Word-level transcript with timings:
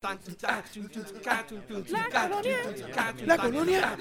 La 0.00 0.16
colonia. 3.36 3.96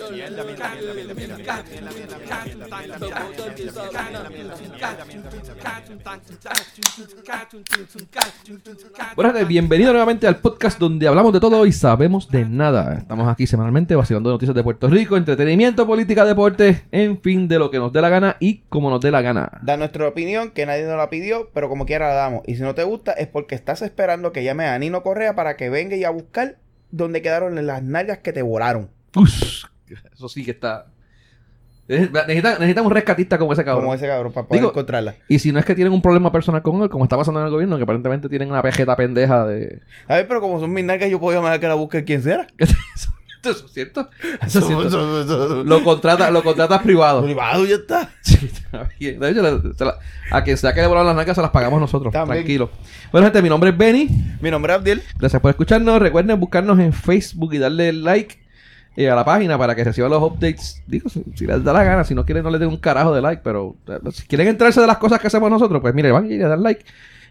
Bienvenido 9.47 9.91
nuevamente 9.91 10.27
al 10.27 10.37
podcast 10.37 10.77
donde 10.77 11.07
hablamos 11.07 11.33
de 11.33 11.39
todo 11.39 11.65
y 11.65 11.71
sabemos 11.71 12.29
de 12.29 12.45
nada. 12.45 12.99
Estamos 12.99 13.27
aquí 13.27 13.47
semanalmente 13.47 13.95
vacilando 13.95 14.29
noticias 14.29 14.53
de 14.53 14.61
Puerto 14.61 14.87
Rico, 14.89 15.17
entretenimiento, 15.17 15.87
política, 15.87 16.25
deporte, 16.25 16.83
en 16.91 17.19
fin, 17.19 17.47
de 17.47 17.57
lo 17.57 17.71
que 17.71 17.79
nos 17.79 17.91
dé 17.91 18.01
la 18.01 18.09
gana 18.09 18.37
y 18.39 18.59
como 18.69 18.91
nos 18.91 19.01
dé 19.01 19.09
la 19.09 19.23
gana. 19.23 19.49
Da 19.63 19.77
nuestra 19.77 20.07
opinión, 20.07 20.51
que 20.51 20.67
nadie 20.67 20.83
nos 20.83 20.97
la 20.97 21.09
pidió, 21.09 21.49
pero 21.55 21.69
como 21.69 21.87
quiera 21.87 22.09
la 22.09 22.13
damos. 22.13 22.43
Y 22.45 22.55
si 22.55 22.61
no 22.61 22.75
te 22.75 22.83
gusta, 22.83 23.13
es 23.13 23.25
porque 23.25 23.55
estás 23.55 23.81
esperando 23.81 24.31
que 24.31 24.43
llame 24.43 24.67
a 24.67 24.77
Nino 24.77 25.01
Correa 25.01 25.33
para 25.33 25.57
que 25.57 25.71
venga 25.71 25.86
y 25.95 26.03
a 26.03 26.09
buscar 26.09 26.57
donde 26.91 27.21
quedaron 27.21 27.65
las 27.65 27.83
nalgas 27.83 28.19
que 28.19 28.33
te 28.33 28.41
volaron. 28.41 28.89
Uf, 29.15 29.63
eso 30.13 30.29
sí 30.29 30.43
que 30.43 30.51
está. 30.51 30.87
Necesita, 31.87 32.27
necesita 32.27 32.81
un 32.81 32.91
rescatista 32.91 33.37
como 33.37 33.53
ese 33.53 33.63
cabrón. 33.63 33.85
Como 33.85 33.93
ese 33.93 34.07
cabrón, 34.07 34.33
para 34.33 34.45
poder 34.45 34.61
Digo- 34.61 34.71
encontrarla. 34.71 35.15
Y 35.29 35.39
si 35.39 35.53
no 35.53 35.59
es 35.59 35.65
que 35.65 35.73
tienen 35.73 35.93
un 35.93 36.01
problema 36.01 36.31
personal 36.33 36.61
con 36.61 36.81
él, 36.81 36.89
como 36.89 37.05
está 37.05 37.15
pasando 37.15 37.39
en 37.39 37.45
el 37.45 37.51
gobierno, 37.51 37.77
que 37.77 37.83
aparentemente 37.83 38.27
tienen 38.27 38.49
una 38.51 38.61
pejeta 38.61 38.95
pendeja 38.97 39.45
de. 39.45 39.81
A 40.07 40.15
ver, 40.15 40.27
pero 40.27 40.41
como 40.41 40.59
son 40.59 40.73
mis 40.73 40.83
nalgas, 40.83 41.09
yo 41.09 41.17
puedo 41.19 41.37
llamar 41.37 41.53
a 41.53 41.59
que 41.59 41.67
la 41.67 41.75
busque 41.75 42.03
quien 42.03 42.21
sea. 42.21 42.45
¿Eso 43.51 43.65
es 43.65 43.71
cierto? 43.73 44.09
Eso 44.45 44.59
es 44.59 44.65
cierto. 44.65 45.63
Lo 45.63 45.83
contratas 45.83 46.31
lo 46.31 46.43
contratas 46.43 46.81
privado. 46.81 47.23
Privado 47.23 47.65
ya 47.65 47.75
está. 47.75 48.09
Sí, 48.21 48.37
está 48.45 48.89
bien. 48.99 49.19
De 49.19 49.31
hecho, 49.31 49.41
le- 49.41 49.73
se 49.73 49.85
la- 49.85 49.97
a 50.31 50.43
quien 50.43 50.57
sea 50.57 50.73
que 50.73 50.81
le 50.81 50.87
las 50.89 51.15
nalgas 51.15 51.35
se 51.35 51.41
las 51.41 51.51
pagamos 51.51 51.79
nosotros. 51.79 52.11
También. 52.13 52.39
Tranquilo. 52.39 52.69
Bueno, 53.11 53.27
gente, 53.27 53.41
mi 53.41 53.49
nombre 53.49 53.69
es 53.71 53.77
Benny. 53.77 54.09
Mi 54.41 54.51
nombre 54.51 54.73
es 54.73 54.79
Abdiel. 54.79 55.01
Gracias 55.17 55.41
por 55.41 55.49
escucharnos. 55.51 55.99
Recuerden 56.01 56.39
buscarnos 56.39 56.77
en 56.79 56.93
Facebook 56.93 57.53
y 57.53 57.57
darle 57.57 57.93
like 57.93 58.37
eh, 58.97 59.09
a 59.09 59.15
la 59.15 59.23
página 59.23 59.57
para 59.57 59.75
que 59.75 59.83
reciban 59.83 60.09
los 60.11 60.21
updates. 60.23 60.81
Digo, 60.87 61.09
si, 61.09 61.23
si 61.35 61.45
les 61.45 61.63
da 61.63 61.73
la 61.73 61.83
gana. 61.83 62.03
Si 62.03 62.15
no 62.15 62.25
quieren, 62.25 62.43
no 62.43 62.49
les 62.49 62.59
den 62.59 62.69
un 62.69 62.77
carajo 62.77 63.13
de 63.13 63.21
like. 63.21 63.41
Pero 63.43 63.75
eh, 63.87 63.99
si 64.11 64.25
quieren 64.27 64.47
enterarse 64.47 64.81
de 64.81 64.87
las 64.87 64.97
cosas 64.97 65.19
que 65.19 65.27
hacemos 65.27 65.49
nosotros, 65.49 65.81
pues 65.81 65.93
mire, 65.93 66.11
van 66.11 66.25
a 66.25 66.27
ir 66.27 66.43
a 66.43 66.49
dar 66.49 66.59
like. 66.59 66.83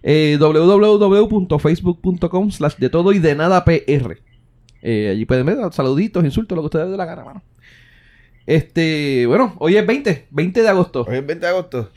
Eh, 0.02 0.36
www.facebook.com 0.38 2.50
slash 2.50 2.76
de 2.76 2.90
todo 2.90 3.12
y 3.12 3.18
de 3.18 3.34
nada 3.34 3.64
PR. 3.64 4.18
Eh, 4.88 5.08
allí 5.10 5.24
pueden 5.24 5.44
ver 5.46 5.58
saluditos, 5.72 6.24
insultos, 6.24 6.54
lo 6.54 6.62
que 6.62 6.66
ustedes 6.66 6.88
dé 6.88 6.96
la 6.96 7.06
gana, 7.06 7.24
mano. 7.24 7.42
Este, 8.46 9.26
bueno, 9.26 9.56
hoy 9.58 9.76
es 9.76 9.84
20, 9.84 10.28
20 10.30 10.62
de 10.62 10.68
agosto. 10.68 11.04
Hoy 11.08 11.16
es 11.16 11.26
20 11.26 11.44
de 11.44 11.50
agosto. 11.50 11.90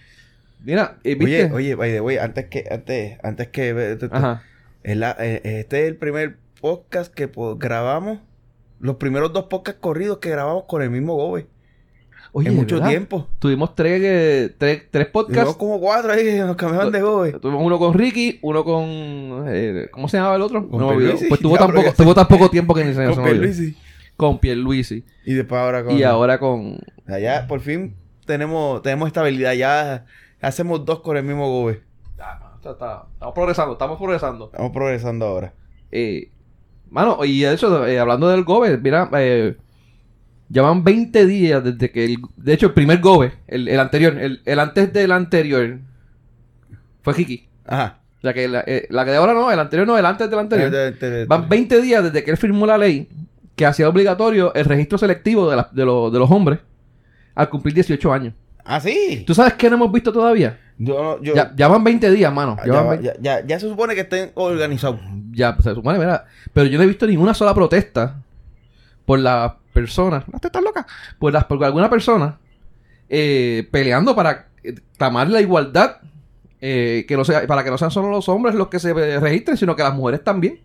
Mira, 0.64 0.98
eh, 1.04 1.14
¿viste? 1.14 1.44
Oye, 1.46 1.54
oye, 1.54 1.76
by 1.76 1.92
the 1.92 2.02
way, 2.02 2.18
antes 2.18 2.48
que, 2.48 2.66
antes, 2.72 3.20
antes 3.24 3.50
que 3.50 3.98
Ajá. 4.12 4.42
es 4.82 4.98
la- 4.98 5.16
eh, 5.20 5.40
este 5.60 5.84
es 5.84 5.88
el 5.88 5.98
primer 5.98 6.38
podcast 6.60 7.14
que 7.14 7.30
grabamos. 7.58 8.20
Los 8.80 8.96
primeros 8.96 9.34
dos 9.34 9.44
podcasts 9.46 9.80
corridos 9.80 10.18
que 10.18 10.32
grabamos 10.32 10.64
con 10.68 10.82
el 10.82 10.90
mismo 10.90 11.14
Gobe. 11.14 11.46
Oye, 12.32 12.50
en 12.50 12.56
mucho 12.56 12.76
¿verdad? 12.76 12.90
tiempo. 12.90 13.28
Tuvimos 13.40 13.74
tres, 13.76 14.02
eh, 14.04 14.56
tres, 14.58 14.84
tres 14.92 15.08
podcasts. 15.08 15.42
Tuvimos 15.42 15.58
como 15.58 15.80
cuatro 15.80 16.12
ahí 16.12 16.38
nos 16.40 16.56
cambiaban 16.56 16.92
de 16.92 17.02
Gobe. 17.02 17.32
Tuvimos 17.34 17.64
uno 17.64 17.80
con 17.80 17.94
Ricky, 17.94 18.38
uno 18.44 18.64
con. 18.64 19.46
eh, 19.48 19.88
¿Cómo 19.92 20.08
se 20.08 20.18
llamaba 20.18 20.36
el 20.36 20.42
otro? 20.44 20.70
Con 20.70 20.80
No. 20.80 20.90
Pierluisi. 20.90 21.26
Pues 21.28 21.42
tuvo 21.42 21.56
Ya, 21.60 21.60
tan, 21.66 21.74
poco, 21.74 21.94
tuvo 21.98 22.14
tan 22.16 22.28
poco 22.30 22.50
tiempo 22.50 22.74
que 22.76 22.86
ni 22.86 22.94
se 22.94 23.00
me 23.00 23.16
Con. 23.16 23.24
Pierluisi. 23.24 23.76
Con 24.16 24.40
Pierluisi. 24.40 25.04
Y 25.26 25.34
después 25.34 25.60
ahora 25.60 25.84
con... 25.84 25.98
Y 25.98 26.04
ahora 26.04 26.40
con. 26.40 26.76
O 26.76 27.06
sea, 27.08 27.20
ya 27.20 27.48
por 27.48 27.62
fin 27.62 27.96
tenemos, 28.26 28.82
tenemos 28.84 29.08
estabilidad. 29.08 29.54
Ya 29.54 30.06
hacemos 30.42 30.86
dos 30.86 31.00
con 31.00 31.18
el 31.18 31.24
mismo 31.24 31.48
Gobe. 31.50 31.82
Está- 32.12 32.40
está- 32.72 33.06
estamos 33.14 33.34
progresando, 33.34 33.72
estamos 33.74 33.98
progresando. 33.98 34.46
Estamos 34.46 34.72
progresando 34.72 35.26
ahora. 35.26 35.54
Eh, 35.92 36.30
mano, 36.92 37.24
y 37.26 37.40
de 37.42 37.54
hecho, 37.54 37.88
eh, 37.88 37.98
hablando 37.98 38.28
del 38.30 38.44
Gobe, 38.44 38.78
mira, 38.78 39.10
eh, 39.14 39.56
llevan 40.50 40.84
20 40.84 41.26
días 41.26 41.64
desde 41.64 41.92
que 41.92 42.06
el. 42.06 42.18
De 42.38 42.54
hecho, 42.54 42.68
el 42.68 42.74
primer 42.74 43.00
Gobe, 43.00 43.34
el, 43.48 43.68
el 43.68 43.80
anterior, 43.80 44.18
el, 44.18 44.42
el 44.46 44.60
antes 44.60 44.92
del 44.94 45.12
anterior, 45.12 45.80
fue 47.02 47.14
Ricky. 47.14 47.48
Ajá. 47.66 48.00
Sea 48.22 48.34
que 48.34 48.48
la, 48.50 48.64
eh, 48.68 48.86
la 48.90 49.06
que 49.06 49.12
de 49.12 49.18
ahora 49.18 49.34
no, 49.34 49.50
el 49.52 49.60
anterior 49.60 49.88
no, 49.88 49.98
el 49.98 50.06
antes 50.06 50.30
del 50.30 50.40
anterior. 50.40 50.70
Te- 50.70 50.92
te- 50.92 51.10
te- 51.10 51.26
Van 51.26 51.48
20 51.48 51.82
días 51.82 52.04
desde 52.04 52.24
que 52.24 52.32
él 52.32 52.38
firmó 52.38 52.66
la 52.66 52.78
ley 52.78 53.08
que 53.56 53.66
hacía 53.66 53.88
obligatorio 53.88 54.54
el 54.54 54.66
registro 54.66 54.98
selectivo 54.98 55.50
de, 55.50 55.56
la- 55.56 55.70
de, 55.72 55.86
los- 55.86 56.12
de 56.12 56.20
los 56.20 56.30
hombres 56.30 56.60
al 57.36 57.50
cumplir 57.50 57.74
18 57.76 58.12
años. 58.12 58.34
Ah, 58.66 58.80
sí. 58.82 59.24
¿Tú 59.26 59.34
sabes 59.34 59.54
qué 59.54 59.70
no 59.70 59.78
hemos 59.78 59.92
visto 59.92 60.12
todavía? 60.12 60.60
Yo, 60.78 61.22
yo, 61.22 61.34
Ya, 61.34 61.54
ya 61.56 61.68
van 61.70 61.84
20 61.84 62.12
días, 62.12 62.32
mano. 62.34 62.58
Ya, 62.60 62.66
ya, 62.66 62.74
van 62.74 62.86
va- 62.86 62.90
20 62.92 63.06
ya, 63.06 63.14
ya- 63.40 63.48
ya 63.48 63.60
se 63.60 63.70
supone 63.70 63.96
que 63.96 64.02
estén 64.02 64.32
organizados. 64.36 65.00
ya, 65.32 65.56
se 65.64 65.74
supone, 65.74 65.98
mira. 65.98 66.26
Pero 66.54 66.68
yo 66.68 66.78
no 66.78 66.84
he 66.84 66.88
visto 66.88 67.08
ninguna 67.08 67.34
sola 67.34 67.54
protesta 67.54 68.22
por 69.06 69.20
las 69.20 69.54
personas. 69.80 70.24
¿Las 70.32 70.42
tetas 70.42 70.62
locas? 70.64 70.86
Por, 71.20 71.34
las, 71.34 71.46
por 71.46 71.64
alguna 71.64 71.90
persona 71.90 72.38
eh, 73.10 73.68
peleando 73.72 74.16
para 74.16 74.48
eh, 74.64 74.76
clamar 74.98 75.30
la 75.30 75.42
igualdad. 75.42 75.98
eh, 76.62 77.06
que 77.08 77.16
no 77.16 77.24
sea, 77.24 77.48
para 77.48 77.64
que 77.64 77.72
no 77.72 77.78
sean 77.78 77.92
solo 77.92 78.10
los 78.10 78.28
hombres 78.28 78.54
los 78.54 78.68
que 78.68 78.80
se 78.80 78.94
registren, 79.20 79.56
sino 79.58 79.76
que 79.76 79.84
las 79.84 79.94
mujeres 79.94 80.24
también. 80.24 80.60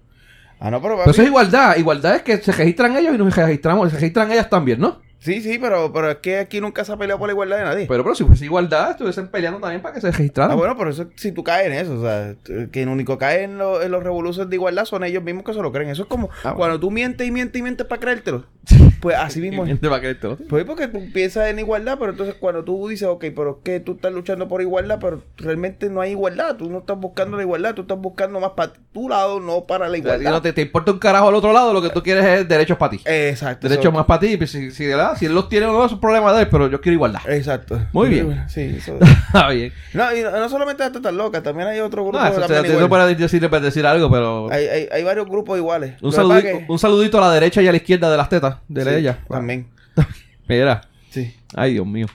Ah, 0.60 0.70
no, 0.70 0.80
pero 0.82 0.96
Pero 0.98 1.10
eso 1.10 1.22
es 1.22 1.28
igualdad. 1.28 1.76
Igualdad 1.76 2.16
es 2.16 2.22
que 2.22 2.36
se 2.38 2.52
registran 2.52 2.96
ellos 2.96 3.14
y 3.14 3.18
nos 3.18 3.34
registramos, 3.34 3.90
se 3.90 3.96
registran 3.96 4.30
ellas 4.32 4.48
también, 4.50 4.80
¿no? 4.80 5.00
Sí, 5.24 5.40
sí, 5.40 5.58
pero, 5.58 5.90
pero 5.92 6.10
es 6.10 6.16
que 6.18 6.38
aquí 6.38 6.60
nunca 6.60 6.84
se 6.84 6.92
ha 6.92 6.96
peleado 6.98 7.18
por 7.18 7.28
la 7.28 7.32
igualdad 7.32 7.56
de 7.56 7.64
nadie. 7.64 7.86
Pero, 7.88 8.02
pero 8.02 8.14
si 8.14 8.24
fuese 8.24 8.44
igualdad, 8.44 8.90
estuviesen 8.90 9.28
peleando 9.28 9.58
también 9.58 9.80
para 9.80 9.94
que 9.94 10.02
se 10.02 10.10
registraran. 10.10 10.50
Ah, 10.52 10.54
bueno, 10.54 10.76
pero 10.76 10.90
eso 10.90 11.06
si 11.16 11.32
tú 11.32 11.42
caes 11.42 11.66
en 11.68 11.72
eso, 11.72 11.98
o 11.98 12.02
sea, 12.02 12.34
que 12.70 12.82
el 12.82 12.88
único 12.88 13.16
cae 13.16 13.44
en, 13.44 13.56
lo- 13.56 13.80
en 13.82 13.90
los 13.90 14.02
revoluciones 14.02 14.50
de 14.50 14.56
igualdad 14.56 14.84
son 14.84 15.02
ellos 15.02 15.22
mismos 15.22 15.44
que 15.44 15.54
se 15.54 15.62
lo 15.62 15.72
creen. 15.72 15.88
Eso 15.88 16.02
es 16.02 16.08
como 16.08 16.28
Ah, 16.30 16.40
bueno. 16.42 16.56
cuando 16.58 16.80
tú 16.80 16.90
mientes 16.90 17.26
y 17.26 17.30
mientes 17.30 17.58
y 17.58 17.62
mientes 17.62 17.86
para 17.86 18.00
creértelo. 18.00 18.44
Pues 19.04 19.18
así 19.18 19.38
mismo 19.42 19.64
es. 19.64 19.68
Gente 19.68 19.86
va 19.88 19.96
a 19.96 20.00
creerte, 20.00 20.26
¿no? 20.26 20.36
Pues 20.48 20.64
porque 20.64 20.88
tú 20.88 20.98
piensas 21.12 21.48
en 21.50 21.58
igualdad, 21.58 21.98
pero 21.98 22.12
entonces 22.12 22.36
cuando 22.40 22.64
tú 22.64 22.88
dices, 22.88 23.06
ok, 23.06 23.22
pero 23.36 23.50
es 23.50 23.56
que 23.62 23.78
tú 23.78 23.92
estás 23.96 24.10
luchando 24.14 24.48
por 24.48 24.62
igualdad, 24.62 24.98
pero 24.98 25.22
realmente 25.36 25.90
no 25.90 26.00
hay 26.00 26.12
igualdad. 26.12 26.56
Tú 26.56 26.70
no 26.70 26.78
estás 26.78 26.98
buscando 26.98 27.36
la 27.36 27.42
igualdad, 27.42 27.74
tú 27.74 27.82
estás 27.82 27.98
buscando 27.98 28.40
más 28.40 28.52
para 28.52 28.72
tu 28.94 29.10
lado, 29.10 29.40
no 29.40 29.64
para 29.64 29.88
la 29.90 29.98
O 29.98 30.00
sea, 30.00 30.02
si 30.02 30.08
igualdad. 30.20 30.30
no 30.30 30.40
te, 30.40 30.54
te 30.54 30.62
importa 30.62 30.92
un 30.92 30.98
carajo 30.98 31.28
al 31.28 31.34
otro 31.34 31.52
lado, 31.52 31.74
lo 31.74 31.82
que 31.82 31.90
tú 31.90 32.02
quieres 32.02 32.24
es 32.24 32.48
derechos 32.48 32.78
para 32.78 32.92
ti. 32.92 33.00
Exacto. 33.04 33.68
derechos 33.68 33.92
más 33.92 34.06
para 34.06 34.20
ti. 34.20 34.38
Pues, 34.38 34.50
si, 34.52 34.70
si, 34.70 34.86
¿verdad? 35.14 35.18
si 35.20 35.26
él 35.26 35.34
los 35.34 35.48
tiene 35.48 35.66
o 35.66 35.72
no, 35.72 35.84
es 35.86 35.92
un 35.92 36.00
problema 36.00 36.32
de 36.32 36.42
él, 36.42 36.48
pero 36.50 36.68
yo 36.68 36.80
quiero 36.80 36.94
igualdad. 36.94 37.20
Exacto. 37.28 37.80
Muy 37.92 38.08
bien. 38.08 38.44
Sí, 38.48 38.60
eso- 38.78 38.98
Está 39.26 39.48
bien. 39.48 39.72
No, 39.92 40.14
y 40.14 40.22
no, 40.22 40.48
solamente 40.48 40.82
las 40.82 40.92
tetas 40.92 41.12
locas, 41.14 41.42
también 41.42 41.68
hay 41.68 41.80
otro 41.80 42.02
grupo 42.04 42.18
No, 42.18 42.26
eso, 42.26 42.40
también 42.40 42.62
te- 42.62 42.76
eso 42.76 42.88
para 42.88 43.06
decirle 43.06 43.48
para 43.48 43.62
decir 43.64 43.86
algo, 43.86 44.10
pero. 44.10 44.50
hay, 44.52 44.66
hay, 44.66 44.88
hay 44.92 45.02
varios 45.04 45.26
grupos 45.26 45.58
iguales. 45.58 45.94
un, 46.02 46.10
Lo 46.10 46.40
que 46.42 46.64
un 46.68 46.78
saludito 46.78 47.18
a 47.18 47.22
la 47.28 47.32
derecha 47.32 47.62
y 47.62 47.68
a 47.68 47.70
la 47.70 47.76
izquierda 47.78 48.10
de 48.10 48.16
las 48.16 48.28
tetas 48.28 48.56
de 48.68 48.82
Sí, 48.84 48.90
ella. 48.90 49.18
También. 49.28 49.68
Mira. 50.48 50.82
Sí. 51.10 51.34
Ay, 51.54 51.74
Dios 51.74 51.86
mío. 51.86 52.06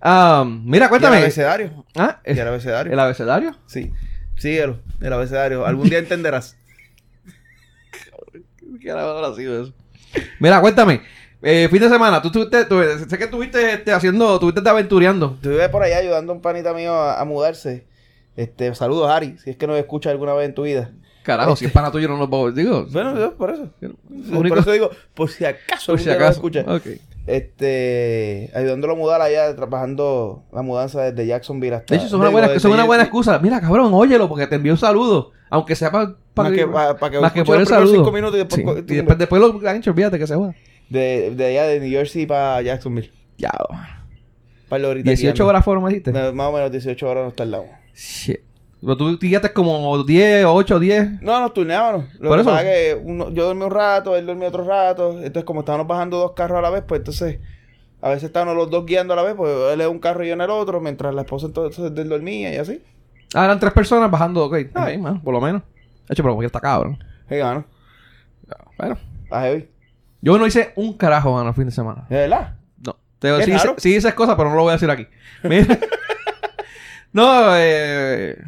Ah, 0.00 0.44
mira, 0.46 0.84
¿Y 0.84 0.86
el 0.86 0.88
cuéntame. 0.90 1.16
abecedario? 1.16 1.84
Ah, 1.96 2.20
¿Y 2.26 2.38
el 2.38 2.46
abecedario? 2.46 2.92
¿El 2.92 3.00
abecedario? 3.00 3.56
Sí. 3.66 3.90
Síguelo, 4.36 4.80
el 5.00 5.12
abecedario. 5.12 5.64
Algún 5.66 5.88
día 5.88 5.98
entenderás. 5.98 6.56
¿Qué 8.80 8.90
habrá 8.90 9.34
sido 9.34 9.62
eso? 9.62 9.72
Mira, 10.40 10.60
cuéntame. 10.60 11.00
Eh, 11.44 11.68
fin 11.70 11.80
de 11.80 11.88
semana, 11.88 12.20
tú 12.22 12.28
estuviste, 12.28 12.64
tú- 12.64 12.80
sé 13.08 13.18
que 13.18 13.24
estuviste 13.24 13.72
este, 13.74 13.92
haciendo, 13.92 14.34
estuviste 14.34 14.68
aventureando. 14.68 15.32
Estuve 15.36 15.68
por 15.68 15.82
allá 15.82 15.98
ayudando 15.98 16.32
a 16.32 16.36
un 16.36 16.40
panita 16.42 16.72
mío 16.72 16.92
a, 16.94 17.20
a 17.20 17.24
mudarse. 17.24 17.86
Este, 18.36 18.74
saludos, 18.74 19.10
Ari, 19.10 19.36
si 19.38 19.50
es 19.50 19.56
que 19.56 19.66
nos 19.66 19.76
escucha 19.78 20.10
alguna 20.10 20.32
vez 20.34 20.48
en 20.48 20.54
tu 20.54 20.62
vida. 20.62 20.90
Carajo, 21.22 21.54
si 21.56 21.64
es 21.66 21.72
pana 21.72 21.90
tuyo 21.90 22.08
no 22.08 22.16
lo 22.18 22.28
puedo 22.28 22.50
digo. 22.52 22.86
Bueno, 22.90 23.18
yo, 23.18 23.34
por 23.34 23.50
eso. 23.50 23.68
Único- 24.10 24.48
Por 24.48 24.58
eso 24.58 24.72
digo, 24.72 24.90
por 25.14 25.30
si 25.30 25.44
acaso 25.44 25.92
por 25.92 25.98
si 26.00 26.06
nos 26.06 26.16
acaso. 26.16 26.32
escucha. 26.32 26.64
Ok. 26.66 26.82
Este, 27.26 28.50
ayudándolo 28.54 28.92
a 28.94 28.96
mudar 28.96 29.20
allá, 29.22 29.54
trabajando 29.56 30.42
la 30.52 30.62
mudanza 30.62 31.02
desde 31.02 31.26
Jacksonville 31.26 31.76
hasta... 31.76 31.94
De 31.94 31.96
hecho, 31.96 32.06
eso 32.06 32.16
es 32.16 32.20
una 32.20 32.30
buena, 32.30 32.52
es 32.52 32.64
una 32.64 32.84
buena 32.84 33.02
excusa. 33.04 33.38
Mira, 33.38 33.60
cabrón, 33.60 33.90
óyelo 33.94 34.28
porque 34.28 34.46
te 34.46 34.56
envió 34.56 34.72
un 34.72 34.78
saludo. 34.78 35.30
Aunque 35.50 35.76
sea 35.76 35.90
para 35.90 36.14
Más 36.36 36.52
que, 36.52 36.66
pa- 36.66 36.96
pa 36.98 37.10
que 37.10 37.20
más 37.20 37.32
que 37.32 37.44
por 37.44 37.58
el 37.60 37.66
saludo. 37.66 37.94
cinco 37.94 38.12
minutos 38.12 38.34
y 38.36 38.38
después... 38.44 38.62
Sí. 38.86 38.92
Y 38.92 38.96
después, 38.96 39.18
después 39.18 39.40
lo 39.40 39.68
han 39.68 39.76
hecho, 39.76 39.90
olvídate 39.90 40.18
que 40.18 40.26
se 40.26 40.36
va. 40.36 40.54
De, 40.88 41.32
de 41.34 41.44
allá 41.46 41.64
de 41.66 41.80
New 41.80 41.90
Jersey 41.90 42.26
para 42.26 42.60
Jacksonville. 42.62 43.10
Ya. 43.38 43.50
Par 44.68 44.80
de 44.80 44.86
horitas 44.86 45.06
18 45.18 45.34
guiando. 45.34 45.48
horas 45.48 45.64
fueron, 45.64 45.84
me 45.84 45.90
dijiste. 45.90 46.12
No, 46.12 46.32
Más 46.32 46.46
o 46.48 46.52
menos 46.52 46.70
18 46.70 47.08
horas 47.08 47.24
nos 47.24 47.36
tardamos. 47.36 47.68
Shit. 47.94 48.40
Pero 48.80 48.96
tú 48.98 49.18
guiaste 49.18 49.52
como 49.52 50.02
10, 50.04 50.44
8, 50.46 50.78
10. 50.78 51.22
No, 51.22 51.40
nos 51.40 51.54
turneábamos. 51.54 52.04
Lo 52.18 52.28
Por 52.28 52.36
que 52.38 52.42
eso. 52.42 52.50
pasa 52.50 52.70
es 52.72 52.94
que 52.96 53.00
uno- 53.02 53.30
yo 53.30 53.46
dormí 53.46 53.62
un 53.64 53.70
rato, 53.70 54.14
él 54.16 54.26
dormía 54.26 54.48
otro 54.48 54.64
rato. 54.64 55.12
Entonces, 55.12 55.44
como 55.44 55.60
estábamos 55.60 55.86
bajando 55.86 56.18
dos 56.18 56.32
carros 56.32 56.58
a 56.58 56.62
la 56.62 56.70
vez, 56.70 56.82
pues 56.86 57.00
entonces... 57.00 57.38
A 58.02 58.10
veces 58.10 58.24
estábamos 58.24 58.54
los 58.56 58.68
dos 58.70 58.84
guiando 58.84 59.14
a 59.14 59.16
la 59.16 59.22
vez, 59.22 59.34
pues 59.34 59.50
él 59.72 59.80
en 59.80 59.88
un 59.88 59.98
carro 59.98 60.22
y 60.22 60.28
yo 60.28 60.34
en 60.34 60.42
el 60.42 60.50
otro, 60.50 60.78
mientras 60.78 61.14
la 61.14 61.22
esposa 61.22 61.46
entonces 61.46 61.90
él 61.96 62.08
dormía 62.10 62.52
y 62.52 62.58
así. 62.58 62.82
Ah, 63.34 63.46
eran 63.46 63.58
tres 63.58 63.72
personas 63.72 64.10
bajando, 64.10 64.44
ok. 64.44 64.56
Está 64.56 64.88
bien, 64.88 65.00
man, 65.00 65.22
por 65.22 65.32
lo 65.32 65.40
menos. 65.40 65.62
De 66.06 66.12
hecho, 66.12 66.22
pero 66.22 66.34
porque 66.34 66.44
está 66.44 66.60
cabrón. 66.60 67.02
Hey, 67.30 67.38
gano. 67.38 67.64
Bueno. 68.76 68.98
A 69.30 69.40
heavy. 69.44 69.68
Yo 70.24 70.38
no 70.38 70.46
hice 70.46 70.72
un 70.76 70.94
carajo, 70.94 71.34
mano, 71.34 71.50
el 71.50 71.54
fin 71.54 71.66
de 71.66 71.70
semana. 71.70 72.06
¿De 72.08 72.16
verdad? 72.16 72.54
No. 72.78 72.96
Te 73.18 73.28
digo, 73.28 73.42
sí, 73.42 73.50
hice, 73.50 73.58
raro. 73.58 73.74
sí 73.76 73.94
hice 73.94 74.14
cosas, 74.14 74.36
pero 74.36 74.48
no 74.48 74.56
lo 74.56 74.62
voy 74.62 74.70
a 74.70 74.72
decir 74.72 74.90
aquí. 74.90 75.06
Mira. 75.42 75.78
no, 77.12 77.54
eh, 77.56 78.38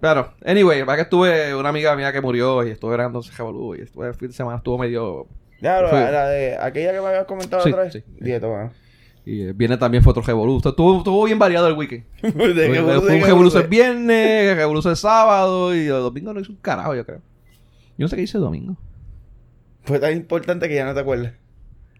Claro, 0.00 0.34
anyway, 0.44 0.82
para 0.84 0.96
que 0.96 1.02
estuve 1.02 1.54
una 1.54 1.68
amiga 1.68 1.94
mía 1.94 2.10
que 2.12 2.20
murió 2.20 2.66
y 2.66 2.70
estuve 2.70 2.94
grabando 2.94 3.20
ese 3.20 3.30
revolú 3.36 3.76
y 3.76 3.82
estuve 3.82 4.08
el 4.08 4.14
fin 4.14 4.28
de 4.28 4.34
semana 4.34 4.56
estuvo 4.56 4.78
medio 4.78 5.28
Ya, 5.60 5.80
la, 5.80 6.10
la 6.10 6.28
de 6.28 6.56
aquella 6.58 6.92
que 6.92 7.00
me 7.00 7.06
habías 7.06 7.24
comentado 7.26 7.62
Sí, 7.62 7.70
otra 7.70 7.84
vez. 7.84 7.92
sí. 7.92 8.02
Dieto, 8.18 8.48
bueno. 8.48 8.72
y 9.24 9.42
eh, 9.42 9.52
viene 9.52 9.76
también 9.76 10.02
fue 10.02 10.10
otro 10.10 10.22
revolú. 10.22 10.56
Estuvo, 10.56 10.98
estuvo 10.98 11.24
bien 11.24 11.38
variado 11.38 11.68
el 11.68 11.74
weekend. 11.74 12.04
de 12.22 12.30
Fue, 12.82 13.16
un 13.18 13.22
revolú 13.22 13.56
el 13.56 13.68
viernes, 13.68 14.56
revolú 14.56 14.80
el 14.84 14.96
sábado 14.96 15.72
y 15.72 15.80
el 15.80 15.88
domingo 15.90 16.32
no 16.32 16.40
hizo 16.40 16.50
un 16.50 16.58
carajo, 16.58 16.96
yo 16.96 17.06
creo. 17.06 17.20
Yo 17.98 18.04
no 18.04 18.08
sé 18.08 18.16
qué 18.16 18.22
hice 18.22 18.38
el 18.38 18.44
domingo. 18.44 18.76
Fue 19.84 19.98
tan 19.98 20.12
importante 20.12 20.68
que 20.68 20.74
ya 20.74 20.84
no 20.84 20.94
te 20.94 21.00
acuerdas. 21.00 21.32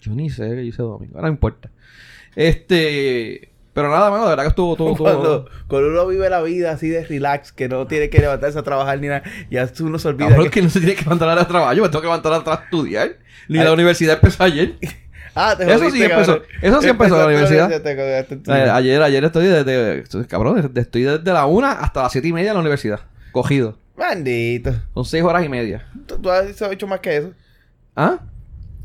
Yo 0.01 0.13
ni 0.13 0.31
sé 0.31 0.49
qué 0.55 0.63
hice 0.65 0.83
domingo, 0.83 1.21
no 1.21 1.29
importa. 1.29 1.71
Este, 2.37 3.51
pero 3.75 3.91
nada, 3.91 4.11
mano, 4.11 4.25
de 4.25 4.31
verdad 4.31 4.45
que 4.45 4.49
estuvo 4.51 4.77
todo, 4.77 4.97
Cuando, 4.97 5.49
cuando 5.69 5.89
uno 5.89 6.07
vive 6.07 6.29
la 6.31 6.41
vida 6.43 6.73
así 6.73 6.89
de 6.89 7.05
relax, 7.05 7.53
que 7.53 7.69
no 7.69 7.87
tiene 7.87 8.09
que 8.11 8.19
levantarse 8.19 8.59
a 8.59 8.63
trabajar 8.63 8.99
ni 9.01 9.09
nada, 9.09 9.23
ya 9.51 9.71
uno 9.81 9.99
se 9.99 10.09
olvida 10.09 10.29
Cabrón, 10.29 10.47
que... 10.47 10.51
que 10.51 10.63
no 10.63 10.71
se 10.71 10.81
tiene 10.81 10.95
que 10.95 11.03
levantar 11.03 11.29
a 11.39 11.47
trabajo, 11.47 11.73
yo 11.75 11.83
me 11.83 11.89
tengo 11.89 12.01
que 12.01 12.07
levantar 12.07 12.33
a 12.33 12.55
estudiar. 12.65 13.17
Ni 13.49 13.59
Ay. 13.59 13.65
la 13.65 13.73
universidad 13.73 14.15
empezó 14.17 14.45
ayer. 14.45 14.75
Ah, 15.33 15.55
te 15.57 15.63
Eso 15.63 15.79
jodiste, 15.79 15.99
sí 15.99 16.03
empezó- 16.03 16.33
cabrón. 16.41 16.49
eso 16.61 16.83
sí 16.83 16.89
empezó 16.89 17.17
la 17.17 17.27
universidad. 17.27 17.81
te 17.81 17.93
Eh, 18.49 18.69
ayer, 18.69 19.01
ayer 19.01 19.23
estoy 19.25 19.47
desde, 19.47 20.27
cabrón, 20.27 20.61
desde- 20.61 20.81
estoy 20.81 21.03
desde 21.05 21.33
la 21.33 21.47
una 21.47 21.71
hasta 21.71 22.03
las 22.03 22.11
siete 22.13 22.27
y 22.27 22.33
media 22.33 22.49
en 22.51 22.55
la 22.55 22.61
universidad. 22.61 22.99
Cogido. 23.31 23.79
Maldito. 23.97 24.75
Son 24.93 25.05
seis 25.05 25.23
horas 25.23 25.45
y 25.45 25.49
media. 25.49 25.87
Tú, 26.07 26.19
tú 26.19 26.31
has 26.33 26.61
hecho 26.61 26.87
más 26.89 26.99
que 26.99 27.17
eso. 27.17 27.31
¿Ah? 28.03 28.19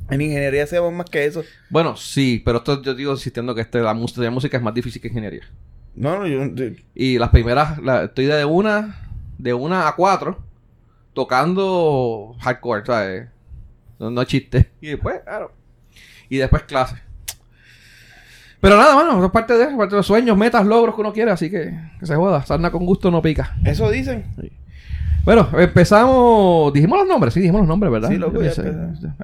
En 0.09 0.19
ingeniería 0.21 0.63
hacemos 0.65 0.91
más 0.93 1.09
que 1.09 1.25
eso. 1.25 1.43
Bueno, 1.69 1.95
sí, 1.95 2.41
pero 2.43 2.57
esto 2.59 2.81
yo 2.81 2.93
digo 2.93 3.11
insistiendo 3.13 3.55
que 3.55 3.61
este, 3.61 3.79
la 3.81 3.93
música, 3.93 4.21
la 4.21 4.29
música 4.31 4.57
es 4.57 4.63
más 4.63 4.73
difícil 4.73 5.01
que 5.01 5.07
ingeniería. 5.07 5.43
No, 5.95 6.19
no, 6.19 6.27
yo... 6.27 6.45
yo- 6.53 6.75
Y 6.93 7.17
las 7.17 7.29
primeras, 7.29 7.77
la- 7.81 8.03
estoy 8.03 8.25
de 8.25 8.43
una, 8.45 9.09
de 9.37 9.53
una 9.53 9.87
a 9.87 9.95
cuatro, 9.95 10.43
tocando 11.13 12.35
hardcore, 12.41 12.85
¿sabes? 12.85 13.27
No, 13.97 14.11
no 14.11 14.23
chiste. 14.25 14.69
Y 14.81 14.87
después, 14.87 15.21
claro. 15.23 15.51
Y 16.29 16.37
después 16.37 16.63
clase. 16.63 16.97
Pero 18.59 18.77
nada, 18.77 18.95
mano, 18.95 19.11
eso 19.17 19.25
es 19.25 19.31
parte 19.31 19.53
de, 19.57 19.65
parte 19.77 19.91
de 19.95 19.97
los 19.97 20.07
sueños, 20.07 20.37
metas, 20.37 20.65
logros 20.65 20.95
que 20.95 21.01
uno 21.01 21.13
quiere, 21.13 21.31
así 21.31 21.49
que 21.49 21.73
que 21.99 22.05
se 22.05 22.15
joda. 22.15 22.43
Sarna 22.45 22.71
con 22.71 22.85
gusto 22.85 23.11
no 23.11 23.21
pica. 23.21 23.55
Eso 23.63 23.89
dicen. 23.91 24.25
Bueno, 25.25 25.49
empezamos. 25.57 26.71
Dijimos 26.71 26.99
los 26.99 27.07
nombres, 27.07 27.33
sí, 27.33 27.39
dijimos 27.39 27.61
los 27.61 27.67
nombres, 27.67 27.91
¿verdad? 27.91 28.09
Sí, 28.09 28.17
loco, 28.17 28.41
ya. 28.41 28.51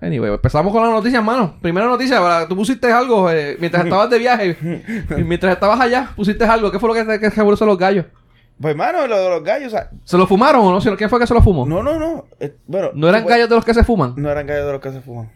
Anyway, 0.01 0.33
empezamos 0.33 0.73
con 0.73 0.81
las 0.83 0.91
noticias, 0.91 1.23
mano. 1.23 1.55
Primera 1.61 1.85
noticia, 1.87 2.19
¿verdad? 2.19 2.47
tú 2.47 2.55
pusiste 2.55 2.91
algo 2.91 3.29
eh, 3.29 3.55
mientras 3.59 3.83
estabas 3.83 4.09
de 4.09 4.17
viaje. 4.17 4.57
mientras 5.25 5.53
estabas 5.53 5.79
allá, 5.79 6.11
pusiste 6.15 6.43
algo. 6.43 6.71
¿Qué 6.71 6.79
fue 6.79 6.89
lo 6.89 6.95
que 6.95 7.19
que 7.19 7.29
revolucionó 7.29 7.71
los 7.73 7.79
gallos? 7.79 8.05
Pues, 8.59 8.75
mano, 8.75 9.07
lo 9.07 9.17
de 9.17 9.29
los 9.29 9.43
gallos, 9.43 9.67
o 9.73 9.75
sea... 9.75 9.89
¿Se 10.03 10.17
lo 10.17 10.27
fumaron 10.27 10.61
o 10.65 10.71
no? 10.71 10.95
¿Quién 10.95 11.09
fue 11.09 11.19
que 11.19 11.25
se 11.25 11.33
lo 11.33 11.41
fumó? 11.41 11.65
No, 11.65 11.81
no, 11.81 11.97
no. 11.97 12.25
eh, 12.39 12.55
bueno... 12.67 12.89
¿No 12.93 13.09
eran 13.09 13.23
pues, 13.23 13.33
gallos 13.33 13.49
de 13.49 13.55
los 13.55 13.65
que 13.65 13.73
se 13.73 13.83
fuman? 13.83 14.13
No 14.17 14.29
eran 14.29 14.45
gallos 14.45 14.65
de 14.67 14.71
los 14.73 14.81
que 14.81 14.91
se 14.91 15.01
fuman. 15.01 15.31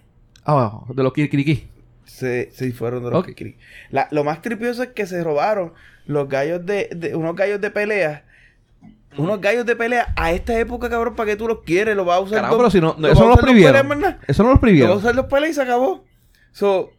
Ah, 0.46 0.82
de 0.90 1.02
los 1.02 1.12
kirikiriki. 1.12 1.68
Se, 2.04 2.52
se 2.52 2.72
fueron 2.72 3.04
de 3.04 3.10
los 3.10 3.20
Ok. 3.20 3.26
que 3.28 3.36
querían. 3.36 3.58
La- 3.90 4.08
Lo 4.12 4.24
más 4.24 4.44
tripioso 4.44 4.84
es 4.84 4.90
que 4.90 5.08
se 5.08 5.24
robaron 5.24 5.74
los 6.06 6.30
gallos 6.30 6.64
de, 6.68 6.88
de- 6.96 7.16
unos 7.16 7.36
gallos 7.36 7.60
de 7.60 7.72
pelea. 7.72 8.25
Unos 9.18 9.40
gallos 9.42 9.66
de 9.66 9.76
pelea 9.76 10.14
a 10.16 10.32
esta 10.32 10.58
época, 10.60 10.90
cabrón, 10.90 11.16
¿para 11.16 11.28
qué 11.32 11.36
tú 11.36 11.48
los 11.48 11.62
quieres? 11.62 11.96
Los 11.96 12.06
vas 12.06 12.18
a 12.18 12.20
usar. 12.22 12.42
Dos- 12.48 12.56
pero 12.58 12.70
si 12.70 12.82
no, 12.82 12.96
los 12.98 13.12
eso 13.12 13.22
no 13.24 13.30
los 13.30 13.40
prohibieron. 13.40 13.88
peleas 13.88 14.00
nada. 14.02 14.20
Eso 14.28 14.44
no 14.44 14.50
los 14.50 14.54
Los 14.54 14.54
vas 14.54 14.58
a 14.58 14.62
prohibieron. 14.62 14.98
usar 14.98 15.16
los 15.16 15.26
peleas 15.26 15.52
y 15.52 15.54
se 15.54 15.62
acabó. 15.62 16.04
So, 16.52 16.92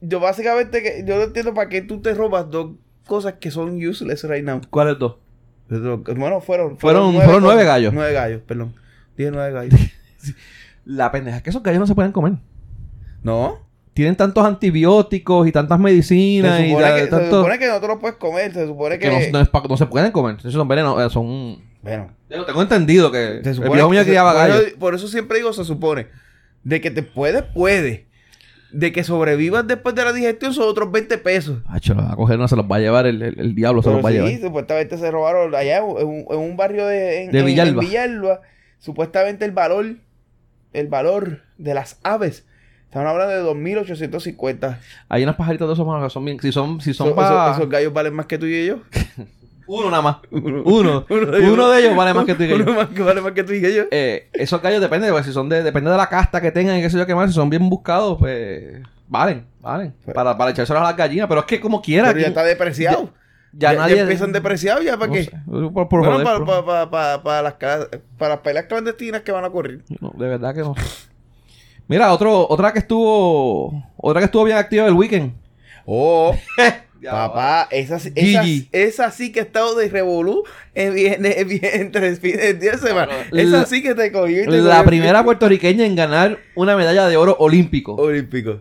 yo 0.00 0.20
básicamente, 0.20 0.82
que, 0.82 1.04
yo 1.06 1.16
no 1.16 1.22
entiendo 1.24 1.54
para 1.54 1.68
qué 1.68 1.82
tú 1.82 2.00
te 2.00 2.14
robas 2.14 2.50
dos 2.50 2.72
cosas 3.06 3.34
que 3.40 3.50
son 3.50 3.76
useless 3.84 4.24
right 4.24 4.44
now. 4.44 4.60
¿Cuáles 4.70 4.98
dos? 4.98 5.16
Bueno, 5.68 6.40
fueron. 6.40 6.78
Fueron- 6.78 7.14
fueron 7.14 7.42
nueve 7.42 7.64
gallos. 7.64 7.92
Nueve 7.92 8.12
gallos, 8.12 8.42
perdón. 8.46 8.74
Dije 9.16 9.30
nueve 9.32 9.52
gallos. 9.52 9.74
La 10.84 11.10
pendeja 11.10 11.38
es 11.38 11.42
que 11.42 11.50
esos 11.50 11.62
gallos 11.62 11.80
no 11.80 11.86
se 11.86 11.94
pueden 11.94 12.12
comer. 12.12 12.34
no. 13.22 13.65
Tienen 13.96 14.14
tantos 14.14 14.44
antibióticos 14.44 15.48
y 15.48 15.52
tantas 15.52 15.78
Se 15.78 15.82
medicinas 15.82 16.60
y 16.60 16.68
supone, 16.68 16.86
da- 16.86 16.96
que, 16.96 17.02
se 17.04 17.06
tanto- 17.08 17.36
supone 17.38 17.58
que 17.58 17.66
no 17.66 17.80
te 17.80 17.86
los 17.88 17.98
puedes 17.98 18.16
comer. 18.18 18.52
Se 18.52 18.66
supone 18.66 18.98
que. 18.98 19.08
que 19.08 19.30
no, 19.30 19.38
no 19.38 19.40
es 19.40 19.48
pa- 19.48 19.62
no 19.66 19.76
se 19.78 19.86
pueden 19.86 20.12
comer. 20.12 20.36
Esos 20.38 20.52
son 20.52 20.68
venenos, 20.68 21.00
eh, 21.02 21.08
son... 21.08 21.62
Bueno. 21.80 22.10
Yo 22.28 22.44
tengo 22.44 22.60
entendido 22.60 23.10
que 23.10 23.40
Se 23.42 23.48
el 23.50 23.54
supone 23.54 23.72
viejo 23.72 23.88
mío 23.88 24.04
que 24.04 24.12
se- 24.12 24.76
por 24.76 24.94
eso- 24.94 25.08
siempre 25.08 25.38
digo, 25.38 25.50
se 25.54 25.64
supone. 25.64 26.08
De 26.62 26.82
que 26.82 26.90
te 26.90 27.02
puede, 27.02 27.42
puede. 27.42 28.04
De 28.70 28.92
que 28.92 29.02
sobrevivas 29.02 29.66
después 29.66 29.94
de 29.94 30.04
la 30.04 30.12
digestión 30.12 30.52
son 30.52 30.68
otros 30.68 30.92
20 30.92 31.16
pesos. 31.16 31.60
Hacho, 31.66 31.94
los 31.94 32.04
va 32.04 32.12
a 32.12 32.16
coger, 32.16 32.38
no 32.38 32.48
se 32.48 32.56
los 32.56 32.66
va 32.70 32.76
a 32.76 32.80
llevar 32.80 33.06
el, 33.06 33.22
el- 33.22 33.40
el 33.40 33.54
diablo, 33.54 33.80
se 33.82 33.88
los 33.90 34.04
va 34.04 34.10
a 34.10 34.12
sí, 34.12 34.18
llevar. 34.18 34.40
supuestamente 34.42 34.98
se 34.98 35.10
robaron 35.10 35.54
allá 35.54 35.78
en 35.78 35.84
un, 35.84 36.26
en 36.28 36.38
un 36.38 36.54
barrio 36.58 36.86
de, 36.86 37.22
en, 37.24 37.30
De 37.32 37.42
Villalba. 37.42 37.82
en 37.82 37.88
Villalba. 37.88 38.40
Supuestamente 38.78 39.46
el 39.46 39.52
valor, 39.52 39.86
el 40.74 40.88
valor 40.88 41.40
de 41.56 41.72
las 41.72 41.98
aves. 42.02 42.44
Estamos 42.86 43.10
hablando 43.10 43.34
de 43.34 43.42
2.850. 43.42 44.78
Hay 45.08 45.22
unas 45.22 45.36
pajaritas 45.36 45.66
de 45.68 45.74
esos 45.74 45.86
manos 45.86 46.04
que 46.04 46.10
son 46.10 46.24
bien... 46.24 46.40
Si 46.40 46.50
son, 46.52 46.80
si 46.80 46.94
son 46.94 47.08
So- 47.08 47.14
pa- 47.14 47.26
esos, 47.50 47.58
esos 47.58 47.70
gallos 47.70 47.92
valen 47.92 48.14
más 48.14 48.26
que 48.26 48.38
tú 48.38 48.46
y 48.46 48.66
yo. 48.66 48.78
Uno 49.66 49.90
nada 49.90 50.02
más. 50.02 50.16
Uno. 50.30 50.62
Uno 50.64 51.04
Uno 51.52 51.68
de 51.70 51.80
ellos 51.80 51.96
vale 51.96 52.14
más 52.14 52.24
que 52.24 52.34
tú 52.34 52.44
y 52.44 52.48
yo. 52.48 52.56
Uno 52.56 52.72
más 52.72 52.88
que 52.88 53.02
vale 53.02 53.20
más 53.20 53.32
que 53.32 53.42
tú 53.44 53.52
y 53.52 53.60
yo. 53.60 53.82
Eh, 53.90 54.28
esos 54.32 54.62
gallos 54.62 54.80
depende, 54.80 55.10
pues, 55.10 55.26
si 55.26 55.32
son 55.32 55.48
de, 55.48 55.62
depende 55.62 55.90
de 55.90 55.96
la 55.96 56.08
casta 56.08 56.40
que 56.40 56.52
tengan 56.52 56.78
y 56.78 56.82
qué 56.82 56.88
sé 56.90 56.96
yo 56.98 57.06
qué 57.06 57.14
más, 57.14 57.30
si 57.30 57.34
son 57.34 57.50
bien 57.50 57.68
buscados, 57.68 58.16
pues 58.18 58.80
valen, 59.08 59.44
valen. 59.60 59.92
Pues- 60.04 60.14
para, 60.14 60.38
para 60.38 60.52
echárselos 60.52 60.80
a 60.82 60.84
las 60.86 60.96
gallinas, 60.96 61.26
pero 61.28 61.40
es 61.40 61.46
que 61.46 61.60
como 61.60 61.82
quiera. 61.82 62.08
Pero 62.08 62.20
ya 62.20 62.28
está 62.28 62.44
depreciado. 62.44 63.10
ya, 63.52 63.72
Ya, 63.72 63.78
nadie. 63.78 63.96
ya 63.96 64.02
empiezan 64.02 64.32
depreciados 64.32 64.84
ya 64.84 64.96
para 64.96 65.08
no 65.08 65.12
qué. 65.14 65.24
sé, 65.24 65.32
por, 65.44 65.88
por 65.88 65.98
bueno, 66.00 66.12
joder, 66.12 66.24
para, 66.24 66.38
por- 66.38 66.64
para, 66.64 66.90
para, 66.90 67.22
para, 67.24 67.42
las, 67.42 67.54
para 68.16 68.28
las 68.36 68.38
peleas 68.38 68.66
clandestinas 68.66 69.22
que 69.22 69.32
van 69.32 69.44
a 69.44 69.48
ocurrir. 69.48 69.82
no, 70.00 70.12
de 70.16 70.28
verdad 70.28 70.54
que 70.54 70.60
no. 70.60 70.74
Mira, 71.88 72.12
otro, 72.12 72.46
otra 72.48 72.72
que 72.72 72.80
estuvo, 72.80 73.82
otra 73.96 74.20
que 74.20 74.24
estuvo 74.26 74.44
bien 74.44 74.56
activa 74.56 74.86
el 74.86 74.94
weekend. 74.94 75.32
Oh, 75.84 76.34
Ya, 76.98 77.10
papá, 77.12 77.68
esa, 77.70 77.98
sí- 78.00 78.10
esa, 78.16 78.42
Gigi. 78.42 78.68
esa 78.72 79.10
sí 79.10 79.30
que 79.30 79.40
ha 79.40 79.42
estado 79.42 79.74
de 79.76 79.88
revolú 79.88 80.42
entre 80.74 82.16
fines 82.16 82.58
de 82.60 82.78
semana. 82.78 83.12
La- 83.30 83.42
Esa 83.42 83.66
sí 83.66 83.82
que 83.82 83.94
te 83.94 84.10
cogió 84.10 84.42
y 84.42 84.46
te 84.46 84.50
La 84.58 84.76
cogió 84.78 84.84
primera 84.86 85.22
puertorriqueña 85.24 85.84
en 85.84 85.94
ganar 85.94 86.38
una 86.54 86.74
medalla 86.76 87.06
de 87.06 87.16
oro 87.16 87.36
olímpico. 87.38 87.94
olímpico. 87.94 88.60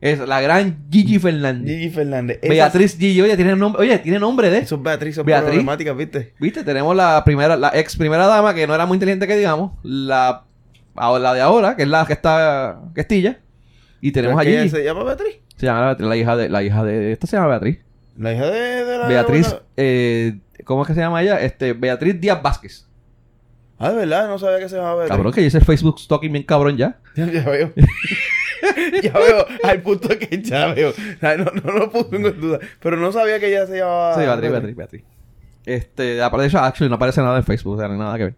Es 0.00 0.18
la 0.20 0.40
gran 0.40 0.86
Gigi 0.90 1.18
Fernández. 1.18 1.76
Gigi 1.76 1.90
Fernández. 1.90 2.38
Esa- 2.42 2.52
Beatriz 2.52 2.96
Gigi, 2.98 3.20
oye, 3.20 3.36
tiene 3.36 3.56
nombre, 3.56 3.80
oye, 3.82 3.98
tiene 3.98 4.18
nombre 4.18 4.50
de 4.50 4.58
Esos 4.58 4.82
Beatriz 4.82 5.14
son 5.14 5.24
Beatriz. 5.26 5.50
problemáticas, 5.50 5.96
¿viste? 5.96 6.34
Viste, 6.38 6.64
tenemos 6.64 6.94
la 6.94 7.22
primera, 7.24 7.56
la 7.56 7.70
ex 7.74 7.96
primera 7.96 8.26
dama, 8.26 8.54
que 8.54 8.66
no 8.66 8.74
era 8.74 8.86
muy 8.86 8.96
inteligente 8.96 9.26
que 9.26 9.36
digamos, 9.36 9.72
la, 9.82 10.44
ahora- 11.00 11.22
la 11.22 11.34
de 11.34 11.40
ahora, 11.40 11.76
que 11.76 11.82
es 11.82 11.88
la 11.88 12.06
que 12.06 12.12
está 12.12 12.80
Castilla, 12.94 13.38
y 14.00 14.12
tenemos 14.12 14.38
¿Pero 14.38 14.50
es 14.50 14.54
que 14.54 14.60
allí, 14.60 14.70
se... 14.70 14.76
¿Se 14.76 14.84
llama 14.84 15.04
Beatriz? 15.04 15.40
llama 15.58 15.86
Beatriz, 15.86 16.08
la 16.08 16.16
hija 16.16 16.36
de, 16.36 16.48
la 16.48 16.62
hija 16.62 16.84
de, 16.84 17.12
esta 17.12 17.26
se 17.26 17.36
llama 17.36 17.48
Beatriz. 17.48 17.78
La 18.16 18.32
hija 18.32 18.46
de, 18.46 18.84
de 18.84 18.98
la... 18.98 19.08
Beatriz, 19.08 19.56
eh, 19.76 20.38
¿cómo 20.64 20.82
es 20.82 20.88
que 20.88 20.94
se 20.94 21.00
llama 21.00 21.22
ella? 21.22 21.40
Este, 21.40 21.72
Beatriz 21.72 22.20
Díaz 22.20 22.42
Vázquez. 22.42 22.86
Ah, 23.78 23.90
de 23.90 23.96
verdad, 23.96 24.28
no 24.28 24.38
sabía 24.38 24.58
que 24.58 24.68
se 24.68 24.76
llamaba 24.76 24.96
Beatriz. 24.96 25.16
Cabrón, 25.16 25.32
que 25.32 25.40
dice 25.40 25.58
el 25.58 25.64
Facebook 25.64 26.00
stalking 26.00 26.32
bien 26.32 26.44
cabrón 26.44 26.76
ya. 26.76 26.98
Ya, 27.16 27.24
veo. 27.48 27.72
ya 29.02 29.12
veo, 29.12 29.46
al 29.62 29.82
punto 29.82 30.08
que 30.18 30.42
ya 30.42 30.72
veo. 30.74 30.92
No, 31.20 31.36
no 31.62 31.72
lo 31.78 31.90
puse 31.90 32.16
en 32.16 32.40
duda. 32.40 32.58
Pero 32.80 32.96
no 32.96 33.12
sabía 33.12 33.38
que 33.38 33.48
ella 33.48 33.66
se 33.66 33.78
llamaba. 33.78 34.14
Sí, 34.14 34.20
Beatriz, 34.20 34.50
Beatriz, 34.50 34.76
Beatriz. 34.76 35.04
Este, 35.64 36.22
aparte 36.22 36.42
de 36.42 36.48
eso, 36.48 36.58
actually, 36.58 36.88
no 36.88 36.96
aparece 36.96 37.20
nada 37.20 37.36
en 37.36 37.44
Facebook, 37.44 37.74
o 37.74 37.78
sea, 37.78 37.88
no 37.88 37.94
hay 37.94 38.00
nada 38.00 38.16
que 38.16 38.24
ver. 38.24 38.34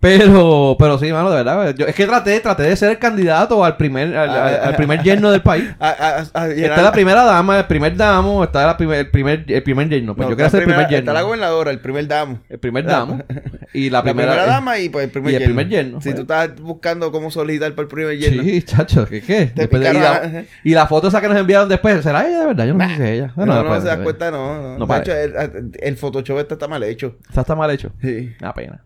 Pero, 0.00 0.76
pero 0.78 0.96
sí, 0.98 1.12
mano, 1.12 1.28
de 1.30 1.36
verdad. 1.42 1.74
Yo, 1.74 1.86
es 1.86 1.94
que 1.94 2.06
traté, 2.06 2.38
traté 2.38 2.62
de 2.62 2.76
ser 2.76 2.90
el 2.90 2.98
candidato 2.98 3.64
al 3.64 3.76
primer, 3.76 4.16
al, 4.16 4.30
al- 4.30 4.60
al 4.68 4.76
primer 4.76 5.02
yerno 5.02 5.30
del 5.32 5.42
país. 5.42 5.64
Llenar- 5.80 6.50
Está 6.52 6.82
la 6.82 6.92
primera 6.92 7.24
dama, 7.24 7.58
el 7.58 7.66
primer 7.66 7.96
damo, 7.96 8.44
está 8.44 8.64
la 8.66 8.76
primer, 8.76 8.98
el 9.00 9.10
primer, 9.10 9.44
el 9.48 9.62
primer 9.64 9.88
yerno. 9.88 10.14
Pues 10.14 10.26
No, 10.26 10.30
yo 10.30 10.36
quiero 10.36 10.50
ser 10.50 10.60
el 10.60 10.66
primer 10.66 10.82
Está 10.84 11.12
la 11.12 11.18
yerno. 11.20 11.24
gobernadora, 11.26 11.70
el 11.72 11.80
primer 11.80 12.06
damo. 12.06 12.38
El 12.48 12.58
primer 12.58 12.84
damo. 12.84 13.22
Y 13.74 13.90
la 13.90 13.98
La 13.98 14.02
primera, 14.04 14.46
dama 14.46 14.78
y 14.78 14.88
pues 14.88 15.04
el 15.04 15.10
primer 15.10 15.30
y 15.32 15.34
el 15.34 15.40
yerno. 15.40 15.54
primer 15.56 15.68
yerno, 15.68 16.00
Si 16.00 16.04
pues. 16.08 16.14
tú 16.14 16.20
estás 16.22 16.58
buscando 16.58 17.12
cómo 17.12 17.30
solicitar 17.30 17.70
para 17.72 17.82
el 17.82 17.88
primer 17.88 18.16
yerno. 18.16 18.42
Sí, 18.42 18.62
chacho, 18.62 19.04
¿qué 19.06 19.20
qué? 19.20 19.52
Después 19.54 19.82
de- 19.82 19.90
y, 19.90 19.92
la, 20.00 20.44
y 20.64 20.70
la 20.74 20.86
foto 20.86 21.08
esa 21.08 21.20
que 21.20 21.28
nos 21.28 21.36
enviaron 21.36 21.68
después, 21.68 22.02
¿será 22.02 22.26
ella 22.26 22.40
de 22.40 22.46
verdad? 22.46 22.66
Yo 22.66 22.72
no 22.74 22.88
sé 22.88 22.96
si 22.96 23.02
es 23.02 23.08
ella. 23.10 23.32
No, 23.36 23.44
no, 23.44 23.54
después, 23.56 23.82
se 23.82 23.88
das 23.88 23.98
eh, 23.98 24.02
cuenta, 24.04 24.30
no. 24.30 24.62
No, 24.62 24.78
No 24.78 24.86
parece. 24.86 25.24
el, 25.24 25.72
el 25.80 25.96
Photoshop 25.98 26.38
este 26.38 26.54
está 26.54 26.66
mal 26.66 26.82
hecho. 26.82 27.16
Esa 27.30 27.42
está 27.42 27.54
mal 27.54 27.70
hecho. 27.70 27.90
Sí. 28.00 28.32
Una 28.40 28.54
pena. 28.54 28.80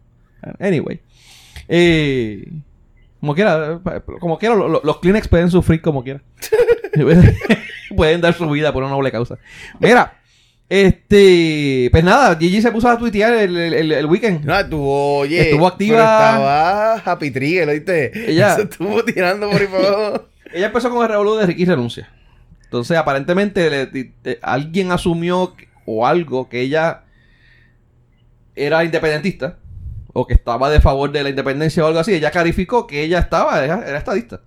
Anyway. 0.58 1.00
Eh, 1.68 2.48
como 3.20 3.34
quiera, 3.34 3.80
como 4.20 4.38
quiera, 4.38 4.54
lo- 4.56 4.68
lo- 4.68 4.80
los 4.82 4.98
Kleenex 4.98 5.28
pueden 5.28 5.50
sufrir 5.50 5.80
como 5.80 6.02
quiera. 6.02 6.20
pueden 7.96 8.20
dar 8.20 8.34
su 8.34 8.48
vida 8.50 8.72
por 8.72 8.82
una 8.82 8.92
noble 8.92 9.12
causa. 9.12 9.38
Mira, 9.78 10.18
este, 10.68 11.88
pues 11.92 12.02
nada, 12.02 12.36
Gigi 12.36 12.62
se 12.62 12.72
puso 12.72 12.88
a 12.88 12.98
tuitear 12.98 13.32
el, 13.34 13.56
el, 13.56 14.06
weekend. 14.06 14.44
No, 14.44 14.58
estuvo, 14.58 15.18
oye. 15.18 15.50
Estuvo 15.50 15.66
activa. 15.66 15.96
pero 15.98 16.02
Estaba 16.02 16.94
Happy 17.12 17.30
Trigger, 17.30 17.68
¿oíste? 17.68 18.30
Ella- 18.30 18.54
Se 18.56 18.62
estuvo 18.62 19.04
tirando 19.04 19.50
por 19.50 19.60
ahí 19.60 19.66
para 19.66 19.88
abajo. 19.88 20.28
Ella 20.52 20.66
empezó 20.66 20.90
con 20.90 21.02
el 21.02 21.08
revolú 21.10 21.36
de 21.36 21.46
Ricky 21.46 21.64
renuncia. 21.64 22.10
Entonces, 22.64 22.96
aparentemente, 22.96 23.70
le- 23.70 24.12
eh, 24.24 24.38
alguien 24.42 24.90
asumió 24.92 25.54
que- 25.56 25.68
o 25.86 26.06
algo 26.06 26.48
que 26.48 26.60
ella 26.60 27.02
era 28.54 28.84
independentista. 28.84 29.58
O 30.12 30.26
que 30.26 30.34
estaba 30.34 30.70
de 30.70 30.80
favor 30.80 31.10
de 31.10 31.22
la 31.22 31.30
independencia 31.30 31.84
o 31.84 31.86
algo 31.86 32.00
así, 32.00 32.14
ella 32.14 32.30
clarificó 32.30 32.86
que 32.86 33.02
ella 33.02 33.18
estaba, 33.18 33.64
era, 33.64 33.86
era 33.86 33.98
estadista. 33.98 34.42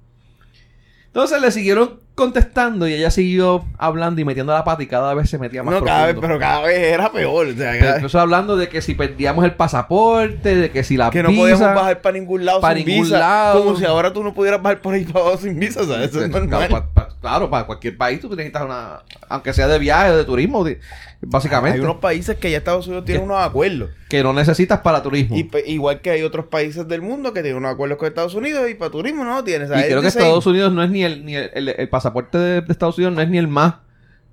Entonces 1.07 1.41
le 1.41 1.51
siguieron 1.51 2.04
contestando 2.15 2.87
y 2.87 2.93
ella 2.93 3.11
siguió 3.11 3.65
hablando 3.77 4.21
y 4.21 4.25
metiendo 4.25 4.53
la 4.53 4.63
pata 4.63 4.81
y 4.81 4.87
cada 4.87 5.13
vez 5.13 5.29
se 5.29 5.37
metía 5.37 5.63
más 5.63 5.75
No, 5.75 5.83
cada 5.83 6.05
vez, 6.05 6.13
profundo. 6.15 6.27
pero 6.27 6.39
cada 6.39 6.61
vez 6.65 6.77
era 6.93 7.11
peor. 7.11 7.47
O 7.47 7.53
sea, 7.53 7.73
Pero 8.01 8.19
hablando 8.19 8.55
de 8.55 8.69
que 8.69 8.81
si 8.81 8.95
perdíamos 8.95 9.43
el 9.43 9.53
pasaporte, 9.53 10.55
de 10.55 10.71
que 10.71 10.83
si 10.83 10.95
la 10.97 11.09
que 11.09 11.21
no 11.23 11.29
visa... 11.29 11.41
podíamos 11.41 11.75
bajar 11.75 12.01
para 12.01 12.17
ningún 12.17 12.45
lado 12.45 12.61
para 12.61 12.77
sin 12.77 12.85
ningún 12.87 13.03
visa. 13.03 13.19
lado. 13.19 13.63
Como 13.63 13.77
si 13.77 13.85
ahora 13.85 14.13
tú 14.13 14.23
no 14.23 14.33
pudieras 14.33 14.61
bajar 14.61 14.81
por 14.81 14.93
ahí 14.93 15.03
para 15.03 15.25
abajo 15.25 15.37
sin 15.37 15.59
visa, 15.59 15.83
¿sabes? 15.85 16.09
Eso 16.09 16.21
es 16.23 16.29
Claro, 16.29 16.45
normal. 16.45 16.69
pa- 16.69 16.87
pa- 16.93 17.09
claro, 17.19 17.49
para 17.49 17.65
cualquier 17.65 17.97
país 17.97 18.21
tú 18.21 18.29
necesitas 18.29 18.63
una... 18.63 19.01
Aunque 19.27 19.53
sea 19.53 19.67
de 19.67 19.77
viaje 19.77 20.11
o 20.11 20.17
de 20.17 20.23
turismo, 20.23 20.63
de- 20.63 20.79
básicamente. 21.21 21.77
Hay 21.79 21.83
unos 21.83 21.97
países 21.97 22.37
que 22.37 22.49
ya 22.49 22.57
Estados 22.59 22.87
Unidos 22.87 23.03
tiene 23.05 23.21
unos 23.21 23.43
acuerdos. 23.43 23.89
Que 24.07 24.23
no 24.23 24.31
necesitas 24.33 24.79
para 24.81 25.01
turismo. 25.03 25.35
Y 25.35 25.49
Y, 25.65 25.73
igual 25.73 25.99
que 25.99 26.11
hay 26.11 26.21
otros 26.21 26.45
países 26.45 26.87
del 26.87 27.01
mundo 27.01 27.33
que 27.33 27.41
tienen 27.41 27.57
unos 27.57 27.73
acuerdos 27.73 27.97
con 27.97 28.07
Estados 28.07 28.35
Unidos 28.35 28.69
y 28.69 28.75
para 28.75 28.91
turismo 28.91 29.25
no. 29.25 29.39
O 29.39 29.43
sea, 29.45 29.65
creo 29.67 30.01
que. 30.01 30.07
Estados 30.07 30.45
Unidos 30.45 30.71
no 30.71 30.81
es 30.83 30.89
ni 30.91 31.03
el... 31.03 31.25
Ni 31.25 31.35
el, 31.35 31.49
el- 31.53 31.69
el 31.69 31.89
pasaporte 31.89 32.04
de, 32.37 32.61
de 32.61 32.71
Estados 32.71 32.97
Unidos 32.97 33.13
no 33.15 33.21
es 33.21 33.29
ni 33.29 33.37
el 33.37 33.47
más... 33.47 33.75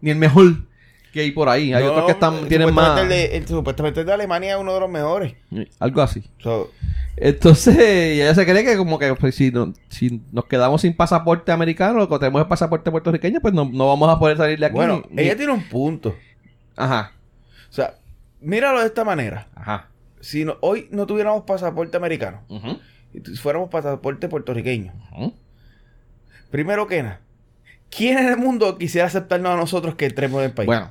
Ni 0.00 0.10
el 0.10 0.16
mejor 0.16 0.56
que 1.12 1.20
hay 1.20 1.30
por 1.30 1.48
ahí. 1.48 1.72
Hay 1.74 1.84
No, 1.84 1.90
otros 1.92 2.06
que 2.06 2.12
están 2.12 2.48
tienen 2.48 2.68
supuestamente 2.68 2.74
más... 2.74 3.02
el 3.02 3.08
de- 3.30 3.36
el- 3.36 3.46
supuestamente 3.46 4.00
el 4.00 4.06
de 4.06 4.12
Alemania 4.14 4.54
es 4.54 4.60
uno 4.60 4.72
de 4.74 4.80
los 4.80 4.90
mejores. 4.90 5.34
Algo 5.78 6.02
así. 6.02 6.24
So, 6.38 6.70
Entonces, 7.16 7.76
ella 7.78 8.34
se 8.34 8.44
cree 8.46 8.64
que 8.64 8.76
como 8.76 8.98
que 8.98 9.14
pues, 9.14 9.34
si, 9.34 9.50
no- 9.52 9.72
si 9.90 10.22
nos 10.32 10.46
quedamos 10.46 10.80
sin 10.80 10.96
pasaporte 10.96 11.52
americano 11.52 12.02
o 12.02 12.18
tenemos 12.18 12.40
el 12.42 12.48
pasaporte 12.48 12.90
puertorriqueño, 12.90 13.40
pues 13.40 13.52
no, 13.54 13.68
no 13.72 13.86
vamos 13.88 14.08
a 14.08 14.18
poder 14.18 14.36
salir 14.38 14.58
de 14.58 14.66
aquí. 14.66 14.74
bueno, 14.74 15.02
ni- 15.10 15.22
ella 15.22 15.32
ni- 15.32 15.38
tiene 15.38 15.52
un 15.52 15.62
punto. 15.68 16.16
Ajá, 16.74 17.12
O 17.70 17.72
sea, 17.72 17.94
míralo 18.40 18.80
de 18.80 18.86
esta 18.86 19.04
manera. 19.04 19.46
ajá. 19.54 19.88
Si 20.20 20.44
no- 20.44 20.56
hoy 20.62 20.88
no 20.90 21.06
tuviéramos 21.06 21.42
pasaporte 21.44 21.96
americano 21.96 22.40
y 23.12 23.20
fuéramos 23.36 23.68
pasaporte 23.68 24.28
puertorriqueño, 24.28 24.92
primero 26.50 26.86
que 26.86 27.02
nada, 27.02 27.20
¿quién 27.94 28.18
en 28.18 28.28
el 28.28 28.36
mundo 28.36 28.78
quisiera 28.78 29.06
aceptarnos 29.06 29.52
a 29.52 29.56
nosotros 29.56 29.94
que 29.96 30.06
entremos 30.06 30.38
en 30.40 30.46
el 30.46 30.52
país? 30.52 30.66
Bueno, 30.66 30.90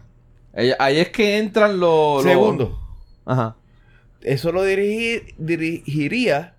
ella- 0.53 0.75
ahí 0.79 0.99
es 0.99 1.09
que 1.09 1.37
entran 1.37 1.79
los... 1.79 2.23
los- 2.23 2.23
Segundo, 2.23 2.79
Ajá. 3.25 3.55
eso 4.21 4.51
lo 4.51 4.65
dirigi- 4.65 5.33
dirigiría 5.37 6.55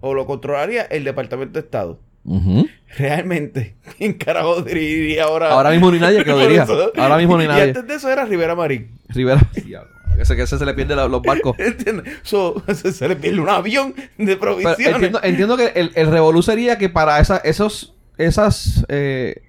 o 0.00 0.14
lo 0.14 0.26
controlaría 0.26 0.82
el 0.82 1.04
Departamento 1.04 1.54
de 1.54 1.60
Estado. 1.64 1.98
Ujú. 2.24 2.68
Realmente, 2.98 3.76
¿quién 3.98 4.12
carajo 4.14 4.62
dirigiría 4.62 5.24
ahora? 5.24 5.50
Ahora 5.52 5.70
mismo 5.70 5.90
ni 5.90 5.98
nadie 5.98 6.22
que 6.24 6.30
lo 6.30 6.38
diría. 6.38 6.66
Ahora 6.96 7.16
mismo 7.16 7.38
ni 7.38 7.44
Y 7.44 7.48
nadie. 7.48 7.62
antes 7.64 7.86
de 7.86 7.94
eso 7.94 8.10
era 8.10 8.24
Rivera 8.24 8.54
Marín. 8.54 8.90
Rivera. 9.08 9.40
Diablo, 9.64 9.90
Ese 10.18 10.36
que 10.36 10.42
ese 10.42 10.58
se 10.58 10.66
le 10.66 10.74
pierde 10.74 10.94
la- 10.94 11.08
los 11.08 11.22
barcos. 11.22 11.56
¿Entiendes? 11.58 12.12
So, 12.22 12.62
se, 12.74 12.92
se 12.92 13.08
le 13.08 13.16
pierde 13.16 13.40
un 13.40 13.48
avión 13.48 13.94
de 13.96 14.04
Pero 14.36 14.38
provisiones. 14.40 14.86
entiendo, 14.94 15.20
entiendo 15.22 15.56
que 15.56 15.72
el, 15.74 15.92
el 15.94 16.10
revolú 16.10 16.42
sería 16.42 16.76
que 16.76 16.88
para 16.90 17.18
esa, 17.20 17.38
esos 17.38 17.94
esas 18.18 18.84
eh, 18.88 19.42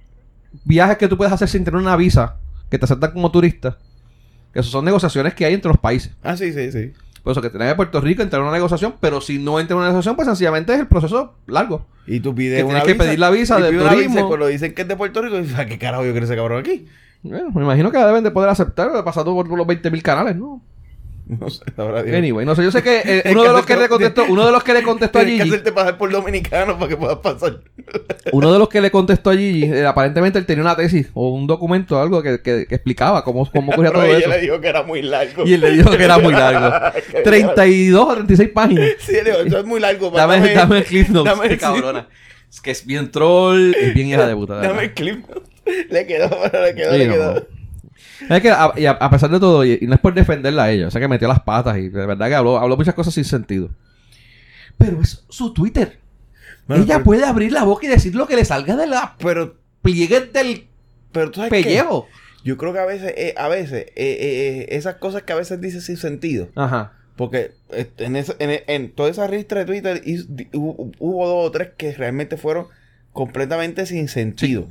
viajes 0.64 0.98
que 0.98 1.08
tú 1.08 1.18
puedes 1.18 1.34
hacer 1.34 1.48
sin 1.48 1.64
tener 1.64 1.80
una 1.80 1.96
visa, 1.96 2.36
que 2.70 2.78
te 2.80 2.86
aceptan 2.86 3.12
como 3.12 3.32
turista, 3.32 3.78
que 4.54 4.60
eso 4.60 4.70
son 4.70 4.86
negociaciones 4.86 5.34
que 5.34 5.46
hay 5.46 5.54
entre 5.54 5.70
los 5.70 5.78
países. 5.80 6.12
Ah, 6.24 6.36
sí, 6.38 6.52
sí, 6.54 6.72
sí. 6.72 6.94
Por 7.24 7.32
eso 7.34 7.42
que 7.42 7.50
tenés 7.50 7.70
que 7.70 7.76
Puerto 7.76 8.00
Rico 8.02 8.22
entrar 8.22 8.40
en 8.42 8.48
una 8.48 8.56
negociación, 8.56 8.96
pero 9.00 9.20
si 9.22 9.38
no 9.40 9.60
entra 9.60 9.74
en 9.74 9.80
una 9.80 9.88
negociación, 9.90 10.16
pues 10.16 10.28
sencillamente 10.28 10.74
es 10.74 10.80
el 10.80 10.88
proceso 10.88 11.36
largo. 11.48 11.86
Y 12.08 12.22
tú 12.22 12.34
pides 12.34 12.58
Que 12.60 12.64
una 12.64 12.82
tienes 12.82 12.98
que 12.98 13.04
pedir 13.04 13.20
la 13.20 13.30
visa 13.30 13.60
de 13.60 13.70
turismo. 13.72 14.16
visa, 14.16 14.26
cuando 14.26 14.48
dicen 14.48 14.74
que 14.74 14.84
es 14.84 14.88
de 14.88 14.96
Puerto 14.96 15.22
Rico, 15.22 15.38
dices, 15.38 15.56
"Ah, 15.60 15.66
¿qué 15.66 15.78
carajo 15.78 16.06
yo 16.06 16.12
quiero 16.12 16.26
ese 16.26 16.36
cabrón 16.36 16.60
aquí? 16.62 16.88
Bueno, 17.22 17.52
me 17.54 17.62
imagino 17.64 17.92
que 17.92 17.98
deben 17.98 18.24
de 18.24 18.32
poder 18.32 18.50
aceptar, 18.50 18.90
pasando 19.04 19.36
por 19.36 19.48
los 19.58 19.68
20.000 19.68 20.02
canales, 20.02 20.38
¿no? 20.38 20.62
No 21.30 21.48
sé, 21.48 21.64
verdad. 21.78 22.04
Dios. 22.06 22.18
Anyway, 22.18 22.44
no 22.44 22.56
sé, 22.56 22.64
yo 22.64 22.72
sé 22.72 22.82
que 22.82 23.04
eh, 23.06 23.24
uno 23.32 23.44
de 23.44 23.50
los 23.54 23.64
que 23.66 23.76
le 23.78 23.88
contestó, 23.88 24.26
uno 24.28 24.46
de 24.48 24.52
los 24.52 24.64
que 24.64 24.74
le 24.74 24.82
contestó 24.82 25.20
a 25.20 25.22
Tienes 25.22 25.38
que 25.38 25.44
Gigi, 25.44 25.56
hacerte 25.56 25.72
pasar 25.72 25.98
por 26.00 26.12
dominicano 26.12 26.76
para 26.80 26.90
que 26.90 26.98
puedas 26.98 27.18
pasar. 27.20 27.60
uno 28.32 28.52
de 28.52 28.58
los 28.58 28.68
que 28.68 28.82
le 28.82 28.90
contestó 28.90 29.30
a 29.30 29.34
Gigi, 29.38 29.66
eh, 29.66 29.86
aparentemente 29.86 30.40
él 30.40 30.48
tenía 30.48 30.64
una 30.64 30.76
tesis 30.76 31.08
o 31.14 31.30
un 31.30 31.46
documento 31.46 31.98
o 31.98 32.02
algo 32.02 32.24
que, 32.24 32.42
que- 32.42 32.66
que 32.68 32.74
explicaba 32.76 33.24
cómo, 33.24 33.48
cómo 33.52 33.72
ocurría 33.72 33.92
todo 33.94 34.06
eso. 34.06 34.28
le 34.28 34.40
dijo 34.42 34.60
que 34.60 34.68
era 34.70 34.82
muy 34.82 35.04
largo. 35.04 35.46
Y 35.46 35.54
él 35.54 35.62
le 35.62 35.72
dijo 35.72 35.92
que 35.92 36.04
era 36.04 36.18
muy 36.18 36.34
largo. 36.34 37.00
32 37.24 38.02
o 38.10 38.14
36 38.16 38.50
páginas. 38.50 38.90
Sí, 39.00 39.14
le 39.14 39.24
dijo, 39.26 39.38
eso 39.38 39.60
es 39.60 39.66
muy 39.66 39.80
largo. 39.80 40.10
Dame, 40.10 40.54
dame 40.54 40.80
el 40.80 40.84
clip 40.86 41.10
notes, 41.10 41.32
dame 41.32 41.44
el 41.46 41.50
qué 41.52 41.58
clip. 41.58 41.62
cabrona. 41.62 42.08
Es 42.52 42.60
que 42.62 42.72
es 42.72 42.84
bien 42.88 43.12
troll, 43.12 43.76
es 43.80 43.94
bien 43.94 44.08
hija 44.08 44.26
de 44.26 44.36
puta. 44.36 44.56
Dame 44.56 44.86
el 44.86 44.94
clip. 44.96 45.24
Le 45.92 46.08
quedó, 46.08 46.30
pero 46.52 46.64
le 46.66 46.74
quedó, 46.74 46.92
Sí, 46.94 46.98
le 46.98 47.08
quedó. 47.08 47.34
no. 47.36 47.59
Es 48.28 48.42
que 48.42 48.50
a, 48.52 48.72
y 48.76 48.86
a, 48.86 48.92
a 48.92 49.10
pesar 49.10 49.30
de 49.30 49.40
todo, 49.40 49.64
y, 49.64 49.78
y 49.82 49.88
no 49.88 49.94
es 49.94 50.00
por 50.00 50.14
defenderla 50.14 50.64
a 50.64 50.72
ella, 50.72 50.88
o 50.88 50.92
sea 50.92 51.00
que 51.00 51.08
metió 51.08 51.28
las 51.28 51.42
patas 51.42 51.78
y 51.78 51.90
de 51.90 52.06
verdad 52.06 52.28
que 52.28 52.36
habló, 52.36 52.58
habló 52.58 52.76
muchas 52.76 52.94
cosas 52.96 53.14
sin 53.14 53.24
sentido. 53.26 53.70
Pero 54.78 55.02
es 55.02 55.24
su 55.30 55.54
Twitter. 55.54 56.00
Ella 56.70 56.86
pero- 56.88 57.04
puede 57.04 57.26
abrir 57.26 57.52
la 57.52 57.64
boca 57.64 57.86
y 57.86 57.90
decir 57.90 58.16
lo 58.16 58.28
que 58.28 58.36
le 58.36 58.46
salga 58.46 58.76
de 58.76 58.88
la 58.88 59.16
Pero, 59.20 59.56
pliegue 59.82 60.22
del 60.22 60.68
pero 61.12 61.32
tú 61.32 61.38
sabes 61.38 61.50
pellejo. 61.50 62.08
Yo 62.44 62.56
creo 62.58 62.72
que 62.74 62.80
a 62.80 62.86
veces, 62.86 63.14
eh, 63.18 63.34
a 63.38 63.48
veces, 63.50 63.88
eh, 63.88 63.94
eh, 63.96 64.18
eh, 64.60 64.66
esas 64.70 64.96
cosas 64.96 65.24
que 65.24 65.34
a 65.34 65.36
veces 65.36 65.60
dice 65.60 65.82
sin 65.82 65.98
sentido. 65.98 66.50
Ajá. 66.56 66.94
Porque 67.16 67.52
en, 67.98 68.16
esa- 68.16 68.36
en, 68.40 68.62
en 68.68 68.92
toda 68.92 69.10
esa 69.10 69.28
ristra 69.28 69.60
de 69.60 69.66
Twitter 69.66 70.02
hubo, 70.54 70.92
hubo 71.00 71.28
dos 71.28 71.48
o 71.48 71.52
tres 71.52 71.72
que 71.76 71.92
realmente 71.94 72.38
fueron 72.38 72.68
completamente 73.12 73.86
sin 73.86 74.08
sentido. 74.08 74.68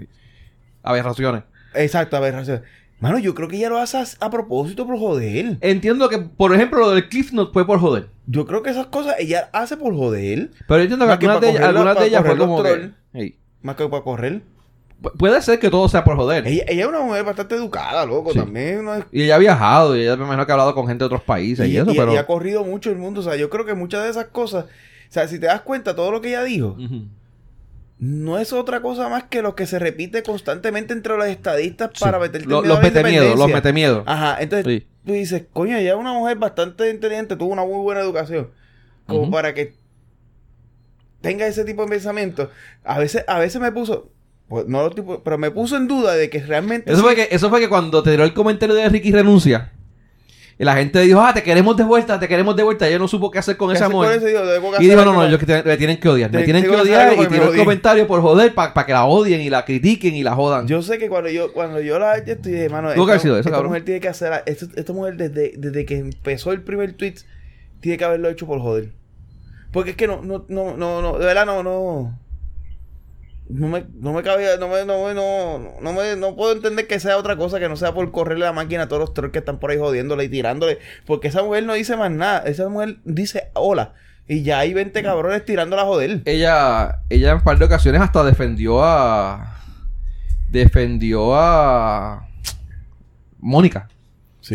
Aberraciones. 0.82 1.42
Exacto, 1.74 2.16
a 2.16 2.20
ver, 2.20 2.34
Rafael. 2.34 2.62
Mano, 3.00 3.18
yo 3.18 3.34
creo 3.34 3.48
que 3.48 3.56
ella 3.56 3.68
lo 3.68 3.78
hace 3.78 3.96
a, 3.98 4.04
a 4.20 4.30
propósito 4.30 4.86
por 4.86 4.98
joder. 4.98 5.56
Entiendo 5.60 6.08
que, 6.08 6.18
por 6.18 6.52
ejemplo, 6.54 6.80
lo 6.80 6.90
del 6.90 7.08
Cliff 7.08 7.32
Note 7.32 7.52
fue 7.52 7.64
por 7.66 7.78
joder. 7.78 8.08
Yo 8.26 8.44
creo 8.46 8.62
que 8.62 8.70
esas 8.70 8.86
cosas 8.86 9.14
ella 9.18 9.48
hace 9.52 9.76
por 9.76 9.94
joder. 9.94 10.50
Pero 10.66 10.78
yo 10.78 10.82
entiendo 10.82 11.06
que 11.06 11.12
algunas 11.12 11.40
de 11.40 11.48
ellas, 11.50 11.60
cogerlo- 11.62 11.66
algunas 11.68 11.94
de 11.94 11.94
para 11.94 12.06
ellas 12.06 12.22
fue 12.26 12.36
como 12.38 12.62
que... 12.62 13.34
Más 13.62 13.76
que 13.76 13.88
para 13.88 14.02
correr. 14.02 14.42
Pu- 15.00 15.12
Puede 15.16 15.40
ser 15.42 15.60
que 15.60 15.70
todo 15.70 15.88
sea 15.88 16.02
por 16.02 16.16
joder. 16.16 16.44
Ella, 16.46 16.64
ella 16.66 16.82
es 16.82 16.88
una 16.88 17.00
mujer 17.00 17.24
bastante 17.24 17.54
educada, 17.54 18.04
loco. 18.04 18.32
Sí. 18.32 18.38
También 18.40 18.84
no 18.84 18.94
es- 18.96 19.04
Y 19.12 19.22
ella 19.22 19.36
ha 19.36 19.38
viajado, 19.38 19.96
y 19.96 20.00
ella 20.02 20.16
me 20.16 20.24
imagino 20.24 20.44
que 20.44 20.50
ha 20.52 20.54
hablado 20.54 20.74
con 20.74 20.86
gente 20.88 21.02
de 21.02 21.06
otros 21.06 21.22
países 21.22 21.68
y, 21.68 21.72
y, 21.72 21.76
eso, 21.76 21.92
y- 21.92 21.96
pero... 21.96 22.12
y 22.12 22.16
ha 22.16 22.26
corrido 22.26 22.64
mucho 22.64 22.90
el 22.90 22.96
mundo. 22.96 23.20
O 23.20 23.22
sea, 23.22 23.36
yo 23.36 23.48
creo 23.48 23.64
que 23.64 23.74
muchas 23.74 24.02
de 24.02 24.10
esas 24.10 24.26
cosas. 24.26 24.64
O 24.64 25.12
sea, 25.12 25.26
si 25.28 25.38
te 25.38 25.46
das 25.46 25.60
cuenta, 25.60 25.94
todo 25.94 26.10
lo 26.10 26.20
que 26.20 26.28
ella 26.30 26.42
dijo 26.44 26.76
Ujú. 26.78 27.04
No 28.00 28.38
es 28.38 28.52
otra 28.52 28.80
cosa 28.80 29.08
más 29.08 29.24
que 29.24 29.42
lo 29.42 29.54
que 29.56 29.66
se 29.66 29.78
repite 29.78 30.22
constantemente 30.22 30.92
entre 30.92 31.16
los 31.16 31.26
estadistas 31.26 31.90
Sí. 31.94 32.00
para 32.04 32.18
meterte 32.18 32.46
Lo- 32.48 32.62
los 32.62 32.80
mete 32.80 33.02
miedo, 33.02 33.34
los 33.34 33.48
mete 33.50 33.72
miedo. 33.72 34.04
Ajá, 34.06 34.36
entonces 34.40 34.66
Sí. 34.66 34.86
tú 35.04 35.12
dices, 35.12 35.44
coño, 35.52 35.76
ella 35.76 35.90
es 35.94 35.96
una 35.98 36.12
mujer 36.12 36.36
bastante 36.38 36.90
inteligente, 36.90 37.34
tuvo 37.36 37.52
una 37.52 37.64
muy 37.64 37.82
buena 37.82 38.00
educación. 38.00 38.50
Como 39.06 39.30
para 39.30 39.54
que 39.54 39.74
tenga 41.20 41.46
ese 41.46 41.64
tipo 41.64 41.82
de 41.82 41.88
pensamiento. 41.88 42.50
A 42.84 42.98
veces, 42.98 43.24
a 43.26 43.38
veces 43.38 43.60
me 43.60 43.72
puso, 43.72 44.10
pues, 44.48 44.66
no 44.66 44.82
lo 44.82 44.90
tipo, 44.90 45.22
pero 45.24 45.38
me 45.38 45.50
puso 45.50 45.76
en 45.76 45.88
duda 45.88 46.14
de 46.14 46.30
que 46.30 46.40
realmente. 46.40 46.92
Eso 46.92 47.02
fue 47.02 47.14
que, 47.14 47.28
eso 47.30 47.48
fue 47.50 47.58
que 47.60 47.68
cuando 47.68 48.02
te 48.02 48.10
tiró 48.12 48.24
el 48.24 48.34
comentario 48.34 48.74
de 48.74 48.88
Ricky 48.88 49.10
renuncia, 49.12 49.72
y 50.60 50.64
la 50.64 50.74
gente 50.74 50.98
dijo, 51.00 51.20
ah, 51.20 51.32
te 51.32 51.42
queremos 51.44 51.76
de 51.76 51.84
vuelta, 51.84 52.18
te 52.18 52.26
queremos 52.26 52.56
de 52.56 52.64
vuelta. 52.64 52.88
Ella 52.88 52.98
no 52.98 53.06
supo 53.06 53.30
qué 53.30 53.38
hacer 53.38 53.56
con 53.56 53.70
debo 54.44 54.72
que 54.72 54.82
Y 54.82 54.88
dijo, 54.88 55.04
no, 55.04 55.12
no, 55.12 55.24
ellos 55.24 55.38
que 55.38 55.46
te- 55.46 55.62
me 55.62 55.76
tienen 55.76 56.00
que 56.00 56.08
odiar. 56.08 56.32
Me 56.32 56.42
tienen 56.42 56.64
que 56.64 56.70
odiar 56.70 57.12
y 57.12 57.26
tiró 57.28 57.52
el 57.52 57.58
comentario 57.58 58.06
por 58.08 58.20
joder, 58.20 58.52
para 58.54 58.84
que 58.84 58.92
la 58.92 59.04
odien 59.04 59.40
y 59.40 59.50
la 59.50 59.64
critiquen 59.64 60.16
y 60.16 60.24
la 60.24 60.34
jodan. 60.34 60.66
Yo 60.66 60.82
sé 60.82 60.98
que 60.98 61.08
cuando 61.08 61.30
yo, 61.30 61.52
cuando 61.52 61.80
yo 61.80 61.98
la 62.00 62.24
yo 62.24 62.32
estoy 62.32 62.52
de 62.52 62.68
mano, 62.68 62.90
esta 63.38 63.50
mujer 63.68 63.84
tiene 63.84 64.00
que 64.00 64.08
hacer, 64.08 64.32
esta, 64.46 64.66
esta 64.74 64.92
mujer 64.92 65.16
desde, 65.16 65.52
desde 65.56 65.84
que 65.84 65.98
empezó 65.98 66.50
el 66.50 66.62
primer 66.62 66.92
tweet, 66.94 67.14
tiene 67.80 67.96
que 67.96 68.04
haberlo 68.04 68.28
hecho 68.28 68.46
por 68.46 68.60
joder. 68.60 68.90
Porque 69.72 69.90
es 69.90 69.96
que 69.96 70.08
no, 70.08 70.22
no, 70.22 70.44
no, 70.48 70.76
no, 70.76 71.02
no, 71.02 71.18
de 71.18 71.24
verdad 71.26 71.46
no, 71.46 71.62
no. 71.62 72.18
No 73.50 73.66
me, 73.68 73.86
no 73.98 74.12
me 74.12 74.22
cabía, 74.22 74.58
no 74.58 74.68
me, 74.68 74.84
no 74.84 75.06
me, 75.06 75.14
no, 75.14 75.58
no 75.80 75.92
me, 75.94 76.16
no 76.16 76.36
puedo 76.36 76.52
entender 76.52 76.86
que 76.86 77.00
sea 77.00 77.16
otra 77.16 77.36
cosa 77.36 77.58
que 77.58 77.68
no 77.68 77.76
sea 77.76 77.94
por 77.94 78.10
correrle 78.12 78.44
la 78.44 78.52
máquina 78.52 78.82
a 78.82 78.88
todos 78.88 79.00
los 79.00 79.14
trolls 79.14 79.32
que 79.32 79.38
están 79.38 79.58
por 79.58 79.70
ahí 79.70 79.78
jodiéndole 79.78 80.24
y 80.24 80.28
tirándole. 80.28 80.78
Porque 81.06 81.28
esa 81.28 81.42
mujer 81.42 81.64
no 81.64 81.72
dice 81.72 81.96
más 81.96 82.10
nada. 82.10 82.40
Esa 82.40 82.68
mujer 82.68 82.98
dice 83.04 83.48
hola. 83.54 83.94
Y 84.26 84.42
ya 84.42 84.58
hay 84.58 84.74
20 84.74 85.02
cabrones 85.02 85.42
tirándola 85.46 85.82
a 85.82 85.86
joder. 85.86 86.20
ella, 86.26 86.98
ella 87.08 87.30
en 87.30 87.36
un 87.36 87.42
par 87.42 87.58
de 87.58 87.64
ocasiones 87.64 88.02
hasta 88.02 88.22
defendió 88.22 88.84
a. 88.84 89.56
Defendió 90.50 91.34
a. 91.34 92.28
Mónica. 93.38 93.88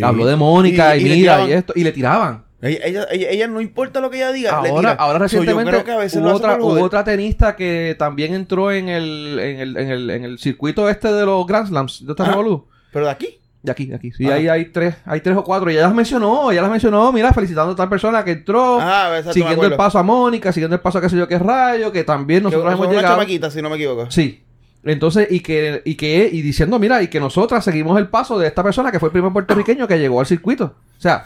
Habló 0.02 0.26
de 0.26 0.36
Mónica 0.36 0.96
y, 0.96 1.04
le 1.04 1.16
mira 1.16 1.38
tiraban- 1.40 1.50
y 1.50 1.54
esto. 1.54 1.74
Y 1.76 1.84
le 1.84 1.92
tiraban. 1.92 2.46
Ella, 2.64 3.06
ella, 3.12 3.30
ella, 3.30 3.48
no 3.48 3.60
importa 3.62 4.00
lo 4.00 4.10
que 4.10 4.18
ella 4.18 4.32
diga. 4.32 4.62
le 4.62 4.70
Ahora, 4.70 4.80
tira. 4.80 4.92
ahora 4.94 5.20
So, 5.28 5.36
yo 5.36 5.42
recientemente 5.42 5.72
creo 5.72 5.84
que 5.84 5.92
a 5.92 5.98
veces 5.98 6.22
lo 6.22 6.30
hubo, 6.30 6.36
otra, 6.38 6.58
hubo 6.60 6.82
otra 6.82 7.04
tenista 7.04 7.56
que 7.56 7.96
también 8.00 8.34
entró 8.34 8.72
en 8.72 8.88
el, 8.90 9.38
en 9.40 9.60
el, 9.60 9.78
en 9.78 9.90
el, 9.90 10.10
en 10.10 10.24
el 10.24 10.40
circuito 10.40 10.88
este 10.90 11.12
de 11.12 11.26
los 11.26 11.46
Grand 11.46 11.68
Slams 11.68 12.06
de 12.06 12.12
esta. 12.14 12.26
Revolú. 12.26 12.66
Pero 12.92 13.06
de 13.06 13.12
aquí. 13.12 13.38
De 13.62 13.72
aquí, 13.72 13.86
de 13.86 13.96
aquí. 13.96 14.12
Sí, 14.12 14.30
ahí 14.30 14.48
hay 14.50 14.66
tres, 14.66 14.96
hay 15.06 15.22
tres 15.22 15.38
o 15.38 15.44
cuatro. 15.44 15.70
Y 15.72 15.74
ella 15.74 15.84
las 15.84 15.94
mencionó, 15.96 16.52
ella 16.52 16.62
las 16.62 16.72
mencionó, 16.72 17.12
mira, 17.14 17.32
felicitando 17.34 17.72
a 17.72 17.76
tal 17.76 17.88
persona 17.90 18.24
que 18.24 18.32
entró, 18.32 18.78
Ah, 18.82 19.08
exacto, 19.10 19.34
siguiendo 19.34 19.66
el 19.66 19.76
paso 19.76 20.00
a 20.00 20.04
Mónica, 20.04 20.52
siguiendo 20.52 20.76
el 20.76 20.82
paso 20.82 20.98
a 20.98 21.02
qué 21.02 21.10
sé 21.10 21.16
yo 21.18 21.28
qué 21.28 21.40
rayo, 21.40 21.92
que 21.92 22.04
también 22.04 22.40
Que 22.42 22.44
nosotros 22.46 22.66
son 22.66 22.74
hemos 22.74 22.88
una 22.88 22.96
llegado. 22.98 23.16
chamaquita, 23.16 23.50
si 23.52 23.62
no 23.62 23.70
me 23.70 23.76
equivoco. 23.78 24.12
Sí. 24.12 24.44
Entonces, 24.86 25.28
y 25.32 25.40
que, 25.40 25.82
y 25.86 25.96
que, 25.96 26.30
y 26.30 26.42
diciendo, 26.42 26.78
mira, 26.78 27.02
y 27.02 27.08
que 27.08 27.22
nosotras 27.22 27.64
seguimos 27.64 27.98
el 27.98 28.10
paso 28.10 28.38
de 28.38 28.48
esta 28.48 28.64
persona 28.64 28.92
que 28.92 29.00
fue 29.00 29.08
el 29.08 29.14
primer 29.14 29.32
puertorriqueño 29.32 29.88
que 29.88 29.98
llegó 29.98 30.20
al 30.20 30.26
circuito. 30.26 30.76
O 30.98 31.02
sea, 31.02 31.24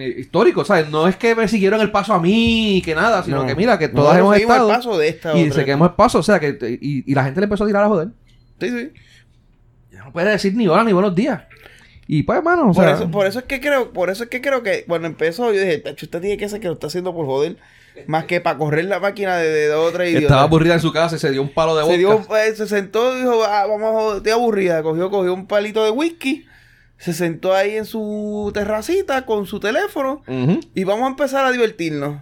histórico, 0.00 0.64
¿sabes? 0.64 0.88
No 0.88 1.06
es 1.08 1.16
que 1.16 1.34
me 1.34 1.46
siguieron 1.48 1.80
el 1.80 1.90
paso 1.90 2.14
a 2.14 2.20
mí 2.20 2.78
y 2.78 2.82
que 2.82 2.94
nada, 2.94 3.22
sino 3.22 3.42
No. 3.42 3.46
que 3.46 3.54
mira, 3.54 3.78
que 3.78 3.88
todas 3.88 4.18
hemos 4.18 4.34
seguimos 4.34 4.56
el 4.56 4.62
estado 4.62 4.68
paso 4.68 4.98
de 4.98 5.08
esta 5.08 5.36
y 5.38 5.42
otra. 5.48 5.54
seguimos 5.54 5.88
el 5.90 5.94
paso, 5.94 6.18
o 6.18 6.22
sea, 6.22 6.40
que 6.40 6.78
y, 6.80 7.10
y 7.10 7.14
la 7.14 7.24
gente 7.24 7.40
le 7.40 7.44
empezó 7.44 7.64
a 7.64 7.66
tirar 7.66 7.84
a 7.84 7.88
joder. 7.88 8.08
Sí, 8.60 8.68
sí. 8.70 8.90
Ya 9.92 10.04
no 10.04 10.12
puede 10.12 10.30
decir 10.30 10.54
ni 10.54 10.66
hola 10.68 10.84
ni 10.84 10.92
buenos 10.92 11.14
días. 11.14 11.42
Y 12.06 12.22
pues, 12.24 12.36
hermano, 12.38 12.70
o 12.70 12.74
Por, 12.74 12.84
sea, 12.84 12.94
eso, 12.94 13.10
por 13.10 13.26
eso 13.26 13.38
es 13.38 13.44
que 13.46 13.60
creo, 13.60 13.92
por 13.92 14.10
eso 14.10 14.24
es 14.24 14.30
que 14.30 14.40
creo 14.42 14.62
que 14.62 14.84
cuando 14.86 15.06
empezó 15.06 15.52
yo 15.52 15.60
dije, 15.60 15.78
"Tacho, 15.78 16.04
usted 16.06 16.20
tiene 16.20 16.36
que 16.36 16.48
ser 16.48 16.60
que 16.60 16.66
lo 16.66 16.74
está 16.74 16.88
haciendo 16.88 17.14
por 17.14 17.24
joder, 17.24 17.56
más 18.06 18.24
que 18.26 18.40
para 18.42 18.58
correr 18.58 18.84
la 18.86 19.00
máquina 19.00 19.36
de, 19.38 19.48
de, 19.48 19.72
otra 19.72 20.04
idiota. 20.06 20.22
estaba 20.26 20.42
aburrida 20.42 20.74
en 20.74 20.80
su 20.80 20.92
casa 20.92 21.16
y 21.16 21.18
se 21.18 21.30
dio 21.30 21.40
un 21.40 21.48
palo 21.48 21.74
de 21.76 21.82
se, 21.84 22.04
vodka. 22.06 22.26
dio, 22.34 22.36
eh, 22.36 22.54
se 22.56 22.66
sentó 22.66 23.16
y 23.16 23.20
dijo, 23.20 23.42
ah, 23.44 23.66
vamos 23.66 23.88
a 23.88 23.92
joder, 23.92 24.16
estoy 24.18 24.32
aburrida. 24.32 24.82
Cogió, 24.82 25.08
cogió 25.10 25.32
un 25.32 25.46
palito 25.46 25.82
de 25.84 25.90
whisky, 25.90 26.44
se 26.98 27.12
sentó 27.12 27.54
ahí 27.54 27.76
en 27.76 27.84
su 27.84 28.50
terracita 28.54 29.26
con 29.26 29.46
su 29.46 29.60
teléfono 29.60 30.22
y 30.74 30.84
vamos 30.84 31.04
a 31.06 31.10
empezar 31.10 31.44
a 31.44 31.52
divertirnos. 31.52 32.20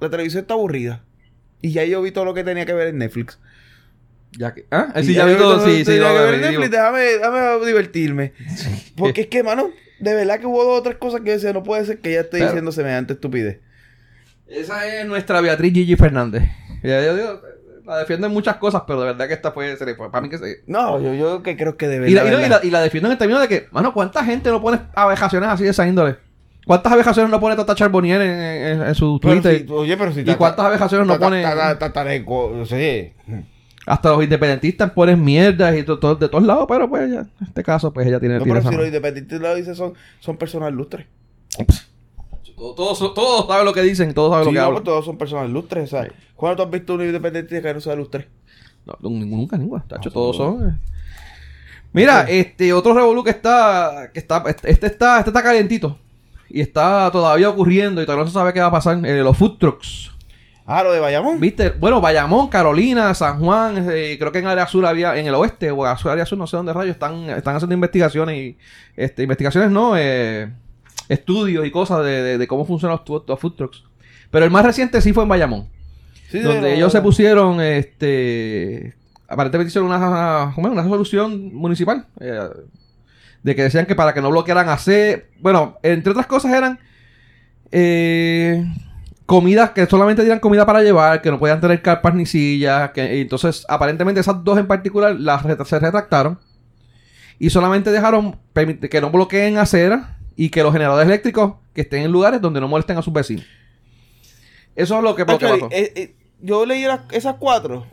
La 0.00 0.10
televisión 0.10 0.42
está 0.42 0.54
aburrida. 0.54 1.02
Y 1.62 1.72
ya 1.72 1.84
yo 1.84 2.02
vi 2.02 2.10
todo 2.12 2.24
lo 2.24 2.34
que 2.34 2.44
tenía 2.44 2.66
que 2.66 2.74
ver 2.74 2.88
en 2.88 2.98
Netflix. 2.98 3.38
Ya 4.32 4.52
que, 4.52 4.66
¿ah? 4.70 4.92
Y 5.00 5.04
sí, 5.04 5.14
ya 5.14 5.24
vi 5.24 5.32
vi 5.32 5.38
todo, 5.38 5.56
lo 5.56 5.64
que 5.64 5.70
sí, 5.70 5.78
sí, 5.78 5.84
tenía 5.84 6.08
no, 6.08 6.14
que 6.14 6.24
ver 6.24 6.34
en. 6.34 6.40
Netflix, 6.42 6.70
déjame, 6.70 7.00
déjame 7.00 7.66
divertirme. 7.66 8.32
Porque 8.96 9.22
es 9.22 9.26
que, 9.28 9.42
mano, 9.42 9.70
de 9.98 10.14
verdad 10.14 10.38
que 10.40 10.46
hubo 10.46 10.62
dos 10.64 10.80
o 10.80 10.82
tres 10.82 10.96
cosas 10.96 11.20
que 11.22 11.28
yo 11.28 11.32
decía, 11.34 11.52
no 11.54 11.62
puede 11.62 11.84
ser 11.86 11.98
que 12.00 12.10
ella 12.10 12.20
esté 12.20 12.38
Pero- 12.38 12.46
diciendo 12.46 12.72
semejante 12.72 13.14
estupidez. 13.14 13.60
Esa 14.46 14.86
es 14.86 15.06
nuestra 15.06 15.40
Beatriz 15.40 15.72
Gigi 15.72 15.96
Fernández. 15.96 16.42
Ya, 16.82 17.02
yo 17.04 17.16
digo, 17.16 17.40
la 17.86 17.98
defienden 17.98 18.32
muchas 18.32 18.56
cosas, 18.56 18.82
pero 18.86 19.00
de 19.00 19.06
verdad 19.06 19.28
que 19.28 19.34
esta 19.34 19.52
fue, 19.52 19.76
se 19.76 19.86
le 19.86 19.94
fue. 19.94 20.10
Para 20.10 20.20
mí 20.22 20.28
que 20.28 20.38
se... 20.38 20.62
No, 20.66 21.00
yo, 21.00 21.14
yo 21.14 21.42
que 21.42 21.56
creo 21.56 21.76
que 21.76 21.86
de 21.88 22.00
verdad. 22.00 22.10
Y 22.10 22.14
la, 22.14 22.24
y, 22.26 22.30
no, 22.30 22.48
la, 22.48 22.60
y 22.64 22.70
la 22.70 22.80
defiendo 22.80 23.08
en 23.08 23.12
el 23.12 23.18
término 23.18 23.40
de 23.40 23.48
que, 23.48 23.68
mano, 23.70 23.92
¿cuánta 23.94 24.24
gente 24.24 24.50
no 24.50 24.60
pone 24.60 24.80
abejaciones 24.94 25.48
así 25.48 25.64
de 25.64 25.70
esa 25.70 25.86
índole? 25.86 26.16
¿Cuántas 26.66 26.92
abejaciones 26.92 27.30
no 27.30 27.38
pone 27.38 27.54
Tata 27.54 27.76
Charbonnier 27.76 28.20
en, 28.20 28.30
en- 28.40 28.82
en 28.88 28.94
su 28.96 29.20
Twitter? 29.20 29.64
si- 29.66 29.72
oye, 29.72 29.96
pero 29.96 30.12
si 30.12 30.20
¿Y 30.28 30.34
cuántas 30.34 30.66
abejaciones 30.66 31.06
no 31.06 31.18
pone? 31.18 31.44
Sí. 32.66 33.12
Hasta 33.86 34.08
los 34.10 34.24
independentistas 34.24 34.90
ponen 34.90 35.22
mierdas 35.22 35.76
y 35.76 35.84
to- 35.84 35.98
to- 36.00 36.16
de 36.16 36.28
todos 36.28 36.42
lados, 36.44 36.66
pero 36.68 36.88
pues 36.90 37.08
ya, 37.08 37.20
en 37.20 37.30
este 37.46 37.62
caso, 37.62 37.92
pues 37.92 38.08
ella 38.08 38.18
tiene, 38.18 38.38
No, 38.38 38.42
pero 38.44 38.56
si 38.60 38.64
los 38.64 38.72
mano. 38.74 38.84
independientes 38.86 39.40
lo 39.40 39.54
dicen 39.54 39.76
son, 39.76 39.94
son 40.18 40.36
personas 40.36 40.72
lustres. 40.72 41.06
Todos, 41.56 41.85
todos, 42.56 43.14
todos 43.14 43.46
saben 43.46 43.64
lo 43.64 43.72
que 43.72 43.82
dicen, 43.82 44.12
todos 44.14 44.30
saben 44.32 44.44
Sí, 44.48 44.50
lo 44.50 44.52
que 44.54 44.58
no, 44.60 44.64
hablan. 44.66 44.82
pues 44.82 44.84
todos 44.84 45.04
son 45.04 45.18
personas 45.18 45.50
lustres. 45.50 45.84
O 45.84 45.96
sea, 45.96 46.08
¿cuándo 46.34 46.56
tú 46.56 46.62
has 46.62 46.70
visto 46.70 46.94
un 46.94 47.02
independiente 47.02 47.60
que 47.62 47.74
no 47.74 47.80
sea 47.80 47.94
lustre? 47.94 48.28
No, 48.86 48.96
nunca, 49.00 49.56
nunca. 49.58 49.84
Tacho, 49.86 50.08
No, 50.08 50.12
todos 50.12 50.36
son. 50.36 50.68
eh. 50.68 50.78
Mira, 51.92 52.22
este 52.28 52.72
otro 52.72 52.92
revolú 52.94 53.24
que 53.24 53.30
está, 53.30 54.10
que 54.12 54.18
está, 54.18 54.42
este 54.46 54.70
este 54.70 54.86
está, 54.86 55.18
este 55.18 55.30
está 55.30 55.42
calientito. 55.42 55.98
Y 56.48 56.60
está 56.60 57.10
todavía 57.10 57.48
ocurriendo 57.48 58.00
y 58.00 58.04
todavía 58.06 58.24
no 58.24 58.30
se 58.30 58.34
sabe 58.34 58.52
qué 58.52 58.60
va 58.60 58.66
a 58.66 58.70
pasar. 58.70 59.04
Eh, 59.04 59.22
los 59.22 59.36
food 59.36 59.58
trucks. 59.58 60.12
Ah, 60.66 60.82
lo 60.82 60.92
de 60.92 61.00
Bayamón. 61.00 61.38
¿Viste? 61.40 61.70
Bueno, 61.70 62.00
Bayamón, 62.00 62.48
Carolina, 62.48 63.14
San 63.14 63.38
Juan, 63.40 63.88
eh, 63.90 64.16
creo 64.18 64.32
que 64.32 64.38
en 64.40 64.46
área 64.46 64.66
sur 64.66 64.84
había, 64.84 65.16
en 65.16 65.26
el 65.26 65.34
oeste 65.36 65.70
o 65.70 65.84
área 65.84 66.26
sur, 66.26 66.36
no 66.38 66.46
sé 66.46 66.56
dónde 66.56 66.72
rayos, 66.72 66.92
están, 66.92 67.30
están 67.30 67.54
haciendo 67.56 67.74
investigaciones 67.74 68.36
y, 68.36 68.58
este, 68.96 69.22
investigaciones 69.22 69.70
no, 69.70 69.96
eh, 69.96 70.50
estudios 71.08 71.66
y 71.66 71.70
cosas 71.70 72.04
de, 72.04 72.22
de- 72.22 72.38
de 72.38 72.46
cómo 72.46 72.64
funcionan 72.64 72.98
los, 73.06 73.22
los 73.26 73.40
food 73.40 73.54
trucks. 73.54 73.84
Pero 74.30 74.44
el 74.44 74.50
más 74.50 74.64
reciente 74.64 75.00
sí 75.00 75.12
fue 75.12 75.22
en 75.22 75.28
Bayamón. 75.28 75.68
Sí, 76.30 76.40
donde 76.40 76.68
de- 76.68 76.74
ellos 76.76 76.90
se 76.92 77.00
pusieron, 77.00 77.60
este, 77.60 78.94
aparentemente 79.28 79.68
hicieron 79.68 79.88
una, 79.90 80.52
una 80.56 80.82
resolución 80.82 81.54
municipal, 81.54 82.06
eh, 82.20 82.40
de 83.42 83.54
que 83.54 83.62
decían 83.62 83.86
que 83.86 83.94
para 83.94 84.12
que 84.12 84.20
no 84.20 84.30
bloquearan 84.30 84.68
AC, 84.68 85.24
bueno, 85.40 85.78
entre 85.82 86.10
otras 86.10 86.26
cosas 86.26 86.52
eran 86.52 86.80
eh, 87.70 88.64
comidas 89.24 89.70
que 89.70 89.86
solamente 89.86 90.22
dieran 90.22 90.40
comida 90.40 90.66
para 90.66 90.82
llevar, 90.82 91.22
que 91.22 91.30
no 91.30 91.38
podían 91.38 91.60
tener 91.60 91.82
carpas 91.82 92.14
ni 92.14 92.26
sillas, 92.26 92.90
que 92.90 93.20
entonces 93.20 93.64
aparentemente 93.68 94.20
esas 94.20 94.42
dos 94.44 94.58
en 94.58 94.66
particular 94.66 95.14
las 95.18 95.42
se 95.68 95.78
retractaron 95.78 96.38
y 97.38 97.50
solamente 97.50 97.90
dejaron 97.92 98.36
que 98.54 99.00
no 99.00 99.10
bloqueen 99.10 99.58
aceras 99.58 100.08
y 100.36 100.50
que 100.50 100.62
los 100.62 100.72
generadores 100.72 101.06
eléctricos 101.08 101.54
que 101.72 101.80
estén 101.82 102.02
en 102.02 102.12
lugares 102.12 102.40
donde 102.40 102.60
no 102.60 102.68
molesten 102.68 102.96
a 102.98 103.02
sus 103.02 103.12
vecinos. 103.12 103.44
Eso 104.74 104.96
es 104.98 105.02
lo 105.02 105.14
que, 105.14 105.22
lo 105.22 105.26
que 105.26 105.32
Actually, 105.46 105.60
pasó. 105.62 105.72
eh, 105.74 105.92
eh, 105.96 106.14
yo 106.40 106.66
leí 106.66 106.84
las- 106.84 107.00
esas 107.12 107.36
cuatro. 107.38 107.86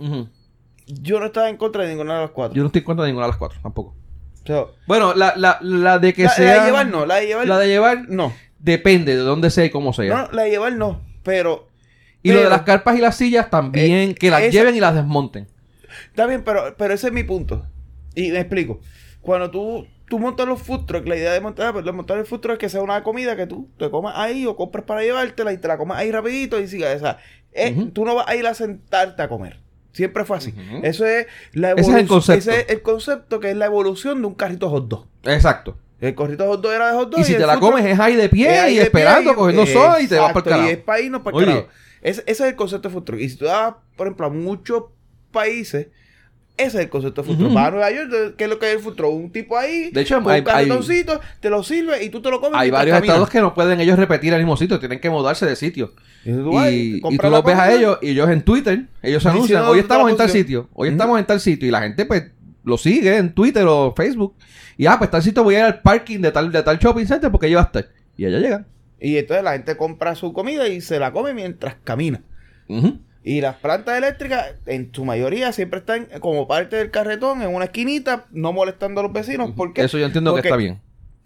Yo 0.88 1.20
no 1.20 1.28
estaba 1.28 1.50
en 1.50 1.58
contra 1.58 1.84
de 1.84 1.90
ninguna 1.90 2.16
de 2.16 2.22
las 2.22 2.32
cuatro. 2.32 2.56
Yo 2.56 2.62
no 2.62 2.68
estoy 2.68 2.80
en 2.80 2.86
contra 2.86 3.06
de 3.06 3.12
ninguna 3.12 3.28
de 3.28 3.32
las 3.32 3.38
cuatro, 3.38 3.60
tampoco. 3.64 3.96
O 4.44 4.46
sea, 4.46 4.66
Bueno, 4.88 5.14
la, 5.14 5.34
la, 5.38 5.58
la 5.62 6.00
de 6.00 6.14
que 6.14 6.24
la, 6.24 6.30
sea. 6.30 6.56
la 6.58 6.62
de 6.64 6.66
llevar 6.68 6.88
no, 6.88 7.06
la 7.06 7.16
de 7.16 7.28
llevar 7.28 7.48
La 7.48 7.58
de 7.60 7.68
llevar 7.68 8.10
no. 8.10 8.34
depende 8.60 9.16
de 9.16 9.22
dónde 9.22 9.50
sea 9.50 9.64
y 9.66 9.70
cómo 9.70 9.94
sea. 9.94 10.14
No, 10.14 10.32
la 10.34 10.44
de 10.44 10.50
llevar 10.50 10.74
no. 10.74 11.02
Pero. 11.24 11.70
y 12.22 12.34
lo 12.34 12.42
de 12.44 12.50
las 12.50 12.64
carpas 12.64 12.98
y 12.98 13.02
las 13.02 13.16
sillas 13.16 13.50
también, 13.50 14.12
Eh, 14.12 14.16
que 14.16 14.30
las 14.30 14.42
esa- 14.42 14.52
lleven 14.52 14.76
y 14.76 14.82
las 14.82 14.96
desmonten. 14.96 15.48
Está 16.08 16.26
bien, 16.26 16.44
pero, 16.44 16.76
pero 16.78 16.94
ese 16.94 17.08
es 17.08 17.14
mi 17.14 17.24
punto. 17.24 17.66
Y 18.16 18.32
me 18.32 18.40
explico. 18.42 18.82
Cuando 19.22 19.50
tú, 19.50 19.88
tú 20.13 20.19
montas 20.19 20.45
los 20.47 20.62
food 20.62 20.86
trucks, 20.86 21.08
la 21.10 21.15
idea 21.15 21.32
de 21.34 21.41
montar, 21.41 21.73
pues, 21.73 21.84
de 21.84 21.91
montar 21.91 22.19
el 22.19 22.26
food 22.28 22.39
truck 22.41 22.54
es 22.54 22.60
que 22.60 22.69
sea 22.69 22.84
una 22.84 23.02
comida 23.02 23.36
que 23.36 23.47
tú 23.47 23.67
te 23.80 23.89
comas 23.89 24.13
ahí 24.15 24.45
o 24.45 24.56
compras 24.56 24.86
para 24.86 25.02
llevártela 25.02 25.52
y 25.52 25.58
te 25.58 25.67
la 25.67 25.76
comas 25.76 25.97
ahí 25.97 26.12
rapidito 26.12 26.60
y 26.60 26.67
sigas. 26.67 26.97
O 26.97 26.99
sea, 26.99 27.17
Ujú. 27.71 27.89
tú 27.89 28.06
no 28.06 28.13
vas 28.13 28.28
a 28.28 28.36
ir 28.36 28.45
a 28.45 28.54
sentarte 28.54 29.23
a 29.23 29.28
comer. 29.28 29.60
Siempre 29.91 30.23
fue 30.23 30.38
así. 30.38 30.54
Eso 30.84 31.04
es 31.08 31.26
la 31.54 31.71
Ese 31.71 31.82
es 31.82 31.88
el 31.88 31.93
evolución. 31.95 32.08
concepto. 32.08 32.52
Ese 32.52 32.60
es 32.62 32.69
el 32.69 32.82
concepto 32.84 33.39
que 33.39 33.49
es 33.49 33.58
la 33.58 33.65
evolución 33.65 34.21
de 34.21 34.28
un 34.28 34.36
carrito 34.36 34.69
hot 34.69 34.88
dog. 34.88 35.08
Exacto. 35.23 35.80
El 35.99 36.13
carrito 36.13 36.45
hot 36.47 36.62
dog 36.62 36.73
era 36.73 36.91
de 36.91 36.93
hot 36.95 37.10
dog. 37.10 37.19
Y 37.21 37.23
si 37.23 37.34
te 37.34 37.47
la 37.47 37.60
comes 37.60 37.84
es 37.84 37.99
ahí 37.99 38.15
de 38.15 38.30
pie 38.30 38.49
ahí 38.60 38.73
y 38.76 38.78
de 38.78 38.84
esperando, 38.84 39.32
pie 39.32 39.36
cogiendo 39.36 39.65
sol 39.65 39.95
y 39.99 40.08
te 40.08 40.19
vas 40.19 40.32
para 40.32 40.39
el 40.39 40.43
carajo. 40.52 40.69
Y 40.69 40.71
es 40.73 40.78
para 40.78 40.99
irnos 41.02 41.21
para 41.23 41.38
el 41.39 41.45
carajo. 41.45 41.67
Ese, 42.04 42.21
ese 42.28 42.32
es 42.43 42.49
el 42.52 42.56
concepto 42.56 42.89
de 42.89 42.93
food 42.93 43.04
truck. 43.04 43.19
Y 43.19 43.30
si 43.30 43.38
tú 43.38 43.45
vas, 43.45 43.73
por 43.95 44.06
ejemplo, 44.06 44.28
a 44.28 44.30
muchos 44.30 44.84
países, 45.32 45.88
ese 46.58 46.68
es 46.78 46.84
el 46.84 46.89
concepto 46.89 47.22
de 47.22 47.28
food 47.28 47.38
truck. 47.38 47.48
Ujú. 47.48 47.56
Vas 47.56 47.68
a 47.68 47.72
Nueva 47.72 47.92
York, 47.92 48.36
¿qué 48.38 48.44
es 48.44 48.50
lo 48.50 48.60
que 48.60 48.74
es 48.74 48.86
el 48.86 48.96
truck? 48.96 49.13
Un 49.13 49.32
tipo 49.32 49.58
ahí, 49.58 49.89
De 49.92 50.02
hecho, 50.02 50.22
con 50.22 50.32
hay- 50.32 50.39
un 50.39 50.46
cartoncito, 50.46 51.20
te 51.39 51.50
lo 51.50 51.63
sirve 51.63 52.04
y 52.04 52.10
tú 52.10 52.22
te 52.22 52.30
lo 52.30 52.39
comes. 52.39 52.60
Hay 52.60 52.70
varios 52.70 52.96
caminas. 52.96 53.16
estados 53.16 53.30
que 53.30 53.42
no 53.42 53.54
pueden 53.54 53.80
ellos 53.82 53.98
repetir 53.98 54.34
el 54.34 54.39
mismo 54.39 54.56
sitio, 54.58 54.80
tienen 54.80 55.00
que 55.00 55.10
mudarse 55.10 55.46
de 55.46 55.56
sitio. 55.56 55.94
Y 56.26 56.32
tú, 56.32 56.52
Y, 56.70 57.02
y 57.10 57.18
los 57.18 57.44
ves 57.44 57.58
a 57.58 57.74
ellos 57.74 57.98
y 58.02 58.10
ellos 58.12 58.30
en 58.30 58.42
Twitter, 58.44 58.86
ellos 59.02 59.26
anuncian, 59.26 59.63
hoy 59.63 59.80
estamos 59.80 60.10
en 60.12 60.18
tal 60.18 60.30
sitio, 60.30 60.70
hoy 60.74 60.89
estamos 60.89 61.20
en 61.20 61.26
tal 61.26 61.39
sitio 61.39 61.68
y 61.68 61.72
la 61.72 61.82
gente 61.82 62.06
pues 62.06 62.32
lo 62.63 62.78
sigue 62.78 63.18
en 63.18 63.34
Twitter 63.34 63.66
o 63.68 63.94
Facebook 63.96 64.36
y 64.78 64.86
ah, 64.86 64.96
pues 64.98 65.12
tal 65.12 65.22
sitio 65.22 65.44
voy 65.44 65.56
a 65.56 65.60
ir 65.60 65.66
al 65.66 65.82
parking 65.82 66.20
de 66.20 66.32
tal, 66.32 66.52
de 66.52 66.63
tal 66.63 66.78
shopping 66.80 67.06
center 67.06 67.30
porque 67.30 67.48
allí 67.48 67.56
va 67.56 67.62
a 67.62 67.66
estar. 67.66 67.88
Y 68.16 68.26
allá 68.26 68.39
llegan. 68.39 68.68
Y 69.02 69.18
entonces 69.18 69.44
la 69.44 69.52
gente 69.54 69.76
compra 69.76 70.16
su 70.16 70.32
comida 70.32 70.68
y 70.70 70.80
se 70.80 70.98
la 70.98 71.12
come 71.12 71.34
mientras 71.34 71.76
camina. 71.84 72.22
Y 73.24 73.40
las 73.42 73.56
plantas 73.56 73.98
eléctricas, 73.98 74.54
en 74.66 74.90
su 74.94 75.06
mayoría, 75.06 75.52
siempre 75.54 75.80
están 75.80 76.08
como 76.20 76.48
parte 76.48 76.76
del 76.76 76.92
carretón, 76.92 77.42
en 77.42 77.56
una 77.56 77.66
esquinita, 77.66 78.26
no 78.32 78.52
molestando 78.52 79.00
a 79.00 79.04
los 79.04 79.14
vecinos. 79.14 79.52
¿Por 79.52 79.74
qué? 79.74 79.84
Eso 79.84 79.98
yo 79.98 80.06
entiendo 80.06 80.32
Porque- 80.32 80.42
que 80.44 80.48
está 80.50 80.58
bien. 80.58 80.82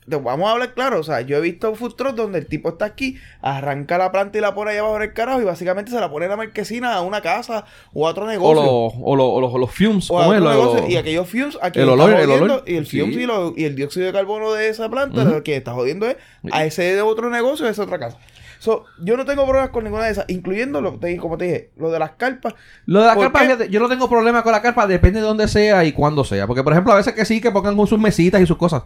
vamos 0.06 0.48
a 0.48 0.54
hablar 0.54 0.74
claro, 0.74 1.00
o 1.00 1.04
sea, 1.04 1.20
yo 1.22 1.36
he 1.38 1.42
visto 1.42 1.74
food 1.76 1.96
trucks 1.96 2.16
donde 2.16 2.40
el 2.40 2.46
tipo 2.46 2.70
está 2.70 2.86
aquí, 2.86 3.18
arranca 3.42 3.98
la 3.98 4.10
planta 4.12 4.38
y 4.38 4.42
la 4.42 4.54
pone 4.56 4.72
allá 4.72 4.80
abajo 4.82 4.96
en 4.98 5.02
el 5.02 5.14
carajo 5.14 5.42
y 5.42 5.44
básicamente 5.44 5.92
se 5.92 6.00
la 6.00 6.10
pone 6.10 6.26
en 6.26 6.32
la 6.32 6.38
marquesina 6.38 6.94
a 6.94 7.02
una 7.02 7.20
casa 7.22 7.66
o 7.94 8.08
a 8.08 8.12
otro 8.12 8.26
negocio. 8.26 8.62
o, 8.62 8.94
los- 9.16 9.28
o 9.30 9.42
los, 9.42 9.54
o 9.54 9.58
los 9.58 9.72
fumes, 9.72 10.10
o 10.10 10.22
a 10.22 10.28
Lo- 10.40 10.50
negocio, 10.52 10.82
lo- 10.84 10.88
y 10.88 10.96
aquellos 10.96 11.28
fumes, 11.28 11.58
aquí 11.62 11.80
el 11.80 11.88
lo 11.88 11.94
olor- 11.98 12.16
el 12.22 12.30
olor, 12.30 12.64
y 12.66 12.76
el 12.76 12.86
sí. 12.86 13.02
fumes 13.02 13.18
y, 13.18 13.26
lo- 13.26 13.54
y 13.58 13.66
el 13.66 13.76
dióxido 13.76 14.06
de 14.06 14.14
carbono 14.14 14.54
de 14.54 14.70
esa 14.70 14.88
planta, 14.88 15.24
Ujú. 15.24 15.32
lo 15.32 15.44
que 15.44 15.58
está 15.58 15.74
jodiendo 15.74 16.06
es 16.08 16.16
a 16.54 16.64
ese 16.64 16.84
de 16.96 17.02
otro 17.02 17.30
negocio 17.30 17.66
de 17.66 17.72
esa 17.74 17.84
otra 17.84 18.00
casa. 18.00 18.18
So, 18.60 18.86
yo 19.02 19.16
no 19.18 19.26
tengo 19.26 19.44
problemas 19.46 19.70
con 19.70 19.84
ninguna 19.84 20.06
de 20.06 20.12
esas, 20.12 20.26
incluyendo 20.28 20.82
lo 20.82 21.00
como 21.20 21.38
te 21.38 21.46
dije, 21.46 21.70
lo 21.78 21.92
de 21.92 22.00
las 22.00 22.12
carpas. 22.12 22.56
Lo 22.86 23.02
de 23.02 23.08
la 23.08 23.14
¿Por 23.14 23.24
carpa, 23.24 23.40
qué? 23.40 23.46
fíjate, 23.46 23.70
yo 23.70 23.80
no 23.80 23.88
tengo 23.90 24.10
problema 24.10 24.42
con 24.44 24.52
la 24.52 24.62
carpa, 24.62 24.88
depende 24.88 25.20
de 25.20 25.26
dónde 25.26 25.48
sea 25.48 25.86
y 25.86 25.92
cuándo 25.92 26.24
sea. 26.24 26.48
Porque, 26.48 26.64
por 26.64 26.74
ejemplo, 26.74 26.94
a 26.94 26.98
veces 26.98 27.14
que 27.14 27.26
sí, 27.26 27.40
que 27.42 27.52
pongan 27.52 27.76
con 27.78 27.88
sus 27.88 28.00
mesitas 28.00 28.42
y 28.42 28.46
sus 28.46 28.58
cosas. 28.58 28.84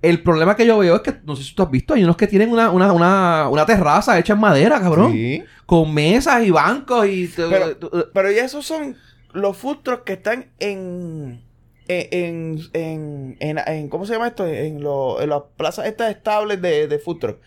El 0.00 0.22
problema 0.22 0.54
que 0.54 0.64
yo 0.64 0.78
veo 0.78 0.94
es 0.96 1.02
que, 1.02 1.14
no 1.24 1.34
sé 1.34 1.42
si 1.42 1.54
tú 1.54 1.62
has 1.64 1.70
visto, 1.70 1.94
hay 1.94 2.04
unos 2.04 2.16
que 2.16 2.28
tienen 2.28 2.50
una, 2.52 2.70
una, 2.70 2.92
una, 2.92 3.48
una 3.48 3.66
terraza 3.66 4.16
hecha 4.18 4.34
en 4.34 4.40
madera, 4.40 4.80
cabrón. 4.80 5.12
Sí. 5.12 5.42
Con 5.66 5.92
mesas 5.92 6.44
y 6.44 6.50
bancos 6.52 7.06
y... 7.08 7.28
Pero, 7.36 7.76
pero 8.14 8.30
ya 8.30 8.44
esos 8.44 8.64
son 8.64 8.96
los 9.32 9.58
trucks 9.82 10.02
que 10.04 10.12
están 10.14 10.46
en. 10.60 11.42
En, 11.88 12.06
en, 12.12 12.58
en, 12.74 13.36
en- 13.40 13.58
en- 13.66 13.88
¿Cómo 13.88 14.04
se 14.04 14.12
llama 14.12 14.28
esto? 14.28 14.46
En, 14.46 14.82
lo- 14.82 15.20
en 15.22 15.30
las 15.30 15.42
plazas 15.56 15.86
estas 15.86 16.10
estables 16.10 16.60
de, 16.60 16.86
de 16.86 16.98
food 16.98 17.18
truck. 17.18 17.38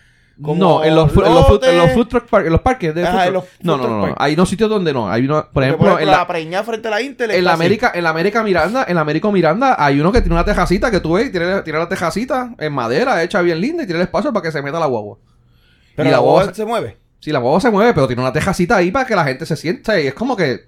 Como 0.41 0.55
no, 0.55 0.83
en 0.83 0.95
los, 0.95 1.11
en 1.15 1.33
los, 1.35 1.47
food, 1.47 1.63
en 1.65 1.77
los 1.77 1.91
food 1.91 2.07
truck 2.07 2.27
park- 2.27 2.45
en 2.47 2.51
los 2.51 2.61
parques 2.61 2.95
de 2.95 3.03
Ajá, 3.07 3.11
food 3.11 3.27
en 3.27 3.33
truck. 3.33 3.43
los 3.43 3.63
No, 3.65 3.77
food 3.77 3.87
no, 3.89 4.07
no. 4.07 4.15
Hay 4.17 4.33
unos 4.33 4.49
sitios 4.49 4.69
donde 4.69 4.91
no. 4.93 5.09
Hay 5.09 5.25
uno, 5.25 5.47
por 5.53 5.63
ejemplo, 5.63 5.99
en 5.99 6.05
la, 6.07 6.17
la, 6.17 6.27
preñada 6.27 6.63
frente 6.63 6.87
a 6.87 6.91
la 6.91 7.01
Intel. 7.01 7.29
en 7.31 7.43
la 7.43 7.51
así. 7.53 7.61
América, 7.61 7.91
en 7.93 8.03
la 8.03 8.09
América 8.09 8.41
Miranda, 8.43 8.85
en 8.87 8.95
la 8.95 9.01
América 9.01 9.29
Miranda 9.31 9.75
hay 9.77 9.99
uno 9.99 10.11
que 10.11 10.21
tiene 10.21 10.33
una 10.35 10.45
tejacita 10.45 10.89
que 10.89 10.99
tú 10.99 11.13
ves, 11.13 11.27
y 11.27 11.31
tiene, 11.31 11.61
tiene 11.61 11.77
la 11.79 11.87
tejacita 11.89 12.55
en 12.57 12.73
madera 12.73 13.21
hecha 13.21 13.41
bien 13.41 13.59
linda 13.61 13.83
y 13.83 13.85
tiene 13.85 13.99
el 14.01 14.05
espacio 14.07 14.33
para 14.33 14.43
que 14.43 14.51
se 14.51 14.61
meta 14.61 14.79
la 14.79 14.87
guagua. 14.87 15.17
Pero 15.95 16.09
y 16.09 16.11
la 16.11 16.17
la 16.17 16.23
boba 16.23 16.53
se 16.53 16.65
mueve. 16.65 16.97
Sí, 17.19 17.31
la 17.31 17.37
guagua 17.39 17.61
se 17.61 17.69
mueve, 17.69 17.93
pero 17.93 18.07
tiene 18.07 18.21
una 18.23 18.33
tejacita 18.33 18.77
ahí 18.77 18.89
para 18.89 19.05
que 19.05 19.15
la 19.15 19.23
gente 19.25 19.45
se 19.45 19.55
sienta 19.55 19.99
y 20.01 20.07
es 20.07 20.13
como 20.15 20.35
que 20.35 20.61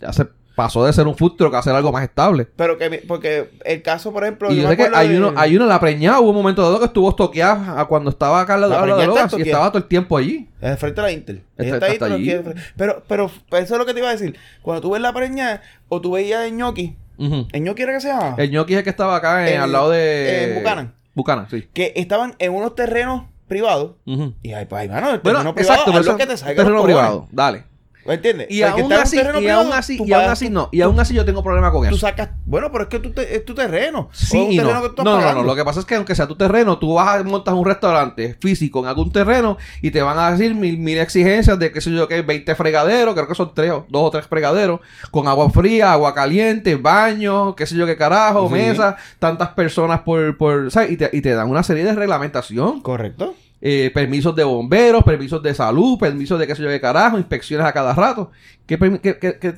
ya 0.00 0.12
se 0.12 0.26
pasó 0.62 0.84
de 0.84 0.92
ser 0.92 1.06
un 1.06 1.16
food 1.16 1.36
truck 1.36 1.54
a 1.54 1.62
ser 1.62 1.74
algo 1.74 1.90
más 1.90 2.02
estable. 2.04 2.46
Pero 2.56 2.76
que, 2.76 3.02
porque 3.08 3.50
el 3.64 3.80
caso, 3.82 4.12
por 4.12 4.24
ejemplo, 4.24 4.52
Y 4.52 4.56
yo 4.60 4.68
sé 4.68 4.76
que 4.76 4.90
hay 4.94 5.08
de- 5.08 5.16
uno, 5.18 5.32
hay 5.36 5.56
uno, 5.56 5.64
la 5.66 5.80
preñada, 5.80 6.20
hubo 6.20 6.30
un 6.30 6.36
momento 6.36 6.60
dado 6.62 6.78
que 6.78 6.84
estuvo 6.84 7.08
estoqueada 7.08 7.80
a 7.80 7.86
cuando 7.86 8.10
estaba 8.10 8.40
acá 8.42 8.56
en 8.56 8.60
la, 8.62 8.66
La 8.68 8.74
la, 8.76 8.82
preñada 8.82 9.02
está 9.04 9.14
drogas 9.14 9.38
y 9.38 9.42
estaba 9.42 9.68
todo 9.70 9.78
el 9.78 9.84
tiempo 9.84 10.18
allí. 10.18 10.48
Frente 10.78 11.00
a 11.00 11.04
la 11.04 11.12
Intel. 11.12 11.42
Está- 11.56 11.88
está 11.88 12.06
ahí, 12.06 12.28
pero, 12.28 12.52
quiere 12.52 13.02
pero, 13.08 13.30
eso 13.52 13.74
es 13.74 13.78
lo 13.78 13.86
que 13.86 13.94
te 13.94 14.00
iba 14.00 14.08
a 14.08 14.12
decir. 14.12 14.36
Cuando 14.62 14.80
tú 14.82 14.90
ves 14.90 15.00
la 15.00 15.12
preñada, 15.14 15.62
o 15.88 16.00
tú 16.00 16.12
veías 16.12 16.44
el 16.44 16.56
ñoqui. 16.56 16.96
¿el 17.18 17.62
ñoqui 17.62 17.82
era 17.82 17.92
que 17.94 18.00
se 18.00 18.08
llama? 18.08 18.34
El 18.38 18.50
ñoqui 18.50 18.72
es 18.74 18.78
el 18.78 18.84
que 18.84 18.90
estaba 18.90 19.16
acá 19.16 19.50
en- 19.50 19.60
al 19.60 19.72
lado 19.72 19.90
de... 19.90 20.44
en 20.52 20.54
Buchanan. 20.62 20.94
Buchanan, 21.14 21.48
sí. 21.50 21.68
Que 21.72 21.92
estaban 21.96 22.34
en 22.38 22.52
unos 22.52 22.74
terrenos 22.74 23.24
privados. 23.48 23.92
Y 24.04 24.52
ay, 24.52 24.66
pues, 24.66 24.82
ay, 24.82 24.88
mano, 24.88 25.10
el 25.10 25.18
Bueno, 25.20 25.38
terreno 25.40 25.54
privado, 25.54 25.72
exacto, 25.74 25.92
pero 25.92 26.12
lo 26.12 26.16
que 26.18 26.26
te 26.26 26.36
salga 26.36 26.54
terreno 26.62 26.82
privado, 26.84 27.28
dale. 27.32 27.64
¿Me 28.06 28.14
entiendes? 28.14 28.46
Y 28.50 28.58
que 28.58 28.64
aún 28.64 28.92
así, 28.92 29.18
y 29.18 29.24
privado, 29.24 29.60
aún 29.60 29.72
así, 29.72 29.96
tú 29.98 30.04
y 30.06 30.12
aún 30.12 30.24
así 30.30 30.48
no, 30.50 30.68
y 30.72 30.80
aún 30.80 30.98
así 30.98 31.14
yo 31.14 31.24
tengo 31.24 31.42
problema 31.42 31.70
con 31.70 31.82
Tú 31.88 31.94
eso. 31.96 32.06
sacas... 32.06 32.30
Bueno, 32.46 32.72
pero 32.72 32.84
es 32.84 32.88
que 32.90 32.98
tú 32.98 33.10
te- 33.12 33.36
es 33.36 33.44
tu 33.44 33.54
terreno. 33.54 34.08
Sí 34.12 34.38
O 34.38 34.44
un 34.44 34.52
y 34.52 34.56
terreno 34.56 34.74
no. 34.80 34.82
que 34.82 34.88
tú 34.96 35.02
No, 35.04 35.34
no. 35.34 35.42
Lo 35.42 35.54
que 35.54 35.64
pasa 35.64 35.80
es 35.80 35.86
que 35.86 35.94
aunque 35.96 36.14
sea 36.14 36.26
tu 36.26 36.34
terreno, 36.36 36.78
tú 36.78 36.94
vas 36.94 37.20
a 37.20 37.22
montar 37.24 37.54
un 37.54 37.64
restaurante 37.64 38.36
físico 38.40 38.80
en 38.80 38.86
algún 38.86 39.12
terreno 39.12 39.58
y 39.82 39.90
te 39.90 40.00
van 40.02 40.18
a 40.18 40.30
decir 40.32 40.54
mil, 40.54 40.78
mil 40.78 40.98
exigencias 40.98 41.58
de 41.58 41.70
qué 41.72 41.80
sé 41.80 41.90
yo 41.92 42.08
qué, 42.08 42.22
20 42.22 42.54
fregaderos, 42.54 43.14
creo 43.14 43.28
que 43.28 43.34
son 43.34 43.52
tres, 43.54 43.70
o- 43.72 43.86
dos 43.88 44.02
o 44.02 44.10
tres 44.10 44.26
fregaderos, 44.26 44.80
con 45.10 45.28
agua 45.28 45.50
fría, 45.50 45.92
agua 45.92 46.14
caliente, 46.14 46.76
baño, 46.76 47.54
qué 47.54 47.66
sé 47.66 47.76
yo 47.76 47.86
qué 47.86 47.96
carajo, 47.96 48.48
Sí. 48.48 48.54
mesa, 48.54 48.96
tantas 49.18 49.50
personas 49.50 50.00
por, 50.00 50.36
por 50.38 50.70
¿sabes? 50.70 50.90
Y 50.92 50.96
te, 50.96 51.10
y 51.12 51.20
te 51.20 51.34
dan 51.34 51.50
una 51.50 51.62
serie 51.62 51.84
de 51.84 51.94
reglamentación. 51.94 52.80
Correcto. 52.80 53.34
Eh, 53.60 53.90
permisos 53.92 54.34
de 54.34 54.44
bomberos, 54.44 55.02
permisos 55.04 55.42
de 55.42 55.54
salud, 55.54 55.98
permisos 55.98 56.38
de 56.38 56.46
qué 56.46 56.54
sé 56.54 56.62
yo 56.62 56.80
carajo, 56.80 57.18
inspecciones 57.18 57.66
a 57.66 57.72
cada 57.72 57.94
rato. 57.94 58.30
¿Qué, 58.66 58.78
qué, 58.78 59.00
qué, 59.00 59.18
qué, 59.18 59.38
qué, 59.38 59.54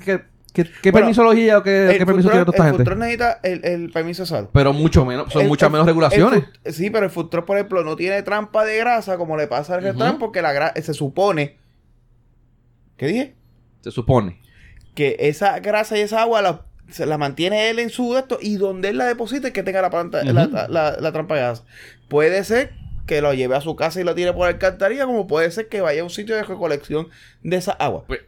qué- 0.53 0.65
qué 0.83 0.91
Bueno, 0.91 1.07
permisología 1.07 1.59
o 1.59 1.63
qué, 1.63 1.91
El 1.93 1.99
qué 1.99 2.07
permiso 2.07 2.29
tiene 2.29 2.45
toda 2.45 2.57
esta 2.57 2.69
el 2.69 2.73
gente? 2.75 2.85
truck 2.85 2.99
necesita 2.99 3.41
el, 3.43 3.65
el 3.65 3.91
permiso 3.91 4.23
de 4.25 4.27
salud. 4.27 4.49
Pero 4.53 4.73
mucho 4.73 5.05
menos, 5.07 5.33
son 5.33 5.43
El- 5.43 5.49
muchas 5.49 5.69
el- 5.69 5.73
menos 5.73 5.87
regulaciones. 5.87 6.45
el 6.65 6.73
sí, 6.75 6.91
pero 6.91 7.07
el 7.07 7.13
truck, 7.13 7.45
por 7.45 7.57
ejemplo, 7.57 7.85
no 7.85 7.97
tiene 7.97 8.23
trampa 8.23 8.65
de 8.65 8.77
grasa 8.79 9.17
como 9.17 9.37
le 9.37 9.47
pasa 9.47 9.77
al 9.77 9.83
restaurante 9.83 10.19
porque 10.19 10.43
la 10.43 10.53
se 10.83 10.95
supone... 10.95 11.59
¿Qué 12.97 13.07
dije? 13.07 13.35
Se 13.81 13.91
supone. 13.91 14.41
Que 14.95 15.17
esa 15.21 15.59
grasa 15.61 15.97
y 15.97 16.01
esa 16.03 16.23
agua 16.23 16.43
la, 16.43 16.67
se 16.91 17.07
la 17.07 17.19
mantiene 17.19 17.71
él 17.71 17.79
en 17.79 17.91
su 17.91 18.17
esto 18.17 18.39
y 18.41 18.57
donde 18.57 18.91
él 18.91 18.99
la 18.99 19.07
deposite 19.07 19.53
que 19.53 19.63
tenga 19.63 19.81
la, 19.83 19.91
planta, 19.91 20.23
la, 20.25 20.47
la- 20.69 20.97
la 21.01 21.13
trampa 21.13 21.35
de 21.35 21.41
grasa. 21.41 21.65
Puede 22.09 22.45
ser 22.45 22.73
que 23.07 23.21
lo 23.21 23.35
lleve 23.35 23.57
a 23.57 23.61
su 23.61 23.75
casa 23.77 24.01
y 24.01 24.05
lo 24.05 24.15
tire 24.15 24.33
por 24.33 24.43
la 24.43 24.49
alcantarilla, 24.55 25.07
como 25.07 25.27
puede 25.27 25.51
ser 25.51 25.69
que 25.69 25.81
vaya 25.81 26.01
a 26.03 26.05
un 26.05 26.11
sitio 26.11 26.35
de 26.37 26.43
recolección 26.43 27.09
de 27.43 27.57
esa 27.57 27.73
agua. 27.73 28.05
Pues- 28.07 28.21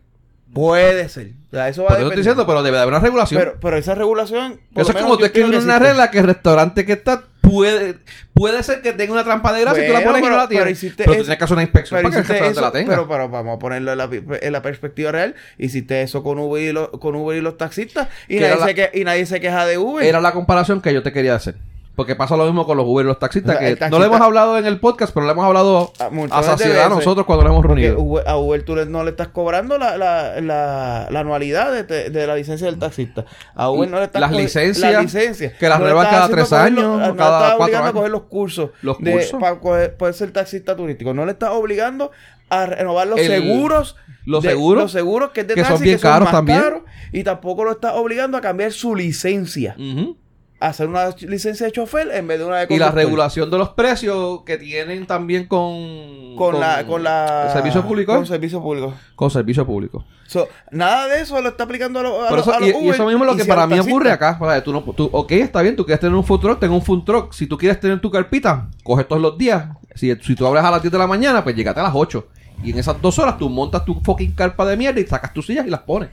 puede 0.53 1.09
ser. 1.09 1.33
O 1.51 1.57
sea, 1.57 1.69
eso 1.69 1.83
va 1.85 1.95
a 1.97 2.01
estoy 2.01 2.17
diciendo, 2.17 2.47
pero 2.47 2.63
debe 2.63 2.79
haber 2.79 2.89
una 2.95 3.01
regulación. 3.01 3.41
pero, 3.41 3.57
pero 3.61 3.77
esa 3.77 3.95
regulación... 3.97 4.61
eso 4.77 4.93
lo 4.93 4.99
es 4.99 5.05
como 5.05 5.19
tú 5.19 5.25
que 5.33 5.43
una 5.45 5.79
regla 5.81 6.11
que 6.13 6.19
el 6.21 6.27
restaurante 6.27 6.87
que 6.87 6.93
está 6.93 7.25
puede, 7.41 7.97
puede 8.35 8.63
ser 8.63 8.81
que 8.81 8.93
tenga 8.93 9.13
una 9.13 9.25
trampa 9.25 9.53
de 9.53 9.63
grasa 9.63 9.83
y 9.85 9.87
tú 9.89 9.93
la 9.93 10.01
pones 10.05 10.21
y 10.21 10.23
pero- 10.23 10.37
no 10.37 10.43
la 10.43 10.49
pero 10.49 10.61
tienes. 10.63 10.79
hiciste 10.83 11.03
Pero 11.05 11.17
tú 11.17 11.23
tienes 11.23 11.39
que 11.39 11.45
hacer 11.45 11.55
una 11.55 11.63
inspección 11.63 11.99
Pero 11.99 12.09
para 12.09 12.15
que 12.15 12.21
el 12.23 12.29
restaurante 12.29 12.53
eso, 12.53 12.61
la 12.67 12.73
tenga. 12.73 12.91
pero, 12.91 13.09
pero 13.09 13.29
vamos 13.29 13.57
a 13.57 13.59
ponerlo 13.59 13.93
en 13.93 13.99
la, 13.99 14.09
en 14.41 14.53
la 14.53 14.63
perspectiva 14.63 15.11
real. 15.13 15.35
Hiciste 15.59 16.03
eso 16.03 16.23
con 16.23 16.39
Uber 16.39 16.63
y, 16.63 16.73
los- 16.73 16.89
con 16.91 17.17
Uber 17.17 17.37
y 17.37 17.41
los 17.41 17.57
taxistas 17.59 18.09
y 18.29 18.39
nadie, 18.39 18.57
la- 18.61 18.75
que- 18.75 18.91
y 18.95 19.03
nadie 19.05 19.27
se 19.27 19.41
queja 19.41 19.67
de 19.67 19.77
Uber. 19.79 20.05
Era 20.07 20.21
la 20.21 20.31
comparación 20.33 20.81
que 20.81 20.95
yo 20.95 21.03
te 21.03 21.13
quería 21.13 21.35
hacer. 21.35 21.57
Porque 21.97 22.17
pasa 22.17 22.37
lo 22.37 22.45
mismo 22.45 22.67
con 22.67 22.77
los 22.77 22.85
Uber 22.87 23.05
y 23.05 23.09
los 23.09 23.19
taxistas, 23.21 23.55
O 23.55 23.59
sea, 23.59 23.69
que 23.69 23.77
taxista- 23.77 23.91
no 23.91 24.01
le 24.01 24.07
hemos 24.07 24.21
hablado 24.21 24.59
en 24.59 24.67
el 24.67 24.81
podcast, 24.81 25.15
pero 25.15 25.27
le 25.27 25.33
hemos 25.33 25.45
hablado 25.45 25.93
A 26.01 26.11
muchas 26.11 26.33
a 26.37 26.41
veces 26.41 26.59
saciedad 26.59 26.87
a 26.87 26.89
nosotros 26.89 27.25
cuando 27.25 27.45
nos 27.45 27.53
hemos 27.53 27.65
reunido. 27.65 27.99
Uber- 27.99 28.25
a 28.27 28.37
Uber 28.37 28.65
tú 28.65 28.75
no 28.75 29.05
le 29.05 29.11
estás 29.11 29.29
cobrando 29.29 29.79
la, 29.79 29.97
la, 29.97 30.41
la, 30.41 31.07
la 31.11 31.21
anualidad 31.21 31.73
de, 31.73 31.85
te- 31.85 32.11
de 32.11 32.27
la 32.27 32.35
licencia 32.35 32.67
del 32.67 32.79
taxista. 32.81 33.25
A 33.55 33.71
Uber 33.71 33.89
no 33.89 33.99
le 33.99 34.05
estás 34.07 34.21
Las 34.21 34.33
licencias, 34.33 34.93
las 34.93 35.03
licencias. 35.05 35.53
que 35.53 35.69
las 35.69 35.79
No 35.79 35.87
cada 35.87 36.29
tres 36.29 36.53
años, 36.53 36.83
los- 36.83 36.99
no 37.01 37.11
le 37.13 37.17
cada 37.17 37.39
estás 37.39 37.57
cuatro 37.57 37.65
obligando 37.65 37.85
años. 37.87 37.91
a 37.91 37.93
coger 37.93 38.11
los 38.11 38.23
cursos. 38.23 38.71
Los 38.83 38.99
de- 38.99 39.13
cursos. 39.13 39.41
Para 39.41 39.61
coger- 39.61 39.97
poder 39.97 40.15
ser 40.15 40.33
taxista 40.33 40.75
turístico. 40.77 41.15
No 41.15 41.25
le 41.25 41.33
estás 41.33 41.51
obligando 41.51 42.11
a 42.51 42.67
renovar 42.67 43.07
los 43.07 43.21
El- 43.21 43.27
seguros. 43.29 43.97
los 44.27 44.43
de- 44.43 44.51
seguros, 44.51 44.83
Los 44.85 44.93
seguros 44.93 45.31
que 45.31 45.43
es 45.43 45.47
de 45.49 45.55
que 45.55 45.61
son 45.63 45.71
taxi, 45.75 45.85
bien 45.85 45.99
caros 45.99 46.25
más 46.27 46.33
también. 46.33 46.61
caros, 46.61 46.83
y 47.13 47.23
tampoco 47.25 47.63
lo 47.65 47.71
estás 47.73 47.93
obligando 47.95 48.37
a 48.37 48.41
cambiar 48.41 48.73
su 48.73 48.97
licencia. 48.97 49.77
A 49.79 50.24
hacer 50.69 50.89
una 50.89 51.11
licencia 51.27 51.67
de 51.67 51.73
chofer 51.73 52.09
en 52.13 52.27
vez 52.27 52.39
de 52.39 52.45
una 52.45 52.57
de 52.59 52.63
Y 52.63 52.79
la 52.79 52.87
conductor. 52.87 52.95
regulación 52.95 53.51
de 53.51 53.59
los 53.59 53.69
precios 53.71 54.43
que 54.45 54.57
tienen 54.59 55.07
también 55.07 55.47
con... 55.47 56.37
Con, 56.37 56.59
la... 56.61 56.85
Con 56.87 57.03
la... 57.03 57.51
¿Servicio 57.53 57.83
público? 57.87 58.15
Con 58.15 58.27
servicio 58.27 58.61
público. 58.63 58.95
Con 59.15 59.31
servicio 59.31 59.67
público. 59.67 60.05
So, 60.27 60.49
nada 60.71 61.07
de 61.09 61.21
eso 61.21 61.41
lo 61.41 61.51
está 61.51 61.65
aplicando 61.65 62.01
a, 62.01 62.03
los 62.03 62.25
a 62.25 62.29
Por 62.29 62.39
los- 62.39 62.47
eso, 62.47 62.57
a 62.57 62.61
los 62.61 62.69
y, 62.69 62.73
y 62.73 62.89
eso 62.89 63.07
mismo 63.07 63.25
es 63.25 63.31
lo 63.31 63.37
que 63.37 63.45
para 63.45 63.67
mí 63.67 63.79
ocurre 63.79 64.11
acá. 64.11 64.39
O 64.41 64.49
sea, 64.51 64.65
tú 64.65 64.73
no, 64.73 64.81
tú, 64.83 65.09
ok, 65.13 65.33
está 65.33 65.61
bien, 65.63 65.77
tú 65.77 65.85
quieres 65.85 66.01
tener 66.01 66.15
un 66.17 66.25
food 66.25 66.41
truck, 66.41 66.61
ten 66.61 66.71
un 66.73 66.83
food 66.83 67.05
truck. 67.05 67.33
Si 67.33 67.47
tú 67.47 67.59
quieres 67.59 67.79
tener 67.79 68.01
tu 68.01 68.11
carpita, 68.11 68.69
coge 68.83 69.05
todos 69.05 69.21
los 69.21 69.37
días. 69.39 69.67
Si, 69.95 70.15
si 70.17 70.35
tú 70.35 70.47
abres 70.47 70.65
a 70.65 70.71
las 70.71 70.83
10 70.83 70.91
de 70.93 70.99
la 70.99 71.07
mañana, 71.07 71.45
pues 71.45 71.55
llegate 71.55 71.81
a 71.81 71.85
las 71.85 71.93
8. 71.95 72.27
Y 72.65 72.71
en 72.71 72.79
esas 72.79 73.01
dos 73.03 73.19
horas 73.19 73.37
tú 73.39 73.49
montas 73.51 73.85
tu 73.85 74.01
fucking 74.01 74.33
carpa 74.33 74.65
de 74.65 74.77
mierda 74.77 74.99
y 75.01 75.07
sacas 75.07 75.33
tus 75.35 75.47
sillas 75.47 75.67
y 75.67 75.71
las 75.71 75.81
pones. 75.81 76.09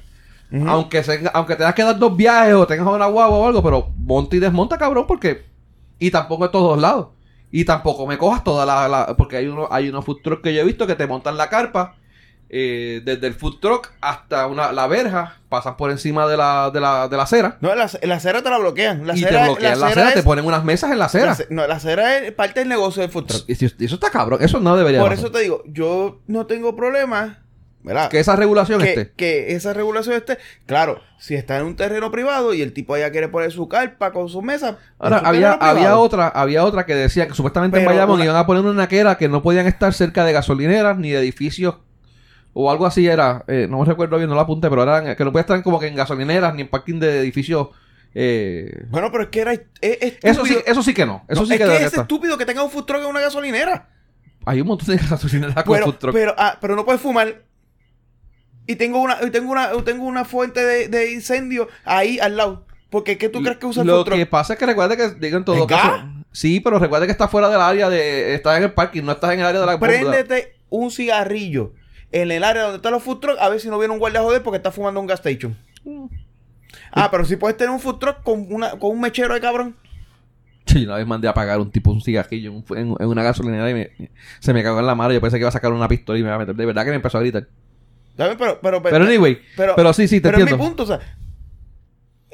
Aunque, 0.67 1.03
se- 1.03 1.29
aunque 1.33 1.55
tengas 1.55 1.73
que 1.75 1.83
dar 1.83 1.97
dos 1.97 2.15
viajes 2.15 2.53
o 2.55 2.67
tengas 2.67 2.85
una 2.87 3.05
guagua 3.05 3.37
o 3.37 3.47
algo, 3.47 3.63
pero 3.63 3.89
monta 3.97 4.35
y 4.35 4.39
desmonta, 4.39 4.77
cabrón, 4.77 5.05
porque... 5.07 5.45
Y 5.99 6.11
tampoco 6.11 6.45
de 6.45 6.51
todos 6.51 6.79
lados. 6.79 7.07
Y 7.51 7.63
tampoco 7.65 8.05
me 8.07 8.17
cojas 8.17 8.43
toda 8.43 8.65
la... 8.65 8.87
la- 8.87 9.15
porque 9.17 9.37
hay 9.37 9.47
uno, 9.47 9.67
hay 9.71 9.87
unos 9.89 10.03
food 10.03 10.17
truck 10.23 10.41
que 10.41 10.53
yo 10.53 10.61
he 10.61 10.65
visto 10.65 10.87
que 10.87 10.95
te 10.95 11.07
montan 11.07 11.37
la 11.37 11.47
carpa 11.49 11.95
eh, 12.53 13.01
desde 13.05 13.27
el 13.27 13.33
food 13.33 13.59
truck 13.61 13.91
hasta 14.01 14.45
una, 14.47 14.73
la 14.73 14.85
verja, 14.87 15.37
pasan 15.47 15.77
por 15.77 15.89
encima 15.89 16.27
de 16.27 16.35
la, 16.35 16.69
de 16.69 16.81
la, 16.81 17.07
de 17.07 17.15
la 17.15 17.23
acera. 17.23 17.57
No, 17.61 17.73
la, 17.73 17.89
la 18.01 18.15
acera 18.15 18.41
te 18.41 18.49
la 18.49 18.57
bloquean. 18.57 19.07
La 19.07 19.15
y 19.15 19.23
acera, 19.23 19.43
te 19.43 19.49
bloquean 19.51 19.79
la 19.79 19.87
acera, 19.87 20.09
es- 20.09 20.13
te 20.15 20.23
ponen 20.23 20.43
unas 20.45 20.65
mesas 20.65 20.91
en 20.91 20.99
la 20.99 21.05
acera. 21.05 21.31
ace- 21.31 21.47
no, 21.49 21.65
la 21.65 21.75
acera 21.75 22.17
es 22.17 22.33
parte 22.33 22.59
del 22.59 22.67
negocio 22.67 23.01
del 23.03 23.09
food 23.11 23.25
truck. 23.27 23.43
Y 23.47 23.55
si- 23.55 23.65
eso 23.67 23.95
está 23.95 24.09
cabrón, 24.09 24.39
eso 24.41 24.59
no 24.59 24.75
debería 24.75 24.99
Por 24.99 25.11
pasar. 25.11 25.23
eso 25.23 25.31
te 25.31 25.39
digo, 25.39 25.63
yo 25.65 26.19
no 26.27 26.45
tengo 26.45 26.75
problema, 26.75 27.40
¿verdad? 27.83 28.09
Que 28.09 28.19
esa 28.19 28.35
regulación 28.35 28.81
que, 28.81 28.89
esté. 28.89 29.11
que 29.15 29.55
esa 29.55 29.73
regulación 29.73 30.15
esté. 30.15 30.37
Claro, 30.65 31.01
si 31.19 31.35
está 31.35 31.57
en 31.57 31.65
un 31.65 31.75
terreno 31.75 32.11
privado 32.11 32.53
y 32.53 32.61
el 32.61 32.73
tipo 32.73 32.93
allá 32.93 33.11
quiere 33.11 33.27
poner 33.27 33.51
su 33.51 33.67
carpa 33.67 34.11
con 34.11 34.29
su 34.29 34.41
mesa. 34.41 34.77
Ahora, 34.99 35.17
en 35.17 35.21
su 35.23 35.27
había, 35.29 35.51
había 35.53 35.97
otra, 35.97 36.27
había 36.29 36.63
otra 36.63 36.85
que 36.85 36.95
decía 36.95 37.27
que 37.27 37.33
supuestamente 37.33 37.79
en 37.79 37.85
Bayamón 37.85 38.15
una- 38.15 38.25
iban 38.25 38.35
a 38.37 38.45
poner 38.45 38.63
una 38.63 38.73
naquera 38.73 39.17
que 39.17 39.27
no 39.29 39.41
podían 39.41 39.67
estar 39.67 39.93
cerca 39.93 40.23
de 40.25 40.33
gasolineras 40.33 40.97
ni 40.97 41.09
de 41.11 41.19
edificios 41.19 41.75
o 42.53 42.69
algo 42.69 42.85
así 42.85 43.07
era, 43.07 43.45
eh, 43.47 43.67
no 43.69 43.79
me 43.79 43.85
recuerdo 43.85 44.17
bien, 44.17 44.27
no 44.29 44.35
lo 44.35 44.41
apunté, 44.41 44.69
pero 44.69 44.83
eran 44.83 45.15
que 45.15 45.23
no 45.23 45.31
podían 45.31 45.43
estar 45.45 45.63
como 45.63 45.79
que 45.79 45.87
en 45.87 45.95
gasolineras 45.95 46.53
ni 46.53 46.61
en 46.63 46.67
parking 46.69 46.99
de 46.99 47.19
edificios. 47.19 47.69
eh, 48.13 48.83
Bueno, 48.89 49.09
pero 49.11 49.23
es 49.23 49.29
que 49.29 49.39
era 49.39 49.53
es. 49.53 49.61
Eso 50.21 50.45
sí, 50.45 50.57
eso 50.65 50.83
sí 50.83 50.93
que 50.93 51.05
no, 51.05 51.23
eso 51.29 51.41
No, 51.41 51.47
sí 51.47 51.53
es 51.53 51.59
que 51.59 51.65
que 51.65 51.75
es 51.77 51.81
estar. 51.83 52.01
estúpido 52.01 52.37
que 52.37 52.45
tenga 52.45 52.61
un 52.63 52.69
food 52.69 52.83
truck 52.85 53.01
en 53.01 53.07
una 53.07 53.21
gasolinera. 53.21 53.87
Hay 54.45 54.59
un 54.59 54.67
montón 54.67 54.87
de 54.95 54.97
gasolineras 55.09 55.63
con 55.63 55.73
Pero, 55.75 55.85
food 55.85 55.95
truck. 55.95 56.13
pero, 56.13 56.35
ah, 56.37 56.57
pero 56.59 56.75
no 56.75 56.83
puedes 56.83 56.99
fumar. 57.01 57.43
Y 58.67 58.75
tengo 58.75 59.01
una, 59.01 59.17
y 59.21 59.29
tengo 59.31 59.51
una, 59.51 59.71
tengo 59.83 60.05
una 60.05 60.23
fuente 60.25 60.63
de, 60.63 60.87
de 60.87 61.11
incendio 61.11 61.67
ahí 61.83 62.19
al 62.19 62.37
lado. 62.37 62.65
Porque 62.89 63.17
¿qué 63.17 63.29
tú 63.29 63.41
crees 63.41 63.57
que 63.57 63.65
usa 63.65 63.81
el 63.83 63.87
Lo 63.87 64.03
que 64.03 64.25
pasa 64.25 64.53
es 64.53 64.59
que 64.59 64.65
recuerda 64.65 64.95
que 64.97 65.11
digo 65.11 65.37
en 65.37 65.45
todo 65.45 65.55
¿Es 65.55 65.65
caso. 65.65 66.03
Sí, 66.31 66.59
pero 66.59 66.77
recuerda 66.79 67.05
que 67.05 67.11
está 67.11 67.27
fuera 67.27 67.49
del 67.49 67.59
área 67.61 67.89
de. 67.89 68.35
Estás 68.35 68.57
en 68.57 68.63
el 68.63 68.73
parking, 68.73 69.03
no 69.03 69.13
estás 69.13 69.33
en 69.33 69.39
el 69.39 69.45
área 69.45 69.59
de 69.61 69.65
la 69.65 69.79
Préndete 69.79 70.55
un 70.69 70.91
cigarrillo 70.91 71.73
en 72.11 72.31
el 72.31 72.43
área 72.43 72.63
donde 72.63 72.77
están 72.77 72.91
los 72.93 73.03
food 73.03 73.19
trucks 73.19 73.41
a 73.41 73.49
ver 73.49 73.59
si 73.59 73.69
no 73.69 73.77
viene 73.79 73.93
un 73.93 73.99
guardia 73.99 74.19
a 74.19 74.23
joder 74.23 74.43
porque 74.43 74.57
está 74.57 74.71
fumando 74.71 74.99
un 74.99 75.07
gas 75.07 75.19
station. 75.25 75.57
Ah, 76.91 77.09
pero 77.09 77.25
si 77.25 77.35
puedes 77.37 77.57
tener 77.57 77.71
un 77.71 77.79
food 77.79 77.99
truck 77.99 78.23
con, 78.23 78.47
una, 78.53 78.71
con 78.71 78.91
un 78.91 79.01
mechero 79.01 79.33
de 79.33 79.41
cabrón. 79.41 79.75
Sí, 80.65 80.85
una 80.85 80.95
vez 80.97 81.07
mandé 81.07 81.27
a 81.27 81.33
pagar 81.33 81.59
un 81.59 81.71
tipo 81.71 81.91
un 81.91 82.01
cigarrillo 82.01 82.63
en 82.75 82.95
una 82.99 83.23
gasolinera 83.23 83.69
y 83.69 83.73
me- 83.73 83.91
se 84.39 84.53
me 84.53 84.63
cagó 84.63 84.79
en 84.79 84.85
la 84.85 84.95
mano. 84.95 85.13
Yo 85.13 85.19
pensé 85.21 85.37
que 85.37 85.41
iba 85.41 85.49
a 85.49 85.53
sacar 85.53 85.71
una 85.73 85.87
pistola 85.87 86.19
y 86.19 86.21
me 86.21 86.27
iba 86.27 86.35
a 86.35 86.39
meter. 86.39 86.55
De 86.55 86.65
verdad 86.65 86.83
que 86.83 86.89
me 86.91 86.97
empezó 86.97 87.17
a 87.17 87.21
gritar. 87.21 87.47
¿Sabes? 88.21 88.37
Pero, 88.37 88.59
pero, 88.61 88.81
Pero 88.81 89.05
anyway, 89.05 89.39
pero, 89.55 89.93
sí, 89.93 90.07
sí, 90.07 90.21
te 90.21 90.29
pero 90.29 90.37
entiendo. 90.39 90.57
mi 90.63 90.67
punto, 90.69 90.83
o 90.83 90.85
sea, 90.85 90.99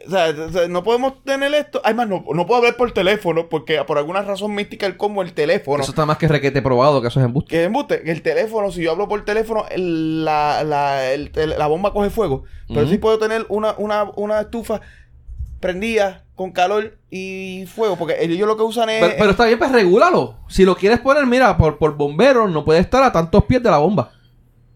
o 0.05 0.09
sea, 0.09 0.29
o 0.29 0.49
sea, 0.51 0.67
no 0.67 0.83
podemos 0.83 1.23
tener 1.23 1.53
esto. 1.53 1.81
Además, 1.83 2.07
no, 2.07 2.23
no 2.33 2.45
puedo 2.45 2.59
hablar 2.59 2.77
por 2.77 2.91
teléfono 2.93 3.49
porque 3.49 3.83
por 3.85 3.97
alguna 3.97 4.21
razón 4.21 4.53
mística 4.55 4.85
el 4.85 4.95
como 4.95 5.21
el 5.21 5.33
teléfono. 5.33 5.81
Eso 5.83 5.91
está 5.91 6.05
más 6.05 6.17
que 6.17 6.27
requete 6.27 6.61
probado 6.61 7.01
que 7.01 7.07
eso 7.09 7.19
es 7.19 7.25
embuste. 7.25 7.49
Que 7.49 7.61
es 7.61 7.67
embuste, 7.67 8.09
el 8.09 8.21
teléfono, 8.21 8.71
si 8.71 8.83
yo 8.83 8.91
hablo 8.91 9.07
por 9.09 9.25
teléfono, 9.25 9.65
el- 9.69 10.23
la, 10.23 10.63
la, 10.63 11.11
el 11.11 11.31
la 11.57 11.67
bomba 11.67 11.91
coge 11.91 12.09
fuego. 12.09 12.43
Pero 12.67 12.81
Ujú. 12.81 12.89
sí 12.91 12.97
puedo 12.99 13.17
tener 13.19 13.45
una, 13.49 13.73
una, 13.77 14.03
una 14.15 14.41
estufa 14.41 14.79
prendida 15.59 16.23
con 16.35 16.51
calor 16.51 16.97
y 17.09 17.65
fuego. 17.73 17.97
Porque 17.97 18.15
ellos 18.21 18.47
lo 18.47 18.55
que 18.55 18.63
usan 18.63 18.89
es. 18.89 19.01
Pero, 19.01 19.15
pero 19.17 19.31
está 19.31 19.45
bien, 19.45 19.57
pues 19.59 19.71
regúlalo. 19.71 20.35
Si 20.47 20.63
lo 20.63 20.75
quieres 20.75 20.99
poner, 20.99 21.25
mira, 21.25 21.57
por, 21.57 21.77
por 21.79 21.97
bomberos 21.97 22.49
no 22.51 22.63
puede 22.63 22.79
estar 22.79 23.03
a 23.03 23.11
tantos 23.11 23.43
pies 23.45 23.61
de 23.63 23.71
la 23.71 23.77
bomba. 23.79 24.11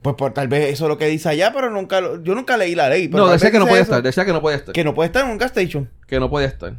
Pues, 0.02 0.16
por 0.16 0.34
tal 0.34 0.48
vez 0.48 0.74
eso 0.74 0.86
es 0.86 0.90
lo 0.90 0.98
que 0.98 1.06
dice 1.08 1.30
allá, 1.30 1.52
pero 1.54 1.70
nunca 1.70 2.02
lo- 2.02 2.24
yo 2.24 2.34
nunca 2.34 2.58
leí 2.58 2.74
la 2.76 2.90
ley. 2.90 3.08
pero 3.08 3.26
No, 3.26 3.32
decía 3.32 3.52
que 3.52 3.60
no 3.60 3.66
puede 3.68 3.82
eso, 3.82 3.92
estar, 3.92 4.04
decía 4.04 4.26
que 4.26 4.34
no 4.34 4.42
puede 4.42 4.56
estar. 4.58 4.74
Que 4.74 4.84
no 4.84 4.96
puede 4.96 5.08
estar 5.08 5.26
en 5.26 5.32
un 5.32 5.38
gas 5.38 5.52
station. 5.56 5.90
Que 6.08 6.20
no 6.20 6.30
puede 6.30 6.48
estar. 6.48 6.74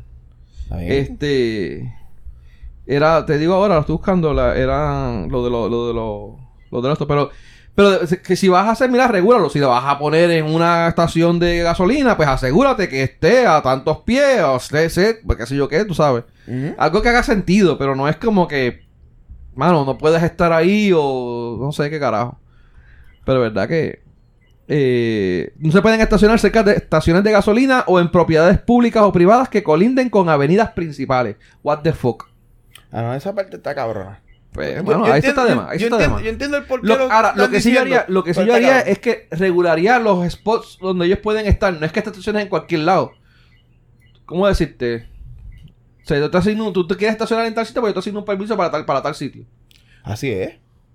Este. 0.81 1.93
Era, 2.87 3.25
te 3.27 3.39
digo 3.39 3.55
ahora, 3.55 3.75
lo 3.75 3.81
estoy 3.83 3.95
buscando, 3.97 4.35
la, 4.35 4.57
era 4.57 5.27
lo 5.29 5.45
de 5.45 5.51
lo, 5.51 5.69
lo 5.69 5.87
de 5.89 5.95
lo, 5.95 6.37
lo 6.71 6.83
de 6.83 6.93
esto, 6.93 7.07
pero, 7.07 7.31
Pero 7.77 8.01
que 8.25 8.35
si 8.37 8.49
vas 8.49 8.67
a 8.67 8.73
hacer, 8.73 8.91
mira, 8.91 9.07
regúlalo. 9.09 9.49
Si 9.49 9.59
lo 9.61 9.69
vas 9.69 9.85
a 9.87 9.99
poner 9.99 10.31
en 10.33 10.47
una 10.47 10.89
estación 10.89 11.39
de 11.39 11.63
gasolina, 11.63 12.17
pues 12.17 12.29
asegúrate 12.29 12.89
que 12.89 13.03
esté 13.05 13.47
a 13.47 13.63
tantos 13.63 13.99
pies, 13.99 14.41
o 14.43 14.59
sé, 14.59 15.21
pues 15.25 15.39
qué 15.39 15.47
sé 15.47 15.55
yo 15.57 15.69
qué, 15.69 15.85
tú 15.85 15.95
sabes. 15.95 16.25
Algo 16.77 17.01
que 17.03 17.09
haga 17.09 17.23
sentido, 17.23 17.79
pero 17.79 17.95
no 17.95 18.09
es 18.09 18.17
como 18.17 18.49
que, 18.49 18.83
mano, 19.55 19.85
no 19.85 19.97
puedes 19.97 20.23
estar 20.23 20.53
ahí 20.53 20.93
o 20.95 21.57
no 21.61 21.71
sé 21.73 21.89
qué 21.89 22.01
carajo. 22.01 22.39
Pero 23.25 23.41
verdad 23.41 23.69
que 23.69 24.03
eh, 24.69 25.53
no 25.59 25.71
se 25.73 25.83
pueden 25.83 26.01
estacionar 26.01 26.39
cerca 26.39 26.63
de 26.63 26.73
estaciones 26.75 27.25
de 27.25 27.33
gasolina 27.33 27.85
o 27.87 28.01
en 28.01 28.11
propiedades 28.11 28.59
públicas 28.61 29.03
o 29.03 29.13
privadas 29.13 29.49
que 29.49 29.63
colinden 29.63 30.09
con 30.11 30.29
avenidas 30.29 30.71
principales. 30.73 31.37
What 31.63 31.81
the 31.83 31.93
fuck. 31.93 32.29
Ah, 32.91 33.03
no, 33.03 33.15
esa 33.15 33.35
parte 33.35 33.57
está 33.57 33.75
cabrona. 33.75 34.21
Pues, 34.53 34.77
Yo- 34.77 34.83
bueno, 34.85 35.07
yo 35.07 35.13
ahí 35.13 35.19
entiendo- 35.19 35.41
está 35.43 35.51
de 35.51 35.57
más. 35.57 35.71
Ahí 35.71 35.79
yo 35.79 35.87
está 35.87 35.97
de 35.99 36.05
entiendo- 36.05 36.15
más. 36.17 36.25
Yo 36.25 36.31
entiendo 36.31 36.57
el 36.59 36.65
por 36.65 36.81
qué 36.83 36.87
Lo- 36.87 36.97
lo 36.99 37.11
ahora, 37.13 37.33
lo 37.37 37.49
que 37.51 37.61
sí 37.61 37.73
yo 37.73 37.81
haría, 37.81 38.05
lo 38.09 38.23
que 38.23 38.35
sí 38.35 38.45
yo 38.45 38.55
haría 38.55 38.69
cabrón. 38.69 38.93
es 38.93 38.99
que 38.99 39.29
regularía 39.31 39.99
los 39.99 40.31
spots 40.31 40.79
donde 40.81 41.07
ellos 41.07 41.19
pueden 41.21 41.47
estar. 41.47 41.73
No 41.73 41.87
es 41.87 41.93
que 41.93 42.01
estaciones 42.01 42.43
en 42.43 42.49
cualquier 42.49 42.81
lado. 42.83 43.13
¿Cómo 44.27 44.47
decirte? 44.47 45.09
O 46.05 46.07
sea, 46.07 46.19
yo 46.19 46.31
te 46.31 46.37
asigno- 46.39 46.73
tú 46.73 46.87
te 46.87 46.97
quieres 46.97 47.13
estacionar 47.15 47.47
en 47.47 47.55
tal 47.55 47.65
sitio, 47.67 47.81
pues 47.81 47.91
yo 47.91 47.95
te 47.95 48.01
asigno 48.01 48.19
un 48.21 48.25
permiso 48.25 48.57
para 48.57 48.71
tal, 48.71 48.85
para 48.85 49.01
tal 49.03 49.15
sitio. 49.15 49.45
Así 50.03 50.31
es. 50.31 50.55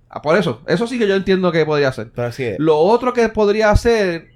Ah, 0.09 0.21
por 0.21 0.37
eso. 0.37 0.61
Eso 0.67 0.87
sí 0.87 0.97
que 0.97 1.07
yo 1.07 1.15
entiendo 1.15 1.51
que 1.51 1.65
podría 1.65 1.89
hacer. 1.89 2.11
Pero 2.15 2.27
así 2.29 2.43
es. 2.43 2.59
Lo 2.59 2.77
otro 2.77 3.13
que 3.13 3.27
podría 3.29 3.71
hacer, 3.71 4.29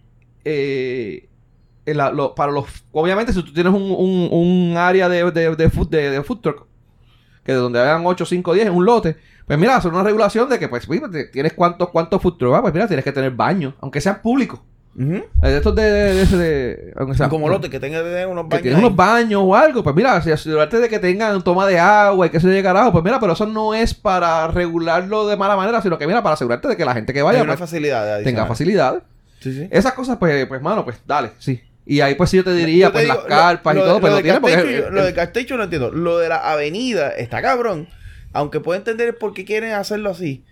eh, 0.44 1.30
en 1.86 1.98
la- 1.98 2.12
lo- 2.12 2.36
para 2.36 2.52
los, 2.52 2.66
obviamente 2.92 3.34
si 3.34 3.42
tú 3.44 3.54
tienes 3.54 3.74
un, 3.74 3.82
un, 3.84 4.30
un 4.32 4.78
área 4.78 5.08
de, 5.10 5.32
de, 5.32 5.56
de, 5.56 5.70
food, 5.70 5.90
de, 5.90 6.10
de 6.12 6.24
food 6.24 6.40
truck, 6.42 6.68
que 7.44 7.54
de 7.54 7.58
donde 7.58 7.80
hagan 7.80 8.06
8, 8.06 8.26
5, 8.26 8.54
10 8.54 8.68
en 8.68 8.74
un 8.74 8.86
lote, 8.86 9.18
pues 9.48 9.58
mira, 9.58 9.76
hacer 9.76 9.92
una 9.92 10.04
regulación 10.04 10.48
de 10.50 10.60
que, 10.60 10.68
pues, 10.70 10.88
tienes 11.32 11.54
cuántos, 11.54 11.90
cuántos 11.90 12.22
food 12.22 12.38
trucks, 12.38 12.58
ah, 12.58 12.62
pues 12.62 12.74
mira, 12.74 12.88
tienes 12.88 13.04
que 13.04 13.12
tener 13.12 13.32
baños, 13.32 13.74
aunque 13.82 14.00
sean 14.02 14.22
públicos. 14.22 14.60
De 14.94 15.58
estos 15.58 15.74
de, 15.74 15.84
de, 15.84 16.26
de- 16.26 16.38
de- 16.38 16.94
aunque 16.98 17.16
sea- 17.16 17.30
Como 17.30 17.48
lote 17.48 17.70
que 17.70 17.80
tenga 17.80 18.04
de 18.04 18.26
unos 18.26 18.44
que 18.44 18.50
baños. 18.50 18.62
tienen 18.64 18.80
unos 18.80 18.96
baños 18.96 19.42
o 19.44 19.56
algo, 19.56 19.84
pues 19.84 19.96
mira, 19.96 20.22
si 20.22 20.32
asegurarte 20.32 20.80
de 20.80 20.90
que 20.90 21.00
tengan 21.00 21.42
toma 21.44 21.66
de 21.66 21.80
agua 21.80 22.28
y 22.28 22.30
que 22.30 22.40
se 22.42 22.48
llegue 22.48 22.62
carajo, 22.64 22.92
pues 22.92 23.04
mira, 23.04 23.20
pero 23.20 23.34
eso 23.34 23.46
no 23.46 23.74
es 23.74 23.94
para 23.94 24.48
regularlo 24.50 25.28
de 25.28 25.38
mala 25.38 25.56
manera, 25.56 25.82
sino 25.82 25.98
que 25.98 26.08
mira, 26.08 26.22
para 26.22 26.34
asegurarte 26.34 26.68
de 26.68 26.76
que 26.78 26.84
la 26.86 26.94
gente 26.94 27.14
que 27.14 27.22
vaya 27.22 27.44
pues, 27.46 27.58
facilidad 27.58 28.22
tenga 28.24 28.46
facilidades. 28.46 29.02
Sí, 29.40 29.54
sí. 29.54 29.68
Esas 29.72 29.94
cosas, 29.94 30.18
pues, 30.18 30.46
pues, 30.46 30.62
mano, 30.62 30.84
pues 30.84 30.98
dale, 31.08 31.32
sí. 31.40 31.62
Y 31.86 32.02
ahí, 32.02 32.14
pues, 32.16 32.30
sí, 32.30 32.38
yo 32.38 32.44
te 32.44 32.54
diría, 32.54 32.86
Yo 32.88 32.92
te 32.92 32.94
pues, 32.94 33.04
digo, 33.06 33.16
las 33.16 33.26
carpas 33.26 33.74
lo- 33.76 33.82
y 33.82 33.84
todo, 33.84 33.94
lo 33.96 34.00
pues, 34.02 34.12
lo 34.12 34.18
de 34.18 34.24
tiene 34.24 34.40
porque... 34.40 34.56
Castecho, 34.56 34.82
yo- 34.84 34.90
Lo 34.92 35.04
de 35.04 35.14
Castecho 35.14 35.58
no 35.58 35.64
entiendo. 35.64 35.92
Lo 35.92 36.20
de 36.20 36.30
la 36.30 36.38
avenida 36.52 37.10
está 37.10 37.42
cabrón. 37.42 37.88
Aunque 38.34 38.60
puedo 38.60 38.78
entender 38.78 39.18
por 39.18 39.34
qué 39.34 39.46
quieren 39.46 39.74
hacerlo 39.74 40.12
así. 40.12 40.44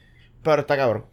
Pero 0.43 0.61
está 0.61 0.75
cabrón. 0.75 1.05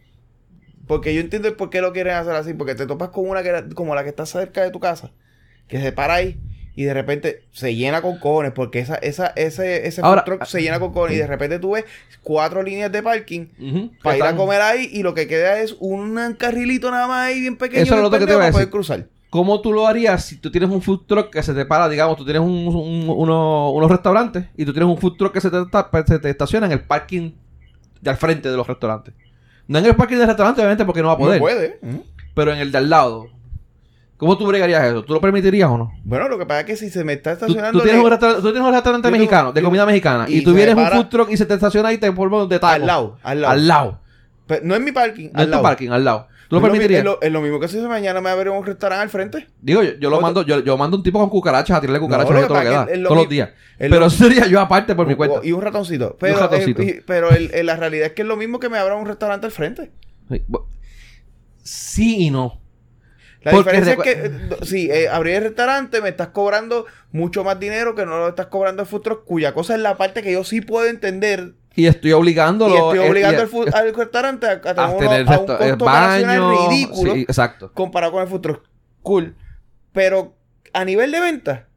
Porque 0.87 1.13
yo 1.13 1.21
entiendo 1.21 1.47
el 1.47 1.55
por 1.55 1.69
qué 1.69 1.81
lo 1.81 1.91
quieren 1.93 2.13
hacer 2.15 2.33
así. 2.33 2.53
Porque 2.53 2.73
te 2.75 2.85
topas 2.87 3.09
con 3.09 3.29
una 3.29 3.43
que 3.43 3.65
como 3.75 3.93
la 3.95 4.03
que 4.03 4.09
está 4.09 4.25
cerca 4.25 4.63
de 4.63 4.71
tu 4.71 4.79
casa. 4.79 5.11
Que 5.67 5.81
se 5.81 5.91
para 5.91 6.15
ahí. 6.15 6.37
Y 6.75 6.83
de 6.83 6.93
repente 6.93 7.41
se 7.51 7.75
llena 7.75 8.01
con 8.01 8.19
cojones. 8.19 8.51
Porque 8.53 8.79
esa, 8.79 8.95
esa, 8.95 9.27
ese, 9.35 9.87
ese 9.87 10.01
Ahora- 10.03 10.21
food 10.21 10.37
truck 10.37 10.45
se 10.45 10.61
llena 10.61 10.79
con 10.79 10.93
cojones. 10.93 11.15
Y 11.17 11.19
de 11.19 11.27
repente 11.27 11.59
tú 11.59 11.71
ves 11.71 11.85
cuatro 12.23 12.63
líneas 12.63 12.91
de 12.91 13.03
parking. 13.03 13.47
Para 14.01 14.17
ir 14.17 14.23
a 14.23 14.35
comer 14.35 14.61
ahí. 14.61 14.89
Y 14.93 15.03
lo 15.03 15.13
que 15.13 15.27
queda 15.27 15.59
es 15.59 15.75
un 15.79 16.35
carrilito 16.39 16.89
nada 16.91 17.07
más 17.07 17.27
ahí 17.27 17.41
bien 17.41 17.57
pequeño. 17.57 17.83
Eso 17.83 17.95
es 17.95 18.01
lo 18.01 18.09
que 18.09 18.17
te 18.19 18.23
iba 18.25 18.33
a 18.35 18.37
para 18.39 18.51
poder 18.51 18.65
decir. 18.67 18.71
cruzar. 18.71 19.05
¿Cómo 19.29 19.59
tú 19.59 19.73
lo 19.73 19.85
harías 19.87 20.23
si 20.23 20.37
tú 20.37 20.49
tienes 20.49 20.69
un 20.69 20.81
food 20.81 21.01
truck 21.05 21.29
que 21.31 21.43
se 21.43 21.53
te 21.53 21.65
para, 21.65 21.89
digamos, 21.89 22.15
tú 22.15 22.23
tienes 22.23 22.41
un- 22.41 22.67
un- 22.73 23.09
uno- 23.09 23.71
unos 23.71 23.91
restaurantes 23.91 24.45
y 24.55 24.63
tú 24.63 24.71
tienes 24.71 24.89
un 24.89 24.97
food 24.97 25.17
truck 25.17 25.33
que 25.33 25.41
se 25.41 25.49
te, 25.51 25.57
se 26.07 26.19
te 26.19 26.29
estaciona 26.29 26.65
en 26.67 26.71
el 26.71 26.79
parking 26.81 27.31
de 28.01 28.09
al 28.09 28.15
frente 28.15 28.49
de 28.49 28.55
los 28.55 28.65
restaurantes? 28.65 29.13
No 29.67 29.79
en 29.79 29.85
el 29.85 29.95
parking 29.95 30.17
del 30.17 30.27
restaurante, 30.27 30.61
obviamente, 30.61 30.85
porque 30.85 31.01
no 31.01 31.07
va 31.09 31.13
a 31.15 31.17
poder, 31.17 31.39
No 31.39 31.43
puede. 31.45 31.79
Ujú. 31.81 32.03
pero 32.33 32.53
en 32.53 32.59
el 32.59 32.71
de 32.71 32.77
al 32.77 32.89
lado. 32.89 33.27
¿Cómo 34.17 34.35
tú 34.35 34.47
bregarías 34.47 34.83
eso? 34.83 35.03
¿Tú 35.03 35.13
lo 35.13 35.21
permitirías 35.21 35.69
o 35.69 35.77
no? 35.77 35.91
Bueno, 36.03 36.27
lo 36.27 36.39
que 36.39 36.45
pasa 36.47 36.61
es 36.61 36.65
que 36.65 36.75
si 36.75 36.89
se 36.89 37.03
me 37.03 37.13
está 37.13 37.33
estacionando 37.33 37.77
tú 37.77 37.83
tienes, 37.85 38.03
un 38.03 38.09
restaurante, 38.09 39.11
mexicano, 39.11 39.51
de 39.53 39.61
comida 39.61 39.85
mexicana, 39.85 40.25
y, 40.27 40.39
y 40.39 40.43
tú 40.43 40.53
vienes 40.55 40.73
un 40.75 40.87
food 40.87 41.05
truck 41.09 41.29
y 41.29 41.37
se 41.37 41.45
te 41.45 41.53
estaciona 41.53 41.89
ahí 41.89 41.99
te 41.99 42.11
forma 42.11 42.45
de 42.47 42.57
taco. 42.57 42.73
al 42.73 42.85
lado, 42.87 43.17
al 43.21 43.41
lado. 43.41 43.51
Al 43.53 43.67
lado. 43.67 43.99
No 44.63 44.73
es 44.75 44.81
mi 44.81 44.91
parking, 44.91 45.25
No 45.33 45.39
al 45.39 45.41
es 45.41 45.45
tu 45.47 45.51
lado. 45.51 45.63
parking, 45.63 45.89
al 45.89 46.03
lado. 46.03 46.27
¿Tú 46.49 46.55
lo 46.55 46.61
permitirías? 46.61 46.99
Es 46.99 47.05
lo, 47.05 47.21
es 47.21 47.31
lo 47.31 47.41
mismo 47.41 47.59
que 47.59 47.67
si 47.67 47.77
mañana 47.79 48.21
me 48.21 48.29
abre 48.29 48.49
un 48.49 48.65
restaurante 48.65 49.03
al 49.03 49.09
frente. 49.09 49.47
Digo, 49.61 49.83
yo, 49.83 49.93
yo 49.99 50.09
lo 50.09 50.21
mando, 50.21 50.43
yo, 50.45 50.59
yo 50.59 50.77
mando 50.77 50.95
un 50.97 51.03
tipo 51.03 51.19
con 51.19 51.29
cucarachas 51.29 51.77
a 51.77 51.81
tirarle 51.81 51.99
cucarachas 51.99 52.31
No, 52.33 52.41
lo 52.41 52.47
todo 52.47 52.59
que 52.59 52.65
da, 52.69 52.87
es 52.89 52.97
lo 52.99 53.09
todos 53.09 53.21
los 53.23 53.29
días. 53.29 53.49
es 53.77 53.89
Pero 53.91 54.05
eso 54.05 54.17
sería 54.23 54.47
yo 54.47 54.59
aparte 54.61 54.95
por 54.95 55.07
mi 55.07 55.15
cuenta. 55.15 55.39
Y 55.43 55.51
un 55.51 55.61
ratoncito. 55.61 56.15
Pero, 56.19 56.39
ratoncito. 56.39 56.81
eh, 56.81 56.97
y- 56.99 57.01
pero 57.05 57.29
el- 57.31 57.51
el- 57.53 57.65
la 57.65 57.75
realidad 57.75 58.07
es 58.07 58.13
que 58.13 58.21
es 58.21 58.27
lo 58.27 58.37
mismo 58.37 58.59
que 58.59 58.69
me 58.69 58.77
abra 58.77 58.95
un 58.95 59.05
restaurante 59.05 59.45
al 59.45 59.51
frente. 59.51 59.91
Sí, 60.29 60.43
Sí 61.63 62.17
y 62.27 62.29
no. 62.31 62.61
La 63.43 63.51
Porque 63.51 63.71
diferencia 63.71 64.11
es 64.11 64.57
que, 64.59 64.65
si 64.65 64.89
eh, 64.89 65.07
abrir 65.09 65.35
el 65.35 65.43
restaurante, 65.43 66.01
me 66.01 66.09
estás 66.09 66.29
cobrando 66.29 66.85
mucho 67.11 67.43
más 67.43 67.59
dinero 67.59 67.95
que 67.95 68.05
no 68.05 68.17
lo 68.17 68.29
estás 68.29 68.47
cobrando 68.47 68.83
el 68.83 69.01
truck, 69.01 69.23
cuya 69.25 69.53
cosa 69.53 69.75
es 69.75 69.81
la 69.81 69.95
parte 69.95 70.21
que 70.21 70.31
yo 70.33 70.43
sí 70.43 70.59
puedo 70.61 70.87
entender. 70.87 71.53
Y 71.77 71.85
estoy 71.87 72.11
obligándolo. 72.11 72.73
y 72.73 72.77
estoy 72.77 72.99
eh, 72.99 73.09
obligando 73.09 73.37
y- 73.37 73.41
al, 73.43 73.49
food- 73.49 73.73
al 73.73 73.93
restaurante 73.95 74.45
a, 74.47 74.51
a 74.51 74.57
tener, 74.59 74.75
a 74.75 74.97
tener 74.97 75.29
a 75.29 75.39
un 75.39 75.51
eh, 75.61 75.69
costo 75.69 75.85
baño. 75.85 76.67
ridículo 76.69 77.13
Sí, 77.13 77.21
exacto. 77.21 77.71
comparado 77.73 78.11
con 78.13 78.27
el 78.27 78.41
truck. 78.41 78.63
Cool. 79.03 79.35
Pero 79.93 80.35
a 80.73 80.83
nivel 80.83 81.11
de 81.11 81.19
venta, 81.21 81.67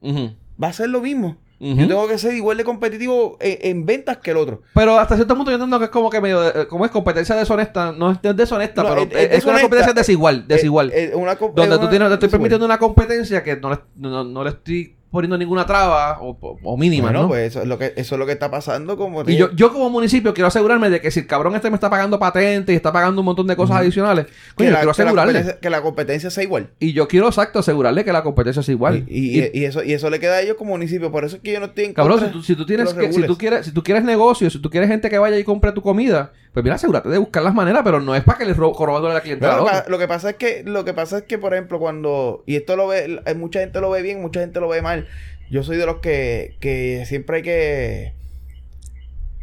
Ujú, 0.00 0.34
va 0.62 0.68
a 0.68 0.72
ser 0.72 0.88
lo 0.90 1.00
mismo. 1.00 1.38
Yo 1.60 1.88
tengo 1.88 2.06
que 2.08 2.18
ser 2.18 2.34
igual 2.34 2.58
de 2.58 2.64
competitivo 2.64 3.38
en, 3.40 3.56
en 3.62 3.86
ventas 3.86 4.18
que 4.18 4.32
el 4.32 4.36
otro. 4.36 4.60
Pero 4.74 4.98
hasta 4.98 5.14
cierto 5.14 5.34
punto 5.34 5.50
yo 5.50 5.54
entiendo 5.54 5.78
que 5.78 5.86
es 5.86 5.90
como 5.90 6.10
que 6.10 6.20
medio. 6.20 6.40
de- 6.42 6.62
eh, 6.62 6.66
como 6.66 6.84
es 6.84 6.90
competencia 6.90 7.34
deshonesta. 7.36 7.90
No 7.92 8.10
es, 8.10 8.18
es 8.22 8.36
deshonesta, 8.36 8.82
No, 8.82 8.88
pero 8.90 9.00
es- 9.02 9.08
es, 9.12 9.30
es 9.30 9.38
es 9.38 9.44
una 9.46 9.60
competencia 9.62 9.94
desigual. 9.94 10.46
Desigual. 10.46 10.90
Eh, 10.90 11.04
eh, 11.04 11.14
una 11.14 11.36
donde 11.36 11.74
es 11.76 11.80
tú 11.80 11.88
tienes, 11.88 12.08
te 12.08 12.14
estoy 12.14 12.28
permitiendo 12.28 12.66
una 12.66 12.76
competencia 12.78 13.42
que 13.42 13.56
no 13.56 13.70
le, 13.70 13.78
no, 13.96 14.24
no 14.24 14.44
le 14.44 14.50
estoy 14.50 14.94
poniendo 15.14 15.38
ninguna 15.38 15.64
traba 15.64 16.18
o, 16.20 16.76
mínima, 16.76 17.04
Bueno, 17.04 17.22
¿no? 17.22 17.28
pues 17.28 17.48
eso 17.48 17.62
es 17.62 17.66
lo 17.68 17.78
que 17.78 17.94
eso 17.96 18.14
es 18.14 18.18
lo 18.18 18.26
que 18.26 18.32
está 18.32 18.50
pasando 18.50 18.98
como 18.98 19.22
Y 19.26 19.36
yo, 19.36 19.50
yo 19.54 19.72
como 19.72 19.88
municipio 19.88 20.34
quiero 20.34 20.48
asegurarme 20.48 20.90
de 20.90 21.00
que 21.00 21.10
si 21.10 21.20
el 21.20 21.26
cabrón 21.26 21.54
este 21.54 21.70
me 21.70 21.76
está 21.76 21.88
pagando 21.88 22.18
patente 22.18 22.72
y 22.72 22.76
está 22.76 22.92
pagando 22.92 23.22
un 23.22 23.24
montón 23.24 23.46
de 23.46 23.56
cosas 23.56 23.76
adicionales, 23.78 24.26
coño, 24.54 24.70
la, 24.70 24.76
quiero 24.80 24.86
la 24.86 24.90
asegurarle. 24.92 25.56
que 25.62 25.70
la 25.70 25.80
competencia 25.80 26.28
sea 26.30 26.44
igual. 26.44 26.70
Y 26.80 26.92
yo 26.92 27.08
quiero, 27.08 27.28
exacto, 27.28 27.60
asegurarle 27.60 28.04
que 28.04 28.12
la 28.12 28.22
competencia 28.22 28.60
es 28.60 28.68
igual. 28.68 29.04
Y, 29.08 29.40
y- 29.40 29.50
y 29.54 29.64
eso 29.64 29.82
y 29.82 29.92
eso 29.92 30.10
le 30.10 30.20
queda 30.20 30.34
a 30.34 30.40
ellos 30.42 30.56
como 30.56 30.72
municipio, 30.72 31.10
por 31.10 31.24
eso 31.24 31.36
es 31.36 31.42
que 31.42 31.52
yo 31.52 31.60
no 31.60 31.66
estoy 31.66 31.84
en 31.84 31.94
Cabrón, 31.94 32.20
si 32.20 32.26
tú, 32.26 32.42
si 32.42 32.56
tú 32.56 32.66
tienes 32.66 32.92
que, 32.92 33.12
si 33.12 33.22
tú 33.22 33.38
quieres, 33.38 33.66
si 33.66 33.72
tú 33.72 33.82
quieres 33.82 34.04
negocio, 34.04 34.50
si 34.50 34.58
tú 34.60 34.68
quieres 34.68 34.88
gente 34.90 35.08
que 35.08 35.18
vaya 35.18 35.38
y 35.38 35.44
compre 35.44 35.72
tu 35.72 35.80
comida, 35.82 36.32
pues 36.54 36.62
mira, 36.64 36.76
asegúrate 36.76 37.08
de 37.10 37.18
buscar 37.18 37.42
las 37.42 37.52
maneras, 37.52 37.82
pero 37.84 38.00
no 38.00 38.14
es 38.14 38.22
para 38.24 38.38
que 38.38 38.44
le 38.46 38.54
ro- 38.54 38.72
robando 38.78 39.10
a 39.10 39.14
la 39.14 39.20
clientela. 39.20 39.56
Lo, 39.58 39.90
lo 39.90 39.98
que 39.98 40.08
pasa 40.08 40.30
es 40.30 40.36
que 40.36 40.62
lo 40.64 40.84
que 40.84 40.94
pasa 40.94 41.18
es 41.18 41.24
que 41.24 41.36
por 41.36 41.52
ejemplo 41.52 41.78
cuando 41.80 42.44
y 42.46 42.54
esto 42.56 42.76
lo 42.76 42.86
ve 42.86 43.20
eh, 43.26 43.34
mucha 43.34 43.60
gente 43.60 43.80
lo 43.80 43.90
ve 43.90 44.00
bien, 44.02 44.22
mucha 44.22 44.40
gente 44.40 44.60
lo 44.60 44.68
ve 44.68 44.80
mal. 44.80 45.06
Yo 45.50 45.62
soy 45.62 45.76
de 45.76 45.84
los 45.84 45.96
que 45.98 46.54
que 46.60 47.04
siempre 47.06 47.36
hay 47.38 47.42
que 47.42 48.12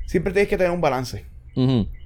siempre 0.06 0.34
tienes 0.34 0.50
que 0.50 0.58
tener 0.58 0.72
un 0.72 0.82
balance. 0.82 1.26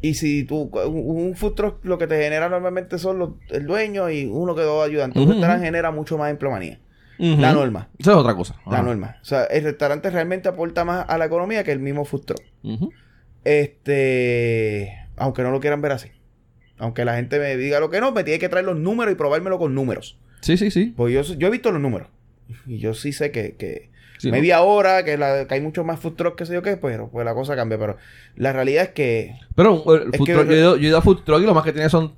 Y 0.02 0.16
si 0.16 0.44
tú, 0.44 0.72
un 0.74 1.28
un 1.28 1.36
food 1.36 1.54
truck 1.54 1.86
lo 1.86 1.98
que 2.00 2.08
te 2.08 2.20
genera 2.22 2.50
normalmente 2.50 2.98
son 2.98 3.20
los, 3.20 3.30
el 3.50 3.68
dueño 3.68 4.10
y 4.10 4.26
uno 4.26 4.56
que 4.56 4.64
dos 4.64 4.86
ayudantes. 4.86 5.18
Un 5.18 5.24
Ujú, 5.30 5.34
restaurante 5.34 5.66
genera 5.66 5.92
mucho 5.92 6.18
más 6.18 6.32
empleomanía. 6.32 6.80
Ujú. 7.20 7.40
La 7.40 7.54
norma. 7.54 7.90
Eso 8.00 8.12
es 8.12 8.18
otra 8.18 8.36
cosa. 8.36 8.56
La 8.70 8.82
norma. 8.82 9.18
O 9.22 9.26
sea, 9.26 9.44
el 9.46 9.64
restaurante 9.64 10.10
realmente 10.10 10.50
aporta 10.50 10.84
más 10.84 11.06
a 11.08 11.18
la 11.20 11.26
economía 11.26 11.64
que 11.64 11.72
el 11.72 11.80
mismo 11.80 12.06
food 12.06 12.26
truck. 12.26 12.42
Este, 13.46 14.98
aunque 15.18 15.44
no 15.44 15.52
lo 15.52 15.60
quieran 15.60 15.82
ver 15.82 15.92
así. 15.94 16.10
Aunque 16.78 17.06
la 17.06 17.16
gente 17.16 17.40
me 17.40 17.56
diga 17.56 17.80
lo 17.80 17.90
que 17.90 18.02
no, 18.02 18.12
me 18.12 18.24
tiene 18.24 18.40
que 18.40 18.50
traer 18.50 18.66
los 18.66 18.78
números 18.78 19.14
y 19.14 19.16
probármelo 19.16 19.58
con 19.58 19.74
números. 19.74 20.18
Sí, 20.42 20.58
sí, 20.58 20.72
sí. 20.72 20.94
Pues 20.96 21.14
yo, 21.14 21.22
yo 21.38 21.48
he 21.48 21.52
visto 21.52 21.72
los 21.72 21.82
números. 21.82 22.10
Y 22.68 22.78
yo 22.80 22.94
sí 22.94 23.12
sé 23.14 23.32
que, 23.32 23.56
que 23.56 23.90
Sí, 24.18 24.28
¿no? 24.30 24.34
media 24.38 24.62
hora, 24.62 25.04
que, 25.04 25.18
la- 25.18 25.46
que 25.48 25.54
hay 25.56 25.62
mucho 25.62 25.84
más 25.84 26.00
food 26.00 26.14
truck 26.14 26.36
que 26.38 26.46
sé 26.46 26.54
yo 26.54 26.62
qué, 26.62 26.78
pero 26.78 27.10
pues 27.10 27.26
la 27.26 27.34
cosa 27.34 27.56
cambia. 27.56 27.78
Pero 27.78 27.98
la 28.36 28.54
realidad 28.54 28.84
es 28.84 28.90
que 28.92 29.36
Pero 29.56 29.84
el 29.96 30.10
Es 30.14 30.18
food 30.18 30.26
que- 30.28 30.34
truck, 30.34 30.46
yo, 30.48 30.54
he 30.54 30.58
ido, 30.60 30.76
yo 30.78 30.84
he 30.86 30.88
ido 30.90 30.98
a 30.98 31.02
food 31.02 31.24
truck 31.24 31.42
y 31.42 31.46
lo 31.46 31.54
más 31.54 31.64
que 31.64 31.74
tiene 31.74 31.90
son 31.90 32.14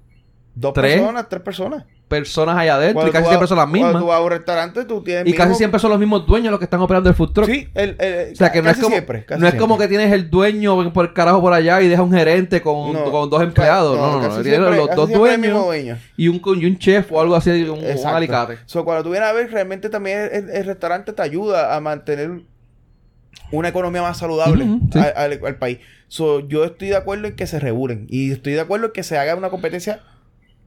dos 0.60 0.74
¿Tres? 0.74 0.96
personas, 0.96 1.30
tres 1.30 1.42
personas. 1.44 1.84
personas 2.08 2.58
allá 2.58 2.76
adentro 2.76 2.96
Cuando 3.02 3.10
y 3.10 3.14
casi 3.14 3.28
siempre 3.28 3.48
son 3.48 3.58
las 3.58 3.66
Cuando 3.68 3.86
mismas. 3.86 4.02
tú 4.02 4.08
vas 4.08 4.18
a 4.18 4.22
un 4.24 4.30
restaurante, 4.32 4.86
tú 4.86 5.04
tienes 5.04 5.28
Y 5.28 5.34
casi 5.36 5.54
siempre 5.56 5.80
son 5.80 5.90
los 5.92 6.00
mismos 6.00 6.26
dueños 6.26 6.52
los 6.52 6.58
que 6.60 6.64
están 6.64 6.80
operando 6.82 7.10
el 7.10 7.16
food 7.16 7.32
truck. 7.34 7.46
Sí, 7.48 7.68
el, 7.76 7.96
el- 8.00 8.34
O 8.34 8.36
sea, 8.36 8.52
que 8.52 8.62
no 8.62 8.70
es 8.70 8.78
como, 8.78 8.90
siempre, 8.90 9.26
no 9.38 9.48
es 9.48 9.56
como 9.56 9.78
que 9.78 9.88
tienes 9.88 10.12
el 10.14 10.30
dueño 10.30 10.94
por 10.94 11.06
el 11.06 11.14
carajo 11.14 11.42
por 11.42 11.54
allá 11.54 11.82
y 11.82 11.88
deja 11.90 12.02
un 12.02 12.12
gerente 12.14 12.62
con, 12.62 12.94
No, 12.94 13.12
con 13.12 13.30
dos 13.30 13.44
empleados. 13.44 13.98
No, 13.98 14.20
no, 14.22 14.28
no. 14.28 14.44
siempre- 14.44 14.76
los 14.78 14.96
dos 14.96 15.10
dueños 15.12 15.66
dueño. 15.66 15.98
y 16.16 16.28
un, 16.30 16.42
y 16.60 16.66
un 16.66 16.78
chef 16.80 17.12
o 17.12 17.22
algo 17.22 17.36
así, 17.36 17.52
un, 17.64 17.80
un 17.84 18.06
alicate. 18.08 18.58
So, 18.66 18.84
cuando 18.86 19.04
tú 19.04 19.12
vienes 19.12 19.30
a 19.30 19.34
ver, 19.34 19.52
realmente 19.52 19.90
también 19.90 20.30
el, 20.32 20.50
el 20.50 20.66
restaurante 20.66 21.14
te 21.14 21.22
ayuda 21.22 21.76
a 21.76 21.80
mantener 21.82 22.42
una 23.52 23.70
economía 23.70 24.02
más 24.02 24.18
saludable 24.18 24.64
Ujú, 24.64 24.90
sí. 24.92 25.00
al, 25.00 25.14
al- 25.34 25.40
al 25.46 25.56
país. 25.58 25.80
So, 26.08 26.40
yo 26.48 26.64
estoy 26.64 26.88
de 26.90 26.96
acuerdo 26.96 27.28
en 27.28 27.36
que 27.36 27.48
se 27.48 27.60
regulen 27.60 28.08
y 28.10 28.32
estoy 28.32 28.54
de 28.54 28.62
acuerdo 28.62 28.88
en 28.88 28.92
que 28.94 29.04
se 29.04 29.18
haga 29.18 29.36
una 29.36 29.50
competencia 29.50 30.00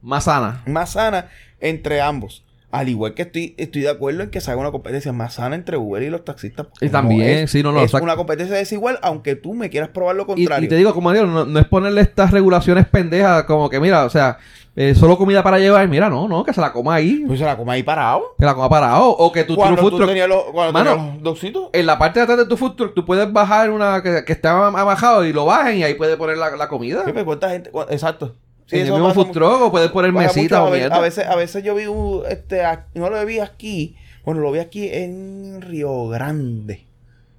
Más 0.01 0.25
sana. 0.25 0.61
más 0.65 0.91
sana 0.91 1.29
entre 1.59 2.01
ambos. 2.01 2.43
Al 2.71 2.87
igual 2.87 3.13
que 3.15 3.23
estoy, 3.23 3.53
estoy 3.57 3.81
de 3.81 3.89
acuerdo 3.89 4.23
en 4.23 4.29
que 4.29 4.39
se 4.39 4.49
haga 4.49 4.61
una 4.61 4.71
competencia 4.71 5.11
más 5.11 5.33
sana 5.33 5.55
entre 5.55 5.75
Uber 5.75 6.01
y 6.03 6.09
los 6.09 6.23
taxistas. 6.23 6.67
Y 6.79 6.87
también, 6.87 7.21
es, 7.39 7.51
sí, 7.51 7.61
no, 7.61 7.73
no, 7.73 7.81
es 7.81 7.93
una 7.93 8.15
competencia 8.15 8.55
desigual, 8.55 8.97
aunque 9.01 9.35
tú 9.35 9.53
me 9.53 9.69
quieras 9.69 9.89
probar 9.89 10.15
lo 10.15 10.25
contrario. 10.25 10.65
y 10.65 10.69
te 10.69 10.75
digo, 10.77 10.93
como 10.93 11.11
digo, 11.11 11.25
no, 11.25 11.43
no 11.43 11.59
es 11.59 11.65
ponerle 11.67 11.99
estas 11.99 12.31
regulaciones 12.31 12.87
pendejas 12.87 13.43
como 13.43 13.69
que, 13.69 13.81
mira, 13.81 14.05
o 14.05 14.09
sea, 14.09 14.37
eh, 14.77 14.95
solo 14.95 15.17
comida 15.17 15.43
para 15.43 15.59
llevar. 15.59 15.85
Mira, 15.89 16.09
no, 16.09 16.29
no, 16.29 16.45
que 16.45 16.53
se 16.53 16.61
la 16.61 16.71
coma 16.71 16.95
ahí. 16.95 17.25
Pues 17.27 17.39
se 17.39 17.45
la 17.45 17.57
come 17.57 17.73
ahí 17.73 17.83
parado. 17.83 18.35
Que 18.39 18.45
la 18.45 18.53
coma 18.55 18.69
parado. 18.69 19.09
O 19.09 19.33
que 19.33 19.43
tú 19.43 19.55
Cuando 19.55 19.81
tú 19.89 19.97
truck. 19.97 20.07
tenías 20.07 20.29
los, 20.29 20.45
cuando 20.53 20.71
Mano, 20.71 20.91
tenías 20.95 21.13
los 21.15 21.23
dositos. 21.23 21.69
En 21.73 21.85
la 21.85 21.99
parte 21.99 22.21
de 22.21 22.23
atrás 22.23 22.37
de 22.37 22.45
tu 22.45 22.55
food 22.55 22.75
truck, 22.77 22.93
tú 22.95 23.03
puedes 23.05 23.29
bajar 23.33 23.69
una 23.69 24.01
que, 24.01 24.23
que 24.23 24.31
está 24.31 24.53
bajado 24.53 25.25
y 25.25 25.33
lo 25.33 25.45
bajen 25.45 25.79
y 25.79 25.83
ahí 25.83 25.95
puedes 25.95 26.15
poner 26.15 26.37
la, 26.37 26.55
la 26.55 26.69
comida. 26.69 27.03
Sí, 27.05 27.11
pues, 27.11 27.25
¿cuánta 27.25 27.49
gente? 27.49 27.69
cu- 27.69 27.81
Exacto. 27.89 28.33
Sí, 28.67 28.79
en 28.79 28.85
el 28.87 28.91
mismo 28.93 29.13
food 29.13 29.27
mu- 29.27 29.33
truck 29.33 29.61
o 29.63 29.71
puedes 29.71 29.89
poner 29.91 30.11
mesita 30.13 30.61
mucho. 30.61 30.71
o 30.71 30.75
mierda. 30.75 30.95
a 30.95 30.99
veces, 31.01 31.25
a 31.27 31.35
veces 31.35 31.63
yo 31.63 31.75
vi 31.75 31.85
un, 31.87 32.23
este, 32.29 32.61
no 32.93 33.09
lo 33.09 33.25
vi 33.25 33.39
aquí, 33.39 33.95
bueno, 34.23 34.39
lo 34.41 34.51
vi 34.51 34.59
aquí 34.59 34.87
en 34.91 35.61
Río 35.61 36.07
Grande, 36.07 36.85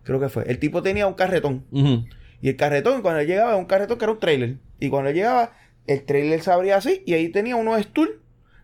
creo 0.03 0.21
que 0.21 0.29
fue. 0.29 0.45
El 0.51 0.59
tipo 0.59 0.83
tenía 0.83 1.07
un 1.07 1.15
carretón 1.15 1.65
y 1.73 2.49
el 2.49 2.57
carretón 2.57 3.03
cuando 3.03 3.21
él 3.21 3.27
llegaba, 3.27 3.57
un 3.57 3.65
carretón 3.67 3.99
que 3.99 4.05
era 4.05 4.13
un 4.13 4.19
trailer 4.21 4.57
y 4.81 4.89
cuando 4.91 5.09
él 5.11 5.17
llegaba, 5.17 5.53
el 5.87 6.05
trailer 6.05 6.43
se 6.43 6.51
abría 6.53 6.77
así 6.77 7.03
y 7.07 7.15
ahí 7.15 7.29
tenía 7.31 7.57
unos 7.57 7.81
stool 7.83 8.21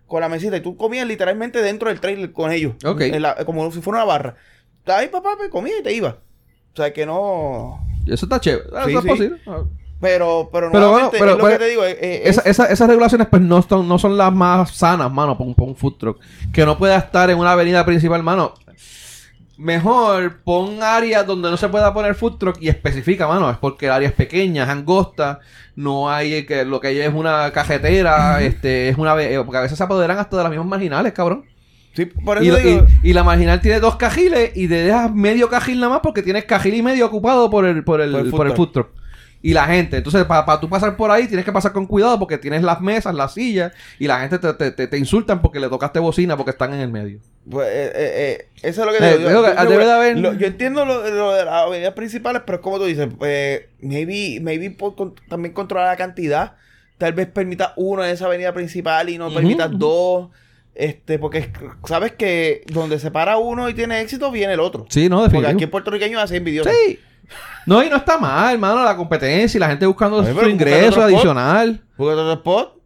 con 0.06 0.20
la 0.20 0.28
mesita 0.28 0.56
y 0.56 0.60
tú 0.60 0.76
comías 0.76 1.06
literalmente 1.06 1.60
dentro 1.62 1.88
del 1.88 2.00
trailer 2.00 2.32
con 2.32 2.50
ellos, 2.52 2.74
Ok. 2.84 3.00
En 3.02 3.22
la- 3.22 3.44
como 3.44 3.70
si 3.72 3.80
fuera 3.80 3.98
una 4.02 4.04
barra. 4.06 4.36
Ahí 4.86 5.08
papá, 5.08 5.30
pues, 5.36 5.48
comía 5.50 5.74
y 5.78 5.82
te 5.82 5.92
iba. 5.92 6.18
O 6.72 6.76
sea 6.76 6.92
que 6.92 7.04
no, 7.06 7.78
Eso 8.06 8.24
está 8.26 8.40
chévere. 8.40 8.64
Ah, 8.74 8.84
Sí, 8.86 8.90
Eso 8.90 8.98
es 8.98 9.02
sí. 9.04 9.08
posible. 9.10 9.40
Pero, 10.00 10.48
pero, 10.52 10.70
Pero 10.70 10.90
bueno, 10.92 11.10
pero- 11.10 11.32
es 11.32 11.36
lo 11.38 11.44
pero- 11.44 11.58
que 11.58 11.64
te 11.64 11.70
digo. 11.70 11.84
eh, 11.84 11.98
eh, 12.00 12.22
Esa- 12.26 12.42
es- 12.42 12.46
esa- 12.48 12.66
esas 12.66 12.86
regulaciones 12.88 13.26
pues 13.28 13.42
no 13.42 13.60
son, 13.62 13.88
no 13.88 13.98
son 13.98 14.16
las 14.16 14.32
más 14.32 14.70
sanas, 14.70 15.10
mano, 15.12 15.36
para 15.36 15.50
un, 15.58 15.74
food 15.76 15.94
truck. 15.98 16.20
Que 16.52 16.64
no 16.64 16.78
pueda 16.78 16.96
estar 16.96 17.28
en 17.30 17.38
una 17.38 17.52
avenida 17.52 17.84
principal, 17.84 18.22
mano. 18.22 18.54
Mejor 19.56 20.36
pon 20.44 20.80
áreas 20.84 21.26
donde 21.26 21.50
no 21.50 21.56
se 21.56 21.68
pueda 21.68 21.92
poner 21.92 22.14
food 22.14 22.36
truck 22.38 22.58
y 22.60 22.68
especifica, 22.68 23.26
mano. 23.26 23.50
Es 23.50 23.56
porque 23.56 23.86
el 23.86 23.92
área 23.92 24.08
es 24.08 24.14
pequeña, 24.14 24.62
es 24.62 24.68
angosta, 24.68 25.40
no 25.74 26.08
hay 26.08 26.46
que 26.46 26.64
lo 26.64 26.78
que 26.80 26.88
hay 26.88 27.00
es 27.00 27.12
una 27.12 27.50
cajetera, 27.50 28.40
este, 28.40 28.88
es 28.88 28.96
una 28.98 29.20
eh, 29.20 29.40
porque 29.44 29.58
a 29.58 29.62
veces 29.62 29.76
se 29.76 29.82
apoderan 29.82 30.16
hasta 30.18 30.36
de 30.36 30.42
las 30.44 30.50
mismas 30.50 30.68
marginales, 30.68 31.12
cabrón. 31.12 31.44
sí, 31.94 32.04
por 32.06 32.40
Y, 32.40 32.46
eso 32.50 32.56
lo- 32.58 32.62
digo, 32.62 32.86
y- 33.02 33.10
y 33.10 33.12
la 33.14 33.24
marginal 33.24 33.60
tiene 33.60 33.80
dos 33.80 33.96
cajiles 33.96 34.52
y 34.54 34.68
te 34.68 34.74
dejas 34.84 35.12
medio 35.12 35.48
cajil 35.48 35.80
nada 35.80 35.94
más 35.94 36.00
porque 36.04 36.22
tienes 36.22 36.44
cajil 36.44 36.74
y 36.74 36.82
medio 36.82 37.06
ocupado 37.06 37.50
por 37.50 37.64
el, 37.66 37.82
por 37.82 38.00
el, 38.00 38.12
Por 38.12 38.20
el 38.20 38.26
food 38.30 38.36
por 38.36 38.46
el 38.46 38.54
truck. 38.54 38.66
food 38.68 38.72
truck. 38.72 38.88
Y 39.40 39.52
la 39.54 39.66
gente, 39.66 39.98
entonces 39.98 40.24
para 40.24 40.58
tú 40.58 40.68
pasar 40.68 40.96
por 40.96 41.12
ahí 41.12 41.28
tienes 41.28 41.44
que 41.44 41.52
pasar 41.52 41.72
con 41.72 41.86
cuidado 41.86 42.18
porque 42.18 42.38
tienes 42.38 42.62
las 42.64 42.80
mesas, 42.80 43.14
las 43.14 43.34
sillas 43.34 43.72
y 43.98 44.08
la 44.08 44.18
gente 44.20 44.38
te, 44.40 44.52
te, 44.54 44.70
te- 44.72 44.86
te 44.88 44.98
insultan 44.98 45.40
porque 45.40 45.60
le 45.60 45.68
tocaste 45.68 46.00
bocina 46.00 46.36
porque 46.36 46.50
están 46.50 46.74
en 46.74 46.80
el 46.80 46.90
medio. 46.90 47.20
Pues, 47.48 47.68
eh, 47.68 47.92
eh, 47.94 48.38
eh, 48.40 48.48
eso 48.62 48.80
es 48.80 48.86
lo 48.86 48.92
que 48.92 48.98
Eh, 48.98 49.12
te 49.12 49.18
digo. 49.18 49.30
digo 49.30 49.44
que 49.44 49.50
debe 49.68 49.84
de 49.86 49.92
haber- 49.92 50.18
lo- 50.18 50.34
yo 50.34 50.46
entiendo 50.48 50.84
lo, 50.84 51.08
lo 51.08 51.32
de 51.34 51.44
las 51.44 51.54
avenidas 51.54 51.94
principales, 51.94 52.42
pero 52.44 52.56
es 52.56 52.62
como 52.62 52.78
tú 52.78 52.86
dices, 52.86 53.08
eh, 53.22 53.68
maybe, 53.80 54.40
maybe 54.42 54.70
por 54.72 54.96
con- 54.96 55.14
también 55.28 55.54
controlar 55.54 55.86
la 55.88 55.96
cantidad. 55.96 56.56
Tal 56.98 57.12
vez 57.12 57.28
permita 57.28 57.74
uno 57.76 58.04
en 58.04 58.10
esa 58.10 58.26
avenida 58.26 58.52
principal 58.52 59.08
y 59.08 59.18
no 59.18 59.26
Ujú, 59.26 59.36
permitas 59.36 59.70
dos. 59.72 60.30
Este, 60.74 61.18
porque 61.20 61.38
es- 61.38 61.48
sabes 61.88 62.12
que 62.12 62.62
donde 62.72 62.98
se 62.98 63.10
para 63.12 63.36
uno 63.38 63.68
y 63.68 63.74
tiene 63.74 64.00
éxito, 64.00 64.30
viene 64.32 64.54
el 64.54 64.60
otro. 64.60 64.86
Sí, 64.88 65.08
no, 65.08 65.16
Porque 65.18 65.28
definitivo. 65.30 65.54
aquí 65.56 65.64
en 65.64 65.70
puertorriqueño 65.70 66.18
hace 66.20 66.36
envidioso. 66.36 66.70
Sí. 66.70 66.98
No, 67.66 67.82
y 67.82 67.90
no 67.90 67.96
está 67.96 68.18
mal, 68.18 68.54
hermano, 68.54 68.82
la 68.84 68.96
competencia 68.96 69.58
y 69.58 69.60
la 69.60 69.68
gente 69.68 69.84
buscando 69.86 70.22
su 70.24 70.48
ingreso 70.48 71.02
adicional. 71.02 71.82
Porque 71.96 72.12
otro 72.14 72.32
spot, 72.32 72.78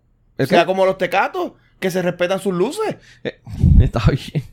sea 0.47 0.67
como 0.67 0.85
los 0.87 0.99
tecatos, 0.99 1.53
que 1.79 1.91
se 1.91 2.03
respetan 2.03 2.39
sus 2.41 2.53
luces. 2.55 2.97
Eh, 3.25 3.41
está 3.81 4.01
bien. 4.11 4.45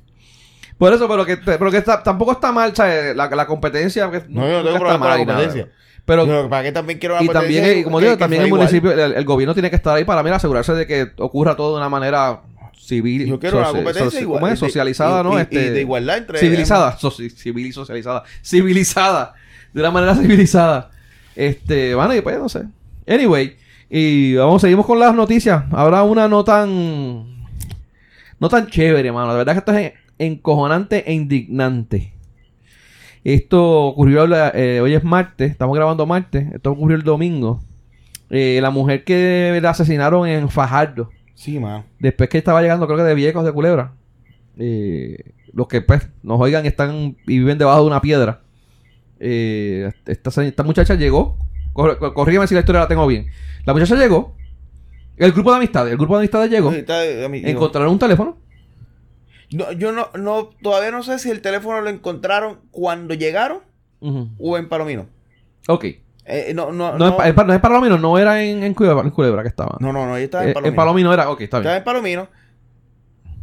Por 0.77 0.93
eso, 0.93 1.07
pero 1.09 1.25
que, 1.25 1.37
pero 1.37 1.69
que 1.71 1.77
está- 1.77 2.01
tampoco 2.03 2.31
está 2.33 2.51
mal, 2.51 2.73
¿sabes? 2.75 3.15
La, 3.15 3.27
la 3.29 3.45
competencia. 3.47 4.09
que 4.11 4.23
No, 4.29 4.47
yo 4.47 4.59
no 4.59 4.63
tengo 4.63 4.79
problema 4.79 4.99
con 4.99 5.09
la 5.09 5.25
nada. 5.25 5.37
competencia. 5.39 5.71
Pero, 6.05 6.49
¿Para 6.49 6.63
qué 6.63 6.71
también 6.71 6.97
quiero 6.97 7.15
una 7.15 7.23
y 7.23 7.27
también, 7.27 7.61
competencia 7.63 7.79
eh, 7.81 7.83
como 7.83 7.97
que- 7.99 8.05
digo, 8.05 8.15
que 8.17 8.19
también 8.19 8.41
el 8.43 8.49
municipio, 8.49 8.91
el, 8.91 9.13
el 9.13 9.25
gobierno 9.25 9.53
tiene 9.53 9.69
que 9.69 9.75
estar 9.75 9.95
ahí 9.95 10.05
para, 10.05 10.23
mira, 10.23 10.37
asegurarse 10.37 10.73
de 10.73 10.87
que 10.87 11.11
ocurra 11.17 11.55
todo 11.55 11.71
de 11.73 11.77
una 11.77 11.89
manera 11.89 12.41
civil. 12.79 13.27
Yo 13.27 13.39
quiero 13.39 13.61
soci- 13.63 13.71
competencia 13.73 14.19
igual. 14.21 14.39
¿Cómo 14.39 14.51
es? 14.53 14.59
de- 14.59 14.65
Socializada, 14.67 15.21
y- 15.21 15.23
¿no? 15.23 15.37
y- 15.37 15.41
este, 15.41 15.65
y 15.65 15.69
de 15.69 15.81
igualdad 15.81 16.17
entre... 16.17 16.39
Civilizada. 16.39 16.97
Soci- 16.97 17.29
civil 17.29 17.67
y 17.67 17.71
socializada. 17.73 18.23
Civilizada. 18.43 19.33
De 19.73 19.81
una 19.81 19.91
manera 19.91 20.15
civilizada. 20.21 20.91
Este, 21.35 21.95
bueno, 21.95 22.13
y 22.15 22.21
pues 22.21 22.37
no 22.39 22.49
sé. 22.49 22.63
Anyway, 23.07 23.55
y 23.89 24.35
vamos, 24.35 24.61
seguimos 24.61 24.85
con 24.85 24.99
las 24.99 25.15
noticias. 25.15 25.63
Ahora 25.71 26.03
una 26.03 26.27
no 26.27 26.43
tan. 26.43 27.47
No 28.39 28.49
tan 28.49 28.67
chévere, 28.67 29.11
mano. 29.11 29.27
La 29.27 29.33
verdad 29.35 29.53
que 29.53 29.59
esto 29.59 29.71
es 29.73 29.93
en- 30.17 30.33
encojonante 30.33 31.09
e 31.09 31.13
indignante. 31.13 32.13
Esto 33.23 33.85
ocurrió 33.87 34.25
la- 34.27 34.51
eh, 34.55 34.79
hoy 34.81 34.93
es 34.93 35.03
martes, 35.03 35.51
estamos 35.51 35.75
grabando 35.75 36.05
martes. 36.05 36.51
Esto 36.53 36.71
ocurrió 36.71 36.95
el 36.95 37.03
domingo. 37.03 37.61
Eh, 38.29 38.59
la 38.61 38.69
mujer 38.69 39.03
que 39.03 39.57
la 39.61 39.71
asesinaron 39.71 40.27
en 40.27 40.49
Fajardo. 40.49 41.09
Sí, 41.33 41.59
man. 41.59 41.83
Después 41.99 42.29
que 42.29 42.37
estaba 42.37 42.61
llegando, 42.61 42.85
creo 42.85 42.97
que 42.97 43.03
de 43.03 43.15
Viejos 43.15 43.43
de 43.45 43.51
Culebra. 43.51 43.93
eh, 44.57 45.31
los 45.53 45.67
que 45.67 45.81
pues, 45.81 46.07
nos 46.21 46.39
oigan 46.39 46.65
están 46.65 47.15
y 47.25 47.39
viven 47.39 47.57
debajo 47.57 47.81
de 47.81 47.87
una 47.87 48.01
piedra. 48.01 48.41
Eh, 49.19 49.91
esta, 50.05 50.43
esta 50.43 50.63
muchacha 50.63 50.95
llegó. 50.95 51.37
Cor- 51.73 52.13
corrígeme 52.13 52.47
si 52.47 52.53
la 52.55 52.61
historia 52.61 52.81
la 52.81 52.87
tengo 52.87 53.05
bien. 53.07 53.27
La 53.65 53.73
muchacha 53.73 53.95
llegó. 53.95 54.35
El 55.17 55.31
grupo 55.33 55.51
de 55.51 55.57
amistades. 55.57 55.91
El 55.91 55.97
grupo 55.97 56.15
de 56.15 56.21
amistades 56.21 56.49
llegó. 56.49 56.71
Eh, 56.71 57.41
Encontraron 57.45 57.91
un 57.91 57.99
teléfono. 57.99 58.37
No, 59.51 59.71
yo 59.71 59.91
no, 59.91 60.09
no, 60.15 60.49
todavía 60.61 60.91
no 60.91 61.01
sé 61.03 61.17
si 61.19 61.29
el 61.31 61.41
teléfono 61.41 61.81
lo 61.81 61.89
encontraron 61.89 62.59
cuando 62.71 63.13
llegaron 63.15 63.59
o 64.37 64.57
en 64.57 64.69
Palomino. 64.69 65.07
Ok. 65.67 65.85
Eh, 66.25 66.51
no, 66.53 66.71
no, 66.71 66.91
No, 66.97 67.09
no, 67.09 67.17
no 67.17 67.23
es 67.53 67.59
Palomino, 67.59 67.97
no 67.97 68.17
era 68.19 68.43
en, 68.43 68.61
en, 68.63 68.73
Culebra, 68.75 69.01
en 69.01 69.09
Culebra 69.09 69.41
que 69.41 69.49
estaba. 69.49 69.77
no, 69.79 69.91
no, 69.91 70.05
no, 70.05 70.15
ella 70.15 70.25
estaba 70.25 70.43
Eh, 70.45 70.47
en 70.49 70.53
Palomino. 70.53 70.69
en 70.69 70.75
Palomino 70.75 71.13
era. 71.13 71.29
Ok, 71.31 71.41
está 71.41 71.57
Estaba 71.57 71.73
bien. 71.73 71.77
en 71.79 71.83
Palomino 71.83 72.27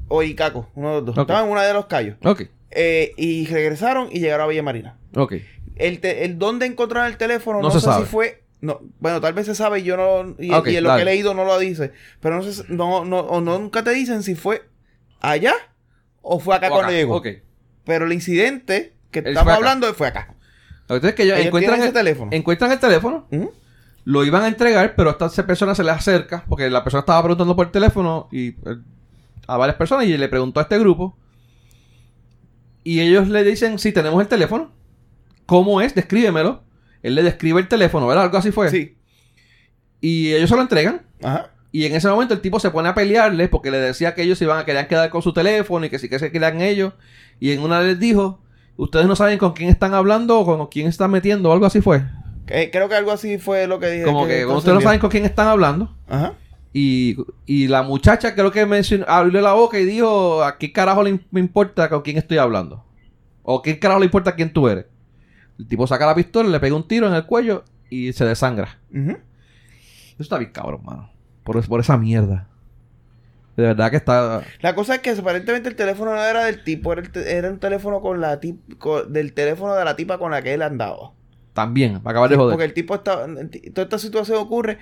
o 0.08 0.22
Icaco, 0.22 0.68
uno 0.76 0.88
de 0.88 0.94
los 0.96 1.04
dos. 1.06 1.18
Ok. 1.18 1.22
Estaba 1.28 1.44
en 1.44 1.50
una 1.52 1.62
de 1.64 1.74
los 1.74 1.86
callos. 1.86 2.16
Ok. 2.24 2.42
Eh, 2.70 3.12
y 3.16 3.46
regresaron 3.46 4.08
y 4.12 4.20
llegaron 4.20 4.44
a 4.44 4.48
Villa 4.48 4.62
Marina. 4.62 4.96
Ok. 5.16 5.34
El, 5.76 6.00
te- 6.00 6.24
el 6.24 6.38
dónde 6.38 6.66
encontraron 6.66 7.10
el 7.10 7.16
teléfono, 7.18 7.58
No 7.60 7.68
no, 7.68 7.70
se 7.70 7.80
sé 7.80 7.86
sabe. 7.86 8.04
si 8.04 8.10
fue. 8.10 8.42
No, 8.62 8.80
bueno, 9.00 9.20
tal 9.20 9.34
vez 9.34 9.46
se 9.46 9.54
sabe 9.54 9.80
y 9.80 9.82
yo 9.84 9.96
no. 9.96 10.34
Y, 10.38 10.50
en 10.52 10.82
lo 10.82 10.88
dale. 10.90 11.04
que 11.04 11.10
he 11.10 11.14
leído 11.14 11.34
no 11.34 11.44
lo 11.44 11.58
dice. 11.58 11.92
Pero 12.20 12.36
no 12.36 12.42
sé, 12.42 12.52
si- 12.54 12.64
no, 12.68 13.04
no, 13.04 13.20
o 13.20 13.40
no, 13.40 13.58
nunca 13.58 13.84
te 13.84 13.90
dicen 13.90 14.22
si 14.22 14.34
fue 14.34 14.66
allá 15.20 15.54
o 16.22 16.40
fue 16.40 16.56
acá 16.56 16.68
O 16.68 16.70
cuando 16.70 16.88
acá. 16.88 16.96
llegó. 16.96 17.16
Ok. 17.16 17.28
Pero 17.84 18.06
el 18.06 18.12
incidente 18.12 18.94
que 19.10 19.18
Él 19.20 19.26
estamos 19.28 19.44
fue 19.44 19.52
hablando 19.54 19.92
fue 19.94 20.08
acá. 20.08 20.34
Entonces 20.82 21.14
que 21.14 21.24
ellos 21.24 21.36
Ellos 21.36 21.46
encuentran 21.48 21.82
el, 21.82 21.92
teléfono. 21.92 22.30
encuentran 22.32 22.72
el 22.72 22.78
teléfono, 22.80 23.28
lo 24.04 24.24
iban 24.24 24.42
a 24.44 24.48
entregar, 24.48 24.94
pero 24.96 25.10
esta 25.10 25.28
se- 25.28 25.42
persona 25.44 25.74
se 25.74 25.84
le 25.84 25.90
acerca, 25.90 26.44
porque 26.48 26.70
la 26.70 26.82
persona 26.82 27.00
estaba 27.00 27.22
preguntando 27.22 27.54
por 27.56 27.70
teléfono 27.70 28.28
y 28.32 28.48
eh, 28.50 28.56
a 29.46 29.56
varias 29.56 29.76
personas 29.76 30.06
y 30.06 30.16
le 30.16 30.28
preguntó 30.28 30.60
a 30.60 30.62
este 30.64 30.78
grupo. 30.78 31.16
Y 32.84 33.00
ellos 33.00 33.28
le 33.28 33.42
dicen, 33.44 33.78
sí, 33.78 33.92
tenemos 33.92 34.20
el 34.20 34.28
teléfono. 34.28 34.72
¿Cómo 35.46 35.80
es? 35.80 35.94
Descríbemelo. 35.94 36.62
Él 37.02 37.14
le 37.14 37.22
describe 37.22 37.60
el 37.60 37.68
teléfono, 37.68 38.06
¿verdad? 38.06 38.24
Algo 38.24 38.36
así 38.36 38.50
fue. 38.50 38.70
Sí. 38.70 38.96
Y 40.00 40.32
ellos 40.34 40.50
se 40.50 40.56
lo 40.56 40.62
entregan. 40.62 41.02
Ajá. 41.22 41.52
Y 41.72 41.84
en 41.84 41.94
ese 41.94 42.08
momento 42.08 42.32
el 42.32 42.40
tipo 42.40 42.58
se 42.58 42.70
pone 42.70 42.88
a 42.88 42.94
pelearle 42.94 43.48
porque 43.48 43.70
le 43.70 43.78
decía 43.78 44.14
que 44.14 44.22
ellos 44.22 44.38
se 44.38 44.44
iban 44.44 44.58
a 44.58 44.64
querer 44.64 44.88
quedar 44.88 45.10
con 45.10 45.20
su 45.20 45.32
teléfono 45.32 45.84
y 45.84 45.90
que 45.90 45.98
sí 45.98 46.08
que 46.08 46.18
se 46.18 46.32
querían 46.32 46.62
ellos. 46.62 46.94
Y 47.38 47.52
en 47.52 47.60
una 47.60 47.80
les 47.80 47.98
dijo, 47.98 48.40
ustedes 48.76 49.06
no 49.06 49.14
saben 49.14 49.38
con 49.38 49.52
quién 49.52 49.68
están 49.68 49.92
hablando 49.92 50.40
o 50.40 50.46
con 50.46 50.66
quién 50.68 50.86
están 50.86 51.10
metiendo 51.10 51.52
algo 51.52 51.66
así 51.66 51.80
fue. 51.80 52.02
Eh, 52.46 52.70
creo 52.72 52.88
que 52.88 52.94
algo 52.94 53.12
así 53.12 53.38
fue 53.38 53.66
lo 53.66 53.78
que 53.78 53.90
dije. 53.90 54.04
Como 54.04 54.26
que, 54.26 54.46
ustedes 54.46 54.74
no 54.74 54.80
saben 54.80 55.00
con 55.00 55.10
quién 55.10 55.24
están 55.24 55.48
hablando. 55.48 55.94
Ajá. 56.08 56.32
Y, 56.72 57.16
y 57.44 57.68
la 57.68 57.82
muchacha 57.82 58.34
creo 58.34 58.50
que 58.50 58.64
mencionó, 58.64 59.04
abrió 59.08 59.40
la 59.40 59.52
boca 59.52 59.78
y 59.78 59.84
dijo, 59.84 60.42
¿a 60.42 60.58
qué 60.58 60.72
carajo 60.72 61.02
le 61.02 61.20
me 61.30 61.40
importa 61.40 61.88
con 61.88 62.02
quién 62.02 62.16
estoy 62.16 62.38
hablando? 62.38 62.84
¿O 63.42 63.62
qué 63.62 63.78
carajo 63.78 64.00
le 64.00 64.06
importa 64.06 64.34
quién 64.34 64.52
tú 64.52 64.68
eres? 64.68 64.86
El 65.58 65.66
tipo 65.68 65.86
saca 65.86 66.06
la 66.06 66.14
pistola, 66.14 66.48
le 66.48 66.60
pega 66.60 66.74
un 66.76 66.86
tiro 66.86 67.06
en 67.06 67.14
el 67.14 67.24
cuello 67.26 67.64
y 67.90 68.12
se 68.12 68.24
desangra. 68.24 68.78
Eso 68.92 70.22
está 70.22 70.38
bien 70.38 70.52
cabrón, 70.52 70.82
mano. 70.84 71.10
Por, 71.44 71.64
por 71.66 71.80
esa 71.80 71.96
mierda. 71.96 72.48
De 73.56 73.62
verdad 73.62 73.90
que 73.90 73.96
está... 73.96 74.42
La 74.60 74.74
cosa 74.74 74.96
es 74.96 75.00
que 75.00 75.10
aparentemente 75.10 75.68
el 75.70 75.76
teléfono 75.76 76.14
no 76.14 76.22
era 76.22 76.44
del 76.44 76.62
tipo, 76.62 76.92
era, 76.92 77.00
el 77.00 77.10
te- 77.10 77.36
era 77.38 77.48
un 77.50 77.58
teléfono 77.58 78.00
con 78.02 78.20
la 78.20 78.38
tip- 78.40 78.76
con- 78.78 79.10
del 79.12 79.32
teléfono 79.32 79.74
de 79.74 79.84
la 79.84 79.96
tipa 79.96 80.18
con 80.18 80.30
la 80.30 80.42
que 80.42 80.52
él 80.52 80.60
andaba. 80.62 81.12
También, 81.54 82.00
para 82.00 82.10
acabar 82.12 82.28
de 82.28 82.36
joder. 82.36 82.52
Porque 82.54 82.64
el 82.66 82.74
tipo 82.74 82.94
está, 82.94 83.24
toda 83.72 83.84
esta 83.84 83.98
situación 83.98 84.36
ocurre, 84.38 84.78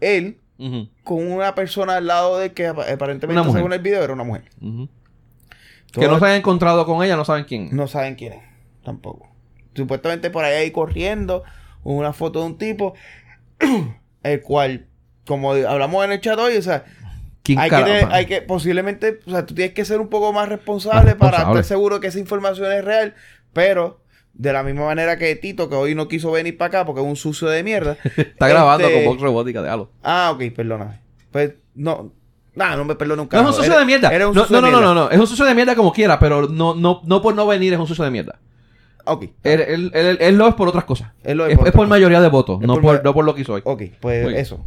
él 0.00 0.38
con 1.04 1.32
una 1.32 1.54
persona 1.54 1.96
al 1.96 2.06
lado 2.06 2.36
de 2.38 2.52
que 2.52 2.66
apa- 2.66 2.82
aparentemente 2.92 3.40
según 3.56 3.72
el 3.72 3.80
video 3.80 4.02
era 4.02 4.12
una 4.12 4.24
mujer. 4.24 4.44
Que 4.60 6.06
no 6.08 6.18
se 6.18 6.26
han 6.26 6.32
encontrado 6.32 6.84
con 6.84 7.02
ella, 7.02 7.16
no 7.16 7.24
saben 7.24 7.44
quién. 7.44 7.74
no 7.74 7.86
saben 7.86 8.16
quién 8.16 8.34
es, 8.34 8.42
tampoco. 8.84 9.29
Supuestamente 9.74 10.30
por 10.30 10.44
ahí 10.44 10.54
ahí 10.54 10.70
corriendo, 10.70 11.44
una 11.84 12.12
foto 12.12 12.40
de 12.40 12.46
un 12.46 12.58
tipo, 12.58 12.94
el 14.22 14.40
cual, 14.42 14.86
como 15.26 15.52
hablamos 15.52 16.04
en 16.04 16.12
el 16.12 16.20
chat 16.20 16.38
hoy, 16.38 16.56
o 16.56 16.62
sea, 16.62 16.84
¿Quién 17.42 17.58
hay 17.58 17.70
que, 17.70 17.76
tener- 17.76 18.08
hay 18.10 18.26
que, 18.26 18.42
posiblemente, 18.42 19.20
o 19.26 19.30
sea, 19.30 19.46
tú 19.46 19.54
tienes 19.54 19.74
que 19.74 19.84
ser 19.84 20.00
un 20.00 20.08
poco 20.08 20.32
más 20.32 20.48
responsable 20.48 21.14
Más 21.14 21.30
para 21.30 21.38
estar 21.38 21.64
seguro 21.64 22.00
que 22.00 22.08
esa 22.08 22.18
información 22.18 22.70
es 22.72 22.84
real, 22.84 23.14
pero 23.52 24.00
de 24.34 24.52
la 24.52 24.62
misma 24.62 24.84
manera 24.86 25.18
que 25.18 25.34
Tito, 25.36 25.68
que 25.68 25.74
hoy 25.74 25.94
no 25.94 26.08
quiso 26.08 26.30
venir 26.30 26.56
para 26.56 26.68
acá 26.68 26.84
porque 26.84 27.00
es 27.00 27.06
un 27.06 27.16
sucio 27.16 27.48
de 27.48 27.62
mierda. 27.62 27.96
Está 28.16 28.48
grabando 28.48 28.86
este- 28.86 29.04
con 29.04 29.12
Vox 29.12 29.22
Robótica, 29.22 29.62
déjalo. 29.62 29.90
Ah, 30.02 30.32
ok, 30.34 30.54
perdóname. 30.54 31.00
Pues, 31.30 31.54
no, 31.74 32.12
nah, 32.54 32.76
no 32.76 32.84
me 32.84 32.94
perdono 32.94 33.22
un 33.22 33.28
No 33.32 33.40
es 33.40 33.46
un 33.46 33.54
sucio 33.54 33.78
de 33.78 33.84
mierda. 33.84 34.10
un 34.10 34.34
no, 34.34 34.46
no, 34.48 34.60
de 34.62 34.70
no, 34.72 34.80
no, 34.80 34.94
no. 34.94 35.10
Es 35.10 35.18
un 35.18 35.26
sucio 35.26 35.44
de 35.44 35.54
mierda 35.54 35.74
como 35.74 35.92
quiera, 35.92 36.18
pero 36.18 36.48
no, 36.48 36.74
no, 36.74 37.00
no 37.04 37.22
por 37.22 37.34
no 37.34 37.46
venir 37.46 37.72
es 37.72 37.78
un 37.78 37.86
sucio 37.86 38.04
de 38.04 38.10
mierda. 38.10 38.38
Ok, 39.12 39.24
Él, 39.42 39.60
él, 39.60 39.90
él, 39.94 40.18
él 40.20 40.36
lo 40.36 40.46
es 40.48 40.54
por 40.54 40.68
otras 40.68 40.84
cosas. 40.84 41.10
Él 41.24 41.38
lo 41.38 41.46
es 41.46 41.52
es, 41.52 41.58
por 41.72 41.84
es 41.84 41.88
mayoría 41.88 42.20
de 42.20 42.28
votos, 42.28 42.60
no 42.60 42.74
por 42.74 42.82
por, 42.82 42.94
ma- 42.96 43.00
no 43.02 43.14
por 43.14 43.24
lo 43.24 43.34
que 43.34 43.44
soy. 43.44 43.60
ok, 43.64 43.82
pues 44.00 44.36
eso. 44.36 44.64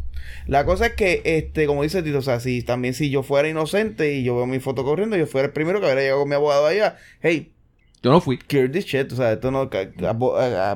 La 0.47 0.65
cosa 0.65 0.87
es 0.87 0.93
que, 0.93 1.21
este, 1.23 1.65
como 1.67 1.83
dice 1.83 2.03
Tito, 2.03 2.17
o 2.17 2.21
sea, 2.21 2.39
si 2.39 2.61
también 2.63 2.93
si 2.93 3.09
yo 3.09 3.23
fuera 3.23 3.47
inocente 3.47 4.13
y 4.13 4.23
yo 4.23 4.35
veo 4.35 4.45
mi 4.45 4.59
foto 4.59 4.83
corriendo, 4.83 5.15
yo 5.15 5.25
fuera 5.27 5.47
el 5.47 5.53
primero 5.53 5.79
que 5.79 5.85
hubiera 5.85 6.01
llegado 6.01 6.19
con 6.21 6.29
mi 6.29 6.35
abogado 6.35 6.65
allá. 6.65 6.97
Hey, 7.21 7.53
Yo 8.01 8.11
no 8.11 8.19
fui. 8.21 8.37
clear 8.37 8.69
this 8.69 8.85
shit. 8.85 9.11
O 9.11 9.15
sea, 9.15 9.31
esto 9.33 9.51
no. 9.51 9.69
eh, 9.71 9.91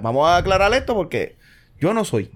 Vamos 0.01 0.27
a 0.27 0.37
aclarar 0.37 0.73
esto 0.73 0.95
porque 0.95 1.35
yo 1.79 1.93
no 1.93 2.05
soy. 2.05 2.31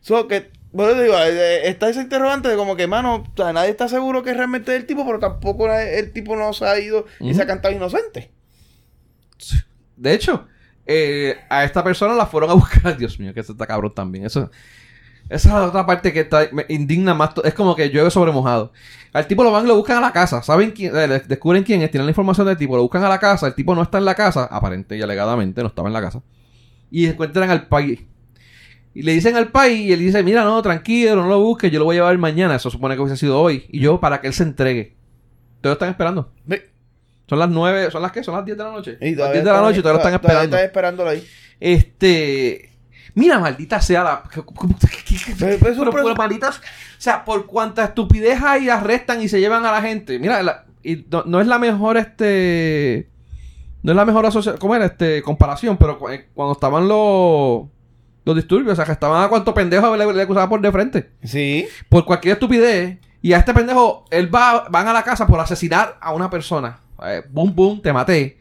So 0.00 0.26
que. 0.28 0.50
Bueno, 0.72 1.00
digo, 1.00 1.14
eh, 1.18 1.68
está 1.68 1.88
ese 1.88 2.00
interrogante 2.00 2.48
de 2.48 2.56
como 2.56 2.74
que, 2.76 2.86
mano, 2.88 3.16
o 3.16 3.24
sea, 3.36 3.52
nadie 3.52 3.70
está 3.70 3.86
seguro 3.88 4.22
que 4.24 4.34
realmente 4.34 4.74
es 4.74 4.80
el 4.80 4.86
tipo, 4.86 5.06
pero 5.06 5.20
tampoco 5.20 5.72
el 5.72 6.12
tipo 6.12 6.34
no 6.34 6.52
se 6.52 6.64
ha 6.64 6.78
ido 6.80 7.06
y 7.20 7.32
se 7.34 7.42
ha 7.42 7.46
cantado 7.46 7.72
inocente. 7.74 8.32
De 9.96 10.12
hecho, 10.14 10.46
eh, 10.86 11.38
a 11.48 11.64
esta 11.64 11.82
persona 11.82 12.14
la 12.14 12.26
fueron 12.26 12.50
a 12.50 12.54
buscar. 12.54 12.96
Dios 12.96 13.18
mío, 13.18 13.32
que 13.34 13.42
se 13.42 13.52
está 13.52 13.66
cabrón 13.66 13.94
también. 13.94 14.26
Eso, 14.26 14.50
esa 15.28 15.48
es 15.48 15.54
la 15.54 15.66
otra 15.66 15.86
parte 15.86 16.12
que 16.12 16.20
está, 16.20 16.48
me 16.52 16.66
indigna 16.68 17.14
más. 17.14 17.30
Es 17.44 17.54
como 17.54 17.74
que 17.74 17.88
llueve 17.88 18.10
sobre 18.10 18.32
mojado. 18.32 18.72
Al 19.12 19.26
tipo 19.26 19.42
lo 19.42 19.52
van 19.52 19.64
y 19.64 19.68
lo 19.68 19.76
buscan 19.76 19.98
a 19.98 20.00
la 20.00 20.12
casa. 20.12 20.42
¿Saben 20.42 20.72
quién? 20.72 20.94
eh, 20.94 21.22
descubren 21.26 21.62
quién 21.62 21.82
es, 21.82 21.90
tienen 21.90 22.06
la 22.06 22.10
información 22.10 22.46
del 22.46 22.56
tipo, 22.56 22.76
lo 22.76 22.82
buscan 22.82 23.04
a 23.04 23.08
la 23.08 23.18
casa. 23.18 23.46
El 23.46 23.54
tipo 23.54 23.74
no 23.74 23.82
está 23.82 23.98
en 23.98 24.04
la 24.04 24.14
casa, 24.14 24.44
aparente 24.44 24.96
y 24.96 25.02
alegadamente 25.02 25.62
no 25.62 25.68
estaba 25.68 25.88
en 25.88 25.94
la 25.94 26.00
casa. 26.00 26.22
Y 26.90 27.06
encuentran 27.06 27.50
al 27.50 27.66
país. 27.68 28.00
Y 28.92 29.02
le 29.02 29.12
dicen 29.12 29.36
al 29.36 29.48
país 29.48 29.80
y 29.80 29.92
él 29.92 30.00
dice: 30.00 30.22
Mira, 30.22 30.44
no, 30.44 30.60
tranquilo, 30.62 31.16
no 31.16 31.28
lo 31.28 31.40
busques, 31.40 31.70
yo 31.72 31.78
lo 31.78 31.86
voy 31.86 31.96
a 31.96 32.00
llevar 32.00 32.18
mañana. 32.18 32.56
Eso 32.56 32.70
supone 32.70 32.94
que 32.94 33.00
hubiese 33.00 33.16
sido 33.16 33.40
hoy. 33.40 33.64
Y 33.70 33.80
yo, 33.80 33.98
para 34.00 34.20
que 34.20 34.28
él 34.28 34.34
se 34.34 34.44
entregue. 34.44 34.94
Todos 35.60 35.74
están 35.74 35.88
esperando. 35.88 36.30
Son 37.28 37.38
las 37.38 37.48
nueve, 37.48 37.90
¿son 37.90 38.02
las 38.02 38.12
qué? 38.12 38.22
Son 38.22 38.34
las 38.34 38.44
10 38.44 38.56
de 38.58 38.64
la 38.64 38.70
noche. 38.70 38.98
Y 39.00 39.14
las 39.14 39.32
10 39.32 39.44
de 39.44 39.50
la 39.50 39.60
noche 39.60 39.78
y 39.78 39.82
todavía 39.82 39.98
están 40.02 40.14
esperando. 40.14 40.56
están 40.56 40.64
esperándolo 40.66 41.10
ahí. 41.10 41.26
Este. 41.60 42.70
Mira, 43.14 43.38
maldita 43.38 43.80
sea 43.80 44.02
la. 44.04 44.22
Pero-. 45.38 45.58
O 46.58 47.00
sea, 47.00 47.24
por 47.24 47.46
cuánta 47.46 47.84
estupidez 47.84 48.42
hay, 48.42 48.68
arrestan 48.68 49.22
y 49.22 49.28
se 49.28 49.40
llevan 49.40 49.64
a 49.64 49.72
la 49.72 49.80
gente. 49.82 50.18
Mira, 50.18 50.42
la- 50.42 50.64
y 50.82 51.06
no, 51.10 51.22
no 51.26 51.40
es 51.40 51.46
la 51.46 51.58
mejor, 51.58 51.96
este. 51.96 53.08
No 53.82 53.92
es 53.92 53.96
la 53.96 54.04
mejor 54.04 54.26
asociación. 54.26 54.58
¿Cómo 54.58 54.74
era? 54.74 54.86
Este. 54.86 55.22
Comparación, 55.22 55.76
pero 55.76 55.98
cu- 55.98 56.08
eh, 56.10 56.28
cuando 56.34 56.52
estaban 56.52 56.88
los. 56.88 57.66
Los 58.26 58.36
disturbios, 58.36 58.72
o 58.72 58.76
sea, 58.76 58.86
que 58.86 58.92
estaban 58.92 59.22
a 59.22 59.28
cuánto 59.28 59.52
pendejo 59.52 59.94
le, 59.98 60.10
le 60.14 60.22
acusaban 60.22 60.48
por 60.48 60.58
de 60.60 60.72
frente. 60.72 61.10
Sí. 61.22 61.66
Por 61.90 62.06
cualquier 62.06 62.32
estupidez. 62.34 62.98
Y 63.20 63.34
a 63.34 63.38
este 63.38 63.52
pendejo, 63.52 64.06
él 64.10 64.34
va, 64.34 64.66
van 64.70 64.88
a 64.88 64.92
la 64.94 65.02
casa 65.02 65.26
por 65.26 65.40
asesinar 65.40 65.98
a 66.00 66.12
una 66.14 66.30
persona. 66.30 66.78
Eh, 67.06 67.22
boom, 67.30 67.54
boom, 67.54 67.82
te 67.82 67.92
maté. 67.92 68.38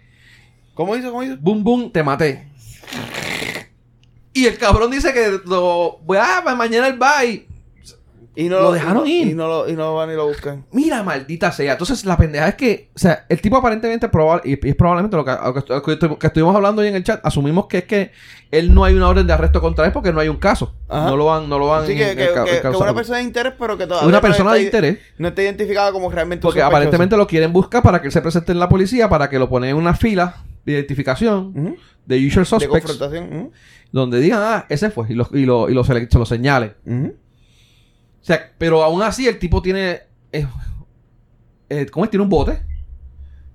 ¿Cómo 0.74 0.96
hizo? 0.96 1.12
¿Cómo 1.12 1.24
hizo? 1.24 1.38
Boom, 1.38 1.64
boom, 1.64 1.92
te 1.92 2.04
maté. 2.04 2.48
Y 4.34 4.46
el 4.46 4.58
cabrón 4.58 4.92
dice 4.92 5.14
que 5.14 5.40
lo. 5.46 6.00
Voy 6.04 6.18
a, 6.18 6.42
mañana 6.56 6.88
él 6.88 7.02
va 7.02 7.24
y. 7.24 7.48
Y 8.36 8.50
no 8.50 8.60
Lo 8.62 8.72
dejaron 8.72 9.06
y 9.06 9.10
no- 9.12 9.26
ir. 9.26 9.28
Y 9.28 9.34
no, 9.36 9.48
lo, 9.48 9.70
y 9.70 9.74
no 9.74 9.94
van 9.94 10.10
y 10.12 10.16
lo 10.16 10.28
buscan. 10.28 10.66
Mira, 10.72 11.04
maldita 11.04 11.52
sea. 11.52 11.74
Entonces, 11.74 12.04
la 12.04 12.18
pendeja 12.18 12.48
es 12.48 12.56
que. 12.56 12.90
O 12.96 13.00
sea, 13.00 13.26
el 13.30 13.40
tipo 13.42 13.58
aparentemente 13.58 14.10
probable. 14.10 14.42
Y, 14.46 14.66
y 14.68 14.70
es 14.72 14.76
probablemente 14.76 15.16
lo 15.16 15.24
que, 15.24 15.32
lo 15.32 15.54
que 15.54 15.60
estu- 15.60 15.82
que 15.84 15.92
estu- 16.00 16.18
que 16.18 16.28
estuvimos 16.28 16.56
hablando 16.56 16.82
hoy 16.82 16.88
en 16.88 16.96
el 16.96 17.04
chat. 17.04 17.24
Asumimos 17.24 17.68
que 17.68 17.80
es 17.80 17.84
que 17.84 18.12
él 18.50 18.74
no 18.74 18.86
hay 18.86 18.96
una 18.96 19.08
orden 19.08 19.28
de 19.28 19.34
arresto 19.34 19.62
contra 19.62 19.86
él 19.86 19.92
porque 19.92 20.12
no 20.12 20.20
hay 20.20 20.30
un 20.30 20.38
caso. 20.38 20.74
Ajá. 20.90 21.06
No 21.12 21.16
lo 21.16 21.26
van. 21.26 21.48
No 21.48 21.60
lo 21.60 21.68
van 21.68 21.84
Así 21.84 21.96
que, 21.96 22.10
en- 22.12 22.18
que, 22.18 22.24
en- 22.26 22.34
que- 22.44 22.56
en- 22.58 22.62
que 22.64 22.68
una 22.78 22.94
persona 22.96 23.18
de 23.20 23.24
interés, 23.24 23.54
pero 23.60 23.78
que 23.78 23.86
todavía 23.86 24.08
Una 24.08 24.18
no 24.18 24.22
persona 24.22 24.50
está 24.50 24.58
de 24.58 24.64
interés. 24.64 24.98
No 25.20 25.28
está 25.28 25.42
identificada 25.44 25.92
como 25.92 26.10
realmente 26.10 26.42
Porque 26.42 26.60
sospechoso. 26.60 26.76
aparentemente 26.76 27.18
lo 27.18 27.28
quieren 27.28 27.54
buscar 27.54 27.84
para 27.84 28.02
que 28.02 28.08
él 28.08 28.12
se 28.14 28.22
presente 28.22 28.52
en 28.52 28.60
la 28.60 28.68
policía, 28.68 29.10
para 29.10 29.30
que 29.30 29.38
lo 29.38 29.48
ponen 29.48 29.70
en 29.72 29.76
una 29.76 29.94
fila 29.94 30.38
de 30.66 30.72
identificación 30.72 31.54
Ujú. 31.56 31.76
de 32.06 32.28
usual 32.28 32.46
De 32.46 32.50
suspects, 32.50 32.86
confrontación. 32.88 33.26
Ujú. 33.38 33.52
donde 33.92 34.20
digan, 34.20 34.40
ah, 34.42 34.66
ese 34.70 34.90
fue, 34.90 35.06
y 35.10 35.14
lo, 35.14 35.28
y 35.34 35.46
lo, 35.46 35.70
y 35.70 35.74
lo, 35.76 35.84
se 35.84 36.08
lo 36.18 36.26
señale. 36.26 36.74
Ujú. 36.86 37.14
O 38.24 38.26
sea, 38.26 38.52
pero 38.58 38.82
aún 38.84 39.02
así 39.04 39.28
el 39.28 39.38
tipo 39.38 39.62
tiene. 39.62 40.00
eh, 40.32 40.48
eh, 41.70 41.86
¿Cómo 41.92 42.06
es? 42.06 42.10
Tiene 42.10 42.24
un 42.24 42.30
bote. 42.30 42.62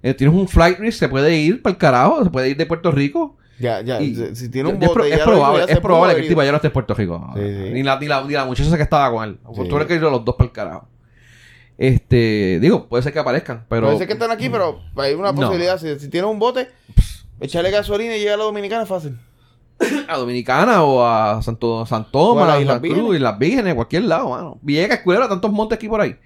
Eh, 0.02 0.14
tiene 0.14 0.32
un 0.32 0.46
flight 0.46 0.78
risk, 0.78 0.98
se 0.98 1.08
puede 1.08 1.34
ir 1.36 1.60
para 1.62 1.72
el 1.72 1.78
carajo, 1.78 2.22
se 2.22 2.30
puede 2.30 2.50
ir 2.50 2.56
de 2.56 2.66
Puerto 2.66 2.92
Rico. 2.92 3.36
Ya, 3.58 3.80
ya. 3.80 4.00
Y- 4.00 4.14
si- 4.36 4.48
tiene 4.50 4.68
un 4.68 4.78
bote. 4.78 5.10
es 5.10 5.18
ya 5.18 5.24
probable, 5.24 5.64
es 5.66 5.80
probable 5.80 6.14
que 6.14 6.20
el 6.22 6.28
tipo 6.28 6.42
ya 6.44 6.50
no 6.52 6.56
esté 6.56 6.68
en 6.68 6.72
Puerto 6.74 6.94
Rico. 6.94 7.32
Sí, 7.34 7.40
sí. 7.40 7.70
Ni, 7.72 7.82
la, 7.82 7.98
ni, 7.98 8.06
la, 8.06 8.22
ni 8.22 8.32
la 8.34 8.44
muchacha 8.44 8.76
que 8.76 8.82
estaba 8.84 9.10
con 9.10 9.24
él. 9.28 9.38
Sí. 9.54 9.62
Tú 9.68 9.74
eres 9.76 9.88
que 9.88 9.94
ir 9.94 10.00
los 10.02 10.24
dos 10.24 10.36
para 10.36 10.46
el 10.46 10.52
carajo. 10.52 10.88
Este, 11.76 12.58
digo, 12.60 12.88
puede 12.88 13.02
ser 13.02 13.12
que 13.12 13.18
aparezcan, 13.20 13.64
pero. 13.68 13.86
Puede 13.86 13.98
ser 13.98 14.06
que 14.06 14.12
están 14.12 14.30
aquí, 14.30 14.48
pero 14.48 14.80
hay 14.96 15.14
una 15.14 15.32
No. 15.32 15.40
posibilidad. 15.40 15.78
Si, 15.78 15.98
si 15.98 16.08
tienes 16.08 16.30
un 16.30 16.38
bote, 16.38 16.68
echarle 17.40 17.70
gasolina 17.70 18.16
y 18.16 18.20
llega 18.20 18.34
a 18.34 18.36
la 18.36 18.44
dominicana 18.44 18.82
es 18.82 18.88
fácil. 18.88 19.18
A 20.08 20.16
Dominicana 20.16 20.84
o 20.84 21.04
a 21.04 21.42
Santo 21.42 21.86
Santoma, 21.86 22.44
a 22.44 22.46
las 22.46 22.56
a 22.56 22.60
Islas 22.60 22.80
Cruz, 22.80 22.92
Vírgenes. 22.94 23.16
y 23.16 23.22
las 23.22 23.38
Vírgenes, 23.38 23.74
cualquier 23.74 24.04
lado, 24.04 24.30
mano. 24.30 24.58
Villegas, 24.62 25.00
Culebra, 25.00 25.28
tantos 25.28 25.52
montes 25.52 25.76
aquí 25.76 25.88
por 25.88 26.00
ahí. 26.00 26.16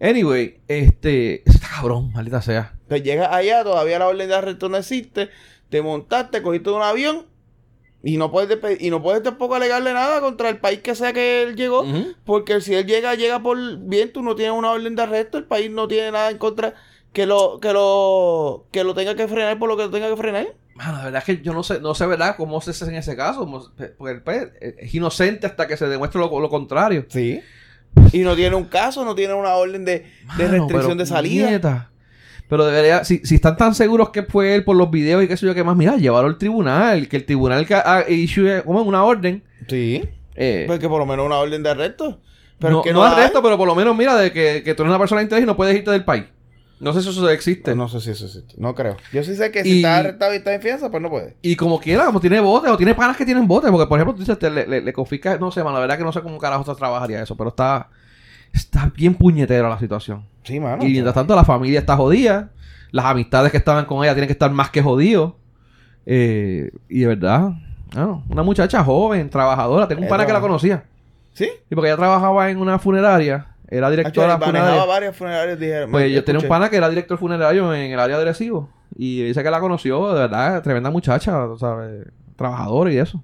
Anyway, 0.00 0.60
este. 0.66 1.48
Está 1.48 1.68
cabrón, 1.76 2.12
maldita 2.12 2.40
sea. 2.42 2.72
Entonces 2.82 3.04
llegas 3.04 3.32
allá, 3.32 3.62
todavía 3.62 3.98
la 3.98 4.08
orden 4.08 4.28
de 4.28 4.34
arresto 4.34 4.68
no 4.68 4.76
existe. 4.76 5.28
Te 5.68 5.82
montaste, 5.82 6.42
cogiste 6.42 6.70
un 6.70 6.82
avión 6.82 7.26
y 8.02 8.16
no 8.16 8.30
puedes 8.30 8.58
y 8.80 8.90
no 8.90 9.02
puedes 9.02 9.22
tampoco 9.22 9.54
alegarle 9.54 9.92
nada 9.92 10.20
contra 10.20 10.48
el 10.48 10.58
país 10.58 10.80
que 10.80 10.94
sea 10.94 11.12
que 11.12 11.42
él 11.42 11.54
llegó. 11.54 11.84
Porque 12.24 12.60
si 12.60 12.74
él 12.74 12.86
llega, 12.86 13.14
llega 13.14 13.40
por 13.42 13.58
bien, 13.78 14.12
tú 14.12 14.22
no 14.22 14.34
tienes 14.34 14.56
una 14.56 14.70
orden 14.70 14.96
de 14.96 15.02
arresto, 15.02 15.38
el 15.38 15.44
país 15.44 15.70
no 15.70 15.86
tiene 15.86 16.10
nada 16.10 16.30
en 16.30 16.38
contra 16.38 16.74
que 17.12 17.26
lo, 17.26 17.60
que 17.60 17.72
lo, 17.72 18.66
que 18.72 18.84
lo 18.84 18.94
tenga 18.94 19.14
que 19.14 19.28
frenar 19.28 19.58
por 19.58 19.68
lo 19.68 19.76
que 19.76 19.84
lo 19.84 19.90
tenga 19.90 20.08
que 20.08 20.16
frenar. 20.16 20.48
Mano, 20.80 20.96
la 20.96 21.04
verdad 21.04 21.22
es 21.26 21.36
que 21.36 21.42
yo 21.42 21.52
no 21.52 21.62
sé, 21.62 21.78
no 21.78 21.94
sé, 21.94 22.06
¿verdad? 22.06 22.36
¿Cómo 22.38 22.58
se 22.62 22.70
hace 22.70 22.86
en 22.86 22.94
ese 22.94 23.14
caso? 23.14 23.46
Porque 23.98 24.14
el 24.14 24.22
pues, 24.22 24.48
es 24.60 24.94
inocente 24.94 25.46
hasta 25.46 25.66
que 25.66 25.76
se 25.76 25.86
demuestre 25.86 26.18
lo, 26.18 26.40
lo 26.40 26.48
contrario. 26.48 27.04
Sí. 27.08 27.42
Y 28.12 28.20
no 28.20 28.34
tiene 28.34 28.56
un 28.56 28.64
caso, 28.64 29.04
no 29.04 29.14
tiene 29.14 29.34
una 29.34 29.56
orden 29.56 29.84
de, 29.84 30.06
de 30.38 30.48
restricción 30.48 30.96
de 30.96 31.04
salida. 31.04 31.90
Pero 32.48 32.64
debería, 32.64 33.04
si, 33.04 33.18
si 33.24 33.34
están 33.34 33.58
tan 33.58 33.74
seguros 33.74 34.08
que 34.08 34.22
fue 34.22 34.54
él 34.54 34.64
por 34.64 34.74
los 34.74 34.90
videos 34.90 35.22
y 35.22 35.28
qué 35.28 35.36
sé 35.36 35.44
yo 35.44 35.54
qué 35.54 35.62
más, 35.62 35.76
mira, 35.76 35.96
llevarlo 35.96 36.30
al 36.30 36.38
tribunal, 36.38 37.08
que 37.08 37.18
el 37.18 37.26
tribunal 37.26 37.66
que 37.66 37.74
ha 37.74 38.06
issue 38.08 38.62
como 38.64 38.80
una 38.80 39.04
orden. 39.04 39.44
Sí. 39.68 40.08
Eh, 40.34 40.64
Porque 40.66 40.88
por 40.88 40.98
lo 40.98 41.04
menos 41.04 41.26
una 41.26 41.36
orden 41.36 41.62
de 41.62 41.68
arresto. 41.68 42.22
Pero 42.58 42.72
no, 42.72 42.82
que 42.82 42.94
no 42.94 43.00
no, 43.00 43.04
hay. 43.04 43.12
arresto, 43.12 43.42
pero 43.42 43.58
por 43.58 43.68
lo 43.68 43.74
menos 43.74 43.94
mira 43.94 44.16
de 44.16 44.32
que, 44.32 44.62
que 44.64 44.74
tú 44.74 44.82
eres 44.82 44.90
una 44.90 44.98
persona 44.98 45.20
interés 45.20 45.44
y 45.44 45.46
no 45.46 45.56
puedes 45.56 45.76
irte 45.76 45.90
del 45.90 46.04
país. 46.04 46.24
No 46.80 46.92
sé 46.94 47.02
si 47.02 47.10
eso 47.10 47.28
existe. 47.30 47.74
No 47.76 47.88
sé 47.88 48.00
si 48.00 48.10
eso 48.10 48.24
existe. 48.26 48.54
No 48.56 48.74
creo. 48.74 48.96
Yo 49.12 49.22
sí 49.22 49.36
sé 49.36 49.50
que 49.52 49.60
Y- 49.60 49.64
si 49.64 49.76
está 49.76 49.98
arrestado 49.98 50.32
y 50.32 50.36
está 50.38 50.54
en 50.54 50.62
fianza, 50.62 50.90
pues 50.90 51.02
no 51.02 51.10
puede. 51.10 51.36
Y 51.42 51.54
como 51.54 51.78
quiera, 51.78 52.06
como 52.06 52.20
tiene 52.20 52.40
botes, 52.40 52.70
o 52.70 52.76
tiene 52.76 52.94
panas 52.94 53.16
que 53.16 53.24
tienen 53.24 53.46
botes, 53.46 53.70
porque 53.70 53.86
por 53.86 53.98
ejemplo, 53.98 54.14
tú 54.14 54.20
dices, 54.20 54.38
te- 54.38 54.50
le, 54.50 54.66
le, 54.66 54.80
le 54.80 54.92
confisca, 54.92 55.36
no 55.38 55.50
sé, 55.50 55.62
mano, 55.62 55.74
la 55.76 55.80
verdad 55.80 55.98
que 55.98 56.04
no 56.04 56.12
sé 56.12 56.22
cómo 56.22 56.38
carajo 56.38 56.64
se 56.64 56.74
trabajaría 56.78 57.22
eso, 57.22 57.36
pero 57.36 57.50
está, 57.50 57.88
está 58.52 58.90
bien 58.96 59.14
puñetera 59.14 59.68
la 59.68 59.78
situación. 59.78 60.24
Sí, 60.42 60.58
mano. 60.58 60.82
y 60.84 60.88
mientras 60.88 61.14
tanto, 61.14 61.36
la 61.36 61.44
familia 61.44 61.78
está 61.80 61.96
jodida, 61.96 62.50
las 62.92 63.04
amistades 63.04 63.52
que 63.52 63.58
estaban 63.58 63.84
con 63.84 64.02
ella 64.02 64.14
tienen 64.14 64.26
que 64.28 64.32
estar 64.32 64.50
más 64.50 64.70
que 64.70 64.82
jodidos. 64.82 65.34
Eh, 66.06 66.70
y 66.88 67.00
de 67.00 67.06
verdad, 67.08 67.50
no, 67.94 68.24
una 68.30 68.42
muchacha 68.42 68.82
joven, 68.82 69.28
trabajadora, 69.28 69.86
tengo 69.86 70.02
un 70.02 70.08
pana 70.08 70.24
que 70.26 70.32
la 70.32 70.40
conocía. 70.40 70.84
¿Sí? 71.34 71.48
Y 71.70 71.74
porque 71.74 71.88
ella 71.88 71.96
trabajaba 71.98 72.50
en 72.50 72.58
una 72.58 72.78
funeraria, 72.78 73.48
era 73.70 73.88
directora 73.90 74.34
Actually, 74.34 74.46
funeraria. 74.46 74.70
manejaba 74.70 74.92
varias 74.92 75.16
funerarias, 75.16 75.58
dijeron. 75.60 75.90
Pues 75.90 76.12
yo 76.12 76.24
tenía 76.24 76.40
un 76.40 76.48
pana 76.48 76.68
que 76.70 76.76
era 76.76 76.88
director 76.88 77.18
funerario 77.18 77.72
en 77.74 77.92
el 77.92 78.00
área 78.00 78.18
de 78.18 78.24
Recibo. 78.24 78.68
Y 78.96 79.22
dice 79.22 79.42
que 79.42 79.50
la 79.50 79.60
conoció, 79.60 80.12
de 80.12 80.20
verdad, 80.20 80.62
tremenda 80.62 80.90
muchacha, 80.90 81.46
¿sabes? 81.58 82.06
Trabajadora 82.36 82.92
y 82.92 82.98
eso. 82.98 83.22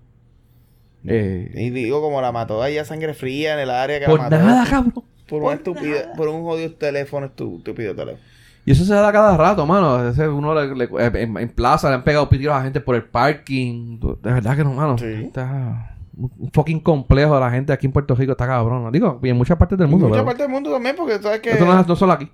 Eh, 1.05 1.51
Y 1.55 1.71
digo, 1.71 2.01
como 2.01 2.21
la 2.21 2.33
mató 2.33 2.63
allá 2.63 2.85
sangre 2.85 3.15
fría 3.15 3.55
en 3.55 3.61
el 3.61 3.71
área 3.71 4.01
que 4.01 4.07
por 4.07 4.19
la 4.19 4.25
mató. 4.31 4.39
nada, 4.45 4.67
cabrón. 4.69 5.05
Por 5.29 5.43
una 5.43 5.55
estúpida, 5.55 6.13
por 6.17 6.29
un 6.29 6.43
jodido 6.45 6.73
teléfono, 6.75 7.27
estúpido 7.27 7.95
teléfono. 7.95 8.19
Y 8.65 8.73
eso 8.73 8.85
se 8.85 8.95
da 8.95 9.13
cada 9.13 9.37
rato, 9.37 9.65
mano. 9.67 10.09
Ese 10.09 10.29
uno 10.29 10.55
le- 10.55 10.75
le- 10.75 11.23
en, 11.23 11.37
en 11.37 11.49
plaza 11.51 11.89
le 11.89 11.95
han 11.97 12.05
pegado 12.05 12.29
pitidos 12.29 12.55
a 12.55 12.59
la 12.59 12.65
gente 12.65 12.81
por 12.81 12.95
el 12.97 13.05
parking. 13.05 13.99
De 14.01 14.33
verdad 14.33 14.57
que 14.57 14.65
no, 14.65 14.73
mano. 14.73 14.99
Sí. 14.99 15.05
Está 15.07 15.96
un 16.17 16.51
fucking 16.53 16.81
complejo 16.81 17.35
de 17.35 17.41
la 17.41 17.51
gente 17.51 17.73
aquí 17.73 17.87
en 17.87 17.93
Puerto 17.93 18.15
Rico. 18.15 18.33
Está 18.33 18.47
cabrón. 18.47 18.91
Digo, 18.93 19.21
y 19.23 19.29
en 19.29 19.37
muchas 19.37 19.57
partes 19.59 19.77
del 19.79 19.85
En 19.87 19.91
mundo. 19.91 20.09
muchas 20.09 20.23
pero 20.23 20.27
partes 20.27 20.45
del 20.47 20.53
mundo 20.53 20.71
también, 20.73 20.97
porque 20.97 21.19
sabes 21.21 21.41
que 21.41 21.51
Esto 21.51 21.65
no, 21.67 21.79
es- 21.81 21.87
no 21.87 21.97
solo 21.97 22.13
aquí. 22.13 22.31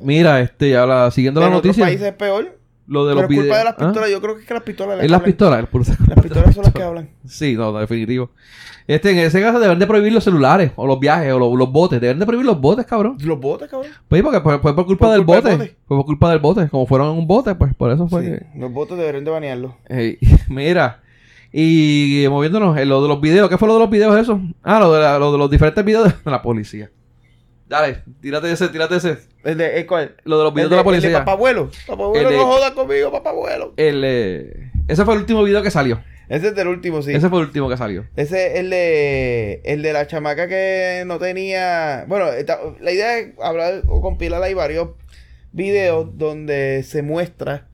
Mira, 0.00 0.40
este, 0.40 0.76
ahora, 0.76 1.10
siguiendo 1.10 1.40
la 1.40 1.46
en 1.48 1.52
otros 1.54 1.66
noticia. 1.76 1.84
países 1.86 2.06
es 2.06 2.12
peor. 2.14 2.56
lo 2.86 3.04
de 3.06 3.14
Pero 3.14 3.22
los 3.22 3.30
es 3.30 3.36
culpa 3.36 3.42
videos. 3.42 3.58
de 3.58 3.64
las 3.64 3.74
¿Ah? 3.74 3.76
pistolas. 3.86 4.10
Yo 4.10 4.20
creo 4.22 4.34
que 4.36 4.40
es 4.42 4.46
que 4.46 4.54
las 4.54 4.62
pistolas. 4.62 5.02
Es 5.04 5.10
las 5.10 5.22
pistolas. 5.22 5.58
el 5.60 5.68
Las 6.06 6.20
pistolas 6.22 6.54
son 6.54 6.64
las 6.64 6.72
que 6.72 6.82
hablan. 6.82 7.10
Sí, 7.26 7.54
no, 7.54 7.72
no, 7.72 7.78
definitivo. 7.80 8.30
Este, 8.86 9.10
en 9.10 9.18
ese 9.18 9.42
caso 9.42 9.60
deben 9.60 9.78
de 9.78 9.86
prohibir 9.86 10.12
los 10.12 10.24
celulares, 10.24 10.72
o 10.76 10.86
los 10.86 10.98
viajes, 10.98 11.30
o 11.34 11.38
los, 11.38 11.52
los 11.58 11.70
botes. 11.70 12.00
Deben 12.00 12.18
de 12.18 12.24
prohibir 12.24 12.46
los 12.46 12.58
botes, 12.58 12.86
cabrón. 12.86 13.18
Los 13.22 13.38
botes, 13.38 13.68
cabrón. 13.68 13.90
Pues 14.08 14.22
porque 14.22 14.40
fue, 14.40 14.58
fue 14.60 14.74
por 14.74 14.86
culpa 14.86 15.06
Por 15.08 15.14
del 15.16 15.26
culpa 15.26 15.40
del 15.50 15.58
bote. 15.58 15.76
Fue 15.86 15.96
por 15.98 16.06
culpa 16.06 16.30
del 16.30 16.38
bote. 16.38 16.68
Como 16.70 16.86
fueron 16.86 17.10
en 17.12 17.18
un 17.18 17.26
bote, 17.26 17.54
pues 17.56 17.74
por 17.74 17.90
eso 17.90 18.08
fue 18.08 18.22
Sí, 18.24 18.28
que... 18.30 18.58
Los 18.58 18.72
botes 18.72 18.96
deberían 18.96 19.24
de 19.24 19.30
banearlos. 19.32 19.72
Mira, 20.48 21.02
y 21.52 22.26
moviéndonos, 22.28 22.76
en 22.78 22.88
lo 22.88 23.02
de 23.02 23.08
los 23.08 23.20
videos, 23.20 23.48
¿qué 23.48 23.56
fue 23.58 23.68
lo 23.68 23.74
de 23.74 23.80
los 23.80 23.90
videos 23.90 24.18
eso? 24.18 24.40
Ah, 24.62 24.78
lo 24.80 24.92
de, 24.92 25.00
la- 25.00 25.18
lo 25.18 25.32
de 25.32 25.38
los 25.38 25.50
diferentes 25.50 25.84
videos 25.84 26.12
de 26.24 26.30
la 26.30 26.42
policía. 26.42 26.90
Dale, 27.68 28.02
tírate 28.22 28.50
ese, 28.50 28.68
tírate 28.68 28.96
ese. 28.96 29.18
¿El 29.44 29.58
de 29.58 29.78
el 29.80 29.86
cuál? 29.86 30.16
Lo 30.24 30.38
de 30.38 30.44
los 30.44 30.54
videos 30.54 30.66
El 30.66 30.70
de 30.70 30.76
la 30.76 30.80
El 30.80 30.84
policía. 30.84 31.08
de 31.10 31.16
papabuelo. 31.16 31.70
Papabuelo, 31.86 32.30
El 32.30 32.36
no 32.36 32.46
jodas 32.46 32.70
conmigo, 32.72 33.12
papabuelo. 33.12 33.74
El, 33.76 34.02
eh, 34.04 34.70
ese 34.88 35.04
fue 35.04 35.14
el 35.14 35.20
último 35.20 35.42
video 35.42 35.62
que 35.62 35.70
salió. 35.70 36.02
Ese 36.30 36.48
es 36.48 36.54
del 36.54 36.68
último, 36.68 37.00
sí. 37.02 37.12
Ese 37.14 37.28
fue 37.30 37.40
el 37.40 37.46
último 37.46 37.68
que 37.70 37.76
salió. 37.78 38.06
Ese 38.16 38.48
es 38.48 38.60
el 38.60 38.70
de, 38.70 39.60
el 39.64 39.82
de 39.82 39.92
la 39.94 40.06
chamaca 40.06 40.46
que 40.48 41.04
no 41.06 41.18
tenía... 41.18 42.04
Bueno, 42.08 42.28
esta- 42.28 42.58
la 42.80 42.90
idea 42.92 43.18
es 43.18 43.28
hablar 43.42 43.82
o 43.86 44.00
compilar 44.02 44.42
ahí 44.42 44.52
varios 44.54 44.90
videos 45.52 46.16
donde 46.18 46.82
se 46.84 47.00
muestra 47.02 47.67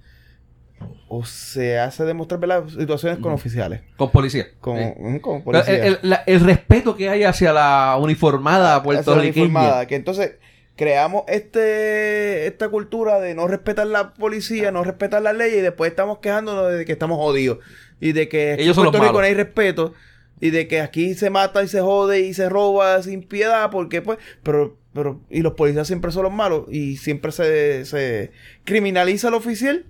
o 1.18 1.24
se 1.24 1.78
hace 1.78 2.04
demostrar 2.04 2.40
¿verdad? 2.40 2.64
situaciones 2.68 3.18
con 3.18 3.32
oficiales. 3.32 3.80
Con 3.96 4.10
policía. 4.10 4.46
Con, 4.60 4.76
Sí. 4.78 5.20
con 5.20 5.42
Pero 5.42 5.42
policía. 5.44 5.74
El, 5.86 5.98
el- 6.02 6.10
la- 6.10 6.22
el 6.26 6.40
respeto 6.40 6.96
que 6.96 7.08
hay 7.08 7.24
hacia 7.24 7.52
la 7.52 7.96
uniformada 8.00 8.82
puertorriqueña. 8.82 9.44
uniformada, 9.46 9.86
que 9.86 9.96
entonces 9.96 10.32
creamos 10.76 11.22
este 11.28 12.46
esta 12.46 12.68
cultura 12.68 13.20
de 13.20 13.34
no 13.34 13.46
respetar 13.46 13.86
la 13.86 14.12
policía, 14.14 14.70
no 14.72 14.82
respetar 14.82 15.22
las 15.22 15.36
leyes 15.36 15.58
y 15.58 15.62
después 15.62 15.90
estamos 15.90 16.18
quejándonos 16.18 16.72
de 16.72 16.84
que 16.84 16.92
estamos 16.92 17.18
jodidos 17.18 17.58
y 18.00 18.12
de 18.12 18.28
que 18.28 18.54
Ellos 18.54 18.76
en 18.76 18.84
Puerto 18.84 19.00
Rico 19.00 19.12
no 19.20 19.26
hay 19.26 19.34
respeto 19.34 19.94
y 20.40 20.50
de 20.50 20.66
que 20.66 20.80
aquí 20.80 21.14
se 21.14 21.30
mata 21.30 21.62
y 21.62 21.68
se 21.68 21.80
jode 21.80 22.20
y 22.22 22.34
se 22.34 22.48
roba 22.48 23.00
sin 23.02 23.22
piedad 23.22 23.70
porque 23.70 24.02
pues 24.02 24.18
pero 24.42 24.76
pero 24.92 25.20
y 25.30 25.42
los 25.42 25.52
policías 25.54 25.86
siempre 25.86 26.10
son 26.10 26.24
los 26.24 26.32
malos 26.32 26.64
y 26.68 26.96
siempre 26.96 27.30
se, 27.32 27.84
se 27.84 28.30
criminaliza 28.64 29.28
al 29.28 29.34
oficial. 29.34 29.84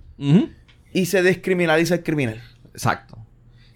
Y 0.95 1.05
se 1.07 1.21
descriminaliza 1.21 1.95
al 1.95 2.03
criminal. 2.03 2.41
Exacto. 2.73 3.17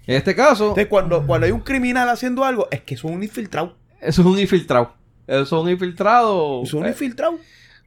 En 0.07 0.15
este 0.15 0.35
caso, 0.35 0.63
Entonces 0.69 0.87
cuando 0.87 1.25
cuando 1.27 1.45
hay 1.45 1.51
un 1.51 1.59
criminal 1.61 2.09
haciendo 2.09 2.43
algo 2.43 2.67
es 2.71 2.81
que 2.81 2.97
son 2.97 3.13
un 3.13 3.23
infiltrado. 3.23 3.75
eso 4.01 4.21
es 4.21 4.27
un 4.27 4.39
infiltrado. 4.39 4.93
Eso 5.27 5.43
es 5.57 5.63
un 5.63 5.69
infiltrado. 5.69 6.65
Son 6.65 6.79
un 6.79 6.85
Eh, 6.87 6.89
infiltrado. 6.89 7.35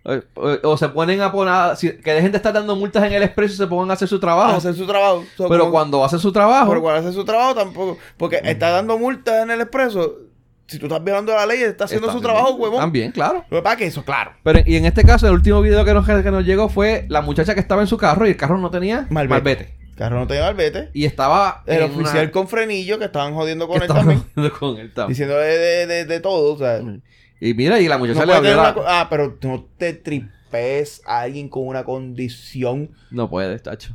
eh, 0.04 0.22
eh, 0.36 0.60
o 0.62 0.76
se 0.76 0.88
ponen 0.90 1.20
a 1.20 1.32
poner. 1.32 1.76
si- 1.76 1.96
que 1.98 2.12
dejen 2.12 2.30
de 2.30 2.36
estar 2.36 2.52
dando 2.52 2.76
multas 2.76 3.02
en 3.04 3.12
el 3.14 3.22
expreso 3.24 3.54
y 3.54 3.56
se 3.56 3.66
pongan 3.66 3.90
a 3.90 3.94
hacer 3.94 4.06
su 4.08 4.20
trabajo. 4.20 4.52
a 4.52 4.56
hacer 4.58 4.74
su 4.74 4.86
trabajo. 4.86 5.24
So, 5.36 5.48
pero 5.48 5.60
como- 5.64 5.72
cuando 5.72 6.04
hacen 6.04 6.18
su 6.20 6.30
trabajo. 6.32 6.68
Pero 6.68 6.80
cuando 6.82 7.00
hace 7.08 7.12
su 7.16 7.24
trabajo 7.24 7.54
tampoco. 7.54 7.98
Porque 8.16 8.40
está 8.44 8.70
dando 8.70 8.96
multas 8.98 9.42
en 9.42 9.50
el 9.50 9.60
expreso. 9.60 10.18
Si 10.72 10.78
tú 10.78 10.86
estás 10.86 11.02
violando 11.04 11.32
la 11.34 11.46
ley, 11.46 11.62
está 11.62 11.84
haciendo 11.84 12.08
está 12.08 12.16
su 12.18 12.22
trabajo, 12.22 12.54
huevón. 12.56 12.80
También, 12.80 13.12
claro. 13.12 13.44
Lo 13.50 13.58
que 13.58 13.62
pasa 13.62 13.74
es 13.74 13.78
que 13.78 13.86
eso, 13.86 14.04
claro. 14.04 14.32
Pero, 14.42 14.60
y 14.66 14.76
en 14.76 14.84
este 14.86 15.04
caso, 15.04 15.26
el 15.28 15.34
último 15.34 15.60
video 15.62 15.84
que 15.84 15.94
nos, 15.94 16.06
que 16.06 16.30
nos 16.30 16.44
llegó 16.44 16.68
fue 16.68 17.06
la 17.08 17.20
muchacha 17.22 17.54
que 17.54 17.60
estaba 17.60 17.80
en 17.82 17.86
su 17.86 17.96
carro 17.96 18.26
y 18.26 18.30
el 18.30 18.36
carro 18.36 18.58
no 18.58 18.70
tenía 18.70 19.06
Malvete. 19.10 19.28
malvete. 19.34 19.74
El 19.90 19.96
carro 19.96 20.18
no 20.20 20.26
tenía 20.26 20.44
malvete. 20.44 20.90
Y 20.94 21.04
estaba. 21.04 21.62
El 21.66 21.82
oficial 21.82 22.22
una- 22.24 22.30
con 22.32 22.48
frenillo 22.48 22.98
que 22.98 23.04
estaban 23.04 23.34
jodiendo 23.34 23.68
con 23.68 23.82
él 23.82 23.88
también. 23.88 24.22
con 24.58 24.78
él 24.78 24.92
también. 24.92 25.08
Diciéndole 25.08 25.44
de, 25.46 25.86
de, 25.86 26.04
de 26.06 26.20
todo. 26.20 26.54
O 26.54 26.58
sea, 26.58 26.80
Y 27.40 27.54
mira, 27.54 27.78
y 27.78 27.88
la 27.88 27.98
muchacha 27.98 28.20
no 28.20 28.26
le 28.26 28.32
abrió 28.34 28.56
la- 28.56 28.72
una 28.72 28.82
Ah, 28.86 29.06
pero 29.10 29.36
no 29.42 29.66
te 29.76 29.92
tripes 29.92 31.02
a 31.06 31.20
alguien 31.20 31.48
con 31.48 31.66
una 31.66 31.84
condición. 31.84 32.90
No 33.10 33.28
puede, 33.28 33.58
tacho. 33.58 33.94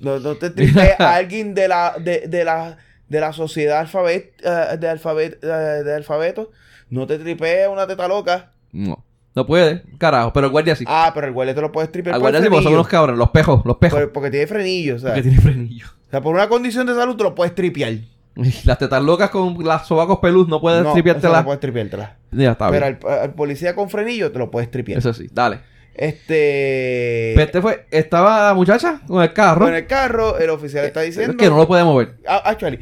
No, 0.00 0.18
no 0.20 0.34
te 0.36 0.50
tripes 0.50 0.94
a 1.00 1.14
alguien 1.16 1.54
de 1.54 1.68
la, 1.68 1.94
de, 1.98 2.28
de 2.28 2.44
la, 2.44 2.78
de 3.08 3.20
la 3.20 3.32
sociedad 3.32 3.80
alfabet, 3.80 4.34
eh, 4.42 4.76
de, 4.78 4.88
alfabet, 4.88 5.38
eh, 5.42 5.46
de 5.84 5.94
alfabeto. 5.94 6.50
No 6.90 7.06
te 7.06 7.18
tripes 7.18 7.66
a 7.66 7.70
una 7.70 7.86
teta 7.86 8.06
loca. 8.08 8.52
No. 8.72 9.04
No 9.34 9.44
puede, 9.44 9.82
carajo. 9.98 10.32
Pero 10.32 10.46
el 10.46 10.52
guardia 10.52 10.74
sí. 10.76 10.84
Ah, 10.88 11.10
pero 11.14 11.26
el 11.26 11.32
guardia 11.34 11.54
te 11.54 11.60
lo 11.60 11.70
puedes 11.70 11.92
tripear 11.92 12.14
el 12.14 12.20
por 12.20 12.30
guardia 12.30 12.40
sí, 12.42 12.48
porque 12.48 12.64
son 12.64 12.72
unos 12.72 12.88
cabrones. 12.88 13.18
Los 13.18 13.30
pejos, 13.30 13.62
los 13.66 13.76
pejos. 13.76 14.00
Por- 14.00 14.12
porque 14.12 14.30
tiene 14.30 14.46
frenillo, 14.46 14.96
o 14.96 14.98
sea. 14.98 15.12
Que 15.14 15.22
tiene 15.22 15.38
frenillo. 15.40 15.86
O 16.06 16.10
sea, 16.10 16.20
por 16.22 16.34
una 16.34 16.48
condición 16.48 16.86
de 16.86 16.94
salud 16.94 17.16
te 17.16 17.22
lo 17.24 17.34
puedes 17.34 17.54
tripear. 17.54 17.92
Las 18.64 18.78
tetas 18.78 19.02
locas 19.02 19.30
con 19.30 19.64
las 19.64 19.86
sobacos 19.86 20.18
pelus 20.20 20.46
no 20.48 20.60
puedes 20.60 20.84
no, 20.84 20.92
tripiártelas. 20.92 21.40
No 21.40 21.44
puedes 21.46 21.60
tripeártela. 21.60 22.16
Ya 22.32 22.52
está 22.52 22.70
Pero 22.70 22.86
bien. 22.86 22.98
al, 23.08 23.18
al 23.20 23.34
policía 23.34 23.74
con 23.74 23.88
frenillo 23.90 24.30
te 24.30 24.38
lo 24.38 24.50
puedes 24.50 24.70
tripear. 24.70 24.98
Eso 24.98 25.12
sí, 25.14 25.28
dale. 25.32 25.60
Este. 25.98 27.32
Pero 27.34 27.46
este 27.46 27.60
fue, 27.62 27.86
estaba 27.90 28.48
la 28.48 28.54
muchacha 28.54 29.00
con 29.06 29.22
el 29.22 29.32
carro. 29.32 29.64
Con 29.66 29.74
el 29.74 29.86
carro, 29.86 30.38
el 30.38 30.50
oficial 30.50 30.84
está 30.84 31.00
diciendo. 31.00 31.36
que 31.36 31.48
no 31.48 31.56
lo 31.56 31.66
puede 31.66 31.84
mover. 31.84 32.16
Ah, 32.28 32.42
actually, 32.44 32.78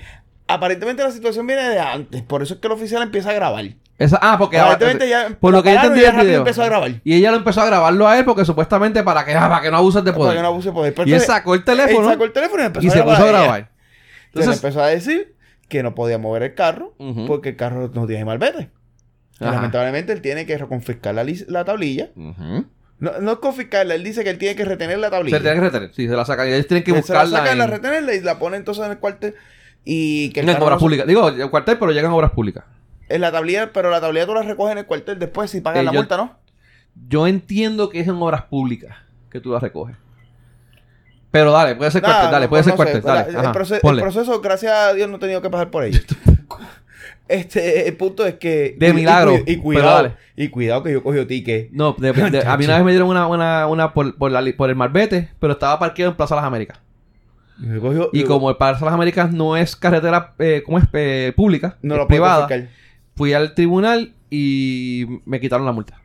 aparentemente 0.49 1.03
la 1.03 1.11
situación 1.11 1.47
viene 1.47 1.69
de 1.69 1.79
antes. 1.79 2.23
Por 2.23 2.43
eso 2.43 2.55
es 2.55 2.61
que 2.61 2.67
el 2.67 2.73
oficial 2.73 3.03
empieza 3.03 3.31
a 3.31 3.35
grabar. 3.35 3.65
Esa, 3.97 4.19
ah, 4.21 4.37
porque 4.39 4.59
Aparentemente 4.59 5.09
ya. 5.09 5.29
por 5.39 5.53
lo 5.53 5.63
que 5.63 5.71
yo 5.73 5.77
entendí 5.77 6.01
rápido 6.05 6.25
video. 6.25 6.39
empezó 6.39 6.63
a 6.63 6.67
grabar. 6.67 7.01
Y 7.05 7.15
ella 7.15 7.31
lo 7.31 7.37
empezó 7.37 7.61
a 7.61 7.67
grabarlo 7.67 8.09
a 8.09 8.19
él 8.19 8.25
porque 8.25 8.45
supuestamente 8.45 9.05
para 9.05 9.25
que, 9.25 9.33
ah, 9.35 9.49
para 9.49 9.63
que 9.63 9.71
no 9.71 9.77
abuses 9.77 10.03
de 10.03 10.11
Para 10.11 10.19
poder. 10.19 10.37
que 10.37 10.43
no 10.43 10.49
abuse 10.49 10.69
de 10.71 10.73
poder. 10.75 10.95
Pero 10.95 11.09
y 11.09 11.13
él 11.15 11.21
sacó 11.21 11.55
el 11.55 11.63
teléfono 11.63 12.01
Él 12.09 12.13
sacó 12.15 12.25
el 12.25 12.33
teléfono 12.33 12.63
y 12.63 12.67
empezó 12.67 12.85
y 12.85 12.89
a 12.89 12.93
se 12.93 12.97
grabar. 12.99 13.15
puso 13.17 13.27
a 13.27 13.31
ella. 13.31 13.41
grabar. 13.43 13.59
Entonces 13.61 14.31
Entonces, 14.35 14.65
empezó 14.65 14.83
a 14.83 14.87
decir 14.89 15.35
que 15.69 15.83
no 15.85 15.95
podía 15.95 16.19
mover 16.19 16.43
el 16.43 16.55
carro 16.55 16.95
porque 17.29 17.51
el 17.51 17.57
carro 17.57 17.89
no 17.95 18.07
tiene 18.09 18.25
malvete. 18.25 18.71
Y. 19.39 19.45
Lamentablemente 19.45 20.13
él 20.13 20.21
tiene 20.21 20.45
que 20.47 20.59
reconfiscar 20.59 21.15
la, 21.15 21.25
la 21.47 21.65
tablilla. 21.65 22.11
Ujú. 22.17 22.67
No, 23.01 23.13
no 23.21 23.33
es 23.33 23.39
confiscarla, 23.39 23.95
él 23.97 24.05
dice 24.05 24.23
que 24.25 24.31
él 24.31 24.39
tiene 24.39 24.55
que 24.57 24.65
retener 24.65 24.99
la 24.99 25.09
se 25.09 25.11
tablilla. 25.13 25.41
tiene 25.41 25.55
que 25.57 25.61
retener. 25.61 25.91
Sí, 25.95 26.07
se 26.09 26.15
la 26.15 26.25
sacan. 26.25 26.49
Y 26.49 26.53
ellos 26.53 26.67
tienen 26.67 26.85
que 26.85 26.93
Él 26.93 27.03
se 27.03 27.13
la 27.13 27.21
buscarla 27.25 27.39
saca, 27.39 27.53
en, 27.53 27.59
la 27.59 27.67
retenerla 27.67 28.15
y 28.15 28.21
la 28.21 28.39
pone 28.39 28.57
entonces 28.57 28.85
en 28.85 28.93
el 28.93 28.99
cuartel. 28.99 29.35
Y 29.85 30.31
que 30.31 30.41
el 30.41 30.49
en 30.49 30.57
obras 30.57 30.71
no 30.71 30.79
se- 30.79 30.83
públicas. 30.85 31.07
Digo, 31.07 31.29
el 31.29 31.51
cuartel, 31.51 31.79
pero 31.79 31.93
llegan 31.93 32.13
a 32.13 32.15
obras 32.15 32.31
públicas. 32.31 32.65
En 33.09 33.21
la 33.21 33.31
tablilla, 33.33 33.71
pero 33.73 33.91
la 33.91 34.01
tablilla 34.01 34.25
tú 34.27 34.35
la 34.35 34.43
recoges 34.43 34.73
en 34.73 34.79
el 34.79 34.87
cuartel 34.87 35.19
después 35.19 35.51
si 35.51 35.61
pagas 35.61 35.81
Eh, 35.81 35.85
la 35.85 35.93
yo- 35.93 35.99
multa, 35.99 36.17
¿no? 36.17 36.39
Yo 37.09 37.27
entiendo 37.27 37.91
que 37.91 38.01
es 38.01 38.09
en 38.09 38.15
obras 38.15 38.43
públicas 38.45 38.97
que 39.31 39.41
tú 39.41 39.53
la 39.53 39.59
recoges. 39.59 39.97
Pero 41.31 41.51
dale, 41.51 41.75
puede 41.75 41.91
ser 41.91 42.01
Nada, 42.03 42.15
cuartel, 42.15 42.33
dale, 42.33 42.45
no- 42.47 42.51
puede 42.51 42.63
ser 42.63 42.73
sé, 42.73 42.77
cuartel, 42.77 43.03
la- 43.05 43.15
dale. 43.15 43.31
el, 43.39 43.45
el 43.47 44.01
proceso, 44.01 44.41
gracias 44.41 44.73
a 44.73 44.93
Dios, 44.95 45.11
no 45.11 45.17
he 45.17 45.19
tenido 45.19 45.43
que 45.43 45.51
pasar 45.51 45.71
por 45.71 45.83
ello. 45.85 45.99
Este, 47.27 47.89
el 47.89 47.97
punto 47.97 48.27
es 48.27 48.35
que. 48.35 48.77
De 48.79 48.89
y- 48.89 48.91
y 48.91 48.93
milagro, 48.93 49.35
Y, 49.37 49.43
pero 49.45 49.63
cuidado. 49.63 49.95
dale. 50.03 50.13
Y 50.37 50.49
cuidado 50.49 50.83
que 50.83 50.93
yo 50.93 51.03
cogí 51.03 51.25
ticket. 51.25 51.71
No, 51.73 51.95
de- 51.99 52.13
de- 52.13 52.43
a 52.47 52.57
mí 52.57 52.65
una 52.67 52.77
vez 52.77 52.85
me 52.85 52.91
dieron 52.93 53.09
una, 53.09 53.27
una, 53.27 53.67
una 53.67 53.95
por, 53.95 54.17
por, 54.17 54.31
la 54.31 54.43
li- 54.43 54.53
por 54.53 54.69
el 54.69 54.77
Marbete, 54.77 55.31
pero 55.41 55.55
estaba 55.55 55.79
parqueado 55.79 56.11
en 56.11 56.17
Plaza 56.17 56.35
Las 56.37 56.45
Américas. 56.45 56.79
Me 57.57 57.79
cogió- 57.81 58.11
Y 58.13 58.21
yo- 58.23 58.27
como 58.29 58.51
el 58.51 58.57
Plaza 58.57 58.85
Las 58.85 58.95
Américas 58.95 59.33
no 59.33 59.57
es 59.57 59.75
carretera, 59.77 60.35
eh, 60.39 60.63
¿cómo 60.67 60.79
es? 60.79 60.85
Eh, 60.93 61.33
pública, 61.35 61.79
no 61.83 61.95
es 61.95 62.01
lo 62.01 62.09
privada, 62.09 62.49
fui 63.17 63.33
al 63.33 63.55
tribunal 63.55 64.13
y 64.29 65.07
me 65.25 65.41
quitaron 65.41 65.65
la 65.65 65.73
multa. 65.73 66.01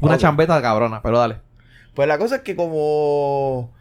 Una 0.00 0.14
Ok. 0.14 0.20
chambeta 0.20 0.60
cabrona, 0.60 1.00
pero 1.02 1.18
dale. 1.18 1.36
Pues 1.94 2.06
la 2.06 2.18
cosa 2.18 2.36
es 2.36 2.42
que 2.42 2.54
como. 2.54 3.72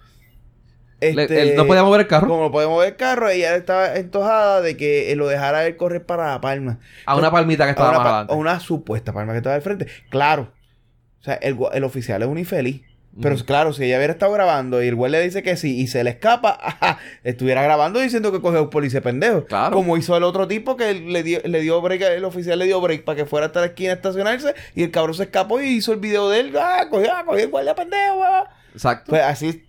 Este, 1.02 1.41
él 1.41 1.56
no 1.58 1.68
podía 1.68 1.84
mover 1.84 2.02
el 2.02 2.08
carro 2.08 2.28
Como 2.30 2.43
no 2.43 2.52
podía 2.52 2.68
mover 2.70 2.89
el 2.89 2.96
carro, 2.96 3.30
ella 3.30 3.56
estaba 3.56 3.96
entojada 3.96 4.62
de 4.62 4.78
que 4.78 5.12
eh, 5.12 5.16
lo 5.16 5.28
dejara 5.28 5.66
él 5.68 5.76
correr 5.76 6.06
para 6.06 6.28
La 6.32 6.41
Palma. 6.41 6.80
a 7.06 7.16
una 7.18 7.30
palmita 7.32 7.66
que 7.66 7.70
A 7.70 7.72
estaba 7.72 7.89
una, 7.89 7.98
más 8.00 8.06
pa- 8.06 8.10
adelante. 8.12 8.34
a 8.34 8.38
una 8.38 8.60
supuesta 8.62 9.12
palma 9.14 9.34
que 9.34 9.38
estaba 9.38 9.56
al 9.56 9.62
frente. 9.62 9.88
Claro. 10.10 10.52
O 11.22 11.24
sea, 11.24 11.36
el, 11.36 11.58
el 11.74 11.84
oficial 11.84 12.22
es 12.22 12.28
un 12.28 12.38
infeliz. 12.38 12.82
Pero 13.22 13.36
Ujú. 13.36 13.46
claro, 13.46 13.72
si 13.72 13.86
ella 13.86 13.96
hubiera 13.98 14.12
estado 14.12 14.34
grabando 14.34 14.84
y 14.84 14.88
el 14.89 14.96
güey 14.96 15.10
le 15.10 15.22
dice 15.22 15.41
que 15.41 15.56
sí 15.56 15.80
y 15.80 15.88
se 15.88 16.04
le 16.04 16.10
escapa, 16.10 16.58
ajá, 16.62 16.98
estuviera 17.24 17.62
grabando 17.64 18.00
diciendo 18.00 18.32
que 18.34 18.41
cogió 18.41 18.60
a 18.60 18.62
un 18.64 18.70
policía 18.70 19.00
pendejo. 19.02 19.46
Claro. 19.46 19.74
Como 19.76 19.96
hizo 19.98 20.16
el 20.18 20.24
otro 20.24 20.48
tipo 20.50 20.76
que 20.76 20.93
le 20.93 21.24
dio, 21.24 21.39
le 21.46 21.62
dio 21.62 21.82
break, 21.82 22.02
el 22.02 22.26
oficial 22.26 22.60
le 22.60 22.66
dio 22.66 22.82
break 22.82 23.04
para 23.06 23.16
que 23.16 23.26
fuera 23.26 23.46
hasta 23.48 23.62
la 23.62 23.68
esquina 23.68 23.91
a 23.91 23.96
estacionarse 23.96 24.54
y 24.76 24.84
el 24.84 24.91
cabrón 24.91 25.14
se 25.16 25.24
escapó 25.24 25.62
y 25.62 25.68
hizo 25.68 25.93
el 25.93 26.00
video 26.00 26.30
de 26.30 26.41
él. 26.41 26.54
Ah, 26.58 26.88
cogió, 26.89 27.10
ah, 27.14 27.24
cogió 27.26 27.43
el 27.43 27.50
guardia 27.50 27.74
pendejo. 27.76 28.22
ah". 28.24 28.50
Exacto. 28.74 29.10
Pues 29.12 29.22
así. 29.22 29.64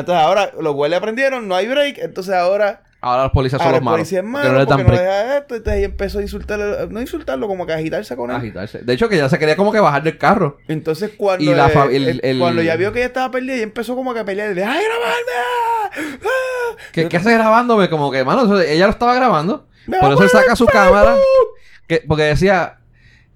Entonces 0.00 0.22
ahora 0.24 0.52
los 0.60 0.74
guardias 0.74 0.98
aprendieron, 0.98 1.46
no 1.48 1.54
hay 1.54 1.66
break. 1.68 1.98
Entonces 1.98 2.34
ahora 2.34 2.82
Ahora 3.04 3.24
los 3.24 3.32
policías 3.32 3.60
son 3.60 3.72
los 3.72 3.78
el 3.80 3.84
malos. 3.84 4.08
porque 4.08 4.22
no 4.22 4.58
le 4.58 4.64
porque 4.66 4.82
no 4.84 4.90
deja 4.92 5.38
esto. 5.38 5.54
Entonces 5.56 5.72
ahí 5.78 5.84
empezó 5.84 6.18
a 6.20 6.22
insultarlo, 6.22 6.86
no 6.88 7.00
insultarlo, 7.00 7.48
como 7.48 7.66
que 7.66 7.72
agitarse 7.72 8.14
con 8.14 8.30
él. 8.30 8.36
Agitarse. 8.36 8.78
De 8.78 8.92
hecho, 8.92 9.08
que 9.08 9.16
ya 9.16 9.28
se 9.28 9.40
quería 9.40 9.56
como 9.56 9.72
que 9.72 9.80
bajar 9.80 10.04
del 10.04 10.18
carro. 10.18 10.58
Entonces 10.68 11.10
cuando, 11.16 11.42
Y 11.42 11.52
la 11.52 11.68
fa- 11.68 11.86
el- 11.86 12.20
el- 12.22 12.38
cuando 12.38 12.62
ya 12.62 12.76
vio 12.76 12.92
que 12.92 13.00
ella 13.00 13.08
estaba 13.08 13.32
perdida, 13.32 13.54
ella 13.54 13.64
empezó 13.64 13.96
como 13.96 14.14
que 14.14 14.20
a 14.20 14.24
pelear. 14.24 14.54
Le 14.54 14.62
¡ay, 14.62 14.84
grabarme! 14.84 15.32
¡Ah! 15.36 15.90
¡Ah! 16.24 16.76
¿Qué, 16.92 17.08
¿Qué 17.08 17.16
hace 17.16 17.32
grabándome? 17.32 17.90
Como 17.90 18.10
que, 18.12 18.22
mano, 18.24 18.44
eso- 18.44 18.60
ella 18.60 18.84
lo 18.86 18.92
estaba 18.92 19.14
grabando. 19.14 19.66
¡Me 19.86 19.98
Por 19.98 20.12
eso 20.12 20.22
él 20.22 20.28
saca 20.30 20.54
su 20.54 20.66
cámara. 20.66 21.16
Que, 21.88 22.04
porque 22.06 22.22
decía, 22.22 22.78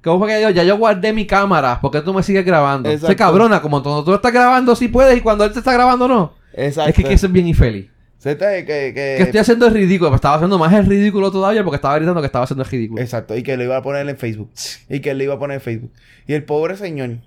¿cómo 0.05 0.21
fue 0.21 0.29
que 0.29 0.41
yo? 0.43 0.51
Ya 0.51 0.63
yo 0.63 0.77
guardé 0.79 1.13
mi 1.13 1.27
cámara. 1.27 1.81
¿Por 1.81 1.91
qué 1.91 2.03
tú 2.03 2.15
me 2.15 2.23
sigues 2.23 2.45
grabando? 2.47 2.89
Exacto. 2.89 3.09
Se 3.09 3.17
cabrona, 3.17 3.61
como 3.61 3.83
cuando 3.83 4.05
tú 4.05 4.15
estás 4.15 4.33
grabando 4.33 4.77
sí 4.77 4.87
puedes 4.87 5.19
y 5.19 5.23
cuando 5.23 5.45
él 5.45 5.53
te 5.53 5.59
está 5.59 5.73
grabando 5.73 6.07
no. 6.07 6.36
Exacto. 6.57 6.91
Es 6.91 6.97
que, 6.97 7.05
que 7.05 7.13
eso 7.15 7.27
es 7.27 7.33
bien 7.33 7.47
infeliz. 7.47 7.91
Que, 8.23 8.37
que- 8.37 8.93
que 8.95 9.17
estoy 9.23 9.39
haciendo 9.41 9.67
es 9.69 9.73
ridículo. 9.73 10.11
Pero 10.11 10.17
estaba 10.17 10.35
haciendo 10.37 10.59
más 10.59 10.73
el 10.73 10.87
ridículo 10.87 11.31
todavía 11.31 11.63
porque 11.63 11.77
estaba 11.77 11.97
gritando 11.97 12.21
que 12.21 12.27
estaba 12.27 12.45
haciendo 12.45 12.65
el 12.65 12.71
ridículo. 12.71 13.01
Exacto. 13.01 13.37
Y 13.37 13.43
que 13.45 13.57
lo 13.57 13.63
iba 13.63 13.77
a 13.77 13.83
poner 13.83 14.09
en 14.09 14.17
Facebook. 14.17 14.51
Y 14.89 15.01
que 15.01 15.15
le 15.15 15.25
iba 15.25 15.35
a 15.35 15.39
poner 15.39 15.57
en 15.57 15.61
Facebook. 15.61 15.93
Y 16.27 16.33
el 16.33 16.43
pobre 16.45 16.77
señor 16.77 17.19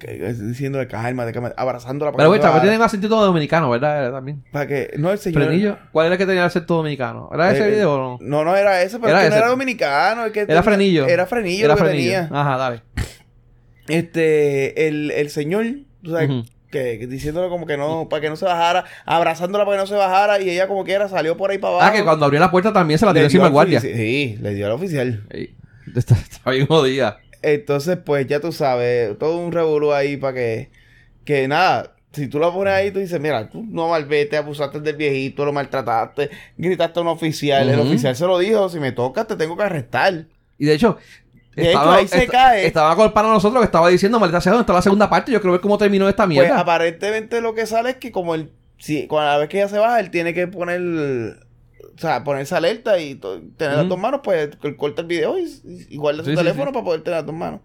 que- 0.00 0.32
diciéndole 0.32 0.86
calma, 0.88 1.30
calma, 1.32 1.52
abrazándola. 1.56 2.12
para 2.12 2.18
Pero, 2.22 2.28
que 2.32 2.38
güey, 2.38 2.38
no 2.38 2.42
se 2.42 2.48
también 2.48 2.62
tienen 2.70 2.82
acento 2.82 3.08
dominicano, 3.08 3.68
¿verdad? 3.70 4.10
También. 4.12 4.42
Para 4.52 4.66
que, 4.66 4.90
no, 4.96 5.10
el 5.12 5.18
señor. 5.18 5.44
Frenillo. 5.44 5.76
¿Cuál 5.92 6.06
era 6.06 6.14
el 6.14 6.18
que 6.18 6.26
tenía 6.26 6.42
el 6.42 6.46
acento 6.46 6.74
dominicano? 6.76 7.28
¿Era 7.32 7.50
ese 7.52 7.66
Eh, 7.66 7.70
video 7.70 7.94
o 7.94 7.98
no? 7.98 8.18
No, 8.20 8.44
no 8.44 8.56
era 8.56 8.80
ese, 8.82 8.98
pero 8.98 9.10
Era 9.18 9.28
no 9.28 9.36
era 9.36 9.48
dominicano. 9.48 10.24
el 10.24 10.32
que 10.32 10.40
Era 10.40 10.46
tenía- 10.48 10.62
Frenillo. 10.62 11.06
Era 11.06 11.26
Frenillo 11.26 11.64
Era 11.66 11.74
lo 11.74 11.78
que 11.78 11.84
Frenillo. 11.84 12.10
tenía. 12.22 12.28
Ajá, 12.32 12.56
dale. 12.56 12.82
Este, 13.88 14.88
el, 14.88 15.10
el 15.10 15.30
señor, 15.30 15.64
sabes, 16.04 16.28
Ujú. 16.30 16.44
Que, 16.70 16.98
que 16.98 17.06
diciéndole 17.06 17.48
como 17.48 17.66
que 17.66 17.76
no, 17.76 18.08
para 18.08 18.20
que 18.20 18.28
no 18.28 18.36
se 18.36 18.44
bajara, 18.44 18.84
abrazándola 19.04 19.64
para 19.64 19.76
que 19.76 19.80
no 19.82 19.86
se 19.86 19.94
bajara, 19.94 20.40
y 20.40 20.50
ella 20.50 20.68
como 20.68 20.84
quiera 20.84 21.08
salió 21.08 21.36
por 21.36 21.50
ahí 21.50 21.58
para 21.58 21.74
abajo. 21.74 21.90
Ah, 21.90 21.92
que 21.92 22.04
cuando 22.04 22.24
abrió 22.24 22.40
la 22.40 22.50
puerta 22.50 22.72
también 22.72 22.98
se 22.98 23.06
la 23.06 23.12
tiró 23.12 23.22
dio 23.22 23.26
encima 23.26 23.46
al 23.46 23.52
guardia. 23.52 23.80
Sí, 23.80 24.38
le 24.40 24.54
dio 24.54 24.66
al 24.66 24.72
oficial. 24.72 25.24
Ey, 25.30 25.54
Está, 25.96 26.14
está 26.14 26.50
bien 26.50 26.66
jodida. 26.66 27.18
Entonces, 27.42 27.98
pues 28.04 28.26
ya 28.26 28.40
tú 28.40 28.52
sabes, 28.52 29.16
todo 29.18 29.38
un 29.38 29.52
revolú 29.52 29.92
ahí 29.92 30.16
para 30.16 30.34
que, 30.34 30.70
que 31.24 31.46
nada, 31.46 31.94
si 32.12 32.26
tú 32.26 32.38
lo 32.38 32.52
pones 32.52 32.74
ahí, 32.74 32.90
tú 32.90 32.98
dices, 32.98 33.20
mira, 33.20 33.48
tú 33.48 33.64
no 33.68 33.88
malvete, 33.88 34.36
abusaste 34.36 34.80
del 34.80 34.96
viejito, 34.96 35.44
lo 35.44 35.52
maltrataste, 35.52 36.30
gritaste 36.56 36.98
a 36.98 37.02
un 37.02 37.08
oficial, 37.08 37.68
el 37.68 37.78
oficial 37.78 38.16
se 38.16 38.26
lo 38.26 38.38
dijo, 38.38 38.68
si 38.68 38.80
me 38.80 38.92
tocas 38.92 39.26
te 39.26 39.36
tengo 39.36 39.56
que 39.56 39.62
arrestar. 39.62 40.26
Y 40.58 40.66
de 40.66 40.74
hecho, 40.74 40.98
De 41.62 41.70
hecho, 41.70 41.90
ahí 41.90 42.08
se 42.08 42.26
cae. 42.26 42.66
Estaba 42.66 42.94
con 42.96 43.06
el 43.06 43.12
pana 43.12 43.28
nosotros 43.28 43.60
que 43.60 43.66
estaba 43.66 43.88
diciendo, 43.88 44.18
maldita 44.20 44.40
sea, 44.40 44.52
¿dónde 44.52 44.62
está 44.62 44.72
la 44.72 44.82
segunda 44.82 45.10
parte? 45.10 45.32
Yo 45.32 45.40
quiero 45.40 45.52
ver 45.52 45.60
cómo 45.60 45.76
terminó 45.78 46.08
esta 46.08 46.24
Pues 46.24 46.28
mierda. 46.38 46.58
aparentemente 46.60 47.40
lo 47.40 47.54
que 47.54 47.66
sale 47.66 47.90
es 47.90 47.96
que 47.96 48.12
como 48.12 48.34
él, 48.34 48.52
si, 48.78 49.08
cada 49.08 49.38
vez 49.38 49.48
que 49.48 49.58
ella 49.58 49.68
se 49.68 49.78
baja, 49.78 50.00
él 50.00 50.10
tiene 50.10 50.34
que 50.34 50.46
poner, 50.46 50.80
o 50.80 51.98
sea, 52.00 52.22
ponerse 52.24 52.54
alerta 52.54 52.98
y 52.98 53.16
tener 53.16 53.72
las 53.74 53.80
Ujú. 53.80 53.88
dos 53.88 53.98
manos, 53.98 54.20
pues 54.22 54.50
él 54.62 54.76
corta 54.76 55.02
el 55.02 55.08
video 55.08 55.38
y, 55.38 55.44
y- 55.90 55.96
guarda 55.96 56.22
su 56.24 56.30
Sí, 56.30 56.36
teléfono 56.36 56.66
sí. 56.66 56.72
para 56.72 56.84
poder 56.84 57.02
tener 57.02 57.18
las 57.18 57.26
dos 57.26 57.34
manos. 57.34 57.60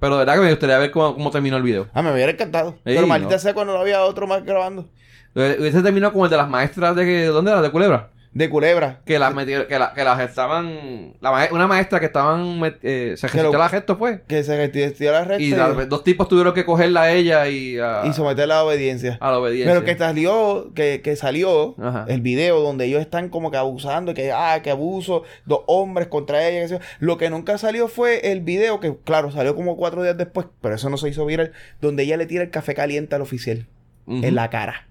Pero 0.00 0.12
de 0.14 0.18
verdad 0.20 0.34
que 0.34 0.40
me 0.42 0.50
gustaría 0.50 0.78
ver 0.78 0.90
cómo, 0.92 1.14
cómo 1.14 1.30
terminó 1.30 1.56
el 1.56 1.62
video. 1.64 1.88
Ah, 1.92 2.02
me 2.02 2.12
hubiera 2.12 2.30
encantado. 2.30 2.78
Ey, 2.84 2.94
Pero 2.94 3.06
maldita 3.08 3.32
no. 3.34 3.38
sea 3.40 3.54
cuando 3.54 3.72
no 3.72 3.80
había 3.80 4.02
otro 4.04 4.26
más 4.28 4.44
grabando. 4.44 4.88
Ese 5.34 5.82
terminó 5.82 6.12
como 6.12 6.24
el 6.26 6.30
de 6.30 6.36
las 6.36 6.48
maestras 6.48 6.94
de... 6.94 7.04
que- 7.04 7.24
¿Dónde 7.26 7.50
era? 7.50 7.60
De 7.62 7.70
Culebra. 7.70 8.10
De 8.38 8.48
culebra. 8.48 9.00
Que 9.04 9.18
las 9.18 9.34
metieron, 9.34 9.66
que, 9.66 9.78
la- 9.78 9.92
que 9.94 10.04
las 10.04 10.20
estaban... 10.20 11.14
La 11.20 11.48
una 11.50 11.66
maestra 11.66 11.98
que 12.00 12.06
estaban... 12.06 12.60
eh, 12.82 13.14
se 13.16 13.26
resistió 13.26 13.54
al 13.56 13.62
arresto 13.62 13.96
fue. 13.96 14.22
Que 14.28 14.44
se 14.44 14.56
resistió 14.56 15.12
la 15.12 15.18
arresto 15.20 15.42
Y 15.42 15.46
y, 15.48 15.50
la- 15.56 15.68
dos 15.86 16.04
tipos 16.04 16.28
tuvieron 16.28 16.54
que 16.54 16.64
cogerla 16.64 17.02
a 17.02 17.12
ella 17.12 17.48
y 17.48 17.78
a, 17.78 18.02
y 18.06 18.12
someterla 18.12 18.54
a 18.54 18.58
la 18.58 18.64
obediencia. 18.64 19.18
a 19.20 19.30
la 19.30 19.38
obediencia. 19.38 19.72
Pero 19.74 19.84
que 19.84 19.96
salió, 19.98 20.72
que, 20.74 21.00
que 21.02 21.16
salió 21.16 21.74
Ajá. 21.82 22.06
el 22.08 22.20
video 22.20 22.60
donde 22.60 22.84
ellos 22.86 23.00
están 23.00 23.28
como 23.28 23.50
que 23.50 23.56
abusando, 23.56 24.14
que 24.14 24.30
ah, 24.32 24.60
que 24.62 24.70
abuso, 24.70 25.24
dos 25.44 25.60
hombres 25.66 26.08
contra 26.08 26.46
ella. 26.48 26.66
que. 26.78 26.84
Lo 27.00 27.18
que 27.18 27.30
nunca 27.30 27.58
salió 27.58 27.88
fue 27.88 28.30
el 28.32 28.40
video, 28.40 28.80
que 28.80 28.96
claro, 29.04 29.30
salió 29.32 29.54
como 29.56 29.76
cuatro 29.76 30.02
días 30.02 30.16
después, 30.16 30.46
pero 30.60 30.76
eso 30.76 30.88
no 30.90 30.96
se 30.96 31.08
hizo 31.08 31.26
viral, 31.26 31.52
donde 31.80 32.04
ella 32.04 32.16
le 32.16 32.26
tira 32.26 32.42
el 32.44 32.50
café 32.50 32.74
caliente 32.74 33.14
al 33.14 33.22
oficial 33.22 33.66
en 34.06 34.34
la 34.34 34.48
cara. 34.48 34.87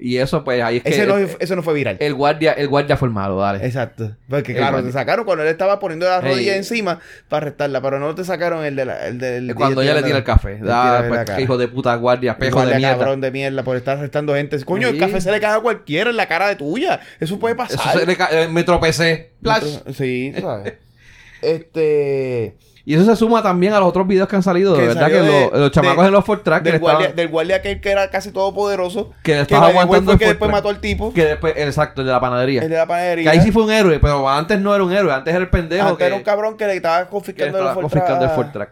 Y 0.00 0.18
eso, 0.18 0.44
pues, 0.44 0.62
ahí 0.62 0.76
es 0.76 0.82
que... 0.84 0.90
Ese, 0.90 1.06
no, 1.06 1.16
el, 1.16 1.28
eso 1.40 1.56
no 1.56 1.62
fue 1.62 1.74
viral. 1.74 1.96
el 1.98 2.14
guardia, 2.14 2.52
el 2.52 2.68
guardia 2.68 2.96
fue 2.96 3.08
el 3.08 3.14
malo, 3.14 3.38
dale. 3.38 3.64
Exacto. 3.66 4.16
Porque 4.28 4.52
El 4.52 4.58
claro, 4.58 4.74
guardia. 4.74 4.90
te 4.90 4.92
sacaron 4.92 5.24
cuando 5.24 5.42
él 5.42 5.50
estaba 5.50 5.80
poniendo 5.80 6.06
la 6.06 6.20
rodilla 6.20 6.52
Ey. 6.52 6.58
encima 6.58 7.00
para 7.28 7.46
arrestarla, 7.46 7.80
pero 7.80 7.98
no 7.98 8.14
te 8.14 8.24
sacaron 8.24 8.64
el 8.64 8.76
de 8.76 8.84
la, 8.84 9.06
el 9.08 9.18
del 9.18 9.54
Cuando 9.56 9.82
ella 9.82 9.94
le 9.94 10.02
tira 10.04 10.18
el 10.18 10.24
café. 10.24 10.52
En 10.52 11.08
pues, 11.08 11.30
qué 11.30 11.42
hijo 11.42 11.58
de 11.58 11.68
puta 11.68 11.94
guardia, 11.96 12.38
pejo 12.38 12.54
Guardia 12.54 12.74
de 12.74 12.80
mierda. 12.80 12.96
cabrón 12.96 13.20
de 13.20 13.30
mierda 13.30 13.62
por 13.64 13.76
estar 13.76 13.98
arrestando 13.98 14.34
gente. 14.34 14.62
Coño, 14.64 14.88
el 14.88 14.98
café 14.98 15.20
se 15.20 15.32
le 15.32 15.40
cae 15.40 15.56
a 15.56 15.60
cualquiera 15.60 16.10
en 16.10 16.16
la 16.16 16.26
cara 16.28 16.48
de 16.48 16.56
tuya. 16.56 17.00
Eso 17.18 17.38
puede 17.38 17.54
pasar. 17.56 17.96
Eso 17.96 17.98
se 17.98 18.06
le 18.06 18.16
eh, 18.42 18.48
me 18.48 18.62
tropecé. 18.62 19.32
Flash. 19.42 19.78
Sí, 19.94 20.32
sabes. 20.40 20.74
este. 21.42 22.56
Y 22.88 22.94
eso 22.94 23.04
se 23.04 23.16
suma 23.16 23.42
también 23.42 23.74
a 23.74 23.80
los 23.80 23.88
otros 23.90 24.06
videos 24.06 24.26
que 24.28 24.36
han 24.36 24.42
salido. 24.42 24.74
De 24.74 24.86
verdad 24.86 25.08
que 25.08 25.20
de- 25.20 25.50
los, 25.50 25.60
los 25.60 25.70
chamacos 25.72 26.04
de- 26.04 26.06
en 26.08 26.12
los 26.14 26.24
Ford 26.24 26.40
Track 26.40 26.62
Del 26.62 26.72
le 26.72 26.76
estaban- 26.78 26.96
guardia, 26.96 27.14
del 27.14 27.28
guardia 27.28 27.56
aquel 27.56 27.80
que 27.82 27.90
era 27.90 28.08
casi 28.08 28.32
todopoderoso. 28.32 29.10
Que 29.22 29.32
le 29.32 29.36
que 29.38 29.42
estaba 29.42 29.66
aguantando 29.68 30.16
que 30.16 30.24
después 30.28 30.50
mató 30.50 30.70
al 30.70 30.80
tipo. 30.80 31.12
Que 31.12 31.26
después, 31.26 31.52
exacto, 31.58 32.00
el 32.00 32.06
de 32.06 32.14
la 32.14 32.20
panadería. 32.20 32.62
El 32.62 32.70
de 32.70 32.76
la 32.78 32.86
panadería. 32.86 33.24
Que 33.30 33.36
ahí 33.38 33.44
sí 33.44 33.52
fue 33.52 33.64
un 33.64 33.70
héroe, 33.72 33.98
pero 34.00 34.26
antes 34.26 34.58
no 34.58 34.74
era 34.74 34.82
un 34.82 34.90
héroe, 34.92 35.12
antes 35.12 35.34
era 35.34 35.42
el 35.44 35.50
pendejo 35.50 35.82
Antes 35.86 35.98
que, 35.98 36.06
era 36.06 36.16
un 36.16 36.22
cabrón 36.22 36.56
que 36.56 36.66
le 36.66 36.76
estaba 36.76 37.04
que 37.04 37.10
confiscando 37.10 37.46
estaba 37.58 37.68
el 37.68 37.74
Ford 37.74 37.82
confiscando 37.82 38.24
el 38.24 38.30
Ford 38.30 38.52
Track. 38.52 38.70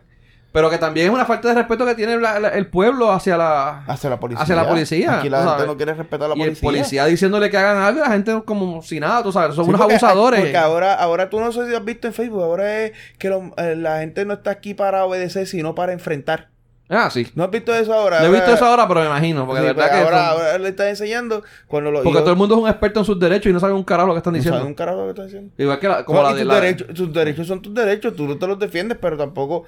Pero 0.56 0.70
que 0.70 0.78
también 0.78 1.08
es 1.08 1.12
una 1.12 1.26
falta 1.26 1.48
de 1.48 1.54
respeto 1.54 1.84
que 1.84 1.94
tiene 1.94 2.16
la- 2.18 2.40
la- 2.40 2.48
el 2.48 2.66
pueblo 2.68 3.12
hacia 3.12 3.36
la... 3.36 3.84
Hacia 3.86 4.08
la 4.08 4.18
policía. 4.18 4.42
Hacia 4.42 4.56
la 4.56 4.66
policía, 4.66 5.18
Aquí 5.18 5.28
la 5.28 5.36
gente 5.40 5.50
sabes. 5.52 5.66
no 5.66 5.76
quiere 5.76 5.92
respetar 5.92 6.22
a 6.24 6.28
la 6.28 6.34
y 6.34 6.40
el 6.40 6.46
policía. 6.56 6.62
policía 6.66 7.04
diciéndole 7.04 7.50
que 7.50 7.58
hagan 7.58 7.76
algo, 7.82 8.00
la 8.00 8.10
gente 8.10 8.40
como 8.46 8.80
si 8.80 8.98
nada, 8.98 9.22
tú 9.22 9.32
sabes, 9.32 9.54
son 9.54 9.66
Sí, 9.66 9.68
unos 9.68 9.82
porque- 9.82 9.96
abusadores. 9.96 10.40
Porque 10.40 10.56
ahora, 10.56 10.94
ahora 10.94 11.28
tú 11.28 11.40
no 11.40 11.52
sé 11.52 11.68
si 11.68 11.74
has 11.74 11.84
visto 11.84 12.06
en 12.06 12.14
Facebook, 12.14 12.42
ahora 12.42 12.84
es 12.84 12.92
que 13.18 13.28
lo- 13.28 13.52
eh, 13.58 13.76
la 13.76 13.98
gente 13.98 14.24
no 14.24 14.32
está 14.32 14.50
aquí 14.50 14.72
para 14.72 15.04
obedecer, 15.04 15.46
sino 15.46 15.74
para 15.74 15.92
enfrentar. 15.92 16.48
Ah, 16.88 17.10
sí. 17.10 17.26
¿No 17.34 17.44
has 17.44 17.50
visto 17.50 17.74
eso 17.74 17.92
ahora? 17.92 18.20
No 18.20 18.26
he 18.26 18.30
visto 18.30 18.54
eso 18.54 18.64
ahora, 18.64 18.86
pero 18.88 19.00
me 19.00 19.06
imagino, 19.06 19.44
porque 19.44 19.60
Sí, 19.60 19.66
de 19.66 19.72
verdad 19.74 19.88
pues 19.90 19.98
que... 20.00 20.04
ahora, 20.06 20.18
son- 20.32 20.40
ahora 20.46 20.58
le 20.58 20.68
están 20.68 20.86
enseñando 20.88 21.42
cuando 21.66 21.90
lo 21.90 22.02
porque 22.02 22.18
yo- 22.18 22.22
todo 22.22 22.30
el 22.30 22.36
mundo 22.38 22.54
es 22.54 22.60
un 22.62 22.68
experto 22.68 23.00
en 23.00 23.04
sus 23.06 23.18
derechos 23.18 23.50
y 23.50 23.52
no 23.52 23.60
sabe 23.60 23.72
un 23.74 23.82
carajo 23.84 24.06
lo 24.08 24.14
que 24.14 24.18
están 24.18 24.32
no 24.32 24.36
diciendo. 24.36 24.58
saben 24.58 24.68
un 24.70 24.74
carajo 24.74 24.98
lo 24.98 25.04
que 25.04 25.10
están 25.10 25.26
diciendo. 25.26 25.52
Igual 25.58 25.80
que 25.80 25.88
la, 25.88 26.04
como 26.06 26.22
No, 26.22 26.28
la 26.28 26.30
y 26.30 26.34
de 26.36 26.40
tus, 26.44 26.48
la... 26.48 26.54
derechos, 26.60 26.86
tus 26.94 27.12
derechos 27.12 27.46
son 27.48 27.60
tus 27.60 27.74
derechos, 27.74 28.14
tú 28.16 28.26
no 28.28 28.38
te 28.38 28.46
los 28.46 28.58
defiendes, 28.58 28.96
pero 29.02 29.18
tampoco 29.18 29.64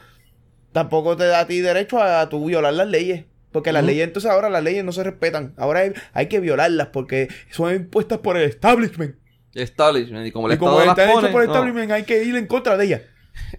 tampoco 0.73 1.16
te 1.16 1.25
da 1.27 1.41
a 1.41 1.47
ti 1.47 1.61
derecho 1.61 1.99
a, 2.01 2.21
a 2.23 2.29
tú 2.29 2.45
violar 2.47 2.75
las 2.75 2.89
leyes. 2.89 3.25
Porque 3.51 3.73
las 3.73 3.83
leyes, 3.83 4.05
entonces 4.07 4.31
ahora 4.31 4.51
las 4.51 4.62
leyes 4.62 4.85
no 4.85 4.93
se 4.93 5.03
respetan. 5.03 5.55
Ahora 5.57 5.81
hay, 5.81 5.93
hay 6.12 6.27
que 6.27 6.39
violarlas 6.39 6.89
porque 6.89 7.29
son 7.51 7.75
impuestas 7.75 8.19
por 8.19 8.37
el 8.37 8.43
establishment. 8.45 9.16
Establishment, 9.55 10.27
y 10.27 10.31
como 10.31 10.49
el 10.49 10.55
y 10.55 10.59
como 10.59 10.73
Estado 10.73 10.87
las 10.87 10.99
están 10.99 11.11
pone, 11.14 11.21
hechas 11.27 11.33
por 11.33 11.43
el 11.43 11.49
no. 11.49 11.55
establishment, 11.55 11.91
hay 11.93 12.03
que 12.05 12.23
ir 12.25 12.37
en 12.37 12.47
contra 12.47 12.77
de 12.77 12.85
ellas. 12.85 13.01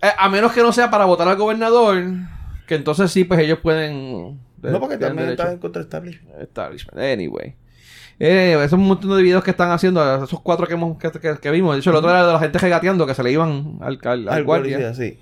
Eh, 0.02 0.08
a 0.18 0.30
menos 0.30 0.54
que 0.54 0.62
no 0.62 0.72
sea 0.72 0.92
para 0.92 1.06
votar 1.06 1.28
al 1.28 1.36
gobernador, 1.38 2.04
que 2.68 2.76
entonces 2.76 3.12
sí, 3.12 3.24
pues 3.24 3.40
ellos 3.40 3.60
pueden... 3.64 4.40
No, 4.62 4.80
porque 4.80 4.98
también 4.98 5.26
derecho. 5.26 5.42
están 5.42 5.54
en 5.54 5.60
contra 5.60 5.80
del 5.82 5.88
establishment. 5.88 6.40
Establishment. 6.40 6.98
Anyway. 7.00 7.56
Eh, 8.20 8.58
esos 8.64 8.74
un 8.74 8.88
montón 8.88 9.16
de 9.18 9.24
videos 9.24 9.44
que 9.44 9.52
están 9.52 9.72
haciendo, 9.72 10.24
esos 10.24 10.40
cuatro 10.42 10.68
que, 10.68 10.74
hemos, 10.74 10.98
que, 11.00 11.10
que- 11.12 11.38
que 11.42 11.52
vimos. 11.52 11.74
De 11.74 11.80
hecho, 11.80 11.90
el 11.90 11.96
otro 11.96 12.10
era 12.12 12.28
de 12.28 12.34
la 12.34 12.40
gente 12.40 12.60
regateando 12.60 13.08
que 13.08 13.16
se 13.16 13.24
le 13.24 13.32
iban 13.32 13.78
al, 13.82 13.98
al, 14.04 14.28
al 14.28 14.30
Al 14.30 14.44
guardia. 14.44 14.78
policía, 14.78 14.94
sí. 14.94 15.20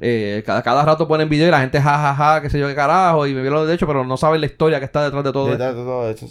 Eh, 0.00 0.42
cada, 0.44 0.62
cada 0.62 0.84
rato 0.84 1.06
ponen 1.06 1.28
video 1.28 1.46
y 1.48 1.50
la 1.50 1.60
gente 1.60 1.80
jajaja, 1.80 2.14
ja, 2.14 2.34
ja, 2.34 2.42
qué 2.42 2.50
sé 2.50 2.58
yo 2.58 2.66
qué 2.66 2.74
carajo, 2.74 3.26
y 3.26 3.34
me 3.34 3.40
vieron 3.42 3.66
de 3.66 3.74
hecho, 3.74 3.86
pero 3.86 4.04
no 4.04 4.16
saben 4.16 4.40
la 4.40 4.46
historia 4.46 4.78
que 4.80 4.84
está 4.86 5.04
detrás 5.04 5.22
de 5.22 5.32
todo 5.32 5.46
Detrás 5.48 5.70
esto. 5.70 5.80
de 5.80 5.86
todo 5.86 6.10
eso. 6.10 6.26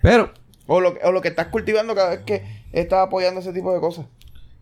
Pero, 0.00 0.30
O 0.66 0.80
lo, 0.80 0.94
o 1.02 1.12
lo 1.12 1.20
que 1.20 1.28
estás 1.28 1.48
cultivando 1.48 1.94
cada 1.94 2.10
vez 2.10 2.20
que 2.24 2.42
estás 2.72 3.06
apoyando 3.06 3.40
ese 3.40 3.52
tipo 3.52 3.74
de 3.74 3.80
cosas. 3.80 4.06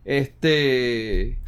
este. 0.05 1.39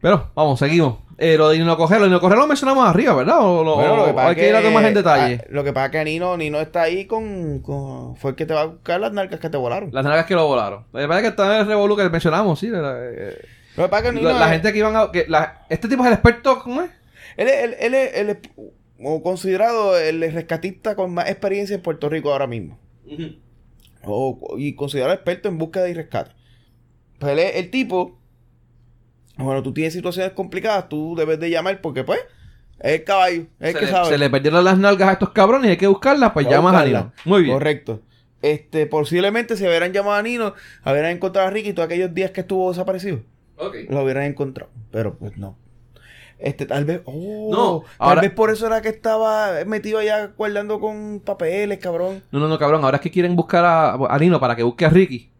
Pero, 0.00 0.30
vamos, 0.34 0.58
seguimos. 0.58 0.98
Eh, 1.18 1.36
lo 1.38 1.50
de 1.50 1.58
Nino 1.58 1.76
Cogelo, 1.76 2.06
Nino 2.06 2.18
Cogelo 2.20 2.40
lo 2.40 2.46
mencionamos 2.48 2.88
arriba, 2.88 3.14
¿verdad? 3.14 3.38
O, 3.40 3.62
lo- 3.62 3.76
Bueno, 3.76 3.96
lo 3.98 4.06
que 4.06 4.12
pasa 4.12 4.28
hay 4.30 4.34
que 4.34 4.48
ir 4.48 4.56
a 4.56 4.70
más 4.70 4.84
en 4.84 4.94
detalle. 4.94 5.40
ah, 5.40 5.46
lo 5.50 5.62
que 5.62 5.72
pasa 5.72 5.86
es 5.86 5.92
que 5.92 6.04
Nino, 6.04 6.36
Nino 6.36 6.58
está 6.60 6.82
ahí 6.82 7.04
con, 7.06 7.60
con- 7.60 8.16
Fue 8.16 8.30
el 8.32 8.36
que 8.36 8.44
te 8.44 8.54
va 8.54 8.62
a 8.62 8.64
buscar 8.64 8.98
las 8.98 9.12
narcas 9.12 9.38
que 9.38 9.48
te 9.48 9.56
volaron. 9.56 9.90
Las 9.92 10.02
nalgas 10.04 10.26
que 10.26 10.34
lo 10.34 10.46
volaron. 10.48 10.84
La 10.92 11.00
verdad 11.02 11.18
es 11.18 11.22
que 11.22 11.28
está 11.28 11.54
en 11.54 11.60
el 11.60 11.66
revolú 11.68 11.96
que 11.96 12.08
mencionamos, 12.08 12.58
sí. 12.58 12.66
la- 12.68 12.96
eh, 12.98 13.38
Pasa 13.76 13.98
es 13.98 14.02
que 14.02 14.12
Nino. 14.12 14.28
la, 14.32 14.38
la 14.40 14.48
gente 14.50 14.72
que 14.72 14.78
iban 14.78 14.96
a. 14.96 15.10
Que 15.12 15.24
la- 15.28 15.64
este 15.70 15.88
tipo 15.88 16.02
es 16.02 16.08
el 16.08 16.14
experto, 16.14 16.58
¿cómo 16.62 16.82
es? 16.82 16.90
Él 17.36 17.48
es, 17.48 17.64
él, 17.64 17.74
él 17.80 17.94
es- 17.94 18.14
él 18.14 18.30
es, 18.30 18.36
o 19.04 19.22
considerado 19.22 19.98
el 19.98 20.20
rescatista 20.32 20.94
con 20.94 21.12
más 21.14 21.28
experiencia 21.30 21.74
en 21.74 21.82
Puerto 21.82 22.08
Rico 22.08 22.32
ahora 22.32 22.46
mismo. 22.46 22.78
O- 24.04 24.56
y 24.58 24.74
considerado 24.74 25.14
experto 25.14 25.48
en 25.48 25.58
búsqueda 25.58 25.88
y 25.88 25.94
rescate. 25.94 26.32
Pues 27.18 27.32
él 27.32 27.38
es 27.38 27.56
el 27.56 27.70
tipo. 27.70 28.18
Cuando 29.36 29.62
tú 29.62 29.72
tienes 29.72 29.92
situaciones 29.94 30.32
complicadas, 30.32 30.88
tú 30.88 31.14
debes 31.16 31.40
de 31.40 31.48
llamar 31.50 31.80
porque, 31.80 32.04
pues, 32.04 32.20
es 32.80 32.92
el 33.00 33.04
caballo. 33.04 33.46
Es 33.60 33.68
el 33.68 33.72
se, 33.74 33.78
que 33.78 33.86
le, 33.86 33.90
sabe. 33.90 34.08
se 34.08 34.18
le 34.18 34.28
perdieron 34.30 34.64
las 34.64 34.76
nalgas 34.78 35.08
a 35.08 35.12
estos 35.12 35.30
cabrones 35.30 35.68
y 35.68 35.70
hay 35.70 35.76
que 35.78 35.86
buscarlas, 35.86 36.32
pues 36.32 36.46
llamas 36.48 36.74
a. 36.74 36.84
Nino. 36.84 37.12
Muy 37.24 37.42
bien. 37.44 37.54
Correcto. 37.54 38.02
Este, 38.42 38.86
posiblemente 38.86 39.56
si 39.56 39.64
hubieran 39.64 39.92
llamado 39.92 40.16
a 40.16 40.22
Nino, 40.22 40.54
hubieran 40.84 41.12
encontrado 41.12 41.48
a 41.48 41.50
Ricky 41.50 41.72
todos 41.72 41.86
aquellos 41.86 42.12
días 42.12 42.32
que 42.32 42.40
estuvo 42.42 42.70
desaparecido. 42.70 43.20
Lo 43.88 44.02
hubieran 44.02 44.24
encontrado. 44.24 44.70
Pero 44.90 45.14
pues 45.14 45.36
no. 45.36 45.56
Este, 46.38 46.66
tal 46.66 46.84
vez. 46.84 47.02
Oh, 47.04 47.50
No, 47.52 47.80
tal 47.82 47.88
ahora- 47.98 48.20
vez 48.22 48.30
por 48.32 48.50
eso 48.50 48.66
era 48.66 48.80
que 48.82 48.88
estaba 48.88 49.64
metido 49.66 49.98
allá 50.00 50.32
guardando 50.36 50.80
con 50.80 51.20
papeles, 51.24 51.78
cabrón. 51.78 52.22
No, 52.32 52.40
no, 52.40 52.48
no, 52.48 52.58
cabrón. 52.58 52.84
Ahora 52.84 52.96
es 52.96 53.00
que 53.00 53.10
quieren 53.12 53.36
buscar 53.36 53.64
a, 53.64 53.92
a 53.94 54.18
Nino 54.18 54.40
para 54.40 54.56
que 54.56 54.62
busque 54.64 54.84
a 54.84 54.88
Ricky, 54.90 55.30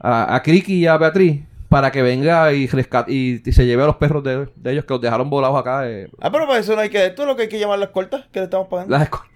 a, 0.00 0.34
a 0.36 0.42
Cricky 0.42 0.74
y 0.80 0.86
a 0.86 0.98
Beatriz, 0.98 1.40
para 1.70 1.90
que 1.90 2.02
venga 2.02 2.52
y 2.52 2.66
rescate 2.66 3.10
y, 3.12 3.42
y 3.44 3.52
se 3.52 3.64
lleve 3.64 3.82
a 3.84 3.86
los 3.86 3.96
perros 3.96 4.22
de, 4.22 4.46
de 4.54 4.72
ellos 4.72 4.84
que 4.84 4.92
los 4.92 5.00
dejaron 5.00 5.30
volados 5.30 5.58
acá. 5.58 5.88
eh, 5.88 6.10
Ah, 6.20 6.30
pero 6.30 6.46
para 6.46 6.58
eso 6.58 6.74
no 6.74 6.82
hay 6.82 6.90
que. 6.90 7.06
Esto 7.06 7.22
es 7.22 7.28
lo 7.28 7.36
que 7.36 7.42
hay 7.42 7.48
que 7.48 7.58
llamar 7.58 7.78
las 7.78 7.88
cortas 7.88 8.26
que 8.30 8.40
le 8.40 8.44
estamos 8.44 8.68
pagando. 8.68 8.92
las 8.92 9.02
escoltas. 9.04 9.33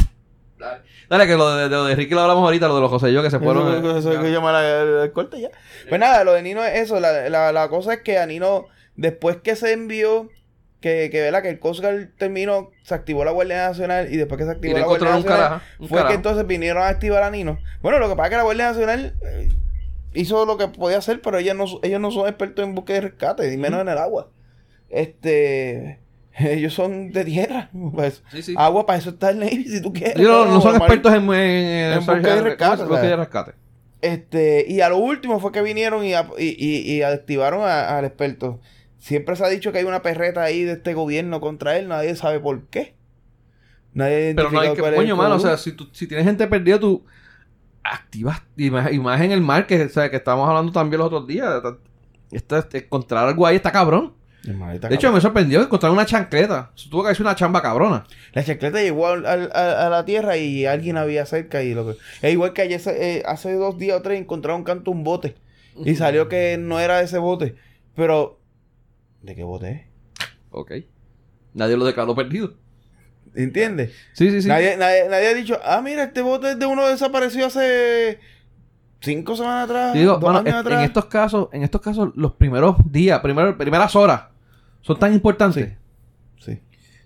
Dale. 0.59 0.83
Dale, 1.09 1.27
que 1.27 1.37
lo 1.37 1.57
de, 1.57 1.65
de 1.65 1.69
lo 1.71 1.85
de 1.85 1.95
Ricky 1.95 2.15
lo 2.15 2.21
hablamos 2.23 2.45
ahorita, 2.45 2.69
lo 2.69 2.75
de 2.75 2.81
los 2.81 2.91
José 2.91 3.11
y 3.11 3.15
yo 3.15 3.23
que 3.23 3.31
se 3.31 3.39
fueron. 3.39 3.73
Eso, 3.75 3.97
eh, 3.97 3.99
eso 3.99 4.23
que 4.23 4.31
llamar 4.31 5.13
corta 5.13 5.39
ya. 5.39 5.51
Pues 5.89 6.01
nada, 6.01 6.25
lo 6.25 6.33
de 6.33 6.43
Nino 6.43 6.65
es 6.65 6.81
eso. 6.81 6.99
La, 7.01 7.29
la, 7.29 7.53
la 7.53 7.69
cosa 7.69 7.95
es 7.95 8.01
que 8.01 8.19
a 8.19 8.27
Nino, 8.27 8.67
después 8.97 9.37
que 9.37 9.55
se 9.57 9.73
envió, 9.73 10.29
que, 10.81 11.09
que, 11.11 11.21
¿verdad? 11.21 11.43
que 11.43 11.49
el 11.51 11.59
Coast 11.59 11.81
Guard 11.81 12.09
terminó, 12.19 12.71
se 12.83 12.95
activó 12.95 13.25
la 13.25 13.31
Guardia 13.31 13.69
Nacional 13.69 14.13
y 14.13 14.17
después 14.17 14.39
que 14.39 14.45
se 14.45 14.51
y 14.51 14.55
activó 14.55 14.75
le 14.75 14.81
la 14.81 14.87
Guardia 14.87 15.11
Nacional, 15.11 15.39
carajo. 15.39 15.65
fue 15.79 15.89
carajo. 15.89 16.09
que 16.09 16.15
entonces 16.15 16.47
vinieron 16.47 16.83
a 16.83 16.89
activar 16.89 17.23
a 17.23 17.31
Nino. 17.31 17.59
Bueno, 17.81 17.99
lo 17.99 18.09
que 18.09 18.17
pasa 18.17 18.27
es 18.27 18.31
que 18.31 18.37
la 18.37 18.43
Guardia 18.43 18.69
Nacional 18.69 19.15
eh, 19.23 19.49
hizo 20.15 20.45
lo 20.45 20.57
que 20.57 20.69
podía 20.69 20.99
hacer, 20.99 21.21
pero 21.23 21.39
ellos 21.39 21.57
no, 21.57 21.67
ellos 21.83 22.01
no 22.01 22.11
son 22.11 22.29
expertos 22.29 22.65
en 22.65 22.75
búsqueda 22.75 22.99
y 22.99 23.01
rescate, 23.01 23.49
ni 23.51 23.57
menos 23.57 23.81
en 23.81 23.89
el 23.89 23.99
agua. 23.99 24.29
Este. 24.89 26.01
Ellos 26.51 26.75
son 26.75 27.11
de 27.13 27.25
tierra. 27.25 27.71
Pues, 27.95 28.23
Sí, 28.31 28.43
sí. 28.43 28.55
Agua 28.57 28.87
para 28.87 28.99
eso 28.99 29.11
está 29.11 29.31
el 29.31 29.39
Navy, 29.41 29.65
si 29.65 29.81
tú 29.83 29.93
quieres. 29.93 30.17
Ellos 30.17 30.47
no, 30.47 30.55
no 30.55 30.61
son 30.61 30.77
expertos 30.77 31.13
en, 31.15 31.23
en, 31.25 31.31
en- 31.35 31.93
En 31.95 31.99
búsqueda 31.99 32.37
y 32.37 32.41
rescate. 32.43 32.83
Este, 34.01 34.65
y 34.69 34.81
a 34.81 34.89
lo 34.89 34.99
último 34.99 35.41
fue 35.41 35.51
que 35.51 35.61
vinieron 35.63 36.05
y, 36.05 36.15
a- 36.15 36.29
y, 36.39 36.47
y- 36.59 36.93
y 36.93 37.03
activaron 37.03 37.63
a- 37.63 37.99
al 37.99 38.05
experto. 38.05 38.61
Siempre 38.99 39.35
se 39.37 39.45
ha 39.45 39.49
dicho 39.49 39.73
que 39.73 39.79
hay 39.79 39.85
una 39.85 40.03
perreta 40.03 40.43
ahí 40.43 40.63
de 40.65 40.73
este 40.73 40.95
gobierno 40.95 41.41
contra 41.41 41.77
él, 41.79 41.89
nadie 41.89 42.15
sabe 42.17 42.41
por 42.41 42.67
qué. 42.67 42.95
Nadie 43.95 44.35
Pero 44.35 44.51
no 44.51 44.61
hay 44.61 44.75
que, 44.75 44.83
coño, 44.97 45.17
mano, 45.17 45.35
o 45.37 45.39
sea, 45.41 45.57
si, 45.57 45.73
tú, 45.73 45.89
si 45.93 46.07
tienes 46.07 46.27
gente 46.27 46.47
perdida, 46.47 46.79
tú 46.79 47.05
activas, 47.83 48.43
y 48.57 48.71
más, 48.71 48.93
y 48.93 48.99
más 49.01 49.21
en 49.21 49.33
el 49.33 49.41
mar, 49.41 49.67
que, 49.67 49.83
o 49.83 49.89
sea, 49.89 50.11
que 50.11 50.17
estábamos 50.17 50.49
hablando 50.49 50.73
también 50.73 50.99
los 50.99 51.07
otros 51.07 51.27
días. 51.27 51.61
Este, 52.31 52.79
encontrar 52.79 53.27
algo 53.29 53.47
ahí 53.47 53.57
está 53.57 53.73
cabrón. 53.73 54.15
De 54.89 54.95
hecho, 54.95 55.13
me 55.13 55.21
sorprendió 55.21 55.63
encontrar 55.63 55.93
una 55.93 56.07
chancleta. 56.07 56.71
Tuvo 56.91 57.05
que 57.05 57.15
sido 57.15 57.27
una 57.29 57.37
chamba 57.37 57.61
cabrona. 57.63 58.05
La 58.33 58.43
chancleta 58.45 58.81
llegó 58.81 59.07
a, 59.07 59.13
a 59.13 59.89
la 59.91 60.05
tierra 60.05 60.37
y 60.37 60.67
alguien 60.67 60.97
había 60.97 61.27
cerca 61.27 61.63
y 61.63 61.75
lo 61.75 61.87
que... 61.87 61.99
Es 62.23 62.33
igual 62.33 62.53
que 62.53 62.63
ayer, 62.63 62.81
eh, 62.87 63.23
hace 63.27 63.53
dos 63.55 63.79
días 63.79 63.99
o 63.99 64.03
tres 64.03 64.21
encontraron 64.21 64.65
canto 64.65 64.91
un 64.91 65.05
bote 65.05 65.37
y 65.85 65.95
salió 65.97 66.29
que 66.29 66.57
no 66.59 66.81
era 66.81 67.01
ese 67.03 67.19
bote. 67.19 67.57
Pero... 67.95 68.41
¿De 69.23 69.35
qué 69.35 69.43
bote 69.45 69.71
es? 69.71 70.29
Ok. 70.51 70.73
Nadie 71.55 71.77
lo 71.77 71.85
declaró 71.85 72.15
perdido. 72.15 72.55
¿Entiendes? 73.35 73.93
Sí, 74.15 74.31
sí, 74.31 74.43
sí. 74.43 74.49
Nadie, 74.49 74.77
nadie, 74.77 75.09
nadie 75.09 75.29
ha 75.29 75.35
dicho, 75.35 75.59
ah, 75.65 75.81
mira, 75.83 76.05
este 76.05 76.23
bote 76.23 76.53
es 76.53 76.59
de 76.59 76.67
uno 76.67 76.87
desapareció 76.89 77.47
hace 77.47 78.19
cinco 79.01 79.37
semanas 79.37 79.65
atrás, 79.65 79.95
digo, 79.95 80.17
dos 80.17 80.31
años 80.31 80.47
en, 80.47 80.55
atrás. 80.55 80.79
en 80.81 80.85
estos 80.87 81.05
casos, 81.05 81.49
en 81.53 81.63
estos 81.63 81.81
casos, 81.81 82.11
los 82.17 82.33
primeros 82.33 82.77
días, 82.91 83.21
primer- 83.21 83.57
primeras 83.57 83.95
horas, 83.95 84.23
son 84.89 84.99
tan 84.99 85.13
importantes. 85.15 85.71
Sí, 86.41 86.59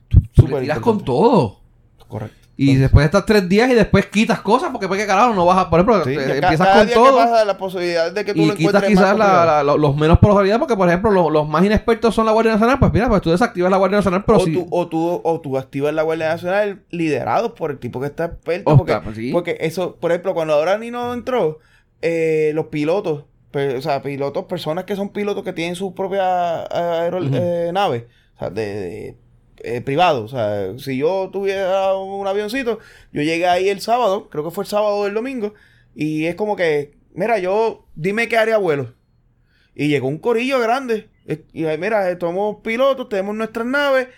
Tú 0.08 0.20
Súper 0.32 0.54
le 0.54 0.60
tiras 0.62 0.78
con 0.80 1.04
todo. 1.04 1.60
correcto. 2.08 2.36
Y 2.54 2.76
después 2.76 3.04
estás 3.06 3.24
tres 3.24 3.48
días 3.48 3.70
y 3.70 3.74
después 3.74 4.06
quitas 4.06 4.40
cosas 4.40 4.68
porque, 4.70 4.86
porque 4.86 5.06
carajo, 5.06 5.34
no 5.34 5.46
vas 5.46 5.56
a, 5.58 5.70
por 5.70 5.80
ejemplo, 5.80 6.04
Sí, 6.04 6.10
te- 6.14 6.16
que 6.16 6.26
ca- 6.26 6.34
empiezas 6.34 6.66
cada 6.66 6.78
con 6.80 6.86
día 6.86 6.94
que 6.94 7.00
todo 7.02 7.16
pasa, 7.16 7.44
la 7.46 7.56
posibilidad 7.58 8.12
de 8.12 8.24
que 8.26 8.34
tú 8.34 8.40
y 8.42 8.46
lo 8.46 8.54
quitas 8.54 8.84
quizás 8.84 9.18
la- 9.18 9.44
la- 9.46 9.62
lo- 9.64 9.78
los 9.78 9.96
menos 9.96 10.18
probabilidad 10.18 10.58
porque, 10.58 10.76
por 10.76 10.86
ejemplo, 10.86 11.10
lo- 11.10 11.30
los 11.30 11.48
más 11.48 11.64
inexpertos 11.64 12.14
son 12.14 12.26
la 12.26 12.32
Guardia 12.32 12.52
Nacional, 12.52 12.78
pues 12.78 12.92
mira, 12.92 13.08
pues 13.08 13.22
tú 13.22 13.30
desactivas 13.30 13.70
la 13.70 13.78
Guardia 13.78 13.96
Nacional, 13.98 14.22
pero 14.26 14.38
o, 14.38 14.44
si... 14.44 14.52
tú, 14.52 14.66
o, 14.70 14.86
tú, 14.86 15.20
o 15.24 15.40
tú 15.40 15.56
activas 15.58 15.94
la 15.94 16.02
Guardia 16.02 16.28
Nacional 16.28 16.82
liderados 16.90 17.52
por 17.52 17.70
el 17.72 17.78
tipo 17.78 18.00
que 18.00 18.06
está 18.06 18.26
experto. 18.26 18.76
Porque, 18.76 18.96
pues 19.02 19.16
sí. 19.16 19.32
porque 19.32 19.56
eso, 19.60 19.96
por 19.96 20.12
ejemplo, 20.12 20.34
cuando 20.34 20.52
ahora 20.54 20.76
Nino 20.78 21.14
entró, 21.14 21.58
eh, 22.02 22.52
los 22.54 22.66
pilotos, 22.66 23.24
o 23.52 23.80
sea, 23.82 24.02
pilotos, 24.02 24.44
personas 24.46 24.84
que 24.84 24.96
son 24.96 25.10
pilotos 25.10 25.44
que 25.44 25.52
tienen 25.52 25.76
su 25.76 25.94
propia 25.94 26.62
aero- 26.64 27.18
Ujú. 27.24 27.30
eh, 27.34 27.70
nave, 27.72 28.08
o 28.36 28.38
sea, 28.38 28.50
de, 28.50 28.62
de, 28.74 29.16
eh, 29.64 29.80
privado. 29.80 30.24
O 30.24 30.28
sea, 30.28 30.76
si 30.78 30.96
yo 30.98 31.30
tuviera 31.32 31.94
un 31.96 32.26
avioncito, 32.26 32.78
yo 33.12 33.22
llegué 33.22 33.46
ahí 33.46 33.68
el 33.68 33.80
sábado, 33.80 34.28
creo 34.30 34.44
que 34.44 34.50
fue 34.50 34.64
el 34.64 34.68
sábado 34.68 34.96
o 34.96 35.06
el 35.06 35.14
domingo, 35.14 35.54
y 35.94 36.26
es 36.26 36.34
como 36.34 36.56
que, 36.56 36.94
mira, 37.14 37.38
yo, 37.38 37.86
dime 37.94 38.28
qué 38.28 38.36
área 38.38 38.56
vuelo. 38.58 38.94
Y 39.74 39.88
llegó 39.88 40.08
un 40.08 40.18
corillo 40.18 40.58
grande. 40.60 41.08
Eh, 41.26 41.44
Y 41.52 41.64
eh, 41.64 41.78
mira, 41.78 42.10
eh, 42.10 42.16
somos 42.20 42.56
pilotos, 42.62 43.08
tenemos 43.08 43.34
nuestras 43.34 43.66
naves. 43.66 44.08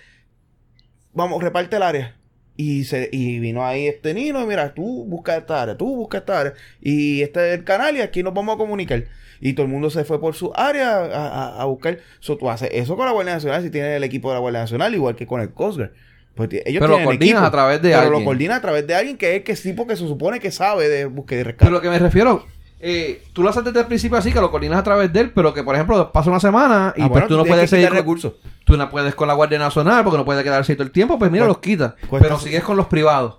Vamos, 1.13 1.43
reparte 1.43 1.77
el 1.77 1.83
área. 1.83 2.17
Y, 2.57 2.85
se, 2.85 3.09
y 3.13 3.41
vino 3.41 3.65
ahí 3.65 3.87
este 3.89 4.15
Nino, 4.15 4.41
y 4.43 4.47
mira, 4.47 4.75
tú 4.75 5.05
busca 5.07 5.37
esta 5.37 5.63
área, 5.63 5.77
tú 5.77 5.95
busca 5.97 6.19
esta 6.19 6.41
área. 6.41 6.55
Y 6.81 7.23
este 7.23 7.53
es 7.53 7.59
el 7.59 7.65
canal 7.65 7.97
y 7.97 8.01
aquí 8.01 8.23
nos 8.23 8.33
vamos 8.35 8.55
a 8.55 8.59
comunicar. 8.59 9.05
Y 9.47 9.53
todo 9.53 9.67
el 9.67 9.71
mundo 9.73 9.91
se 9.91 10.05
fue 10.05 10.19
por 10.21 10.35
su 10.35 10.51
área 10.55 10.97
a, 11.01 11.29
a- 11.59 11.61
a 11.61 11.65
buscar. 11.67 11.99
So, 12.19 12.37
tú 12.39 12.49
haces 12.51 12.71
eso 12.73 12.97
con 12.97 13.05
la 13.05 13.13
Guardia 13.13 13.35
Nacional 13.35 13.63
si 13.63 13.69
tienes 13.71 13.95
el 13.97 14.03
equipo 14.03 14.29
de 14.31 14.35
la 14.37 14.41
Guardia 14.41 14.61
Nacional, 14.63 14.95
igual 14.95 15.15
que 15.17 15.27
con 15.27 15.41
el 15.43 15.51
Coast 15.53 15.77
Guard. 15.79 15.91
Pues 16.35 16.49
ellos 16.65 16.81
Pero 16.81 16.99
lo 16.99 17.05
coordinas 17.05 17.29
equipo, 17.35 17.47
a 17.47 17.51
través 17.51 17.83
de 17.83 17.91
pero 17.91 18.01
alguien. 18.01 18.21
lo 18.21 18.25
coordinas 18.25 18.59
a 18.59 18.61
través 18.63 18.87
de 18.87 18.95
alguien 18.95 19.17
que 19.19 19.37
es 19.37 19.43
que 19.45 19.55
tipo 19.55 19.87
que 19.87 19.97
se 19.97 20.09
supone 20.09 20.41
que 20.41 20.51
sabe 20.51 20.89
de 20.89 21.05
búsqueda 21.05 21.41
y 21.41 21.43
rescate. 21.45 21.65
Pero 21.67 21.73
lo 21.77 21.81
que 21.83 21.91
me 21.91 21.99
refiero, 21.99 22.47
eh, 22.81 23.23
tú 23.35 23.43
lo 23.43 23.51
haces 23.51 23.63
desde 23.65 23.81
el 23.81 23.87
principio 23.87 24.17
así, 24.17 24.33
que 24.33 24.41
lo 24.41 24.51
coordinas 24.51 24.79
a 24.79 24.83
través 24.83 25.13
de 25.13 25.21
él, 25.21 25.31
pero 25.35 25.53
que, 25.55 25.63
por 25.63 25.75
ejemplo, 25.75 26.11
pasa 26.11 26.31
una 26.31 26.41
semana 26.41 26.93
y 26.97 27.03
Ah, 27.03 27.09
pues 27.09 27.11
bueno, 27.11 27.27
tú 27.29 27.37
no 27.37 27.45
puedes 27.45 27.69
seguir 27.71 27.89
con, 27.89 27.99
recursos. 27.99 28.33
tú 28.65 28.77
no 28.77 28.89
puedes 28.91 29.15
con 29.15 29.29
la 29.29 29.35
Guardia 29.35 29.59
Nacional 29.59 30.03
porque 30.03 30.17
no 30.19 30.25
puedes 30.25 30.43
quedarse 30.43 30.75
todo 30.75 30.85
el 30.85 30.91
tiempo, 30.91 31.19
pues 31.19 31.31
mira, 31.31 31.47
los 31.47 31.59
quitas. 31.59 31.95
Pero 32.11 32.39
sigues 32.41 32.65
con 32.65 32.77
los 32.79 32.87
privados. 32.87 33.37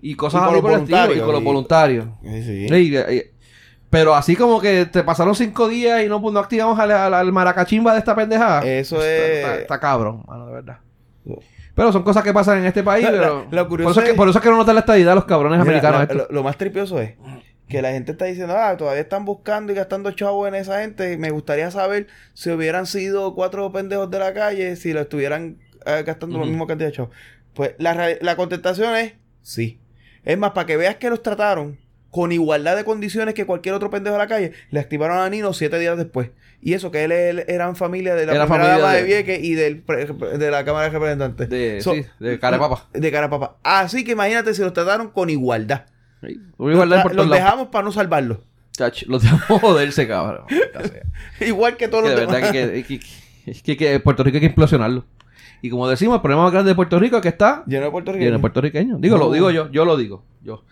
Y 0.00 0.14
cosas 0.16 0.40
Y 0.42 0.44
con 0.46 0.54
los 0.54 0.56
estilo, 0.64 0.72
y 0.72 0.72
voluntarios, 0.80 1.24
con 1.24 1.32
los 1.34 1.42
y- 1.42 1.44
voluntarios. 1.44 2.06
Sí, 2.24 2.42
sí. 2.42 2.68
Sí, 2.68 2.74
y- 2.74 2.96
y- 3.14 3.22
pero 3.92 4.14
así 4.14 4.34
como 4.36 4.58
que 4.58 4.86
te 4.86 5.02
pasaron 5.04 5.34
cinco 5.34 5.68
días 5.68 6.02
y 6.02 6.08
no, 6.08 6.22
pues, 6.22 6.32
no 6.32 6.40
activamos 6.40 6.78
al, 6.78 6.90
al- 6.92 7.12
al 7.12 7.30
maracachimba 7.30 7.92
de 7.92 7.98
esta 7.98 8.16
pendejada. 8.16 8.64
Eso 8.64 8.96
Está, 8.96 9.06
es... 9.06 9.36
está- 9.38 9.54
está 9.60 9.80
cabrón, 9.80 10.24
mano, 10.26 10.46
de 10.46 10.52
verdad. 10.54 10.78
Pero 11.74 11.92
son 11.92 12.02
cosas 12.02 12.22
que 12.24 12.32
pasan 12.32 12.58
en 12.60 12.64
este 12.66 12.82
país, 12.82 13.04
La- 13.10 13.10
pero... 13.10 13.46
la- 13.50 13.62
lo 13.62 13.68
curioso 13.68 13.88
por, 13.88 13.92
eso 13.92 14.00
es 14.00 14.08
que, 14.10 14.14
por 14.16 14.28
eso 14.30 14.38
es 14.38 14.42
que 14.44 14.50
no 14.50 14.56
notan 14.56 14.74
la 14.76 14.80
estadidad 14.80 15.12
a 15.12 15.14
los 15.16 15.26
cabrones 15.26 15.58
Mira, 15.60 15.70
americanos 15.70 16.08
la- 16.08 16.14
lo, 16.14 16.26
lo 16.30 16.42
más 16.42 16.56
tripioso 16.56 16.98
es 17.00 17.14
que 17.68 17.80
la 17.82 17.90
gente 17.92 18.12
está 18.12 18.24
diciendo, 18.26 18.54
ah, 18.56 18.76
todavía 18.76 19.00
están 19.02 19.24
buscando 19.26 19.72
y 19.72 19.74
gastando 19.76 20.10
chavos 20.12 20.46
en 20.48 20.54
esa 20.54 20.80
gente. 20.80 21.16
Me 21.16 21.30
gustaría 21.30 21.70
saber 21.70 22.06
si 22.34 22.50
hubieran 22.50 22.84
sido 22.86 23.34
cuatro 23.34 23.70
pendejos 23.72 24.10
de 24.10 24.18
la 24.18 24.34
calle, 24.34 24.76
si 24.76 24.92
lo 24.92 25.00
estuvieran 25.02 25.56
eh, 25.86 26.02
gastando 26.06 26.36
la 26.36 26.42
Ujú. 26.42 26.50
misma 26.50 26.66
cantidad 26.66 26.88
de 26.90 26.96
chavos. 26.96 27.14
Pues 27.54 27.74
la, 27.78 28.16
la 28.20 28.36
contestación 28.36 28.94
es 28.96 29.14
sí. 29.42 29.80
Es 30.24 30.36
más, 30.36 30.50
para 30.52 30.66
que 30.66 30.76
veas 30.76 30.96
que 30.96 31.08
los 31.08 31.22
trataron 31.22 31.78
con 32.12 32.30
igualdad 32.30 32.76
de 32.76 32.84
condiciones 32.84 33.34
que 33.34 33.46
cualquier 33.46 33.74
otro 33.74 33.90
pendejo 33.90 34.14
de 34.14 34.18
la 34.22 34.28
calle, 34.28 34.52
le 34.70 34.78
activaron 34.78 35.18
a 35.18 35.28
Nino 35.28 35.52
siete 35.52 35.80
días 35.80 35.96
después. 35.96 36.30
Y 36.60 36.74
eso 36.74 36.92
que 36.92 37.02
él, 37.02 37.10
él 37.10 37.44
eran 37.48 37.74
familia 37.74 38.14
de 38.14 38.26
la 38.26 38.34
Era 38.34 38.44
primera 38.46 38.64
familia 38.66 38.78
dama 38.78 38.92
de, 38.94 39.00
de- 39.00 39.06
Vieques 39.06 39.42
y 39.42 39.54
del, 39.54 39.82
de 40.38 40.50
la 40.52 40.64
Cámara 40.64 40.84
de 40.84 40.90
Representantes. 40.90 41.48
De, 41.48 41.80
So- 41.80 41.94
sí, 41.94 42.04
de 42.20 42.38
carapapa. 42.38 42.86
De 42.92 43.10
cara 43.10 43.26
a 43.26 43.30
papá. 43.30 43.56
Así 43.64 44.04
que 44.04 44.12
imagínate 44.12 44.54
si 44.54 44.62
los 44.62 44.72
trataron 44.72 45.08
con 45.08 45.28
igualdad. 45.30 45.86
Sí. 46.24 46.38
Igualdad 46.60 46.98
Los, 46.98 47.02
por 47.02 47.14
los 47.16 47.30
dejamos 47.30 47.68
para 47.68 47.84
no 47.84 47.90
salvarlos. 47.90 48.38
Los 49.08 49.22
dejamos 49.22 49.44
joderse, 49.60 50.06
cabrón. 50.06 50.44
Igual 51.40 51.76
que 51.76 51.88
todos 51.88 52.04
Que 52.04 52.10
los 52.10 52.20
de 52.20 52.26
verdad 52.26 52.36
demás. 52.36 52.52
que, 52.52 52.84
que, 52.84 52.98
que- 52.98 53.50
es 53.50 53.62
que, 53.62 53.76
que 53.76 53.98
Puerto 53.98 54.22
Rico 54.22 54.36
hay 54.36 54.40
que 54.42 54.46
implosionarlo. 54.46 55.04
Y 55.62 55.70
como 55.70 55.88
decimos, 55.88 56.16
el 56.16 56.20
problema 56.22 56.44
más 56.44 56.52
grande 56.52 56.70
de 56.70 56.74
Puerto 56.76 56.98
Rico 56.98 57.16
es 57.16 57.22
que 57.22 57.28
está 57.28 57.64
Lleno 57.66 57.86
de 57.86 57.90
Puerto 57.90 58.12
lleno 58.12 58.32
de 58.32 58.38
puertorriqueños. 58.38 59.00
Digo, 59.00 59.16
No. 59.18 59.24
lo 59.24 59.32
digo 59.32 59.50
yo, 59.50 59.70
yo 59.72 59.84
lo 59.84 59.96
digo. 59.96 60.24
Yo. 60.42 60.64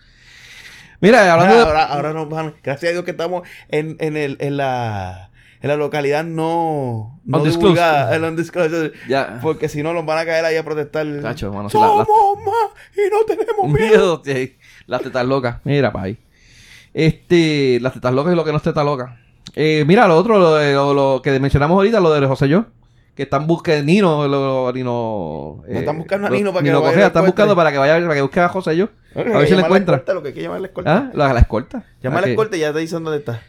Mira, 1.01 1.33
hablando 1.33 1.53
Ahora, 1.55 1.65
de... 1.65 1.67
ahora, 1.69 1.83
ahora 1.85 2.13
nos 2.13 2.29
van- 2.29 2.53
gracias 2.63 2.89
a 2.89 2.93
Dios 2.93 3.03
que 3.03 3.11
estamos 3.11 3.47
en, 3.69 3.97
en, 3.99 4.15
el, 4.17 4.37
en, 4.39 4.55
la, 4.57 5.31
en 5.61 5.67
la 5.67 5.75
localidad 5.75 6.23
no, 6.23 7.19
no 7.25 7.39
divulgada, 7.43 8.15
el 8.15 8.23
undisclosed, 8.23 8.93
Ya. 9.09 9.39
porque 9.41 9.67
si 9.67 9.81
no 9.83 9.93
nos 9.93 10.05
van 10.05 10.19
a 10.19 10.25
caer 10.25 10.45
ahí 10.45 10.55
a 10.57 10.63
protestar. 10.63 11.05
Cacho, 11.21 11.47
hermano, 11.47 11.69
si 11.69 11.77
la- 11.77 11.87
Somos 11.87 12.07
la- 12.07 12.45
más 12.45 12.69
y 12.95 13.09
no 13.11 13.25
tenemos 13.25 13.67
miedo. 13.79 14.21
Las 14.87 15.01
tetas 15.01 15.25
locas. 15.25 15.57
Mira, 15.63 15.91
pa' 15.91 16.03
ahí. 16.03 16.17
Este, 16.93 17.79
las 17.81 17.93
tetas 17.93 18.13
locas 18.13 18.33
y 18.33 18.35
lo 18.35 18.43
que 18.43 18.51
no 18.51 18.57
es 18.57 18.63
teta 18.63 18.83
loca. 18.83 19.17
Eh, 19.55 19.83
mira, 19.87 20.07
lo 20.07 20.15
otro, 20.17 20.37
lo, 20.39 20.55
de- 20.55 20.73
lo- 20.73 20.93
lo 20.93 21.21
que 21.21 21.39
mencionamos 21.39 21.75
ahorita, 21.75 21.99
lo 21.99 22.11
de 22.13 22.25
José 22.27 22.47
Yo. 22.47 22.65
Que 23.15 23.23
están 23.23 23.45
buscando 23.45 23.83
Nino, 23.83 24.27
lo, 24.27 24.71
Nino. 24.73 25.63
No 25.67 25.79
están 25.79 25.97
buscando 25.97 26.27
a 26.27 26.29
Nino 26.29 26.51
para 26.53 26.63
que 26.63 26.69
Nino 26.69 26.79
vaya 26.79 26.89
a 26.89 26.91
Cogea, 26.91 27.01
la 27.01 27.07
están 27.07 27.25
buscando 27.25 27.55
para 27.55 27.71
que 27.71 27.77
vaya, 27.77 27.93
para 28.01 28.13
que 28.15 28.21
busque 28.21 28.39
a 28.39 28.47
José 28.49 28.77
Yo. 28.77 28.87
Oye, 29.15 29.33
A 29.33 29.37
ver 29.37 29.47
si 29.47 29.51
la 29.53 29.57
llama 29.57 29.67
encuentra. 29.67 29.95
escolta, 29.97 30.13
lo 30.13 30.21
que 30.21 30.27
hay 30.29 30.33
que 30.33 30.41
llamar 30.41 30.61
la 30.61 30.67
escolta. 30.67 30.95
¿Ah? 30.97 31.11
La, 31.13 31.33
la 31.33 31.39
escolta. 31.41 31.83
Llama 32.01 32.15
a 32.15 32.17
Ah, 32.17 32.21
la 32.21 32.25
que- 32.27 32.31
escolta 32.31 32.57
y 32.57 32.59
ya 32.61 32.71
te 32.73 32.79
dicen 32.79 33.03
dónde 33.03 33.19
está. 33.19 33.41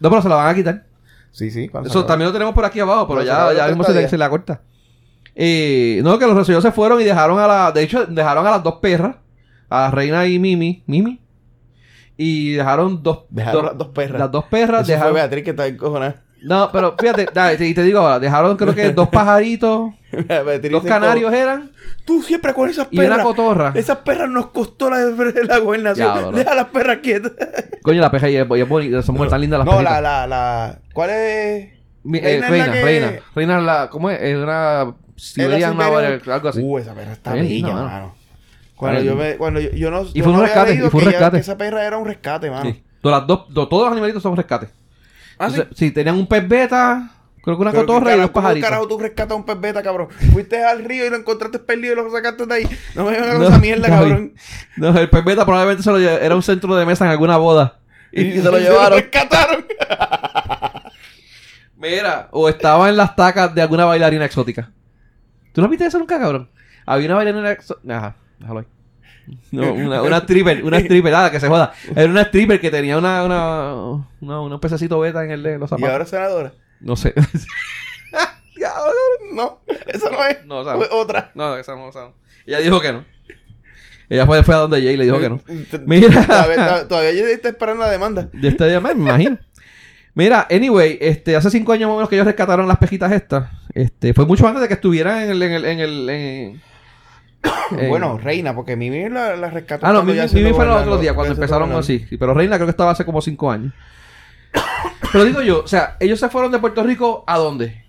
No, 0.00 0.08
pero 0.08 0.22
se 0.22 0.28
la 0.30 0.36
van 0.36 0.48
a 0.48 0.54
quitar. 0.54 0.86
Sí, 1.32 1.50
sí. 1.50 1.70
Eso 1.84 2.06
también 2.06 2.28
lo 2.28 2.32
tenemos 2.32 2.54
por 2.54 2.64
aquí 2.64 2.80
abajo, 2.80 3.06
pero 3.08 3.22
ya, 3.22 3.52
ya 3.52 3.62
la 3.64 3.68
mismo 3.68 3.84
se 3.84 3.92
le, 3.92 4.08
se 4.08 4.16
la 4.16 4.30
corta. 4.30 4.62
Eh, 5.34 6.00
no, 6.04 6.18
que 6.18 6.26
los 6.26 6.36
recibidos 6.36 6.62
se 6.64 6.72
fueron 6.72 7.00
y 7.00 7.04
dejaron 7.04 7.38
a 7.38 7.46
la. 7.46 7.72
De 7.72 7.82
hecho, 7.82 8.06
dejaron 8.06 8.46
a 8.46 8.50
las 8.52 8.62
dos 8.62 8.74
perras. 8.76 9.16
A 9.68 9.90
Reina 9.90 10.24
y 10.26 10.38
Mimi. 10.38 10.84
Mimi. 10.86 11.20
Y 12.16 12.52
dejaron 12.52 13.02
dos. 13.02 13.24
Dejaron 13.30 13.66
las 13.66 13.76
dos 13.78 13.88
perras. 13.88 14.20
Las 14.20 14.30
dos 14.30 14.44
perras. 14.44 14.82
Eso 14.82 14.92
dejaron- 14.92 15.12
fue 15.12 15.20
Beatriz 15.20 15.44
que 15.44 15.50
está 15.50 15.66
encojonada. 15.66 16.22
No, 16.44 16.70
pero 16.72 16.94
fíjate, 16.98 17.26
dale, 17.32 17.66
y 17.66 17.74
te 17.74 17.82
digo 17.82 18.00
ahora, 18.00 18.18
dejaron 18.20 18.56
creo 18.56 18.74
que 18.74 18.92
dos 18.92 19.08
pajaritos, 19.12 19.92
dos 20.70 20.84
canarios 20.84 21.32
eran, 21.32 21.70
Tú 22.04 22.22
siempre 22.22 22.52
con 22.52 22.68
esas 22.68 22.86
y 22.90 22.98
una 22.98 23.08
perras. 23.08 23.24
cotorra. 23.24 23.72
Esas 23.74 23.96
perras 23.98 24.28
nos 24.28 24.48
costó 24.48 24.90
la, 24.90 24.98
la 24.98 25.58
gobernación. 25.58 26.14
Ya, 26.14 26.20
bro. 26.20 26.32
Deja 26.32 26.54
las 26.54 26.66
perras 26.66 26.98
quietas. 26.98 27.32
Coño, 27.82 28.00
la 28.02 28.10
peja 28.10 28.28
y 28.28 28.36
es, 28.36 28.46
bonita, 28.46 29.00
son 29.02 29.14
muy 29.14 29.26
tan 29.26 29.40
lindas 29.40 29.58
las 29.60 29.64
no, 29.66 29.72
pejitas. 29.72 29.92
la, 29.94 30.00
la, 30.02 30.26
la. 30.26 30.78
¿Cuál 30.92 31.10
es? 31.10 31.68
Mi- 32.02 32.18
eh, 32.18 32.22
Reina 32.42 32.48
reina, 32.50 32.72
que- 32.72 32.82
reina. 32.84 33.12
Reina 33.34 33.60
la, 33.60 33.88
¿cómo 33.88 34.10
es? 34.10 34.20
Es 34.20 34.36
una 34.36 34.94
Siberian 35.16 35.80
algo 35.80 36.48
así. 36.48 36.60
Uh, 36.62 36.78
esa 36.78 36.92
perra 36.94 37.12
está 37.12 37.32
bella, 37.32 37.72
mano. 37.72 38.14
Cuando 38.76 39.00
yo 39.00 39.16
me, 39.16 39.36
cuando 39.36 39.60
yo, 39.60 39.70
yo 39.70 39.90
no. 39.90 40.02
Y 40.12 40.20
fue 40.20 40.32
un 40.32 40.38
no 40.38 40.42
rescate, 40.44 40.74
y 40.74 40.78
fue 40.90 41.00
un 41.00 41.06
rescate. 41.06 41.38
esa 41.38 41.56
perra 41.56 41.86
era 41.86 41.96
un 41.96 42.04
rescate, 42.06 42.50
mano. 42.50 42.70
Todos 43.00 43.70
los 43.70 43.92
animalitos 43.92 44.22
son 44.22 44.36
rescates. 44.36 44.68
Ah, 45.38 45.48
sí. 45.50 45.56
Entonces, 45.56 45.78
sí, 45.78 45.90
tenían 45.90 46.16
un 46.16 46.26
pez 46.26 46.46
beta, 46.48 47.10
creo 47.42 47.56
que 47.56 47.62
una 47.62 47.70
Pero, 47.72 47.86
cotorra 47.86 48.14
y 48.14 48.18
dos 48.18 48.30
¿cómo 48.30 48.42
pajaritos. 48.42 48.68
carajo 48.68 48.88
tú 48.88 48.98
rescatas 48.98 49.36
un 49.36 49.44
pez 49.44 49.60
beta, 49.60 49.82
cabrón? 49.82 50.08
Fuiste 50.32 50.64
al 50.64 50.84
río 50.84 51.06
y 51.06 51.10
lo 51.10 51.16
encontraste 51.16 51.58
perdido 51.58 51.92
y 51.92 51.96
lo 51.96 52.10
sacaste 52.10 52.46
de 52.46 52.54
ahí. 52.54 52.68
No 52.94 53.04
me 53.04 53.12
vengas 53.12 53.30
con 53.30 53.40
No, 53.40 53.48
esa 53.48 53.58
mierda, 53.58 53.88
no, 53.88 53.94
cabrón. 53.94 54.34
No, 54.76 54.98
el 54.98 55.10
pez 55.10 55.24
beta 55.24 55.44
probablemente 55.44 55.82
se 55.82 55.90
lo 55.90 55.98
era 55.98 56.34
un 56.34 56.42
centro 56.42 56.74
de 56.76 56.86
mesa 56.86 57.04
en 57.04 57.10
alguna 57.10 57.36
boda. 57.36 57.78
Y, 58.12 58.32
se 58.32 58.42
lo 58.42 58.58
llevaron. 58.58 58.98
rescataron. 59.00 59.64
Mira, 61.76 62.28
o 62.30 62.48
estaba 62.48 62.88
en 62.88 62.96
las 62.96 63.14
tacas 63.16 63.54
de 63.54 63.60
alguna 63.60 63.84
bailarina 63.84 64.24
exótica. 64.24 64.70
¿Tú 65.52 65.60
no 65.60 65.68
viste 65.68 65.84
eso 65.86 65.98
nunca, 65.98 66.18
cabrón? 66.18 66.48
Había 66.86 67.06
una 67.06 67.16
bailarina... 67.16 67.56
Ajá, 67.96 68.16
déjalo 68.38 68.60
ahí. 68.60 68.66
No, 69.50 69.72
una, 69.72 70.02
una 70.02 70.18
stripper, 70.18 70.64
una 70.64 70.78
stripper, 70.78 71.12
nada, 71.12 71.30
que 71.30 71.40
se 71.40 71.48
joda. 71.48 71.72
Era 71.96 72.10
una 72.10 72.22
stripper 72.22 72.60
que 72.60 72.70
tenía 72.70 72.98
una, 72.98 73.24
una, 73.24 73.74
una, 74.20 74.40
una 74.40 74.60
pececito 74.60 74.98
beta 75.00 75.24
en, 75.24 75.30
el, 75.30 75.46
en 75.46 75.60
los 75.60 75.68
¿Y 75.68 75.70
zapatos. 75.70 75.90
ahora 75.90 76.04
es 76.04 76.10
senadora? 76.10 76.52
No 76.80 76.96
sé. 76.96 77.14
No, 79.32 79.60
esa 79.86 80.10
no 80.10 80.24
es. 80.26 80.46
No, 80.46 80.58
o 80.58 80.64
sea, 80.64 80.76
Fue 80.76 80.88
otra. 80.92 81.32
no, 81.34 81.56
esa 81.56 81.74
no, 81.74 81.88
esa 81.88 82.00
no. 82.02 82.14
Ella 82.46 82.58
dijo 82.60 82.80
que 82.80 82.92
no. 82.92 83.04
Ella 84.08 84.26
fue, 84.26 84.42
fue 84.44 84.54
a 84.54 84.58
donde 84.58 84.80
Jay 84.80 84.94
y 84.94 84.96
le 84.96 85.04
dijo 85.04 85.18
que 85.18 85.28
no. 85.28 85.38
Todavía, 85.38 85.84
Mira. 85.86 86.88
todavía 86.88 87.12
yo 87.12 87.26
está 87.26 87.48
esperando 87.48 87.82
la 87.84 87.90
demanda. 87.90 88.28
De 88.32 88.48
este 88.48 88.68
día 88.68 88.80
me 88.80 88.92
imagino. 88.92 89.38
Mira, 90.14 90.46
anyway, 90.50 90.98
este, 91.00 91.34
hace 91.34 91.50
cinco 91.50 91.72
años 91.72 91.88
más 91.88 91.94
o 91.94 91.96
menos 91.96 92.08
que 92.08 92.14
ellos 92.14 92.26
rescataron 92.26 92.68
las 92.68 92.78
pejitas 92.78 93.10
estas. 93.10 93.50
Este, 93.74 94.14
fue 94.14 94.24
mucho 94.26 94.46
antes 94.46 94.62
de 94.62 94.68
que 94.68 94.74
estuvieran 94.74 95.22
en 95.22 95.30
el, 95.30 95.42
en 95.42 95.52
el, 95.52 95.64
en 95.64 95.80
el, 95.80 96.08
en- 96.10 96.62
en- 97.78 97.88
Bueno, 97.88 98.18
Reina, 98.18 98.54
porque 98.54 98.76
Mimi 98.76 99.08
la, 99.08 99.36
la 99.36 99.50
rescató. 99.50 99.86
Ah, 99.86 99.92
no, 99.92 100.02
Mimi, 100.02 100.18
fue 100.52 100.66
los 100.66 100.80
otros 100.82 101.00
días, 101.00 101.14
cuando 101.14 101.34
empezaron 101.34 101.72
así. 101.72 102.06
Sí, 102.08 102.16
pero 102.16 102.34
Reina 102.34 102.56
creo 102.56 102.66
que 102.66 102.70
estaba 102.72 102.90
hace 102.90 103.04
como 103.04 103.20
cinco 103.20 103.50
años. 103.50 103.72
Pero 105.12 105.24
digo 105.24 105.42
yo, 105.42 105.62
o 105.62 105.66
sea, 105.66 105.96
ellos 106.00 106.18
se 106.20 106.28
fueron 106.28 106.50
de 106.52 106.58
Puerto 106.58 106.82
Rico 106.82 107.24
¿a 107.26 107.38
dónde? 107.38 107.84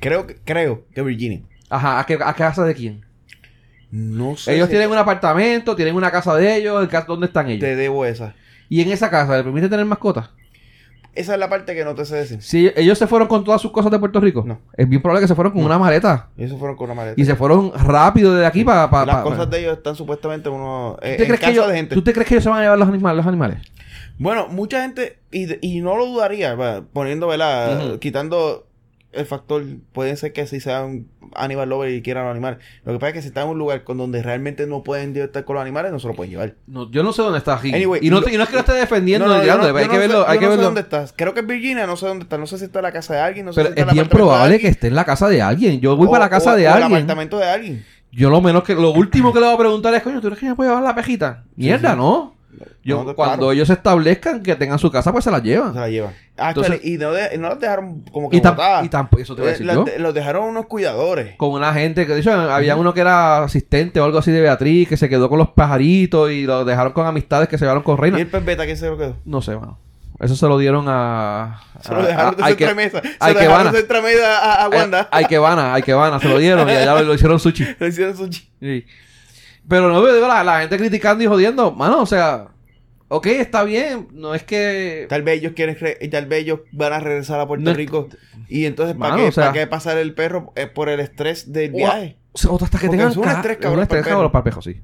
Creo, 0.00 0.26
que- 0.26 0.36
creo 0.44 0.84
que 0.94 1.02
Virginia. 1.02 1.42
Ajá, 1.70 1.98
¿a 2.00 2.06
qué, 2.06 2.18
a 2.22 2.34
casa 2.34 2.64
de 2.64 2.74
quién? 2.74 3.04
No 3.90 4.36
sé. 4.36 4.54
ellos 4.54 4.66
si 4.66 4.72
tienen 4.72 4.90
un 4.90 4.98
apartamento, 4.98 5.76
tienen 5.76 5.94
una 5.94 6.10
casa 6.10 6.34
de 6.36 6.56
ellos, 6.56 6.82
el 6.82 7.06
¿dónde 7.06 7.26
están 7.26 7.48
ellos? 7.48 7.60
Te 7.60 7.76
debo 7.76 8.04
esa. 8.04 8.34
Y 8.68 8.80
en 8.82 8.90
esa 8.90 9.08
casa, 9.10 9.36
¿le 9.36 9.44
permite 9.44 9.68
tener 9.68 9.84
mascotas? 9.86 10.30
Esa 11.14 11.34
es 11.34 11.38
la 11.40 11.48
parte 11.48 11.74
que 11.74 11.84
no 11.84 11.94
te 11.94 12.04
sé 12.04 12.16
decir. 12.16 12.42
Si 12.42 12.70
ellos 12.76 12.98
se 12.98 13.06
fueron 13.06 13.28
con 13.28 13.44
todas 13.44 13.60
sus 13.60 13.70
cosas 13.70 13.90
de 13.92 13.98
Puerto 13.98 14.20
Rico, 14.20 14.44
No. 14.46 14.60
es 14.76 14.88
bien 14.88 15.00
probable 15.00 15.22
que 15.22 15.28
se 15.28 15.34
fueron 15.34 15.52
con 15.52 15.64
una 15.64 15.78
maleta. 15.78 16.30
Ellos 16.36 16.58
fueron 16.58 16.76
con 16.76 16.86
una 16.86 16.94
maleta. 16.94 17.20
Y 17.20 17.24
se 17.24 17.36
fueron 17.36 17.72
rápido 17.74 18.34
de 18.34 18.46
aquí 18.46 18.64
para... 18.64 18.88
Las 19.04 19.22
cosas 19.22 19.48
de 19.50 19.60
ellos 19.60 19.76
están 19.76 19.94
supuestamente 19.96 20.48
uno, 20.48 20.96
eh, 21.02 21.16
¿Tú 21.16 21.22
te, 21.22 21.26
crees 21.26 21.40
que 21.40 21.50
ellos, 21.50 21.68
de 21.68 21.74
gente. 21.76 21.94
¿Tú 21.94 22.02
te 22.02 22.12
crees 22.12 22.28
que 22.28 22.34
ellos 22.34 22.44
se 22.44 22.50
van 22.50 22.58
a 22.58 22.62
llevar 22.62 22.78
los 22.78 22.88
animales? 22.88 23.16
Los 23.18 23.26
animales? 23.26 23.58
Bueno, 24.18 24.48
mucha 24.48 24.82
gente, 24.82 25.18
y, 25.32 25.46
y 25.66 25.80
no 25.80 25.96
lo 25.96 26.06
dudaría, 26.06 26.56
poniendo, 26.92 27.26
¿verdad? 27.26 27.98
Quitando 27.98 28.66
el 29.16 29.26
factor, 29.26 29.62
puede 29.92 30.16
ser 30.16 30.32
que 30.32 30.46
si 30.46 30.60
sean 30.60 31.06
animal 31.34 31.68
lover 31.68 31.90
y 31.90 32.02
quieran 32.02 32.24
los 32.24 32.32
animales. 32.32 32.58
Lo 32.84 32.92
que 32.92 32.98
pasa 32.98 33.08
es 33.08 33.14
que 33.14 33.22
si 33.22 33.28
están 33.28 33.44
en 33.44 33.50
un 33.50 33.58
lugar 33.58 33.84
con 33.84 33.96
donde 33.98 34.22
realmente 34.22 34.66
no 34.66 34.82
pueden 34.82 35.16
estar 35.16 35.44
con 35.44 35.54
los 35.54 35.62
animales, 35.62 35.90
no 35.92 35.98
se 35.98 36.06
lo 36.08 36.14
pueden 36.14 36.30
llevar. 36.32 36.54
No, 36.66 36.90
yo 36.90 37.02
no 37.02 37.12
sé 37.12 37.22
dónde 37.22 37.38
está 37.38 37.54
aquí. 37.56 37.74
Anyway, 37.74 38.00
y, 38.02 38.10
no, 38.10 38.20
lo- 38.20 38.22
te- 38.26 38.34
y 38.34 38.36
no 38.36 38.42
es 38.44 38.48
que 38.48 38.54
lo 38.54 38.60
esté 38.60 38.72
defendiendo 38.74 39.26
No, 39.26 39.34
no, 39.34 39.42
yo 39.44 39.52
hay 39.52 39.58
que 39.58 39.58
no 39.58 39.92
sé- 39.94 39.98
verlo, 39.98 40.28
hay 40.28 40.34
yo 40.36 40.40
que 40.40 40.46
no 40.46 40.50
sé 40.52 40.56
verlo. 40.56 40.64
dónde 40.64 40.80
estás. 40.82 41.14
Creo 41.16 41.34
que 41.34 41.40
es 41.40 41.46
Virginia, 41.46 41.86
no 41.86 41.96
sé 41.96 42.06
dónde 42.06 42.22
está. 42.24 42.38
No 42.38 42.46
sé 42.46 42.58
si 42.58 42.64
está 42.64 42.78
en 42.80 42.82
la 42.84 42.92
casa 42.92 43.14
de 43.14 43.20
alguien, 43.20 43.46
no 43.46 43.52
sé 43.52 43.60
Pero 43.62 43.74
si 43.74 43.80
está 43.80 43.90
es 43.90 43.94
bien 43.94 44.08
probable 44.08 44.48
que 44.50 44.54
alguien, 44.66 44.70
esté 44.72 44.86
en 44.88 44.94
la 44.94 45.04
casa 45.04 45.28
de 45.28 45.42
alguien. 45.42 45.80
Yo 45.80 45.96
voy 45.96 46.06
o- 46.06 46.10
para 46.10 46.24
la 46.26 46.30
casa 46.30 46.52
o- 46.52 46.56
de 46.56 46.66
o 46.66 46.70
el 46.70 46.82
alguien. 46.82 46.92
apartamento 47.02 47.38
de 47.38 47.44
alguien. 47.48 47.84
Yo 48.12 48.30
lo 48.30 48.40
menos 48.40 48.62
que... 48.62 48.74
Lo 48.76 48.92
último 48.92 49.32
que 49.32 49.40
le 49.40 49.46
voy 49.46 49.54
a 49.56 49.58
preguntar 49.58 49.92
es, 49.94 50.02
coño, 50.02 50.20
¿tú 50.20 50.28
crees 50.28 50.38
que 50.38 50.46
me 50.46 50.54
puede 50.54 50.70
llevar 50.70 50.84
la 50.84 50.94
pejita? 50.94 51.42
Mierda, 51.56 51.92
sí. 51.92 51.96
¿no? 51.96 52.33
Yo, 52.84 53.04
No, 53.04 53.14
cuando 53.14 53.36
claro. 53.36 53.52
ellos 53.52 53.68
se 53.68 53.74
establezcan 53.74 54.42
que 54.42 54.54
tengan 54.56 54.78
su 54.78 54.90
casa, 54.90 55.12
pues 55.12 55.24
se 55.24 55.30
la 55.30 55.38
Se 55.38 55.44
llevan. 55.44 55.74
la 55.74 55.88
llevan. 55.88 56.12
Ah, 56.36 56.48
Entonces- 56.48 56.80
y 56.84 56.98
no, 56.98 57.12
de- 57.12 57.38
no 57.38 57.48
las 57.48 57.60
dejaron 57.60 58.02
como 58.12 58.28
que 58.30 58.36
Y, 58.36 58.40
tam- 58.40 58.84
y 58.84 58.88
tampoco, 58.88 59.22
eso 59.22 59.34
te 59.34 59.42
voy 59.42 59.48
a 59.50 59.54
Eh, 59.54 59.58
decir 59.58 59.72
yo. 59.72 59.84
los 59.98 60.14
dejaron 60.14 60.44
unos 60.44 60.66
cuidadores. 60.66 61.36
Con 61.36 61.50
una 61.50 61.72
gente 61.72 62.06
que, 62.06 62.12
de 62.14 62.20
hecho, 62.20 62.32
había 62.32 62.76
uno 62.76 62.92
que 62.94 63.00
era 63.00 63.44
asistente 63.44 64.00
o 64.00 64.04
algo 64.04 64.18
así 64.18 64.30
de 64.32 64.40
Beatriz, 64.40 64.88
que 64.88 64.96
se 64.96 65.08
quedó 65.08 65.28
con 65.28 65.38
los 65.38 65.50
pajaritos 65.50 66.30
y 66.30 66.44
lo 66.44 66.64
dejaron 66.64 66.92
con 66.92 67.06
amistades 67.06 67.48
que 67.48 67.56
se 67.58 67.64
llevaron 67.64 67.82
con 67.82 67.96
¿Y 67.98 68.00
Reina. 68.00 68.18
el 68.18 68.26
pez 68.26 68.44
beta 68.44 68.64
quién 68.64 68.76
se 68.76 68.86
lo 68.88 68.98
quedó? 68.98 69.16
No 69.24 69.40
sé, 69.42 69.54
mano. 69.56 69.78
Eso 70.20 70.36
se 70.36 70.46
lo 70.46 70.56
dieron 70.58 70.86
a... 70.88 71.60
Se 71.80 71.92
lo 71.92 72.02
dejaron 72.02 72.36
de 72.36 72.42
que-. 72.42 72.48
Se 72.48 72.52
lo 72.52 72.56
que 73.36 73.40
dejaron 73.44 73.72
de 73.72 74.24
a, 74.24 74.64
a 74.64 74.68
Wanda. 74.68 75.08
Hay 75.10 75.24
que 75.26 75.38
van, 75.38 75.58
hay 75.58 75.82
que 75.82 75.92
van, 75.92 76.20
se 76.20 76.28
lo 76.28 76.38
dieron 76.38 76.68
y 76.68 76.72
allá 76.72 76.94
lo, 76.94 77.02
lo 77.02 77.14
hicieron 77.14 77.40
sushi. 77.40 77.66
Le 77.80 77.88
hicieron 77.88 78.16
sushi. 78.16 78.48
Sí. 78.60 78.86
Pero 79.68 79.88
no 79.88 80.04
digo 80.06 80.28
la, 80.28 80.44
la 80.44 80.60
gente 80.60 80.76
criticando 80.76 81.24
y 81.24 81.26
jodiendo, 81.26 81.72
mano, 81.72 82.02
o 82.02 82.06
sea, 82.06 82.48
ok, 83.08 83.26
está 83.26 83.64
bien, 83.64 84.08
no 84.12 84.34
es 84.34 84.42
que 84.42 85.06
Tal 85.08 85.22
vez 85.22 85.38
ellos 85.40 85.52
quieren 85.56 85.76
re- 85.78 85.96
y 86.00 86.08
tal 86.08 86.26
vez 86.26 86.40
ellos 86.42 86.60
van 86.72 86.92
a 86.92 87.00
regresar 87.00 87.40
a 87.40 87.46
Puerto 87.46 87.64
No 87.64 87.70
es- 87.70 87.76
Rico. 87.76 88.08
Y 88.48 88.66
entonces, 88.66 88.94
¿para 88.96 89.16
qué, 89.16 89.28
o 89.28 89.32
sea- 89.32 89.44
¿para 89.44 89.52
qué 89.60 89.66
pasar 89.66 89.96
el 89.98 90.14
perro 90.14 90.52
Eh, 90.56 90.66
por 90.66 90.88
el 90.88 91.00
estrés 91.00 91.50
del 91.52 91.72
O- 91.72 91.76
viaje? 91.76 92.18
O 92.32 92.38
sea, 92.38 92.50
hasta 92.60 92.78
que 92.78 92.88
tengan 92.88 93.10
es 93.10 93.16
un 93.16 93.28
estrés, 93.28 93.52
es 93.56 93.58
cabrón, 93.62 93.78
un 93.78 93.82
estrés, 93.84 94.04
cabrón, 94.06 94.32
para 94.32 94.50
el 94.50 94.62
sí. 94.62 94.82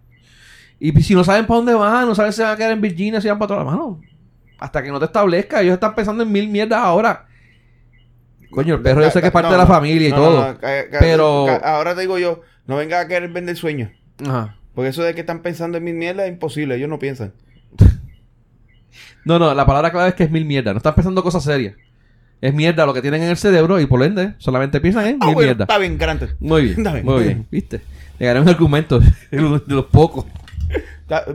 Y 0.79 1.03
si 1.03 1.15
no 1.15 1.25
saben 1.25 1.47
para 1.47 1.57
dónde 1.59 1.75
van, 1.75 2.07
no 2.07 2.15
saben 2.15 2.33
si 2.33 2.41
van 2.41 2.53
a 2.53 2.57
quedar 2.57 2.71
en 2.73 2.81
Virginia, 2.81 3.21
si 3.21 3.29
van 3.29 3.39
para 3.39 3.49
toda 3.49 3.65
la 3.65 3.71
mano. 3.71 4.01
Hasta 4.59 4.83
que 4.83 4.91
no 4.91 4.99
te 4.99 5.07
establezca, 5.07 5.61
ellos 5.61 5.75
están 5.75 5.95
pensando 5.95 6.23
en 6.23 6.31
mil 6.33 6.49
mierdas 6.49 6.79
ahora. 6.81 7.27
Coño, 8.51 8.75
el 8.77 8.83
perro 8.83 9.03
yo 9.03 9.11
sé 9.11 9.21
que 9.21 9.27
es 9.27 9.33
parte 9.33 9.49
No, 9.49 9.53
de 9.53 9.59
la 9.59 9.67
familia 9.67 10.09
y 10.09 10.11
no, 10.11 10.17
todo. 10.17 10.59
pero- 10.99 11.49
ahora 11.65 11.95
te 11.95 12.01
digo 12.03 12.19
yo, 12.19 12.41
no 12.67 12.77
venga 12.77 13.01
a 13.01 13.07
querer 13.09 13.31
vender 13.31 13.57
sueños. 13.57 13.91
Ajá. 14.27 14.57
Porque 14.75 14.89
eso 14.91 15.03
de 15.03 15.15
que 15.15 15.21
están 15.21 15.41
pensando 15.43 15.79
en 15.79 15.85
mil 15.85 15.95
mierdas 15.95 16.27
es 16.27 16.33
imposible. 16.33 16.77
Ellos 16.77 16.89
no 16.89 16.99
piensan. 16.99 17.33
No, 19.25 19.39
no, 19.39 19.55
la 19.55 19.67
palabra 19.67 19.91
clave 19.93 20.09
es 20.09 20.15
que 20.15 20.25
es 20.25 20.31
mil 20.31 20.45
mierdas. 20.47 20.73
No 20.75 20.79
están 20.79 20.95
pensando 20.95 21.23
cosas 21.23 21.45
serias. 21.45 21.75
Es 22.41 22.55
mierda 22.55 22.87
lo 22.87 22.95
que 22.95 23.03
tienen 23.03 23.23
en 23.23 23.29
el 23.29 23.37
cerebro 23.37 23.79
y 23.79 23.85
por 23.87 24.03
ende 24.03 24.33
solamente 24.39 24.81
piensan 24.81 25.07
en 25.07 25.19
Ah, 25.21 25.27
mil 25.27 25.35
bueno, 25.35 25.49
mierdas. 25.49 25.69
está 25.69 25.79
bien, 25.79 25.99
grande. 25.99 26.29
Muy 26.41 26.63
bien, 26.63 26.75
Está 26.79 26.93
bien, 26.95 27.05
muy 27.05 27.15
bien. 27.23 27.27
bien. 27.27 27.47
¿Viste? 27.51 27.81
Llegaré 28.19 28.41
un 28.41 28.49
argumento 28.49 28.99
de 29.31 29.63
los 29.67 29.85
pocos. 29.87 30.25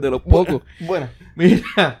De 0.00 0.10
los 0.10 0.22
pocos. 0.22 0.62
Bueno. 0.80 1.06
Mira, 1.36 2.00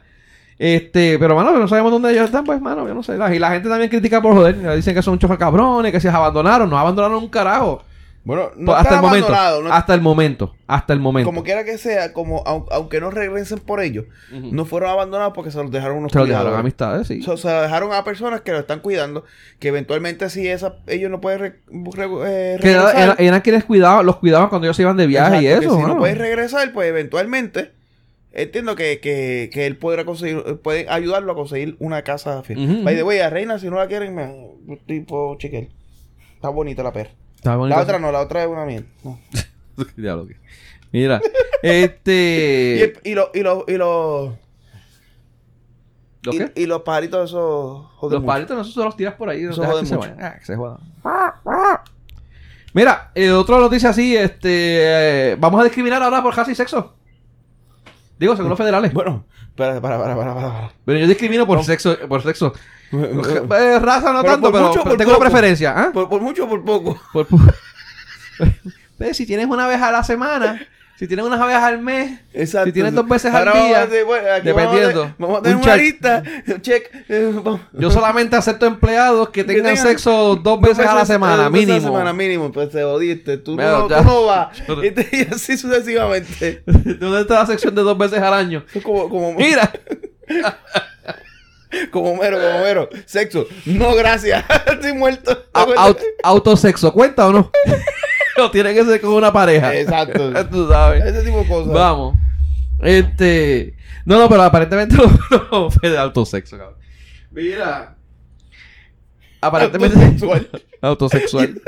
este, 0.58 1.18
pero 1.18 1.36
mano, 1.36 1.56
no 1.56 1.68
sabemos 1.68 1.92
dónde 1.92 2.10
ellos 2.10 2.24
están, 2.24 2.44
pues, 2.44 2.60
mano, 2.60 2.88
yo 2.88 2.94
no 2.94 3.02
sé. 3.04 3.16
La- 3.16 3.32
Y 3.34 3.38
la 3.38 3.50
gente 3.52 3.68
también 3.68 3.88
critica 3.90 4.20
por 4.20 4.34
joder. 4.34 4.74
Dicen 4.76 4.94
que 4.94 5.02
son 5.02 5.12
un 5.12 5.18
chofer 5.20 5.38
cabrones, 5.38 5.92
que 5.92 6.00
se 6.00 6.08
abandonaron. 6.08 6.68
No 6.68 6.78
abandonaron 6.78 7.18
un 7.22 7.28
carajo. 7.28 7.84
Bueno, 8.26 8.50
no 8.56 8.66
Pues, 8.72 8.78
hasta 8.78 8.96
el 8.96 9.00
momento. 9.02 9.28
no- 9.62 9.72
Hasta 9.72 9.94
el 9.94 10.00
momento. 10.00 10.54
Hasta 10.66 10.92
el 10.92 10.98
momento. 10.98 11.28
como 11.28 11.44
quiera 11.44 11.62
que 11.64 11.78
sea, 11.78 12.12
como 12.12 12.42
au- 12.44 12.66
aunque 12.72 13.00
no 13.00 13.12
regresen 13.12 13.60
por 13.60 13.80
ellos, 13.80 14.06
no 14.32 14.64
fueron 14.64 14.90
abandonados 14.90 15.32
porque 15.32 15.52
se 15.52 15.58
los 15.62 15.70
dejaron 15.70 15.98
unos 15.98 16.10
se 16.10 16.18
lo 16.18 16.26
dejaron 16.26 16.54
amistades, 16.54 17.06
sí. 17.06 17.22
So- 17.22 17.36
se 17.36 17.46
lo 17.48 17.62
dejaron 17.62 17.92
a 17.92 18.02
personas 18.02 18.40
que 18.40 18.50
lo 18.50 18.58
están 18.58 18.80
cuidando, 18.80 19.24
que 19.60 19.68
eventualmente 19.68 20.28
si 20.28 20.48
esa, 20.48 20.74
ellos 20.88 21.08
no 21.08 21.20
pueden 21.20 21.38
re- 21.38 21.60
re- 21.70 22.04
eh, 22.26 22.58
regresar. 22.58 22.96
era- 22.96 23.14
eran 23.18 23.40
quienes 23.42 23.64
cuidaban, 23.64 24.04
los 24.04 24.16
cuidaban 24.16 24.48
cuando 24.48 24.66
ellos 24.66 24.76
se 24.76 24.82
iban 24.82 24.96
de 24.96 25.06
viaje 25.06 25.42
y 25.42 25.46
Exacto, 25.46 25.60
que 25.60 25.66
eso. 25.66 25.74
si 25.76 25.82
no 25.82 25.88
mano. 25.88 26.00
pueden 26.00 26.18
regresar, 26.18 26.72
pues 26.72 26.88
eventualmente 26.88 27.70
entiendo 28.32 28.74
que, 28.74 28.98
que, 28.98 29.50
que 29.52 29.66
él 29.66 29.76
podrá 29.76 30.04
conseguir, 30.04 30.42
puede 30.64 30.88
ayudarlo 30.88 31.30
a 31.30 31.34
conseguir 31.36 31.76
una 31.78 32.02
casa 32.02 32.42
fiel. 32.42 32.58
Ujú, 32.58 32.82
By 32.82 32.96
the 32.96 33.02
way, 33.04 33.20
a 33.20 33.30
Reina, 33.30 33.58
si 33.60 33.70
no 33.70 33.76
la 33.76 33.86
quieren, 33.86 34.14
me, 34.16 34.76
tipo 34.86 35.36
chequear. 35.38 35.68
Está 36.34 36.48
bonita 36.48 36.82
la 36.82 36.92
perra. 36.92 37.10
Está 37.46 37.56
bonito. 37.56 37.76
La 37.76 37.82
otra 37.84 37.98
no, 38.00 38.10
la 38.10 38.20
otra 38.20 38.42
es 38.42 38.48
una 38.48 38.64
mierda. 38.64 38.86
No. 39.04 39.84
Diablo, 39.96 40.26
que- 40.26 40.36
Mira, 40.90 41.20
este. 41.62 42.94
y 43.04 43.14
los 43.14 43.28
y 43.34 43.40
los 43.40 43.64
y 43.68 43.76
los 43.76 44.32
¿Lo 46.22 46.32
y, 46.56 46.66
los 46.66 46.82
pajaritos 46.82 47.28
esos 47.30 47.86
joden 47.96 48.14
Los 48.14 48.22
mucho. 48.22 48.26
palitos 48.26 48.56
no 48.56 48.64
se 48.64 48.80
los 48.80 48.96
tiras 48.96 49.14
por 49.14 49.28
ahí. 49.28 49.44
Eso 49.44 49.60
deja 49.60 49.72
jode 49.74 49.82
que 49.82 49.86
se 49.86 49.96
mucho. 49.96 50.08
vayan. 50.08 50.24
Ah, 50.24 50.38
que 50.38 50.44
se 50.46 50.56
jodan. 50.56 50.78
Mira, 52.72 53.12
eh, 53.14 53.30
otra 53.30 53.58
noticia 53.58 53.90
así, 53.90 54.16
este, 54.16 55.30
eh, 55.32 55.36
vamos 55.38 55.60
a 55.60 55.64
discriminar 55.64 56.02
ahora 56.02 56.22
por 56.22 56.34
raza 56.34 56.50
y 56.50 56.54
sexo. 56.54 56.94
Digo, 58.18 58.34
según 58.34 58.48
los 58.48 58.58
federales. 58.58 58.92
Bueno, 58.92 59.24
para, 59.54 59.80
para, 59.80 59.98
para, 59.98 60.16
para, 60.16 60.34
para. 60.34 60.72
Pero 60.84 60.98
yo 60.98 61.06
discrimino 61.06 61.46
por 61.46 61.62
sexo, 61.64 61.96
por 62.08 62.22
sexo. 62.22 62.54
Eh, 62.92 63.78
raza 63.80 64.12
no 64.12 64.22
Pero 64.22 64.34
tanto, 64.34 64.52
pero, 64.52 64.68
mucho, 64.68 64.82
pero 64.84 64.96
tengo 64.96 65.10
una 65.10 65.20
preferencia, 65.20 65.74
¿ah? 65.76 65.90
Por, 65.92 66.08
por 66.08 66.20
mucho 66.20 66.44
o 66.44 66.48
por 66.48 66.64
poco. 66.64 67.00
Por 67.12 67.26
Pero 68.98 69.14
si 69.14 69.26
tienes 69.26 69.46
una 69.46 69.66
vez 69.66 69.80
a 69.82 69.90
la 69.90 70.04
semana, 70.04 70.64
si 70.98 71.06
tienes 71.06 71.26
una 71.26 71.44
vez 71.44 71.56
al 71.56 71.78
mes, 71.80 72.20
Exacto. 72.32 72.66
si 72.68 72.72
tienes 72.72 72.94
dos 72.94 73.06
veces 73.06 73.34
al 73.34 73.44
vamos 73.44 73.66
día, 73.66 73.80
a 73.80 73.82
hacer- 73.82 74.04
bueno, 74.04 74.28
aquí 74.32 74.46
dependiendo. 74.46 75.14
Vamos 75.18 75.38
a 75.38 75.42
tener, 75.42 75.56
Un 75.56 75.62
vamos 75.62 75.66
a 75.66 75.74
una 75.74 75.76
lista. 75.82 76.22
Check. 76.62 76.90
eh, 77.08 77.34
yo 77.72 77.90
solamente 77.90 78.36
acepto 78.36 78.64
empleados 78.66 79.28
que 79.30 79.44
tengan 79.44 79.74
tengan 79.74 79.86
sexo 79.86 80.36
dos 80.36 80.58
veces 80.60 80.86
a 80.86 80.94
la 80.94 81.04
semana, 81.04 81.44
dos 81.44 81.52
veces 81.52 81.68
a 81.68 81.72
la 81.72 81.74
mínimo. 81.80 81.92
semana 81.92 82.12
mínimo. 82.14 82.52
Pues 82.52 82.70
te 82.70 82.82
jodiste. 82.82 83.36
Tú, 83.38 83.56
no, 83.56 83.88
tú 83.88 84.04
no 84.04 84.24
vas. 84.26 84.56
Y, 84.82 84.90
te- 84.92 85.08
y 85.12 85.34
así 85.34 85.58
sucesivamente. 85.58 86.62
¿Dónde 86.64 87.20
está 87.22 87.40
la 87.40 87.46
sección 87.46 87.74
de 87.74 87.82
dos 87.82 87.98
veces 87.98 88.20
al 88.22 88.32
año? 88.32 88.64
Como, 88.82 89.10
como, 89.10 89.34
Mira, 89.34 89.70
como 91.90 92.16
mero, 92.16 92.38
como 92.40 92.60
mero. 92.60 92.88
Sexo. 93.06 93.46
No, 93.64 93.94
gracias. 93.94 94.44
Estoy 94.66 94.92
muerto. 94.92 95.46
au- 95.52 95.74
au- 95.76 95.98
autosexo, 96.22 96.92
¿cuenta 96.92 97.26
o 97.26 97.32
no? 97.32 97.50
o 98.38 98.50
tiene 98.50 98.74
que 98.74 98.84
ser 98.84 99.00
con 99.00 99.12
una 99.14 99.32
pareja. 99.32 99.74
Exacto. 99.74 100.32
Tú 100.46 100.68
sabes. 100.68 101.04
Ese 101.04 101.22
tipo 101.22 101.38
de 101.38 101.48
cosas. 101.48 101.72
Vamos. 101.72 102.16
Este. 102.82 103.74
No, 104.04 104.18
no, 104.18 104.28
pero 104.28 104.42
aparentemente 104.42 104.94
no, 104.96 105.18
no 105.50 105.70
fue 105.70 105.90
de 105.90 105.98
autosexo, 105.98 106.58
cabrón. 106.58 106.78
Mira. 107.30 107.96
Aparentemente. 109.40 109.96
Autosexual. 109.98 110.48
Autosexual. 110.82 111.62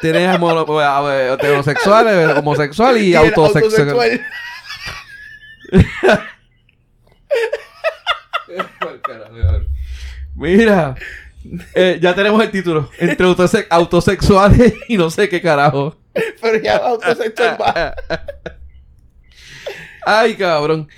Tienes 0.00 0.34
heterosexual, 0.36 2.06
eh, 2.08 2.26
homosexual 2.38 2.96
y, 2.98 3.14
el 3.14 3.16
autosexual. 3.16 4.20
Mira. 10.34 10.94
eh, 11.74 11.98
ya 12.00 12.14
tenemos 12.14 12.42
el 12.42 12.50
título. 12.50 12.90
Entre 12.98 13.26
autose- 13.26 13.66
autosexuales 13.70 14.74
y 14.88 14.96
no 14.96 15.10
sé 15.10 15.28
qué 15.28 15.40
carajo. 15.42 15.96
Pero 16.40 16.62
ya 16.62 16.76
autosexual 16.76 17.56
va. 17.60 17.94
Ay, 20.04 20.34
cabrón. 20.34 20.88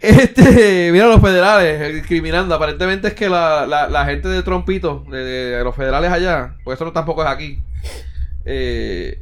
Este, 0.00 0.90
mira 0.92 1.06
los 1.06 1.20
federales 1.20 1.80
eh, 1.80 1.92
discriminando. 1.92 2.54
Aparentemente 2.54 3.08
es 3.08 3.14
que 3.14 3.28
la, 3.28 3.66
la, 3.66 3.88
la 3.88 4.04
gente 4.04 4.28
de 4.28 4.42
Trompito, 4.42 5.04
de, 5.10 5.18
de 5.24 5.64
los 5.64 5.74
federales 5.74 6.10
allá, 6.12 6.54
pues 6.64 6.76
eso 6.76 6.84
no 6.84 6.92
tampoco 6.92 7.22
es 7.24 7.28
aquí, 7.28 7.58
eh, 8.44 9.20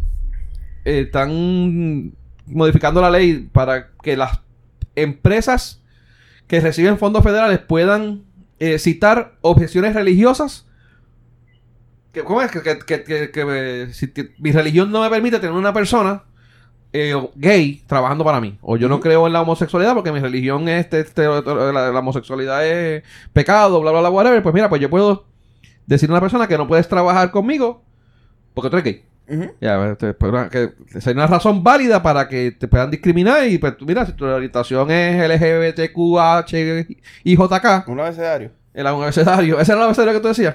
eh, 0.84 1.00
están 1.06 2.12
modificando 2.46 3.00
la 3.00 3.10
ley 3.10 3.48
para 3.52 3.88
que 4.02 4.16
las 4.16 4.40
empresas 4.94 5.80
que 6.46 6.60
reciben 6.60 6.98
fondos 6.98 7.22
federales 7.22 7.58
puedan 7.58 8.22
eh, 8.58 8.78
citar 8.78 9.34
objeciones 9.40 9.94
religiosas. 9.94 10.66
Que, 12.12 12.22
¿Cómo 12.24 12.40
es? 12.40 12.50
Que, 12.50 12.62
que, 12.62 13.02
que- 13.04 13.30
eh, 13.34 13.88
si 13.92 14.12
mi 14.38 14.52
religión 14.52 14.90
no 14.90 15.02
me 15.02 15.10
permite 15.10 15.38
tener 15.38 15.54
una 15.54 15.72
persona 15.72 16.24
eh, 16.92 17.14
gay 17.34 17.82
trabajando 17.86 18.24
para 18.24 18.40
mí. 18.40 18.58
O 18.62 18.76
yo 18.76 18.88
no 18.88 19.00
creo 19.00 19.26
en 19.26 19.32
la 19.34 19.42
homosexualidad 19.42 19.94
porque 19.94 20.12
mi 20.12 20.20
religión 20.20 20.66
es 20.68 20.84
este, 20.86 21.00
este, 21.00 21.24
la, 21.26 21.90
la 21.92 21.98
homosexualidad 21.98 22.66
es 22.66 23.02
pecado, 23.32 23.80
bla, 23.80 23.90
bla, 23.90 24.00
bla, 24.00 24.10
whatever. 24.10 24.42
Pues 24.42 24.54
mira, 24.54 24.68
pues 24.70 24.80
yo 24.80 24.88
puedo 24.88 25.26
decirle 25.86 26.14
a 26.14 26.16
una 26.16 26.20
persona 26.22 26.46
que 26.48 26.56
no 26.56 26.66
puedes 26.66 26.88
trabajar 26.88 27.30
conmigo 27.30 27.82
porque 28.54 28.70
tú 28.70 28.76
eres 28.76 28.84
gay. 28.84 29.04
Ujú. 29.28 29.52
Ya, 29.60 29.90
este, 29.90 30.14
pues, 30.14 30.30
una- 30.32 30.48
que 30.48 30.70
sería 31.00 31.24
una 31.24 31.26
razón 31.26 31.64
válida 31.64 32.02
para 32.02 32.28
que 32.28 32.52
te 32.52 32.68
puedan 32.68 32.90
discriminar 32.90 33.46
y 33.48 33.58
pues 33.58 33.74
mira, 33.80 34.06
si 34.06 34.12
tu 34.12 34.24
orientación 34.24 34.90
es 34.90 35.16
LGBTQH 35.28 36.86
y 37.24 37.36
JK, 37.36 37.84
Un 37.88 38.00
abecedario. 38.00 38.52
el 38.72 38.86
abecedario, 38.86 39.58
ese 39.60 39.72
era 39.72 39.80
el 39.80 39.84
abecedario 39.86 40.14
que 40.14 40.20
tú 40.20 40.28
decías. 40.28 40.54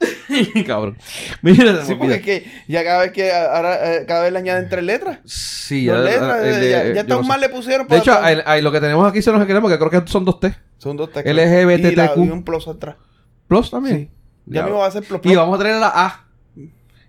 Cabrón. 0.66 0.96
Mira, 1.42 1.84
Sí, 1.84 1.94
porque 1.96 2.14
es 2.14 2.22
que 2.22 2.46
ya 2.68 2.84
cada 2.84 3.00
vez 3.00 3.12
que 3.12 3.32
ahora 3.32 3.94
eh, 3.96 4.04
cada 4.06 4.22
vez 4.22 4.32
le 4.32 4.38
añaden 4.38 4.68
tres 4.68 4.84
letras. 4.84 5.18
Sí, 5.24 5.84
ya, 5.86 5.94
letras, 5.98 6.44
el 6.44 6.60
de- 6.60 6.70
ya, 6.70 6.84
ya 6.94 7.02
no 7.02 7.08
tan 7.16 7.22
sé. 7.24 7.28
mal 7.28 7.40
le 7.40 7.48
pusieron. 7.48 7.86
De 7.86 7.98
para- 7.98 8.00
hecho, 8.00 8.26
el- 8.28 8.42
ahí 8.46 8.62
lo 8.62 8.70
que 8.70 8.80
tenemos 8.80 9.08
aquí 9.08 9.22
se 9.22 9.32
nos 9.32 9.44
queremos 9.46 9.70
porque 9.70 9.78
creo 9.88 10.04
que 10.04 10.10
son 10.10 10.24
dos 10.24 10.38
T. 10.40 10.54
son 10.78 10.96
dos 10.96 11.10
teclas. 11.12 11.34
LGBTQ. 11.34 11.92
Y, 11.92 11.96
la- 11.96 12.12
y 12.16 12.20
un 12.30 12.44
plus 12.44 12.68
atrás. 12.68 12.94
Plus 13.48 13.70
también. 13.70 14.10
Ya 14.46 14.60
Ya. 14.60 14.62
mismo 14.64 14.78
va 14.78 14.86
a 14.86 14.90
ser 14.90 15.02
plus 15.02 15.20
Y 15.24 15.34
vamos 15.34 15.58
a 15.58 15.62
tener 15.62 15.80
la 15.80 15.88
A. 15.94 16.27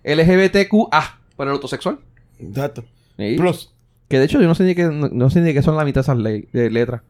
LGBTQA 0.03 1.19
para 1.35 1.51
el 1.51 1.55
autosexual. 1.55 1.99
Exacto. 2.39 2.83
Sí. 3.17 3.35
Plus. 3.37 3.73
Que 4.07 4.17
de 4.19 4.25
hecho 4.25 4.41
yo 4.41 4.47
no 4.47 4.55
sé 4.55 4.63
ni 4.63 4.75
qué, 4.75 4.83
no, 4.85 5.09
no 5.11 5.29
sé 5.29 5.41
ni 5.41 5.53
qué 5.53 5.61
son 5.61 5.75
la 5.77 5.85
mitad 5.85 6.01
de 6.01 6.03
esas 6.03 6.17
ley- 6.17 6.47
de 6.53 6.69
letras. 6.69 7.01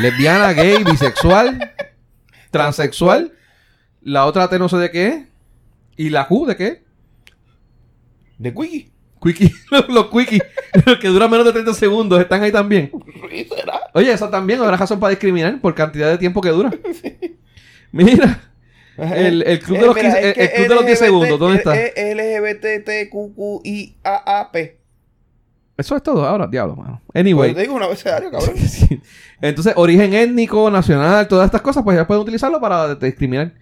Lesbiana, 0.00 0.52
gay, 0.52 0.82
bisexual, 0.90 1.72
transexual. 2.50 3.32
La 4.00 4.26
otra 4.26 4.48
T 4.48 4.58
no 4.58 4.68
sé 4.68 4.76
de 4.78 4.90
qué 4.90 5.06
es. 5.08 5.24
¿Y 5.96 6.10
la 6.10 6.26
Q 6.26 6.46
de 6.46 6.56
qué? 6.56 6.82
De 8.38 8.52
Quickie. 8.52 8.90
Quickie. 9.22 9.52
Los 9.88 10.06
quickie. 10.10 10.42
Los 10.84 10.98
que 10.98 11.08
duran 11.08 11.30
menos 11.30 11.46
de 11.46 11.52
30 11.52 11.74
segundos. 11.74 12.20
Están 12.20 12.42
ahí 12.42 12.50
también. 12.50 12.90
Oye, 13.94 14.12
eso 14.12 14.28
también 14.28 14.60
habrá 14.60 14.76
razón 14.76 14.98
para 14.98 15.10
discriminar 15.10 15.60
por 15.60 15.74
cantidad 15.74 16.10
de 16.10 16.18
tiempo 16.18 16.40
que 16.40 16.48
dura. 16.48 16.72
Mira. 17.92 18.51
El- 18.98 19.42
el 19.42 19.58
club 19.60 19.78
de 19.78 19.86
los 19.86 19.94
mira, 19.96 20.10
15 20.12 20.28
es 20.28 20.34
que 20.34 20.42
el 20.44 20.50
club 20.52 20.68
de 20.68 20.74
los 20.74 20.86
10 20.86 20.98
LGBT 21.00 21.04
segundos, 21.06 21.38
¿dónde 21.38 21.56
está? 21.58 21.76
Es 21.76 21.92
LGBTQQIAAP. 23.22 24.56
Eso 25.78 25.96
es 25.96 26.02
todo 26.02 26.26
ahora, 26.26 26.46
diablo, 26.46 26.76
mano. 26.76 27.00
Pues 27.06 27.20
Anyway. 27.20 27.54
te 27.54 27.62
digo 27.62 27.74
un 27.74 27.82
abecedario, 27.82 28.30
cabrón. 28.30 28.54
Entonces, 29.40 29.72
origen 29.76 30.12
étnico, 30.14 30.70
nacional, 30.70 31.26
todas 31.28 31.46
estas 31.46 31.62
cosas, 31.62 31.82
pues 31.82 31.96
ya 31.96 32.06
pueden 32.06 32.22
utilizarlo 32.22 32.60
para 32.60 32.94
discriminar. 32.96 33.52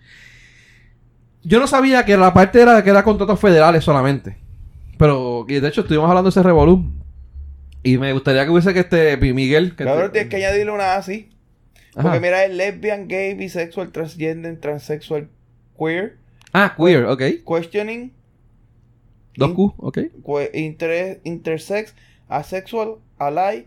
Yo 1.43 1.59
no 1.61 1.67
sabía 1.67 2.05
que 2.05 2.17
la 2.17 2.35
parte 2.35 2.61
era 2.61 2.83
que 2.85 2.91
era 2.91 3.03
contratos 3.03 3.39
federales 3.41 3.85
solamente. 3.85 4.37
Pero, 4.99 5.47
y 5.49 5.61
de 5.61 5.69
hecho, 5.69 5.81
estuvimos 5.83 6.09
hablando 6.11 6.29
de 6.29 6.31
ese 6.31 6.43
revolú. 6.43 6.93
Y 7.83 7.97
me 7.97 8.13
gustaría 8.13 8.45
que 8.45 8.51
hubiese 8.51 8.75
que 8.75 8.81
este 8.81 9.17
Miguel. 9.17 9.75
Que 9.75 9.85
Cabrón, 9.85 10.07
este- 10.07 10.13
tienes 10.25 10.31
que 10.31 10.37
añadirle 10.45 10.73
una 10.73 10.97
así. 10.97 11.31
Ajá. 11.95 12.03
Porque 12.03 12.21
mira, 12.21 12.45
es 12.45 12.55
lesbian, 12.55 13.09
gay, 13.09 13.35
bisexual, 13.35 13.91
transgender, 13.93 14.59
transsexual, 14.61 15.29
queer, 15.79 16.17
Ah, 16.53 16.75
queer, 16.77 17.05
ok. 17.07 17.23
questioning, 17.47 18.13
Dos 19.37 19.53
Q, 19.53 19.75
ok. 19.79 19.99
inter- 20.55 21.21
intersex, 21.25 21.95
asexual, 22.29 22.97
ally, 23.19 23.67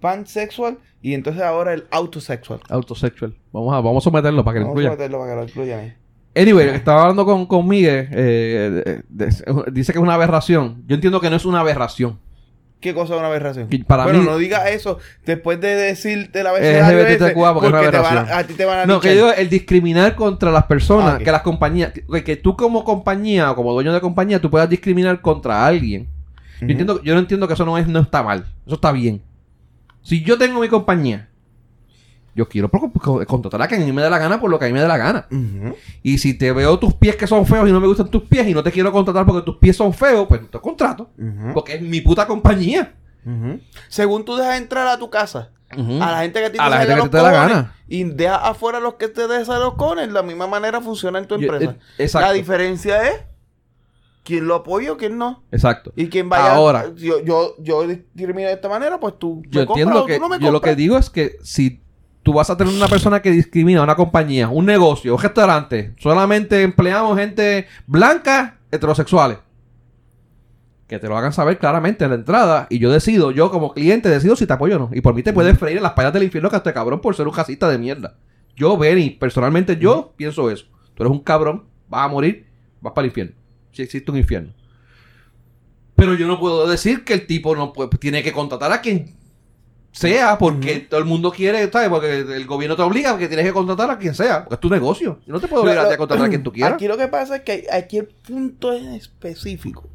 pansexual 0.00 0.78
y 1.02 1.14
entonces 1.14 1.42
ahora 1.42 1.72
el 1.74 1.84
autosexual. 1.90 2.60
Autosexual. 2.68 3.34
Vamos 3.52 3.74
a, 3.74 3.80
vamos 3.80 4.02
a 4.02 4.04
someterlo 4.04 4.44
para 4.44 4.54
que 4.54 4.60
lo 4.60 4.66
Vamos 4.66 4.78
a 4.78 4.82
incluya. 4.82 4.90
meterlo 4.90 5.18
para 5.18 5.30
que 5.30 5.36
lo 5.36 5.42
incluyan. 5.44 5.96
Anyway, 6.34 6.68
estaba 6.68 7.02
hablando 7.02 7.24
con, 7.24 7.46
con 7.46 7.66
Miguel. 7.66 8.08
eh, 8.12 9.02
de- 9.08 9.26
de- 9.26 9.70
dice 9.72 9.92
que 9.92 9.98
es 9.98 10.02
una 10.02 10.14
aberración. 10.14 10.84
Yo 10.86 10.94
entiendo 10.94 11.20
que 11.20 11.30
no 11.30 11.36
es 11.36 11.44
una 11.46 11.60
aberración. 11.60 12.18
¿Qué 12.80 12.92
cosa 12.94 13.14
es 13.14 13.18
una 13.18 13.28
aberración? 13.28 13.68
Para 13.86 14.04
bueno, 14.04 14.20
mí- 14.20 14.26
no 14.26 14.36
digas 14.38 14.68
eso 14.70 14.98
después 15.24 15.60
de 15.60 15.74
decirte 15.74 16.42
la 16.42 16.50
LGBT 16.52 17.24
ese, 17.26 17.34
porque 17.34 17.90
te 17.90 17.98
van 17.98 18.18
a- 18.18 18.38
a 18.38 18.44
ti 18.44 18.54
te 18.54 18.64
van 18.64 18.78
a 18.80 18.86
No, 18.86 19.00
que 19.00 19.08
yo 19.08 19.14
digo 19.14 19.32
el 19.32 19.48
discriminar 19.48 20.14
contra 20.14 20.50
las 20.50 20.64
personas, 20.66 21.14
Ah, 21.14 21.18
que 21.18 21.32
las 21.32 21.42
compañías, 21.42 21.92
que, 21.92 22.22
que 22.24 22.36
tú 22.36 22.54
como 22.56 22.84
compañía 22.84 23.50
o 23.50 23.56
como 23.56 23.72
dueño 23.72 23.92
de 23.94 24.00
compañía, 24.00 24.40
tú 24.40 24.50
puedas 24.50 24.68
discriminar 24.68 25.20
contra 25.20 25.66
alguien. 25.66 26.06
Yo 26.60 26.66
entiendo, 26.68 27.02
yo 27.02 27.14
no 27.14 27.20
entiendo 27.20 27.48
que 27.48 27.54
eso 27.54 27.64
no 27.64 27.76
es, 27.78 27.86
no 27.86 28.00
está 28.00 28.22
mal. 28.22 28.44
Eso 28.66 28.76
está 28.76 28.92
bien. 28.92 29.22
Si 30.02 30.22
yo 30.22 30.38
tengo 30.38 30.60
mi 30.60 30.68
compañía, 30.68 31.28
yo 32.36 32.48
quiero 32.48 32.70
co- 32.70 32.92
contratar 33.26 33.62
a 33.62 33.66
quien 33.66 33.82
a 33.82 33.84
mí 33.86 33.90
me 33.92 34.02
dé 34.02 34.10
la 34.10 34.18
gana 34.18 34.38
por 34.40 34.50
lo 34.50 34.58
que 34.58 34.66
a 34.66 34.68
mí 34.68 34.74
me 34.74 34.80
dé 34.82 34.86
la 34.88 34.96
gana. 34.98 35.26
Y 36.02 36.18
si 36.18 36.34
te 36.34 36.52
veo 36.52 36.78
tus 36.78 36.94
pies 36.94 37.16
que 37.16 37.26
son 37.26 37.46
feos 37.46 37.68
y 37.68 37.72
no 37.72 37.80
me 37.80 37.86
gustan 37.88 38.08
tus 38.10 38.22
pies 38.24 38.46
y 38.46 38.54
no 38.54 38.62
te 38.62 38.70
quiero 38.70 38.92
contratar 38.92 39.24
porque 39.26 39.42
tus 39.42 39.56
pies 39.56 39.76
son 39.76 39.92
feos, 39.92 40.26
pues 40.28 40.42
no 40.42 40.48
te 40.48 40.60
contrato. 40.60 41.10
Porque 41.54 41.74
es 41.74 41.82
mi 41.82 42.00
puta 42.02 42.26
compañía. 42.26 42.94
Según 43.88 44.24
tú 44.24 44.36
dejas 44.36 44.58
entrar 44.58 44.86
a 44.86 44.98
tu 44.98 45.10
casa 45.10 45.50
a 45.70 45.76
la 46.12 46.20
gente 46.20 46.38
que 46.40 46.46
a 46.46 46.52
ti 46.52 46.58
A 46.60 46.68
la 46.68 46.78
gente 46.84 47.02
que 47.02 47.08
te 47.08 47.16
la 47.22 47.30
gana. 47.32 47.74
y 47.88 48.04
dejas 48.04 48.40
afuera 48.44 48.78
los 48.78 48.94
que 48.94 49.08
te 49.08 49.26
dejan 49.26 49.58
los 49.60 49.74
cones, 49.74 50.12
la 50.12 50.22
misma 50.22 50.46
manera 50.46 50.80
funciona 50.80 51.18
en 51.18 51.26
tu 51.26 51.36
Yo- 51.38 51.52
empresa. 51.52 51.72
eh, 51.72 52.04
exacto. 52.04 52.28
La 52.28 52.32
diferencia 52.34 53.08
es 53.10 53.20
quién 54.22 54.46
lo 54.46 54.54
apoya 54.56 54.92
o 54.92 54.96
quién 54.96 55.18
no. 55.18 55.42
Exacto. 55.50 55.92
Y 55.96 56.08
quién 56.08 56.28
vaya. 56.28 56.54
Ahora. 56.54 56.92
Yo, 56.94 57.20
yo, 57.24 57.54
yo 57.58 57.86
discrimino 57.86 58.48
de 58.48 58.54
esta 58.54 58.68
manera, 58.68 59.00
pues 59.00 59.18
tú. 59.18 59.42
Yo 59.48 59.60
me 59.60 59.66
compras 59.66 59.86
entiendo 59.86 60.02
o 60.02 60.06
que 60.06 60.14
tú 60.16 60.20
no 60.20 60.28
me 60.28 60.38
yo 60.38 60.50
lo 60.52 60.60
que 60.60 60.76
digo 60.76 60.96
es 60.98 61.10
que 61.10 61.36
si 61.42 61.82
tú 62.26 62.32
vas 62.32 62.50
a 62.50 62.56
tener 62.56 62.74
una 62.74 62.88
persona 62.88 63.22
que 63.22 63.30
discrimina 63.30 63.78
a 63.78 63.84
una 63.84 63.94
compañía, 63.94 64.48
un 64.48 64.66
negocio, 64.66 65.14
un 65.14 65.22
restaurante, 65.22 65.94
solamente 65.96 66.60
empleamos 66.60 67.16
gente 67.16 67.68
blanca, 67.86 68.58
heterosexuales. 68.72 69.38
Que 70.88 70.98
te 70.98 71.06
lo 71.06 71.16
hagan 71.16 71.32
saber 71.32 71.58
claramente 71.58 72.02
en 72.02 72.10
la 72.10 72.16
entrada 72.16 72.66
y 72.68 72.80
yo 72.80 72.90
decido, 72.90 73.30
yo 73.30 73.52
como 73.52 73.72
cliente 73.72 74.08
decido 74.08 74.34
si 74.34 74.44
te 74.44 74.52
apoyo 74.52 74.74
o 74.74 74.78
no. 74.80 74.90
Y 74.92 75.02
por 75.02 75.14
mí 75.14 75.22
te 75.22 75.32
puedes 75.32 75.56
freír 75.56 75.76
en 75.76 75.84
las 75.84 75.92
payas 75.92 76.12
del 76.12 76.24
infierno 76.24 76.50
que 76.50 76.56
este 76.56 76.72
cabrón 76.72 77.00
por 77.00 77.14
ser 77.14 77.28
un 77.28 77.32
casista 77.32 77.68
de 77.68 77.78
mierda. 77.78 78.16
Yo, 78.56 78.76
Benny, 78.76 79.10
personalmente 79.10 79.76
yo 79.76 80.12
pienso 80.16 80.50
eso. 80.50 80.66
Tú 80.96 81.04
eres 81.04 81.12
un 81.12 81.20
cabrón, 81.20 81.66
vas 81.88 82.06
a 82.06 82.08
morir, 82.08 82.48
vas 82.80 82.92
para 82.92 83.04
el 83.04 83.10
infierno. 83.10 83.36
Si 83.70 83.82
existe 83.82 84.10
un 84.10 84.16
infierno. 84.16 84.52
Pero 85.94 86.14
yo 86.14 86.26
no 86.26 86.40
puedo 86.40 86.66
decir 86.66 87.04
que 87.04 87.14
el 87.14 87.24
tipo 87.24 87.54
no 87.54 87.72
puede, 87.72 87.90
tiene 87.98 88.24
que 88.24 88.32
contratar 88.32 88.72
a 88.72 88.80
quien 88.80 89.14
sea, 89.96 90.36
porque 90.38 90.80
todo 90.80 91.00
el 91.00 91.06
mundo 91.06 91.30
quiere, 91.32 91.70
¿sabes? 91.70 91.88
Porque 91.88 92.18
el 92.18 92.46
gobierno 92.46 92.76
te 92.76 92.82
obliga 92.82 93.16
que 93.16 93.28
tienes 93.28 93.46
que 93.46 93.52
contratar 93.52 93.90
a 93.90 93.98
quien 93.98 94.14
sea, 94.14 94.44
porque 94.44 94.54
es 94.56 94.60
tu 94.60 94.68
negocio. 94.68 95.20
Yo 95.26 95.32
no 95.32 95.40
te 95.40 95.48
puedo 95.48 95.62
obligar 95.62 95.90
a 95.90 95.96
contratar 95.96 96.26
a 96.26 96.28
quien 96.28 96.42
tú 96.42 96.52
quieras. 96.52 96.74
Aquí 96.74 96.86
lo 96.86 96.96
que 96.98 97.08
pasa 97.08 97.36
es 97.36 97.42
que 97.42 97.66
aquí 97.72 97.98
el 97.98 98.06
punto 98.06 98.72
es 98.72 98.82
específico. 98.84 99.88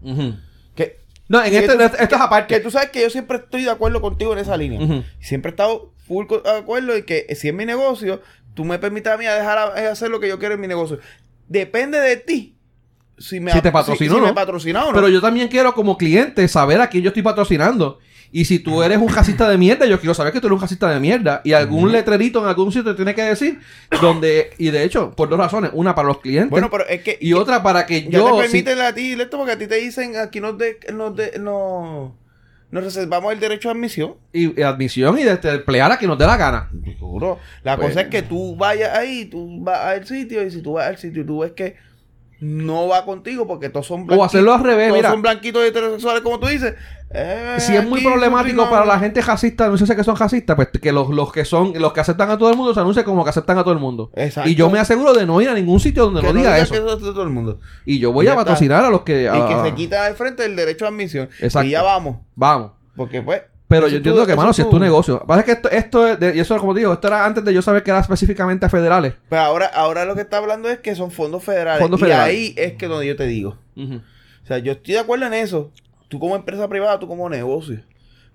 Que, 0.76 0.98
No, 1.28 1.44
en 1.44 1.52
que 1.52 1.58
este, 1.60 1.76
tú- 1.76 1.82
esto 1.84 1.98
es 2.00 2.10
que 2.10 2.16
aparte. 2.16 2.60
tú 2.62 2.72
sabes 2.72 2.90
que 2.90 3.02
yo 3.02 3.10
siempre 3.10 3.38
estoy 3.38 3.64
de 3.64 3.70
acuerdo 3.72 4.02
contigo 4.02 4.34
en 4.34 4.40
esa 4.40 4.58
línea. 4.58 5.04
Siempre 5.20 5.50
he 5.50 5.54
estado 5.54 5.94
full 6.08 6.26
de 6.44 6.50
acuerdo 6.50 6.94
en 6.96 7.06
que 7.06 7.28
si 7.36 7.50
es 7.50 7.54
mi 7.54 7.66
negocio, 7.66 8.22
tú 8.56 8.66
me 8.66 8.80
permitas 8.80 9.14
a 9.14 9.18
mí 9.18 9.26
a 9.26 9.36
dejar 9.36 9.58
a- 9.58 9.92
hacer 9.92 10.10
lo 10.10 10.20
que 10.20 10.28
yo 10.28 10.40
quiero 10.40 10.56
en 10.56 10.62
mi 10.62 10.68
negocio. 10.68 11.00
Depende 11.48 12.00
de 12.00 12.18
ti. 12.18 12.56
Si, 13.18 13.40
me 13.40 13.52
Si 13.52 13.62
te 13.62 13.72
patrocino 13.72 14.16
si, 14.16 14.20
no. 14.20 14.26
me 14.26 14.34
patrocina 14.34 14.84
o 14.84 14.88
no. 14.88 14.94
Pero 14.96 15.08
yo 15.08 15.22
también 15.22 15.48
quiero 15.48 15.76
como 15.76 15.96
cliente 15.96 16.48
saber 16.48 16.82
a 16.82 16.88
quién 16.90 17.04
yo 17.04 17.10
estoy 17.10 17.22
patrocinando. 17.22 18.00
Y 18.34 18.46
si 18.46 18.60
tú 18.60 18.82
eres 18.82 18.98
un 18.98 19.08
casista 19.08 19.50
de 19.50 19.58
mierda, 19.58 19.86
yo 19.86 20.00
quiero 20.00 20.14
saber 20.14 20.32
que 20.32 20.40
tú 20.40 20.48
eres 20.48 20.56
un 20.56 20.62
casista 20.62 20.90
de 20.90 21.00
mierda. 21.02 21.42
Y 21.44 21.52
algún 21.52 21.92
letrerito 21.92 22.40
en 22.40 22.46
algún 22.48 22.72
sitio 22.72 22.92
te 22.92 22.96
tiene 22.96 23.14
que 23.14 23.24
decir 23.24 23.60
donde... 24.02 24.52
Y 24.58 24.70
de 24.72 24.84
hecho, 24.86 25.12
por 25.12 25.28
dos 25.28 25.38
razones. 25.38 25.72
Una 25.74 25.94
para 25.96 26.08
los 26.08 26.20
clientes. 26.22 26.50
bueno, 26.50 26.70
pero 26.72 26.88
es 26.88 27.02
que 27.04 27.18
y 27.20 27.34
otra 27.34 27.62
para 27.62 27.86
que 27.86 28.04
ya 28.04 28.10
yo... 28.10 28.38
te 28.38 28.48
si- 28.48 28.64
permiten 28.64 28.80
a 28.86 28.94
ti, 28.94 29.16
Leto, 29.18 29.38
porque 29.38 29.52
a 29.52 29.58
ti 29.58 29.68
te 29.68 29.76
dicen 29.76 30.16
aquí 30.16 30.40
nos, 30.40 30.58
de, 30.58 30.80
nos, 30.94 31.14
de- 31.14 31.40
no- 31.40 32.16
nos 32.72 32.84
reservamos 32.86 33.34
el 33.34 33.40
derecho 33.42 33.68
a 33.68 33.74
admisión. 33.74 34.16
y, 34.32 34.58
y 34.58 34.64
admisión 34.64 35.20
y 35.20 35.24
de, 35.24 35.36
de 35.36 35.52
emplear 35.56 35.92
a 35.92 35.98
quien 35.98 36.08
nos 36.08 36.18
dé 36.18 36.26
la 36.26 36.38
gana. 36.38 36.70
Seguro. 36.86 37.38
La 37.64 37.76
Pues- 37.76 37.90
cosa 37.90 38.02
es 38.02 38.08
que 38.08 38.22
tú 38.22 38.56
vayas 38.56 38.98
ahí, 38.98 39.26
tú 39.26 39.62
vas 39.62 39.78
al 39.78 40.08
sitio, 40.08 40.42
y 40.42 40.52
si 40.52 40.62
tú 40.62 40.72
vas 40.74 40.88
al 40.88 40.98
sitio 40.98 41.24
y 41.24 41.26
tú 41.26 41.40
ves 41.40 41.52
que 41.52 41.76
no 42.40 42.88
va 42.88 43.04
contigo 43.06 43.46
porque 43.46 43.70
todos 43.70 43.86
son 43.86 44.08
O 44.10 44.24
hacerlo 44.24 44.54
al 44.54 44.64
revés, 44.64 44.88
todos 44.88 44.98
mira. 45.00 45.12
son 45.12 45.22
blanquitos 45.22 45.64
heterosexuales, 45.66 46.22
como 46.24 46.40
tú 46.40 46.48
dices, 46.48 46.74
Eh, 47.14 47.56
si 47.60 47.76
es 47.76 47.86
muy 47.88 48.02
problemático 48.04 48.64
no- 48.64 48.70
para 48.70 48.86
la 48.86 48.98
gente 49.00 49.22
racista 49.22 49.66
anunciarse 49.66 49.96
que 49.96 50.04
son 50.04 50.16
racistas, 50.16 50.56
pues 50.56 50.70
que 50.70 50.92
los, 50.92 51.10
los 51.10 51.32
que 51.32 51.44
son, 51.46 51.74
los 51.76 51.92
que 51.94 52.00
aceptan 52.00 52.30
a 52.30 52.38
todo 52.38 52.50
el 52.50 52.56
mundo 52.56 52.74
se 52.74 52.80
anuncien 52.80 53.04
como 53.06 53.24
que 53.24 53.30
aceptan 53.32 53.58
a 53.58 53.64
todo 53.64 53.74
el 53.74 53.80
mundo. 53.80 54.12
Exacto. 54.16 54.50
Y 54.50 54.56
yo 54.56 54.70
me 54.70 54.80
aseguro 54.80 55.14
de 55.14 55.26
no 55.26 55.42
ir 55.42 55.50
a 55.50 55.54
ningún 55.54 55.80
sitio 55.80 56.06
donde 56.06 56.22
que 56.22 56.28
no 56.28 56.34
no 56.34 56.40
diga 56.40 56.52
diga 56.54 56.64
eso. 56.64 56.74
que 56.74 56.80
es 56.80 56.86
de 56.86 57.12
todo 57.12 57.24
el 57.24 57.30
mundo. 57.30 57.60
Y 57.86 58.00
yo 58.00 58.12
voy 58.14 58.26
Y 58.26 58.28
a 58.30 58.32
está. 58.32 58.44
patrocinar 58.46 58.86
a 58.86 58.90
los 58.90 59.02
que. 59.02 59.24
y 59.24 59.28
a- 59.28 59.48
que 59.48 59.70
se 59.70 59.76
quita 59.76 60.06
de 60.08 60.14
frente 60.16 60.46
el 60.46 60.56
derecho 60.56 60.86
a 60.86 60.88
admisión. 60.90 61.30
Exacto. 61.40 61.68
Y 61.68 61.72
ya 61.72 61.82
vamos. 61.84 62.18
Vamos. 62.36 62.72
Porque 62.96 63.22
pues. 63.22 63.42
Pero 63.68 63.88
yo 63.88 63.92
tú- 63.92 63.98
entiendo 63.98 64.26
que, 64.26 64.36
mano, 64.36 64.52
si 64.52 64.62
es 64.64 64.70
tu 64.70 64.80
negocio. 64.80 65.24
Pasa 65.26 65.40
es 65.40 65.46
que 65.46 65.52
esto, 65.54 65.70
esto 65.72 66.06
es, 66.08 66.20
de- 66.20 66.36
y 66.36 66.40
eso 66.42 66.58
como 66.58 66.74
te 66.74 66.80
digo, 66.82 66.92
esto 66.92 67.08
era 67.08 67.26
antes 67.26 67.44
de 67.46 67.54
yo 67.54 67.62
saber 67.62 67.84
que 67.84 67.92
era 67.92 68.02
específicamente 68.02 68.66
a 68.66 68.70
federales. 68.70 69.14
Pero 69.30 69.42
ahora, 69.42 69.66
ahora 69.68 70.04
lo 70.04 70.14
que 70.14 70.22
está 70.22 70.38
hablando 70.38 70.70
es 70.70 70.80
que 70.80 70.94
son 70.94 71.10
fondos 71.10 71.42
federales. 71.44 71.82
Fondos 71.82 72.00
y 72.02 72.04
federales. 72.04 72.28
ahí 72.36 72.54
es 72.58 72.74
que 72.74 72.88
donde 72.88 73.08
yo 73.08 73.16
te 73.16 73.26
digo. 73.28 73.58
O 73.78 74.46
sea, 74.48 74.58
yo 74.58 74.74
estoy 74.74 74.96
de 74.96 75.00
acuerdo 75.00 75.26
en 75.26 75.34
eso. 75.36 75.72
Tú 76.12 76.20
como 76.20 76.36
empresa 76.36 76.68
privada, 76.68 77.00
tú 77.00 77.08
como 77.08 77.30
negocio. 77.30 77.80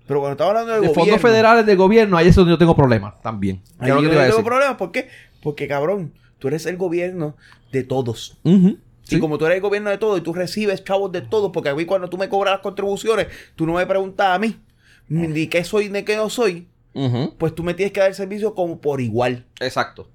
Pero 0.07 0.19
cuando 0.19 0.31
estamos 0.31 0.49
hablando 0.49 0.71
del 0.73 0.81
De 0.81 0.87
gobierno. 0.87 1.11
fondos 1.11 1.21
federales 1.21 1.63
de 1.63 1.75
gobierno, 1.75 2.17
ahí 2.17 2.27
es 2.27 2.35
donde 2.35 2.49
yo 2.49 2.57
tengo 2.57 2.75
problemas 2.75 3.21
también. 3.21 3.61
Ahí 3.77 3.89
yo 3.89 4.01
te 4.01 4.15
no 4.15 4.19
tengo 4.19 4.43
problemas. 4.43 4.77
¿Por 4.77 4.91
qué? 4.91 5.09
Porque, 5.43 5.67
cabrón, 5.67 6.11
tú 6.39 6.47
eres 6.47 6.65
el 6.65 6.75
gobierno 6.75 7.35
de 7.71 7.83
todos. 7.83 8.39
Y 8.43 8.79
sí. 9.03 9.19
como 9.19 9.37
tú 9.37 9.45
eres 9.45 9.57
el 9.57 9.61
gobierno 9.61 9.91
de 9.91 9.99
todos 9.99 10.17
y 10.17 10.21
tú 10.21 10.33
recibes 10.33 10.83
chavos 10.83 11.11
de 11.11 11.21
todos, 11.21 11.51
porque 11.53 11.69
a 11.69 11.75
mí 11.75 11.85
cuando 11.85 12.09
tú 12.09 12.17
me 12.17 12.29
cobras 12.29 12.55
las 12.55 12.61
contribuciones, 12.61 13.27
tú 13.55 13.67
no 13.67 13.73
me 13.73 13.85
preguntas 13.85 14.27
a 14.35 14.39
mí 14.39 14.59
ni 15.07 15.45
qué 15.45 15.63
soy 15.63 15.89
ni 15.89 16.01
qué 16.01 16.15
no 16.15 16.31
soy, 16.31 16.67
pues 17.37 17.53
tú 17.53 17.61
me 17.61 17.75
tienes 17.75 17.93
que 17.93 17.99
dar 17.99 18.09
el 18.09 18.15
servicio 18.15 18.55
como 18.55 18.81
por 18.81 19.01
igual. 19.01 19.45
Exacto. 19.59 20.09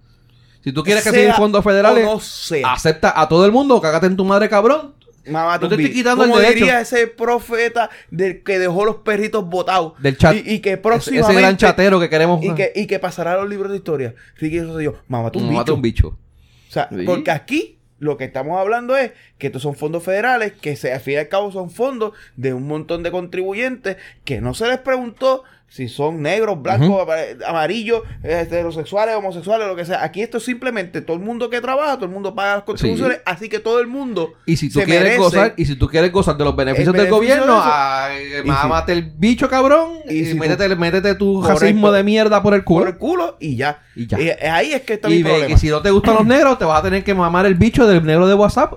Si 0.64 0.72
tú 0.72 0.82
quieres 0.82 1.04
que 1.04 1.10
Sea 1.10 1.34
fondos 1.34 1.62
federales, 1.62 2.04
no 2.04 2.18
sea. 2.18 2.72
acepta 2.72 3.20
a 3.20 3.28
todo 3.28 3.46
el 3.46 3.52
mundo, 3.52 3.80
cágate 3.80 4.06
en 4.06 4.16
tu 4.16 4.24
madre, 4.24 4.48
cabrón. 4.48 4.94
Mamá, 5.26 5.54
No 5.54 5.60
tú 5.60 5.68
te 5.76 5.82
estoy 5.82 5.94
quitando 5.94 6.24
el 6.24 6.30
como 6.30 6.40
derecho. 6.40 6.64
diría 6.64 6.80
ese 6.80 7.06
profeta 7.06 7.90
del 8.10 8.42
que 8.42 8.58
dejó 8.58 8.84
los 8.84 8.96
perritos 8.96 9.48
botados. 9.48 9.92
Del 10.02 10.16
chat. 10.16 10.34
Y, 10.36 10.54
y 10.54 10.58
que 10.60 10.76
próximamente... 10.78 11.32
ese 11.32 11.40
gran 11.40 11.56
chatero 11.56 12.00
que 12.00 12.08
queremos. 12.08 12.44
Y 12.44 12.54
que, 12.54 12.72
y 12.74 12.86
que 12.86 12.98
pasará 12.98 13.34
a 13.34 13.36
los 13.36 13.48
libros 13.48 13.70
de 13.70 13.78
historia. 13.78 14.14
Ricky 14.38 14.60
Rosselló, 14.60 14.96
mamá, 15.08 15.30
tú 15.30 15.38
un 15.38 15.50
bicho. 15.50 15.74
un 15.74 15.82
bicho. 15.82 16.08
O 16.08 16.72
sea, 16.72 16.88
Sí. 16.90 17.04
porque 17.06 17.30
aquí 17.30 17.78
lo 17.98 18.16
que 18.16 18.24
estamos 18.24 18.58
hablando 18.58 18.96
es 18.96 19.12
que 19.38 19.46
estos 19.46 19.62
son 19.62 19.76
fondos 19.76 20.02
federales, 20.02 20.54
que 20.60 20.74
se, 20.74 20.92
al 20.92 21.00
fin 21.00 21.14
y 21.14 21.16
al 21.18 21.28
cabo 21.28 21.52
son 21.52 21.70
fondos 21.70 22.14
de 22.36 22.52
un 22.52 22.66
montón 22.66 23.04
de 23.04 23.12
contribuyentes 23.12 23.96
que 24.24 24.40
no 24.40 24.54
se 24.54 24.66
les 24.66 24.78
preguntó 24.78 25.44
si 25.72 25.88
son 25.88 26.20
negros, 26.20 26.60
blancos, 26.60 26.86
Ujú. 26.88 27.00
ama- 27.00 27.14
amarillos, 27.46 28.02
heterosexuales, 28.22 29.14
homosexuales, 29.16 29.66
lo 29.66 29.74
que 29.74 29.86
sea. 29.86 30.02
Aquí 30.04 30.20
esto 30.20 30.36
es 30.36 30.44
simplemente 30.44 31.00
todo 31.00 31.16
el 31.16 31.22
mundo 31.22 31.48
que 31.48 31.60
trabaja, 31.62 31.94
todo 31.94 32.04
el 32.04 32.10
mundo 32.10 32.34
paga 32.34 32.56
las 32.56 32.64
contribuciones, 32.64 33.20
así 33.24 33.48
que 33.48 33.58
todo 33.58 33.80
el 33.80 33.86
mundo 33.86 34.34
Y 34.44 34.56
si 34.58 34.68
tú 34.70 34.80
se 34.80 34.84
quieres 34.84 35.18
gozar, 35.18 35.54
y 35.56 35.64
si 35.64 35.76
tú 35.76 35.88
quieres 35.88 36.12
gozar 36.12 36.36
de 36.36 36.44
los 36.44 36.54
beneficios 36.54 36.94
el 36.94 37.00
del 37.00 37.10
gobierno, 37.10 37.54
de 37.56 37.62
ay, 37.64 38.22
Y 38.44 38.48
mámate 38.48 38.92
el 38.92 39.12
bicho 39.16 39.48
cabrón 39.48 40.00
Y 40.08 40.14
y, 40.18 40.24
si 40.26 40.32
tú- 40.34 40.40
métete, 40.40 40.76
métete 40.76 41.14
tu 41.14 41.42
racismo 41.42 41.90
de 41.90 42.02
mierda 42.04 42.42
por 42.42 42.52
el 42.52 42.64
culo. 42.64 42.80
por 42.84 42.88
el 42.88 42.98
culo 42.98 43.36
y 43.40 43.56
ya. 43.56 43.82
Y 43.96 44.06
ya. 44.06 44.18
ahí 44.54 44.72
es 44.74 44.82
que 44.82 44.94
está 44.94 45.08
mi 45.08 45.14
y 45.14 45.22
ve 45.22 45.30
problema. 45.30 45.54
que 45.54 45.58
si 45.58 45.68
no 45.68 45.80
te 45.80 45.90
gustan 45.90 46.14
los 46.16 46.26
negros, 46.26 46.58
te 46.58 46.66
vas 46.66 46.80
a 46.80 46.82
tener 46.82 47.02
que 47.02 47.14
mamar 47.14 47.46
el 47.46 47.54
bicho 47.54 47.86
del 47.86 48.04
negro 48.04 48.26
de 48.28 48.34
WhatsApp. 48.34 48.74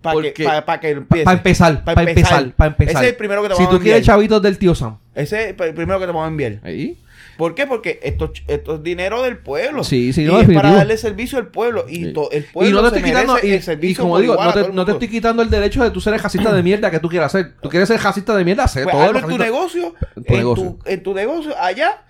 Para 0.00 0.32
que, 0.32 0.44
pa- 0.44 0.64
pa' 0.64 0.78
que 0.78 0.90
empiece. 0.90 1.24
Para 1.24 1.36
empezar, 1.38 1.82
Pa' 1.84 1.94
para 1.94 2.08
empezar, 2.10 2.52
para 2.52 2.70
empezar. 2.70 2.94
Ese 2.94 3.04
es 3.06 3.10
el 3.10 3.16
primero 3.16 3.42
que 3.42 3.48
te 3.48 3.56
Si 3.56 3.66
tú 3.66 3.80
quieres 3.80 4.06
chavitos 4.06 4.40
del 4.40 4.56
tío 4.56 4.72
Sam. 4.72 4.96
Ese 5.18 5.50
es 5.50 5.60
el 5.60 5.74
primero 5.74 5.98
que 5.98 6.06
te 6.06 6.12
vamos 6.12 6.24
a 6.24 6.28
enviar. 6.28 6.60
Ahí. 6.62 6.98
¿Por 7.36 7.54
qué? 7.54 7.66
Porque 7.66 8.00
esto, 8.02 8.32
esto 8.48 8.74
es 8.76 8.82
dinero 8.82 9.22
del 9.22 9.38
pueblo. 9.38 9.84
Sí, 9.84 10.12
sí, 10.12 10.22
y 10.22 10.24
no, 10.24 10.32
es 10.32 10.38
definitivo. 10.40 10.62
para 10.62 10.74
darle 10.76 10.96
servicio 10.96 11.38
al 11.38 11.48
pueblo. 11.48 11.84
Y 11.88 12.06
Sí. 12.06 12.12
to- 12.12 12.30
el 12.32 12.44
pueblo 12.44 12.68
Y 12.70 12.72
no 12.72 12.80
te 12.90 12.96
estoy 12.96 13.02
quitando, 13.10 13.36
y, 13.42 13.50
el 13.50 13.54
y 13.58 13.62
servicio 13.62 14.02
como 14.02 14.14
por 14.14 14.22
digo, 14.22 14.34
no 14.42 14.52
te, 14.52 14.72
no 14.72 14.84
te 14.84 14.92
estoy 14.92 15.08
quitando 15.08 15.42
el 15.42 15.50
derecho 15.50 15.82
de 15.84 15.90
tú 15.92 16.00
ser 16.00 16.14
el 16.14 16.20
racista 16.20 16.52
de 16.52 16.62
mierda 16.64 16.90
que 16.90 16.98
tú 16.98 17.08
quieras 17.08 17.30
ser. 17.32 17.54
Tú 17.60 17.68
quieres 17.68 17.88
ser 17.88 18.00
racista 18.00 18.36
de 18.36 18.44
mierda, 18.44 18.66
sé 18.66 18.82
Pues 18.82 18.94
todo. 18.94 19.16
en 19.18 19.26
tu 19.26 19.38
negocio, 19.38 19.94
en 20.16 20.24
tu 20.24 20.32
en, 20.32 20.38
negocio. 20.38 20.64
Tu, 20.84 20.90
en 20.90 21.02
tu 21.04 21.14
negocio, 21.14 21.54
allá, 21.60 22.02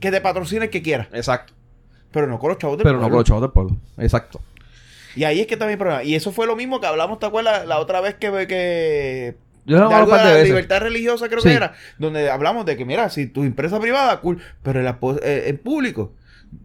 que 0.00 0.10
te 0.10 0.20
patrocine 0.20 0.66
el 0.66 0.70
que 0.70 0.82
quiera. 0.82 1.08
Exacto. 1.14 1.54
Pero 2.12 2.26
no 2.26 2.38
con 2.38 2.50
los 2.50 2.58
chavos 2.58 2.76
del 2.76 2.84
Pero 2.84 2.96
no 2.96 3.00
pueblo. 3.02 3.12
con 3.14 3.18
los 3.20 3.26
chavos 3.26 3.42
del 3.42 3.50
pueblo. 3.52 3.76
Exacto. 3.98 4.40
Y 5.14 5.24
ahí 5.24 5.40
es 5.40 5.46
que 5.46 5.54
está 5.54 5.66
mi 5.66 5.76
problema. 5.76 6.02
Y 6.04 6.14
eso 6.14 6.30
fue 6.30 6.46
lo 6.46 6.56
mismo 6.56 6.78
que 6.78 6.86
hablamos, 6.86 7.18
¿te 7.18 7.24
acuerdas? 7.26 7.66
La 7.66 7.78
otra 7.78 8.02
vez 8.02 8.16
que... 8.16 8.30
que 8.46 9.34
Yo 9.66 9.78
lo 9.78 9.88
de 9.88 9.94
algo 9.94 10.12
de 10.12 10.18
la 10.24 10.30
veces. 10.30 10.48
libertad 10.48 10.80
religiosa 10.80 11.28
creo 11.28 11.40
Sí. 11.40 11.48
que 11.48 11.54
era, 11.54 11.72
donde 11.98 12.30
hablamos 12.30 12.64
de 12.66 12.76
que, 12.76 12.84
mira, 12.84 13.10
si 13.10 13.26
tu 13.26 13.42
empresa 13.42 13.78
privada, 13.80 14.20
cool, 14.20 14.38
pero 14.62 14.78
en, 14.78 14.84
la, 14.84 14.98
po- 15.00 15.18
eh, 15.22 15.44
en 15.48 15.58
público, 15.58 16.14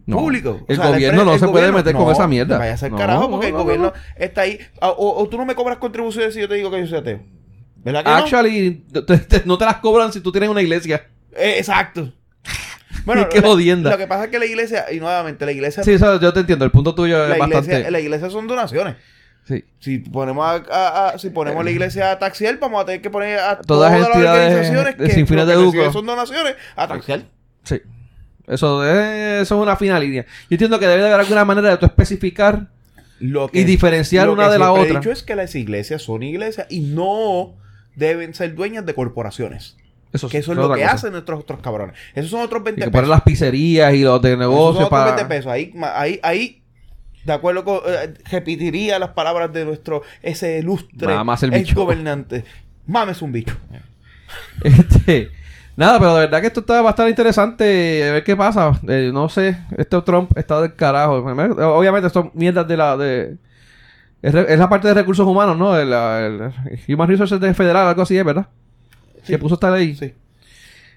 No. 0.06 0.18
público. 0.18 0.64
El 0.68 0.76
gobierno 0.78 1.24
no 1.24 1.34
el 1.34 1.40
se 1.40 1.48
puede 1.48 1.72
meter 1.72 1.94
con 1.94 2.10
esa 2.12 2.26
mierda. 2.28 2.58
Vaya 2.58 2.74
a 2.74 2.76
ser 2.76 2.92
No, 2.92 2.96
carajo 2.98 3.22
no, 3.22 3.30
porque 3.30 3.46
el 3.48 3.52
no, 3.52 3.58
no, 3.58 3.64
gobierno 3.64 3.86
no. 3.88 3.92
está 4.24 4.42
ahí. 4.42 4.58
Ah, 4.80 4.90
O, 4.90 5.20
o 5.22 5.28
tú 5.28 5.36
no 5.36 5.44
me 5.44 5.54
cobras 5.54 5.78
contribuciones 5.78 6.32
si 6.34 6.40
yo 6.40 6.48
te 6.48 6.54
digo 6.54 6.70
que 6.70 6.78
yo 6.80 6.86
soy 6.86 6.98
ateo. 6.98 7.20
¿Verdad 7.84 8.04
que 8.04 8.10
no? 8.10 8.16
Actually, 8.16 8.84
te- 8.92 9.18
te- 9.18 9.42
no 9.44 9.58
te 9.58 9.64
las 9.64 9.78
cobran 9.78 10.12
si 10.12 10.20
tú 10.20 10.30
tienes 10.30 10.48
una 10.48 10.62
iglesia. 10.62 11.08
Eh, 11.36 11.56
exacto. 11.58 12.12
Bueno, 13.04 13.28
Qué 13.30 13.40
jodienda. 13.40 13.90
Lo 13.90 13.98
que 13.98 14.06
pasa 14.06 14.24
es 14.26 14.30
que 14.30 14.38
la 14.38 14.46
iglesia, 14.46 14.84
y 14.92 15.00
nuevamente, 15.00 15.44
la 15.44 15.50
iglesia, 15.52 15.82
Sí, 15.82 15.92
eso 15.94 16.20
yo 16.20 16.32
te 16.32 16.40
entiendo. 16.40 16.64
El 16.64 16.70
punto 16.70 16.94
tuyo 16.94 17.18
la 17.26 17.34
es 17.34 17.38
bastante. 17.40 17.66
iglesia, 17.72 17.90
la 17.90 17.98
iglesia 18.00 18.30
son 18.30 18.46
donaciones. 18.46 18.94
Sí. 19.44 19.64
Si 19.80 19.98
ponemos 19.98 20.44
a, 20.46 20.62
a- 20.70 21.08
a- 21.10 21.18
si 21.18 21.30
ponemos 21.30 21.64
la 21.64 21.70
iglesia 21.70 22.12
a 22.12 22.18
taxiar, 22.18 22.58
vamos 22.60 22.82
a 22.82 22.86
tener 22.86 23.00
que 23.02 23.10
poner 23.10 23.38
a 23.40 23.58
Todas 23.58 23.92
todas, 23.92 24.08
las 24.08 24.16
organizaciones 24.16 24.98
de- 24.98 25.04
que 25.06 25.12
sin 25.12 25.26
fines 25.26 25.44
lo 25.44 25.50
de 25.50 25.56
que 25.56 25.62
lucro. 25.62 25.80
reciben 25.80 25.92
son 25.92 26.06
donaciones 26.06 26.54
a 26.76 26.86
taxiar. 26.88 27.22
Sí. 27.64 27.80
Eso 28.46 28.84
es, 28.84 29.42
eso 29.42 29.54
es 29.56 29.62
una 29.62 29.76
fina 29.76 29.98
línea. 29.98 30.24
Yo 30.50 30.54
entiendo 30.54 30.78
que 30.78 30.86
debe 30.86 31.02
de 31.02 31.08
haber 31.08 31.20
alguna 31.20 31.44
manera 31.44 31.70
de 31.70 31.76
tú 31.76 31.86
especificar 31.86 32.68
Lo 33.20 33.48
y 33.52 33.64
diferenciar 33.64 34.26
lo 34.26 34.32
una 34.34 34.46
que 34.46 34.52
de 34.52 34.58
la 34.58 34.72
otra. 34.72 34.84
He 34.84 34.96
dicho 34.96 35.10
es 35.12 35.22
que 35.22 35.34
las 35.36 35.54
iglesias 35.54 36.02
son 36.02 36.22
iglesias 36.22 36.66
y 36.70 36.80
no 36.80 37.54
deben 37.94 38.34
ser 38.34 38.54
dueñas 38.54 38.84
de 38.86 38.94
corporaciones. 38.94 39.76
Eso, 40.12 40.28
Que 40.28 40.38
eso 40.38 40.52
es 40.52 40.58
lo 40.58 40.72
que 40.74 40.82
cosa. 40.82 40.92
hacen 40.94 41.12
nuestros 41.12 41.40
otros 41.40 41.60
cabrones. 41.60 41.96
Esos 42.14 42.30
son 42.30 42.42
otros 42.42 42.60
Y 42.60 42.64
20 42.64 42.84
que 42.84 42.90
pesos. 42.90 43.08
las 43.08 43.22
pizzerías 43.22 43.94
y 43.94 44.02
los 44.02 44.20
de 44.20 44.30
Esos 44.32 44.40
son 44.44 44.50
negocios 44.50 44.84
otros 44.86 44.90
para... 44.90 45.14
20 45.14 45.24
pesos. 45.26 45.50
Ahí, 45.50 45.72
ahí, 46.22 46.61
de 47.24 47.32
acuerdo 47.32 47.64
con, 47.64 47.80
eh, 47.86 48.14
repetiría 48.30 48.98
las 48.98 49.10
palabras 49.10 49.52
de 49.52 49.64
nuestro, 49.64 50.02
ese 50.22 50.58
ilustre 50.58 51.14
Mamas 51.14 51.42
el 51.42 51.50
bicho. 51.50 51.74
gobernante. 51.76 52.44
Mames 52.86 53.22
un 53.22 53.32
bicho. 53.32 53.56
Este, 54.64 55.30
nada, 55.76 55.98
pero 55.98 56.14
de 56.14 56.20
verdad 56.20 56.40
que 56.40 56.46
esto 56.46 56.60
está 56.60 56.80
bastante 56.82 57.10
interesante. 57.10 58.08
A 58.08 58.12
ver 58.12 58.24
qué 58.24 58.34
pasa. 58.36 58.78
Eh, 58.88 59.10
no 59.12 59.28
sé, 59.28 59.58
este 59.76 60.00
Trump 60.02 60.36
está 60.38 60.60
del 60.60 60.74
carajo. 60.74 61.14
Obviamente, 61.16 62.06
es 62.06 62.12
mierdas 62.34 62.66
de 62.66 62.76
la. 62.76 62.96
De, 62.96 63.36
es, 64.22 64.32
re- 64.32 64.52
es 64.52 64.58
la 64.58 64.68
parte 64.68 64.88
de 64.88 64.94
recursos 64.94 65.26
humanos, 65.26 65.56
¿no? 65.58 65.76
El, 65.76 65.92
el 65.92 66.50
Human 66.88 67.08
Resources 67.08 67.40
de 67.40 67.52
Federal, 67.54 67.88
algo 67.88 68.02
así 68.02 68.16
es, 68.16 68.24
¿verdad? 68.24 68.46
Sí. 69.24 69.32
Que 69.32 69.38
puso 69.38 69.54
esta 69.54 69.70
ley. 69.70 69.94
Sí. 69.96 70.14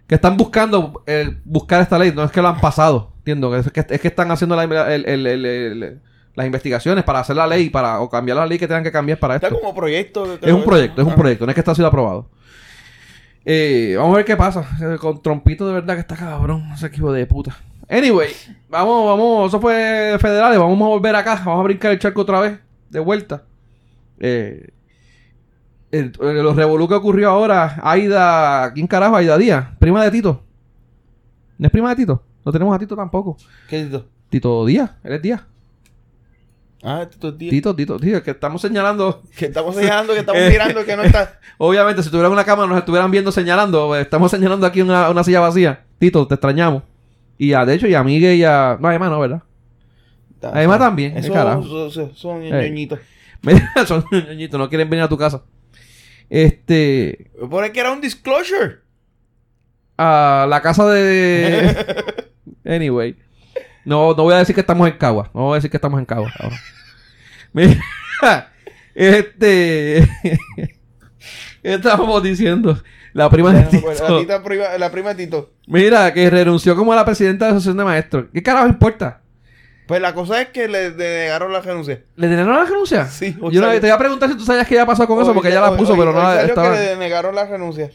Que 0.07 0.15
están 0.15 0.37
buscando 0.37 1.03
eh, 1.07 1.35
buscar 1.43 1.81
esta 1.81 1.97
ley, 1.97 2.11
no 2.15 2.23
es 2.23 2.31
que 2.31 2.41
lo 2.41 2.47
han 2.49 2.61
pasado. 2.61 3.11
Entiendo, 3.19 3.55
es 3.55 3.71
que, 3.71 3.79
es 3.89 3.99
que 4.01 4.07
están 4.07 4.29
haciendo 4.31 4.55
la- 4.55 4.93
el- 4.93 5.05
el- 5.07 6.01
las 6.35 6.45
investigaciones 6.45 7.03
para 7.03 7.19
hacer 7.19 7.35
la 7.35 7.47
ley 7.47 7.69
para 7.69 7.99
o 8.01 8.09
cambiar 8.09 8.37
la 8.37 8.45
ley 8.45 8.57
que 8.59 8.67
tengan 8.67 8.83
que 8.83 8.91
cambiar 8.91 9.17
para 9.19 9.35
Está 9.35 9.47
esto. 9.47 9.59
como 9.59 9.73
proyecto. 9.73 10.37
Es 10.41 10.53
un 10.53 10.63
proyecto, 10.63 11.01
es 11.01 11.07
un 11.07 11.13
Ah. 11.13 11.15
proyecto, 11.15 11.45
no 11.45 11.51
es 11.51 11.55
que 11.55 11.61
está 11.61 11.73
sido 11.75 11.87
aprobado. 11.87 12.29
Eh, 13.45 13.95
vamos 13.97 14.13
a 14.13 14.17
ver 14.17 14.25
qué 14.25 14.35
pasa. 14.35 14.67
Eh, 14.81 14.97
Con 14.97 15.21
Trompito 15.21 15.67
de 15.67 15.73
verdad 15.73 15.93
que 15.95 15.99
está 16.01 16.15
cabrón, 16.15 16.63
ese 16.73 16.87
equipo 16.87 17.11
de 17.13 17.25
puta. 17.27 17.55
Anyway, 17.87 18.29
vamos, 18.67 19.05
vamos, 19.05 19.47
eso 19.49 19.61
fue 19.61 20.17
federales, 20.19 20.57
vamos 20.57 20.81
a 20.81 20.85
volver 20.89 21.15
acá, 21.15 21.35
vamos 21.45 21.59
a 21.59 21.63
brincar 21.63 21.91
el 21.91 21.99
charco 21.99 22.21
otra 22.21 22.39
vez, 22.39 22.59
de 22.89 22.99
vuelta. 22.99 23.43
Eh, 24.19 24.69
el, 25.91 26.11
el- 26.19 26.41
los 26.43 26.55
revolú 26.55 26.87
que 26.87 26.95
ocurrió 26.95 27.29
ahora, 27.29 27.79
Aida, 27.83 28.73
¿quién 28.73 28.87
carajo? 28.87 29.15
Aida 29.15 29.37
Díaz, 29.37 29.67
prima 29.77 30.03
de 30.03 30.09
Tito. 30.11 30.41
¿No 31.59 31.67
es 31.67 31.71
prima 31.71 31.89
de 31.91 31.95
Tito? 31.97 32.23
No 32.43 32.51
tenemos 32.51 32.75
a 32.75 32.79
Tito 32.79 32.95
tampoco. 32.95 33.37
¿Qué 33.69 33.79
es 33.79 33.85
esto? 33.85 34.05
Tito 34.29 34.65
Díaz, 34.65 34.89
él 35.03 35.13
es 35.13 35.21
Díaz. 35.21 35.41
Ah, 36.87 37.07
estos 37.09 37.35
días. 37.37 37.49
Tito, 37.51 37.75
Tito, 37.75 37.99
Tito, 37.99 38.21
que 38.21 38.29
estamos 38.31 38.61
señalando 38.61 39.23
Que 39.35 39.45
estamos 39.45 39.75
señalando, 39.75 40.13
que 40.13 40.19
estamos 40.19 40.39
Eh. 40.43 40.49
mirando 40.51 40.85
que 40.85 40.95
no 40.95 41.01
está. 41.03 41.39
Obviamente, 41.57 42.03
si 42.03 42.09
tuvieran 42.11 42.31
una 42.31 42.43
cámara, 42.45 42.67
nos 42.69 42.77
estuvieran 42.77 43.09
viendo 43.09 43.31
señalando. 43.31 43.95
eh, 43.97 44.01
Estamos 44.01 44.29
señalando 44.29 44.67
aquí 44.67 44.81
una, 44.81 45.09
una 45.09 45.23
silla 45.23 45.39
vacía. 45.39 45.83
Tito, 45.97 46.27
te 46.27 46.35
extrañamos. 46.35 46.83
Y 47.39 47.53
a, 47.53 47.65
de 47.65 47.73
hecho, 47.73 47.87
y 47.87 47.95
a 47.95 48.03
Miguel 48.03 48.37
y 48.37 48.43
a. 48.43 48.77
No, 48.79 48.87
a 48.87 48.93
Emma 48.95 49.09
no, 49.09 49.19
¿verdad? 49.19 49.41
A 50.43 50.61
Emma 50.61 50.77
también, 50.77 51.13
qué 51.13 51.19
Eso 51.21 51.33
carajo. 51.33 51.89
son, 52.13 52.43
Eh. 52.43 52.69
ñoñitos. 52.69 52.99
Son 53.87 54.03
ñoñitos, 54.11 54.59
no 54.59 54.69
quieren 54.69 54.89
venir 54.89 55.03
a 55.03 55.09
tu 55.09 55.17
casa. 55.17 55.43
Este. 56.29 57.31
Por 57.49 57.71
que 57.71 57.79
era 57.79 57.91
un 57.91 58.01
disclosure. 58.01 58.77
A 59.97 60.45
la 60.49 60.61
casa 60.61 60.87
de. 60.89 62.03
anyway. 62.65 63.15
No, 63.85 64.09
no 64.15 64.23
voy 64.23 64.33
a 64.33 64.37
decir 64.39 64.55
que 64.55 64.61
estamos 64.61 64.87
en 64.89 64.97
Cagua. 64.97 65.29
No 65.33 65.41
voy 65.43 65.53
a 65.53 65.55
decir 65.55 65.69
que 65.71 65.77
estamos 65.77 65.99
en 65.99 66.05
Cagua 66.05 66.31
ahora. 66.39 66.57
Mira. 67.53 68.51
Este. 68.93 70.07
¿Qué 71.61 71.73
estábamos 71.73 72.21
diciendo? 72.23 72.81
La 73.13 73.29
prima 73.29 73.53
de. 73.53 73.63
Tito. 73.63 73.87
La, 73.91 74.19
tita 74.19 74.43
prima- 74.43 74.77
la 74.77 74.91
prima 74.91 75.13
de 75.13 75.25
Tito. 75.25 75.53
Mira, 75.67 76.13
que 76.13 76.29
renunció 76.29 76.75
como 76.75 76.93
la 76.93 77.05
presidenta 77.05 77.45
de 77.45 77.51
la 77.51 77.57
asociación 77.57 77.77
de 77.77 77.83
maestros. 77.85 78.25
¿Qué 78.33 78.43
carajo 78.43 78.67
importa? 78.67 79.21
Pues 79.87 80.01
la 80.01 80.13
cosa 80.13 80.41
es 80.41 80.49
que 80.49 80.67
le, 80.67 80.89
le 80.91 81.19
negaron 81.19 81.53
la 81.53 81.61
renuncia. 81.61 82.01
¿Le 82.15 82.27
denegaron 82.27 82.55
la 82.59 82.65
renuncia? 82.65 83.05
Sí, 83.07 83.35
Yo 83.51 83.61
no, 83.61 83.69
te 83.79 83.85
iba 83.87 83.95
a 83.95 83.99
preguntar 83.99 84.29
si 84.29 84.35
tú 84.35 84.43
sabías 84.43 84.67
qué 84.67 84.73
había 84.75 84.85
pasado 84.87 85.07
con 85.07 85.21
eso, 85.21 85.33
porque 85.33 85.49
ya- 85.49 85.59
ella 85.59 85.69
la 85.71 85.77
puso, 85.77 85.93
hoy- 85.93 85.99
pero 85.99 86.09
hoy 86.11 86.15
no 86.17 86.23
la 86.23 86.35
salió 86.35 86.47
estaba. 86.49 86.73
que 86.75 86.79
le 86.83 86.95
negaron 86.97 87.35
la 87.35 87.45
renuncia. 87.45 87.89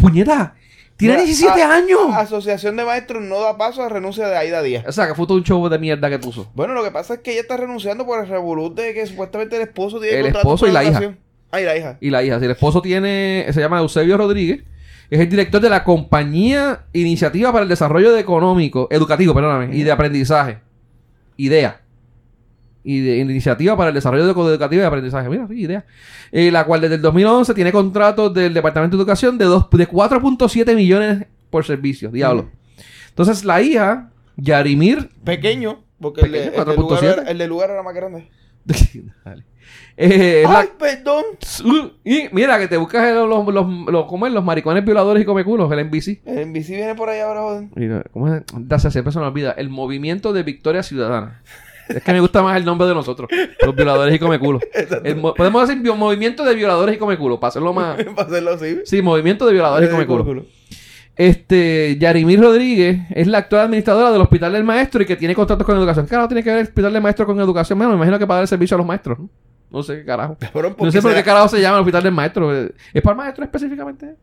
puñeta, 0.00 0.54
tiene 1.00 1.14
Mira, 1.14 1.24
17 1.26 1.62
a- 1.62 1.74
años. 1.74 1.98
Asociación 2.14 2.76
de 2.76 2.84
Maestros 2.84 3.20
no 3.22 3.40
da 3.40 3.58
paso 3.58 3.82
a 3.82 3.88
renuncia 3.88 4.28
de 4.28 4.36
Aida 4.36 4.62
Díaz. 4.62 4.84
O 4.86 4.92
sea, 4.92 5.08
que 5.08 5.14
fue 5.16 5.26
todo 5.26 5.36
un 5.38 5.42
show 5.44 5.68
de 5.68 5.78
mierda 5.78 6.08
que 6.08 6.18
puso. 6.20 6.48
Bueno, 6.54 6.74
lo 6.74 6.84
que 6.84 6.92
pasa 6.92 7.14
es 7.14 7.20
que 7.20 7.32
ella 7.32 7.40
está 7.40 7.56
renunciando 7.56 8.06
por 8.06 8.20
el 8.22 8.28
revolut 8.28 8.76
de 8.76 8.94
que 8.94 9.04
supuestamente 9.06 9.56
el 9.56 9.62
esposo 9.62 9.98
tiene 9.98 10.16
El 10.18 10.22
contrato 10.26 10.46
esposo 10.48 10.66
y 10.68 10.70
la 10.72 10.82
hija. 10.84 10.90
educación. 10.92 11.18
Ah, 11.50 11.60
y 11.60 11.64
la 11.64 11.76
hija. 11.76 11.98
Y 12.00 12.10
la 12.10 12.22
hija, 12.22 12.38
si 12.38 12.44
el 12.44 12.50
esposo 12.52 12.80
tiene, 12.80 13.44
se 13.50 13.58
llama 13.60 13.80
Eusebio 13.80 14.16
Rodríguez, 14.16 14.62
es 15.10 15.18
el 15.18 15.28
director 15.28 15.60
de 15.60 15.68
la 15.68 15.82
compañía 15.82 16.82
Iniciativa 16.92 17.50
para 17.50 17.64
el 17.64 17.68
Desarrollo 17.68 18.16
Económico, 18.16 18.86
Educativo, 18.92 19.34
perdóname, 19.34 19.74
y 19.76 19.82
de 19.82 19.90
Aprendizaje. 19.90 20.58
IDEA. 21.36 21.79
Y 22.82 23.00
de 23.00 23.18
Iniciativa 23.18 23.76
para 23.76 23.88
el 23.88 23.94
Desarrollo 23.94 24.24
Educativo 24.24 24.78
y 24.78 24.82
de 24.82 24.86
Aprendizaje. 24.86 25.28
Mira, 25.28 25.46
sí, 25.48 25.54
IDEA. 25.60 25.84
Eh, 26.32 26.50
la 26.50 26.64
cual 26.64 26.80
desde 26.80 26.94
el 26.94 27.02
2011 27.02 27.52
tiene 27.54 27.72
contratos 27.72 28.32
del 28.32 28.54
Departamento 28.54 28.96
de 28.96 29.02
Educación 29.02 29.36
de, 29.36 29.44
dos- 29.44 29.68
de 29.70 29.88
4.7 29.88 30.74
millones 30.74 31.26
por 31.50 31.64
servicio. 31.64 32.10
Diablo. 32.10 32.48
Entonces, 33.10 33.44
la 33.44 33.60
hija, 33.60 34.10
Yarimir 34.36 35.10
Pequeño, 35.24 35.84
porque 36.00 36.22
el, 36.22 36.32
de- 36.32 36.38
Pequeño, 36.52 36.62
el 36.62 36.68
de 36.68 36.76
lugar 36.76 37.00
4.7. 37.02 37.12
era, 37.12 37.30
el 37.30 37.38
de 37.38 37.46
lugar 37.48 37.70
era 37.70 37.82
más 37.82 37.94
grande. 37.94 38.28
Dale. 39.24 39.44
Eh, 39.96 40.42
la- 40.44 40.60
¡Ay, 40.60 40.68
perdón! 40.78 41.24
Y 42.04 42.28
mira, 42.32 42.58
que 42.58 42.68
te 42.68 42.76
buscas 42.78 43.12
los, 43.14 43.28
los, 43.28 43.46
los, 43.52 43.66
los- 43.88 44.06
¿cómo 44.06 44.26
es? 44.26 44.32
los 44.32 44.42
maricones 44.44 44.84
violadores 44.84 45.22
y 45.22 45.26
comeculos, 45.26 45.70
el 45.72 45.84
NBC. 45.86 46.20
El 46.24 46.48
NBC 46.50 46.68
viene 46.68 46.94
por 46.94 47.08
ahí 47.10 47.20
ahora, 47.20 47.40
joder. 47.42 47.68
Mira, 47.74 48.02
¿Cómo 48.12 48.32
es? 48.34 48.42
Siempre 48.90 49.12
se 49.12 49.18
me 49.18 49.26
olvida. 49.26 49.52
El 49.52 49.68
movimiento 49.68 50.32
de 50.32 50.42
Victoria 50.42 50.82
Ciudadana. 50.82 51.42
Es 51.94 52.02
que 52.02 52.12
me 52.12 52.20
gusta 52.20 52.42
más 52.42 52.56
el 52.56 52.64
nombre 52.64 52.86
de 52.88 52.94
nosotros. 52.94 53.28
Los 53.64 53.74
violadores 53.74 54.14
y 54.14 54.18
comeculos. 54.18 54.62
El 55.04 55.16
mo- 55.16 55.34
podemos 55.34 55.66
decir 55.68 55.82
bio- 55.82 55.96
movimiento 55.96 56.44
de 56.44 56.54
violadores 56.54 56.94
y 56.96 56.98
comeculos, 56.98 57.38
para 57.38 57.48
hacerlo 57.48 57.72
más. 57.72 57.96
Para 58.16 58.28
hacerlo 58.28 58.52
así. 58.52 58.78
Sí, 58.84 59.02
movimiento 59.02 59.46
de 59.46 59.52
violadores 59.52 59.88
y 59.88 59.90
Eh, 59.90 59.92
comeculos. 59.92 60.26
culo, 60.26 60.40
culo. 60.42 60.50
Este, 61.16 61.96
Yarimir 62.00 62.40
Rodríguez 62.40 63.00
es 63.10 63.26
la 63.26 63.38
actual 63.38 63.62
administradora 63.66 64.10
del 64.10 64.20
Hospital 64.22 64.52
del 64.52 64.64
Maestro 64.64 65.02
y 65.02 65.06
que 65.06 65.16
tiene 65.16 65.34
contratos 65.34 65.66
con 65.66 65.76
educación. 65.76 66.06
¿Qué 66.06 66.10
carajo 66.10 66.28
tiene 66.28 66.42
que 66.42 66.50
ver 66.50 66.60
el 66.60 66.66
Hospital 66.66 66.92
del 66.92 67.02
Maestro 67.02 67.26
con 67.26 67.38
educación? 67.40 67.78
Bueno, 67.78 67.90
me 67.92 67.96
imagino 67.96 68.18
que 68.18 68.26
para 68.26 68.38
dar 68.38 68.48
servicio 68.48 68.76
a 68.76 68.78
los 68.78 68.86
maestros. 68.86 69.18
No, 69.18 69.28
No 69.70 69.82
sé 69.82 69.96
qué 69.98 70.04
carajo. 70.04 70.36
Cabrón, 70.40 70.74
¿por 70.74 70.86
No 70.86 70.92
qué 70.92 70.98
sé 70.98 71.02
por 71.02 71.12
qué 71.14 71.22
carajo 71.22 71.48
se 71.48 71.60
llama 71.60 71.76
el 71.76 71.80
Hospital 71.82 72.02
del 72.04 72.12
Maestro. 72.12 72.52
¿Es 72.54 73.02
para 73.02 73.12
el 73.12 73.16
maestro 73.18 73.44
específicamente? 73.44 74.14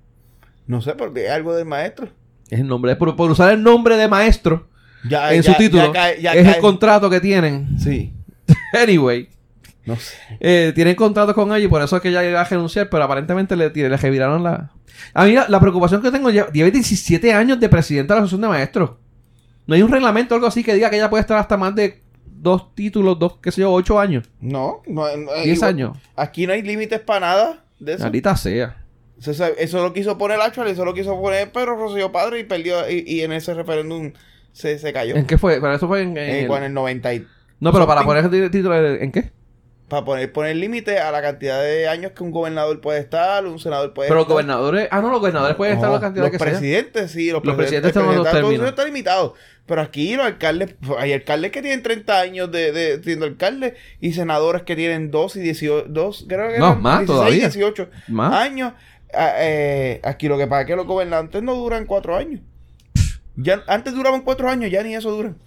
No 0.65 0.81
sé, 0.81 0.93
porque 0.93 1.25
es 1.25 1.31
algo 1.31 1.53
del 1.55 1.65
maestro. 1.65 2.07
Es 2.49 2.59
el 2.59 2.67
nombre. 2.67 2.95
Por, 2.95 3.15
por 3.15 3.29
usar 3.29 3.53
el 3.53 3.61
nombre 3.61 3.95
de 3.97 4.07
maestro 4.07 4.67
Ya, 5.09 5.33
en 5.33 5.41
ya- 5.41 5.51
su 5.51 5.57
título. 5.57 5.91
cae- 5.93 6.17
es 6.17 6.23
cae. 6.23 6.55
el 6.55 6.57
contrato 6.61 7.09
que 7.09 7.19
tienen. 7.19 7.79
Sí. 7.79 8.13
Anyway. 8.73 9.29
No 9.85 9.95
sé. 9.95 10.17
eh, 10.41 10.73
tienen 10.75 10.95
contrato 10.95 11.33
con 11.33 11.47
ella 11.49 11.59
y 11.63 11.67
por 11.69 11.81
eso 11.81 11.95
es 11.95 12.01
que 12.01 12.09
ella 12.09 12.21
iba 12.27 12.41
a 12.41 12.43
renunciar, 12.43 12.89
pero 12.89 13.03
aparentemente 13.05 13.55
le, 13.55 13.69
le 13.69 13.95
reviraron 13.97 14.43
la... 14.43 14.71
A 15.13 15.23
mí 15.23 15.31
la, 15.31 15.47
la 15.47 15.59
preocupación 15.61 16.01
que 16.01 16.11
tengo, 16.11 16.29
lleva 16.29 16.51
lleva 16.51 16.69
17 16.69 17.31
años 17.33 17.57
de 17.59 17.69
presidenta 17.69 18.13
de 18.13 18.19
la 18.19 18.23
Asociación 18.25 18.41
de 18.41 18.47
Maestros. 18.57 18.91
No 19.65 19.75
hay 19.75 19.81
un 19.81 19.91
reglamento 19.91 20.33
o 20.33 20.35
algo 20.35 20.47
así 20.47 20.61
que 20.63 20.73
diga 20.73 20.89
que 20.89 20.97
ella 20.97 21.09
puede 21.09 21.21
estar 21.21 21.37
hasta 21.37 21.55
más 21.55 21.73
de 21.73 22.01
dos 22.25 22.75
títulos, 22.75 23.17
dos, 23.17 23.37
qué 23.41 23.49
sé 23.51 23.61
yo, 23.61 23.71
ocho 23.71 23.97
años, 23.99 24.29
No, 24.41 24.81
no, 24.87 25.03
no, 25.15 25.33
10 25.35 25.45
igual- 25.57 25.69
años. 25.69 25.97
Aquí 26.17 26.45
no 26.47 26.51
hay 26.53 26.61
límites 26.63 26.99
para 26.99 27.19
nada 27.21 27.63
de 27.79 27.93
eso. 27.93 28.03
Maldita 28.03 28.35
sea. 28.35 28.83
Eso, 29.19 29.31
eso- 29.31 29.45
eso 29.57 29.81
lo 29.83 29.93
quiso 29.93 30.17
poner 30.17 30.39
Actual, 30.41 30.67
eso 30.67 30.83
lo 30.83 30.93
quiso 30.93 31.17
poner 31.21 31.49
Pedro 31.51 31.77
Rocío 31.77 32.11
Padre 32.11 32.39
y 32.39 32.43
perdió. 32.43 32.89
Y, 32.89 33.03
y 33.07 33.21
en 33.21 33.31
ese 33.31 33.53
referéndum 33.53 34.11
se, 34.57 34.79
se 34.79 34.93
cayó. 34.93 35.15
¿En 35.15 35.25
qué 35.25 35.37
fue? 35.37 35.59
Pero 35.61 35.73
eso 35.73 35.87
fue 35.87 36.01
en... 36.01 36.17
en 36.17 36.45
En, 36.47 36.51
el- 36.51 36.63
el 36.63 36.73
90 36.73 37.13
y- 37.13 37.27
No, 37.59 37.71
pero 37.71 37.85
para 37.87 38.03
poner 38.03 38.25
ese 38.25 38.49
título, 38.49 38.75
¿en 38.75 39.11
qué? 39.11 39.31
Para 39.87 40.03
poner, 40.03 40.33
poner 40.33 40.55
límite 40.57 40.99
a 40.99 41.11
la 41.13 41.21
cantidad 41.21 41.61
de 41.61 41.87
años 41.87 42.11
que 42.11 42.21
un 42.21 42.31
gobernador 42.31 42.81
puede 42.81 42.99
estar, 42.99 43.45
un 43.45 43.57
senador 43.57 43.93
puede 43.93 44.09
Pero 44.09 44.15
los 44.19 44.23
estar. 44.25 44.33
gobernadores... 44.33 44.87
Ah, 44.91 44.99
no, 44.99 45.09
los 45.11 45.21
gobernadores 45.21 45.55
pueden 45.55 45.75
estar 45.75 45.87
No, 45.89 45.95
la 45.95 46.01
cantidad 46.01 46.23
los 46.25 46.31
que 46.31 46.39
sea. 46.39 46.47
presidentes, 46.47 47.11
sí, 47.11 47.31
los, 47.31 47.45
Los 47.45 47.55
presidentes 47.55 47.93
presidentes, 47.93 47.95
están 47.95 48.03
en 48.03 48.17
los 48.17 48.25
el 48.25 48.31
presidente, 48.31 48.55
todo 48.57 48.65
eso 48.65 48.69
está 48.69 48.85
limitado. 48.85 49.33
Pero 49.65 49.81
aquí 49.81 50.15
los 50.17 50.25
alcaldes, 50.25 50.75
hay 50.97 51.13
alcaldes 51.13 51.51
que 51.51 51.61
tienen 51.61 51.83
30 51.83 52.19
años 52.19 52.51
de, 52.51 52.71
de 52.73 53.01
siendo 53.03 53.25
alcaldes 53.25 53.73
y 54.01 54.11
senadores 54.11 54.63
que 54.63 54.75
tienen 54.75 55.09
2 55.09 55.35
y 55.37 55.39
18, 55.39 55.85
2, 55.87 56.25
creo 56.27 56.49
que 56.49 56.59
No, 56.59 56.65
eran 56.67 56.81
más 56.81 56.99
16, 56.99 57.07
todavía. 57.17 57.39
18 57.49 57.89
Más. 58.09 58.33
años. 58.33 58.73
Ah, 59.13 59.35
eh, 59.39 60.01
aquí 60.03 60.27
lo 60.27 60.37
que 60.37 60.47
pasa 60.47 60.61
es 60.61 60.67
que 60.67 60.75
los 60.75 60.85
gobernantes 60.85 61.41
no 61.43 61.55
duran 61.55 61.85
4 61.85 62.15
años. 62.17 62.41
Ya, 63.37 63.63
antes 63.67 63.93
duraban 63.95 64.21
4 64.21 64.49
años, 64.49 64.69
ya 64.71 64.83
ni 64.83 64.93
eso 64.95 65.11
duran. 65.11 65.37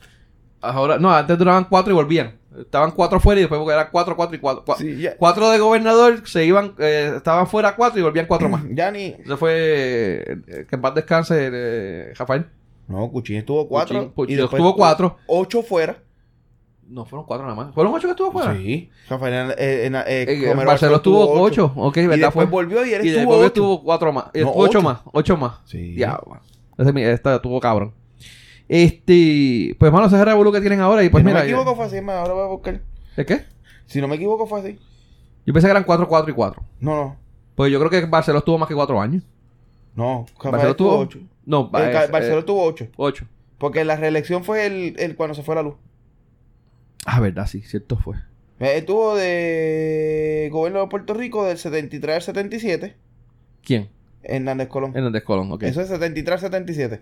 Ahora, 0.62 0.98
no, 0.98 1.10
antes 1.12 1.38
duraban 1.38 1.64
cuatro 1.64 1.92
y 1.92 1.96
volvían. 1.96 2.38
Estaban 2.58 2.90
cuatro 2.90 3.18
fuera 3.20 3.40
y 3.40 3.44
después 3.44 3.58
porque 3.58 3.72
eran 3.74 3.88
cuatro, 3.90 4.14
cuatro 4.16 4.36
y 4.36 4.38
cuatro. 4.40 4.64
Cua- 4.64 4.76
Sí, 4.76 4.98
ya. 5.00 5.16
Cuatro 5.16 5.48
de 5.50 5.58
gobernador 5.58 6.26
se 6.28 6.44
iban, 6.44 6.74
eh, 6.78 7.12
estaban 7.16 7.46
fuera 7.46 7.76
cuatro 7.76 7.98
y 7.98 8.02
volvían 8.02 8.26
cuatro 8.26 8.48
más. 8.48 8.62
Ya 8.74 8.90
ni. 8.90 9.14
Eso 9.24 9.36
fue 9.38 10.24
eh, 10.46 10.66
que 10.68 10.76
en 10.76 10.82
paz 10.82 10.94
descanse 10.94 11.48
eh, 11.52 12.12
Rafael. 12.16 12.46
No, 12.88 13.08
Cuchín 13.10 13.36
estuvo 13.36 13.66
4 13.68 13.96
Cuchín- 14.00 14.12
Cuchín 14.14 14.40
estuvo 14.40 14.74
cuatro. 14.76 15.16
8 15.28 15.62
fuera. 15.62 15.96
No, 16.88 17.04
fueron 17.06 17.24
cuatro 17.24 17.46
nada 17.46 17.54
más. 17.56 17.72
¿Fueron 17.74 17.94
ocho 17.94 18.08
que 18.08 18.10
estuvo 18.12 18.32
fuera? 18.32 18.52
Sí. 18.56 18.90
Rafael 19.08 19.54
eh, 19.56 19.86
en- 19.86 19.94
eh, 19.94 20.02
Eh, 20.28 20.54
Barceló 20.66 20.96
estuvo 20.96 21.40
ocho. 21.40 21.72
Ok, 21.76 21.96
Y 21.98 22.06
¿verdad? 22.08 22.26
después 22.26 22.48
Fue. 22.48 22.50
volvió 22.50 22.84
y 22.84 22.92
él 22.92 23.04
Y 23.06 23.08
estuvo 23.10 23.20
después 23.20 23.38
8. 23.38 23.46
estuvo 23.46 23.82
cuatro 23.84 24.12
más. 24.12 24.24
Eh, 24.34 24.42
ocho, 24.42 24.52
ocho. 24.56 24.82
más. 24.82 24.98
Ocho 25.12 25.36
más. 25.36 25.60
Sí. 25.66 25.94
Ya, 25.94 26.18
esta 26.80 27.36
estuvo 27.36 27.60
cabrón. 27.60 27.94
Este, 28.68 29.74
pues 29.78 29.92
mano, 29.92 30.06
ese 30.06 30.16
es 30.16 30.20
el 30.20 30.26
revolú 30.26 30.52
que 30.52 30.60
tienen 30.60 30.80
ahora 30.80 31.02
y 31.02 31.08
pues 31.08 31.22
si 31.22 31.24
no 31.24 31.30
mira. 31.30 31.40
me 31.40 31.46
equivoco 31.46 31.74
fue 31.74 31.86
así, 31.86 31.98
ahora 31.98 32.32
voy 32.32 32.44
a 32.44 32.46
buscar. 32.46 32.80
¿El 33.16 33.26
qué? 33.26 33.44
Si 33.86 34.00
no 34.00 34.06
me 34.08 34.14
equivoco 34.16 34.46
fue 34.46 34.60
así. 34.60 34.78
Yo 35.44 35.52
pensé 35.52 35.66
que 35.66 35.72
eran 35.72 35.84
cuatro, 35.84 36.06
cuatro 36.06 36.30
y 36.30 36.34
cuatro. 36.34 36.62
No, 36.78 36.94
no. 36.94 37.16
Pues 37.56 37.72
yo 37.72 37.78
creo 37.78 37.90
que 37.90 38.06
Barceló 38.06 38.38
estuvo 38.38 38.58
más 38.58 38.68
que 38.68 38.74
cuatro 38.74 39.00
años. 39.00 39.24
No, 39.94 40.24
estuvo 40.28 40.74
tuvo 40.74 40.98
8. 40.98 41.18
No, 41.46 41.70
eh, 41.74 42.08
Barceló 42.10 42.38
eh, 42.38 42.42
tuvo 42.44 42.64
8. 42.64 42.88
ocho. 42.96 43.26
Porque 43.58 43.84
la 43.84 43.96
reelección 43.96 44.44
fue 44.44 44.66
el, 44.66 44.94
el 44.98 45.16
cuando 45.16 45.34
se 45.34 45.42
fue 45.42 45.54
la 45.56 45.62
luz. 45.62 45.74
Ah, 47.04 47.20
verdad, 47.20 47.46
sí, 47.46 47.62
cierto 47.62 47.96
fue. 47.96 48.16
Eh, 48.60 48.76
Estuvo 48.76 49.16
de 49.16 50.48
gobierno 50.52 50.80
de 50.80 50.86
Puerto 50.86 51.14
Rico 51.14 51.44
del 51.44 51.58
73 51.58 52.16
al 52.16 52.22
77. 52.22 52.96
¿Quién? 53.64 53.88
Hernández 54.22 54.68
Colón. 54.68 54.92
Hernández 54.94 55.22
Colón, 55.24 55.50
ok. 55.52 55.62
Eso 55.64 55.80
es 55.80 55.88
73 55.88 56.34
al 56.34 56.40
77. 56.50 57.00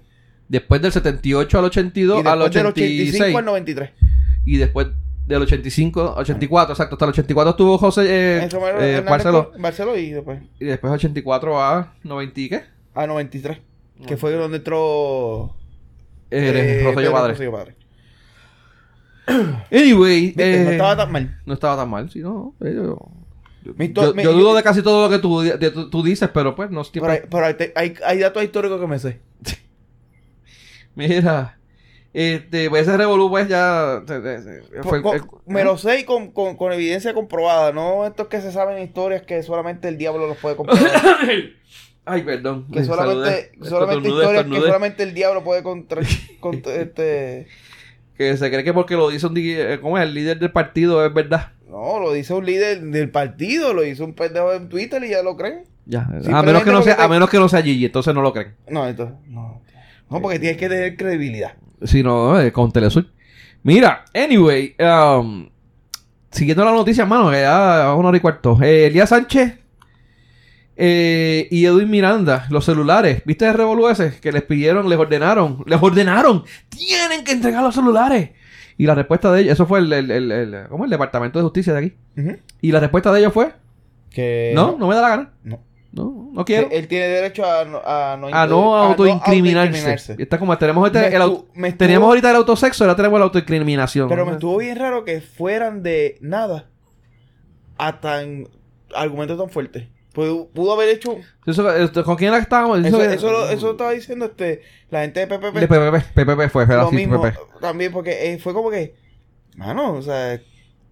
Después 0.49 0.81
del 0.81 0.93
78 0.93 1.59
al 1.59 1.65
82 1.67 2.25
y 2.25 2.27
al 2.27 2.39
después 2.39 2.55
del 2.55 2.67
86. 2.67 3.15
85 3.15 3.39
al 3.39 3.45
93. 3.45 3.91
Y 4.47 4.57
después 4.57 4.87
del 5.27 5.43
85, 5.43 6.15
84, 6.17 6.73
exacto. 6.73 6.95
Hasta 6.95 7.05
el 7.05 7.11
84 7.11 7.51
estuvo 7.51 7.77
José 7.79 8.03
eh, 8.09 8.49
eh, 8.51 9.05
Barceló. 9.07 9.53
Barceló 9.59 9.97
y 9.99 10.11
después 10.13 10.41
Y 10.59 10.65
después 10.65 10.91
84 10.93 11.63
a 11.63 11.95
90 12.03 12.41
y 12.41 12.49
qué? 12.49 12.63
a 12.95 13.07
93. 13.07 13.59
Que 14.07 14.17
fue 14.17 14.33
donde 14.33 14.57
entró 14.59 15.55
Eh, 16.31 16.81
eh, 16.81 16.81
Rosselló 16.85 16.95
Pedro 16.97 17.13
Padre. 17.13 17.33
Rosselló 17.33 17.53
Padre. 17.53 17.75
Anyway, 19.71 20.27
Viste, 20.29 20.63
eh, 20.63 20.65
no 20.65 20.71
estaba 20.71 20.97
tan 20.97 21.13
mal. 21.13 21.41
no 21.45 21.55
estaba 21.55 21.77
tan 21.77 21.91
mal, 21.91 22.11
sí, 22.11 22.21
no. 22.21 22.55
eh, 22.63 22.95
Mi 23.77 23.93
yo- 23.93 24.15
mi- 24.15 24.23
yo 24.23 24.33
dudo 24.33 24.55
de 24.55 24.63
casi 24.63 24.83
todo 24.83 25.05
lo 25.09 25.11
que 25.15 25.21
tú, 25.21 25.41
de- 25.41 25.71
tú, 25.71 25.91
tú 25.91 26.03
dices, 26.03 26.29
pero 26.33 26.55
pues 26.55 26.71
no 26.71 26.81
estoy... 26.83 27.01
Pero, 27.01 27.13
hay, 27.13 27.21
pero 27.31 27.45
hay, 27.47 27.57
hay, 27.75 27.95
hay 28.05 28.19
datos 28.19 28.43
históricos 28.43 28.81
que 28.81 28.87
me 28.87 28.99
sé. 28.99 29.21
Mira, 30.95 31.59
este, 32.13 32.69
pues 32.71 32.83
ese 32.89 32.97
revolú 32.97 33.29
pues 33.31 33.49
ya... 33.49 34.03
fue- 34.83 35.03
Con- 35.03 35.17
eh, 35.17 35.21
me 35.47 35.65
lo 35.65 35.77
sé 35.79 36.01
y 36.01 36.05
con, 36.05 36.33
con, 36.33 36.57
con 36.57 36.73
evidencia 36.73 37.15
comprobada. 37.15 37.73
No 37.73 38.07
estos 38.07 38.29
que 38.29 38.41
se 38.41 38.51
saben 38.53 38.83
historias 38.83 39.23
que 39.23 39.43
solamente 39.43 39.89
el 39.89 39.99
diablo 39.99 40.27
los 40.27 40.37
puede 40.39 40.57
comprobar. 40.57 40.85
Ay, 42.05 42.23
perdón. 42.23 42.67
que 42.73 42.85
solamente, 42.85 43.53
solamente 43.63 44.09
historias 44.09 44.45
que 44.47 44.57
solamente 44.61 45.03
el 45.03 45.13
diablo 45.15 45.45
puede 45.45 45.63
contra, 45.63 46.01
contra- 46.41 46.75
este 46.77 47.47
Que 48.17 48.35
se 48.37 48.51
cree 48.51 48.65
que 48.65 48.73
porque 48.73 48.95
lo 48.95 49.11
dice 49.11 49.27
un... 49.27 49.35
eh, 49.37 49.79
¿Cómo 49.83 49.99
es? 49.99 50.05
El 50.05 50.15
líder 50.15 50.39
del 50.39 50.51
partido 50.51 51.05
es 51.05 51.13
verdad. 51.13 51.53
No 51.69 51.99
lo 52.01 52.13
dice 52.13 52.33
un 52.35 52.45
líder 52.47 52.81
del 52.81 53.11
partido 53.11 53.73
lo 53.75 53.85
hizo 53.85 54.05
un 54.05 54.15
pendejo 54.15 54.53
en 54.53 54.69
Twitter 54.69 55.03
y 55.05 55.11
ya 55.11 55.23
lo 55.23 55.37
creen 55.37 55.65
Ya. 55.87 56.09
A 56.33 56.43
menos 56.43 56.63
que 56.65 56.71
no 56.73 56.83
sea, 56.83 56.97
te- 56.97 57.03
a 57.03 57.09
menos 57.09 57.29
que 57.31 57.39
no 57.39 57.49
sea 57.49 57.63
Gigi, 57.63 57.85
entonces 57.87 58.15
no 58.15 58.23
lo 58.23 58.33
creen. 58.33 58.55
no 58.69 58.87
entonces 58.89 59.17
no 59.29 59.61
no 60.11 60.23
porque 60.23 60.39
tienes 60.39 60.57
que 60.59 60.69
tener 60.69 60.97
credibilidad 60.97 61.53
Si 61.85 62.03
no, 62.03 62.41
eh, 62.41 62.51
con 62.51 62.73
Telesur. 62.73 63.07
Mira, 63.63 64.05
anyway, 64.15 64.75
um, 64.81 65.49
siguiendo 66.31 66.65
la 66.65 66.73
noticia, 66.73 67.05
mano, 67.05 67.31
que 67.31 67.41
ya 67.43 67.85
a 67.85 67.95
una 67.95 68.09
hora 68.09 68.17
y 68.17 68.21
cuarto. 68.21 68.59
Eh, 68.63 68.87
Elías 68.87 69.09
Sánchez 69.11 69.59
eh, 70.77 71.49
y 71.51 71.65
Edwin 71.67 71.91
Miranda, 71.91 72.47
los 72.51 72.65
celulares, 72.65 73.23
¿viste 73.25 73.47
el 73.47 73.55
revolú 73.55 73.89
ese? 73.89 74.19
Que 74.21 74.31
les 74.33 74.43
pidieron, 74.43 74.89
les 74.89 74.99
ordenaron, 74.99 75.65
les 75.67 75.83
ordenaron, 75.83 76.45
tienen 76.69 77.25
que 77.25 77.33
entregar 77.33 77.63
los 77.63 77.75
celulares. 77.75 78.31
Y 78.79 78.87
la 78.87 78.95
respuesta 78.95 79.31
de 79.33 79.43
ellos, 79.43 79.53
eso 79.53 79.67
fue 79.67 79.81
el, 79.81 79.93
el, 79.93 80.11
el, 80.11 80.33
el- 80.33 80.69
¿cómo? 80.69 80.85
el 80.85 80.91
Departamento 80.91 81.39
de 81.39 81.43
Justicia 81.43 81.75
de 81.75 81.79
aquí. 81.81 81.97
Y 82.63 82.73
la 82.73 82.81
respuesta 82.81 83.13
de 83.13 83.21
ellos 83.21 83.33
fue, 83.35 83.53
que 84.11 84.53
no, 84.55 84.77
no 84.79 84.89
me 84.89 84.95
da 84.95 85.03
la 85.03 85.09
gana. 85.11 85.33
no 85.45 85.59
No, 85.93 86.31
no 86.33 86.45
quiero. 86.45 86.69
él 86.71 86.87
tiene 86.87 87.09
derecho 87.09 87.45
a 87.45 87.65
no 87.65 87.79
a 87.85 88.17
no, 88.17 88.29
A 88.29 88.47
no 88.47 88.77
autoincriminarse. 88.77 90.17
está 90.19 90.39
como 90.39 90.57
tenemos 90.59 90.87
este, 90.87 91.01
Me 91.01 91.07
el 91.17 91.23
au- 91.23 91.31
estu- 91.39 91.45
me 91.55 91.69
estuvo- 91.69 91.79
teníamos 91.79 92.09
ahorita 92.09 92.31
el 92.31 92.37
autosexo, 92.37 92.85
ahora 92.85 92.95
tenemos 92.97 93.19
la 93.19 93.25
autoincriminación. 93.25 94.09
Pero 94.09 94.25
me 94.27 94.33
estuvo 94.33 94.57
bien 94.59 94.77
raro 94.79 95.05
que 95.05 95.21
fueran 95.21 95.83
de 95.83 96.17
nada 96.21 96.67
a 97.79 98.01
tan 98.01 98.47
argumentos 98.95 99.39
tan 99.39 99.49
fuertes. 99.51 99.89
Pudo, 100.19 100.49
pudo 100.49 100.73
haber 100.73 100.89
hecho. 100.89 101.17
Eso, 101.47 101.73
esto- 101.77 102.03
¿Con 102.03 102.17
quién 102.17 102.33
que 102.33 102.41
estábamos? 102.41 102.81
Eso, 102.81 103.01
Eso- 103.01 103.03
eso, 103.11 103.31
lo- 103.31 103.49
eso 103.51 103.71
estaba 103.71 103.93
diciendo 103.93 104.25
este, 104.25 104.63
la 104.91 105.03
gente 105.03 105.21
de 105.21 105.27
PPP. 105.29 105.61
De 105.61 105.69
PPP. 105.69 106.13
PPP 106.13 106.49
fue, 106.51 106.67
lo 106.67 106.89
así, 106.89 106.97
mismo 106.97 107.23
PPP. 107.23 107.39
también, 107.61 107.93
porque 107.93 108.33
eh, 108.33 108.39
fue 108.41 108.53
como 108.53 108.69
que. 108.69 108.97
Mano, 109.55 109.93
o 109.93 110.03
sea. 110.03 110.41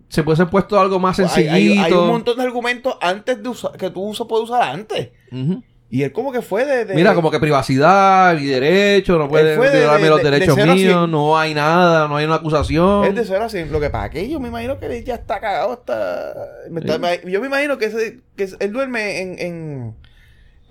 Se 0.09 0.23
puede 0.23 0.37
ser 0.37 0.47
puesto 0.49 0.79
algo 0.79 1.01
más 1.01 1.17
sencillito. 1.17 1.53
hay- 1.53 1.77
hay 1.77 1.93
un 1.93 2.07
montón 2.07 2.37
de 2.37 2.45
argumentos 2.45 2.97
antes 3.01 3.43
de 3.43 3.49
usar, 3.49 3.73
que 3.73 3.91
tú 3.91 4.01
usas, 4.05 4.29
puedes 4.29 4.49
usar 4.49 4.63
antes. 4.63 5.09
Ujú. 5.33 5.61
Y 5.89 6.03
él 6.03 6.13
como 6.13 6.33
que 6.33 6.43
fue 6.43 6.65
de. 6.65 6.85
de- 6.85 6.95
Mira, 6.95 7.15
como 7.15 7.31
que 7.31 7.39
privacidad 7.39 8.37
y 8.39 8.47
derecho, 8.47 9.19
no 9.19 9.29
puede 9.29 9.45
de- 9.45 9.51
de- 9.51 10.09
los 10.09 10.19
de- 10.19 10.25
de 10.25 10.31
derechos 10.31 10.57
míos, 10.57 11.09
no 11.09 11.39
hay 11.39 11.55
nada, 11.55 12.09
no 12.09 12.17
hay 12.17 12.25
una 12.27 12.35
acusación. 12.37 13.05
Es 13.05 13.15
de 13.15 13.25
ser 13.25 13.41
así. 13.41 13.65
Lo 13.67 13.79
que 13.79 13.89
pasa 13.89 14.11
que 14.11 14.29
yo 14.29 14.41
me 14.41 14.49
imagino 14.49 14.81
que 14.81 14.87
él 14.87 15.05
ya 15.05 15.15
está 15.15 15.39
cagado 15.39 15.73
hasta... 15.75 16.35
me 16.71 16.81
está- 16.81 16.99
me- 16.99 17.21
yo 17.31 17.41
me 17.41 17.47
imagino 17.47 17.79
que, 17.79 17.85
ese, 17.85 18.19
que 18.37 18.49
él 18.59 18.73
duerme 18.73 19.21
en, 19.21 19.39
en, 19.39 19.95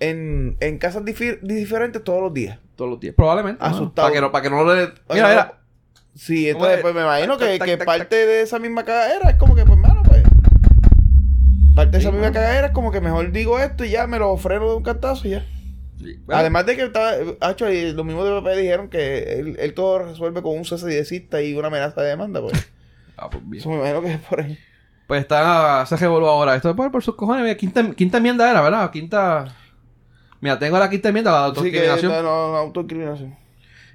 en, 0.00 0.56
en 0.60 0.78
casas 0.78 1.02
difi- 1.02 1.40
diferentes 1.40 2.04
todos 2.04 2.22
los 2.22 2.34
días. 2.34 2.58
Todos 2.76 2.90
los 2.90 3.00
días. 3.00 3.14
Probablemente. 3.16 3.64
Asustado. 3.64 4.08
Para 4.08 4.12
que 4.14 4.20
no, 4.20 4.30
para 4.32 4.42
que 4.42 4.50
no 4.50 4.64
le. 4.74 4.82
O 4.84 5.14
Mira, 5.14 5.14
sea, 5.14 5.28
mira. 5.28 5.52
Sí, 6.14 6.44
¿Cómo 6.52 6.64
entonces 6.64 6.76
es? 6.76 6.82
pues 6.82 6.94
me 6.94 7.00
imagino 7.02 7.36
que, 7.38 7.58
que 7.58 7.76
parte 7.78 8.16
de 8.26 8.40
esa 8.42 8.58
misma 8.58 8.84
cagadera 8.86 9.28
es 9.30 9.36
como 9.36 9.54
que, 9.54 9.64
pues... 9.66 9.75
Parte 11.76 11.98
de 11.98 12.00
Sí, 12.00 12.08
esa 12.08 12.12
misma 12.12 12.32
cagadera 12.32 12.68
es 12.68 12.72
como 12.72 12.90
que 12.90 13.02
mejor 13.02 13.30
digo 13.30 13.58
esto 13.58 13.84
y 13.84 13.90
ya 13.90 14.06
me 14.06 14.18
lo 14.18 14.36
freno 14.38 14.70
de 14.70 14.76
un 14.76 14.82
cantazo 14.82 15.28
y 15.28 15.32
ya. 15.32 15.46
Bueno, 15.98 16.40
Además 16.40 16.64
de 16.66 16.76
que 16.76 16.84
estaba... 16.84 17.12
Hacho, 17.40 17.70
y 17.70 17.92
los 17.92 18.04
mismos 18.04 18.24
de 18.24 18.40
PP 18.40 18.56
dijeron 18.56 18.88
que 18.88 19.38
él, 19.38 19.56
él 19.58 19.74
todo 19.74 19.98
resuelve 20.00 20.40
con 20.42 20.56
un 20.56 20.64
cese 20.64 21.04
y 21.44 21.54
una 21.54 21.68
amenaza 21.68 22.00
de 22.00 22.08
demanda, 22.08 22.40
pues. 22.40 22.70
ah, 23.18 23.28
pues, 23.30 23.48
bien. 23.48 23.60
Eso 23.60 23.68
me 23.68 23.76
imagino 23.76 24.00
que 24.00 24.14
es 24.14 24.20
por 24.20 24.40
ahí. 24.40 24.58
Pues 25.06 25.20
está. 25.20 25.84
Se 25.86 25.96
revolvió 25.96 26.28
ahora. 26.28 26.56
Esto 26.56 26.70
es 26.70 26.76
por, 26.76 26.90
por 26.90 27.02
sus 27.02 27.14
cojones. 27.14 27.42
Mira, 27.42 27.56
Quinta, 27.56 27.90
quinta 27.92 28.16
enmienda 28.16 28.50
era, 28.50 28.62
¿verdad? 28.62 28.90
Quinta. 28.90 29.54
Mira, 30.40 30.58
tengo 30.58 30.78
la 30.78 30.90
quinta 30.90 31.08
enmienda, 31.08 31.30
la 31.30 31.48
Sí 31.48 31.70
que 31.70 31.88
autodiscriminación. 31.88 32.12
no, 32.12 32.22
no, 32.22 32.52
no, 32.52 32.56
autoincriminación. 32.56 33.36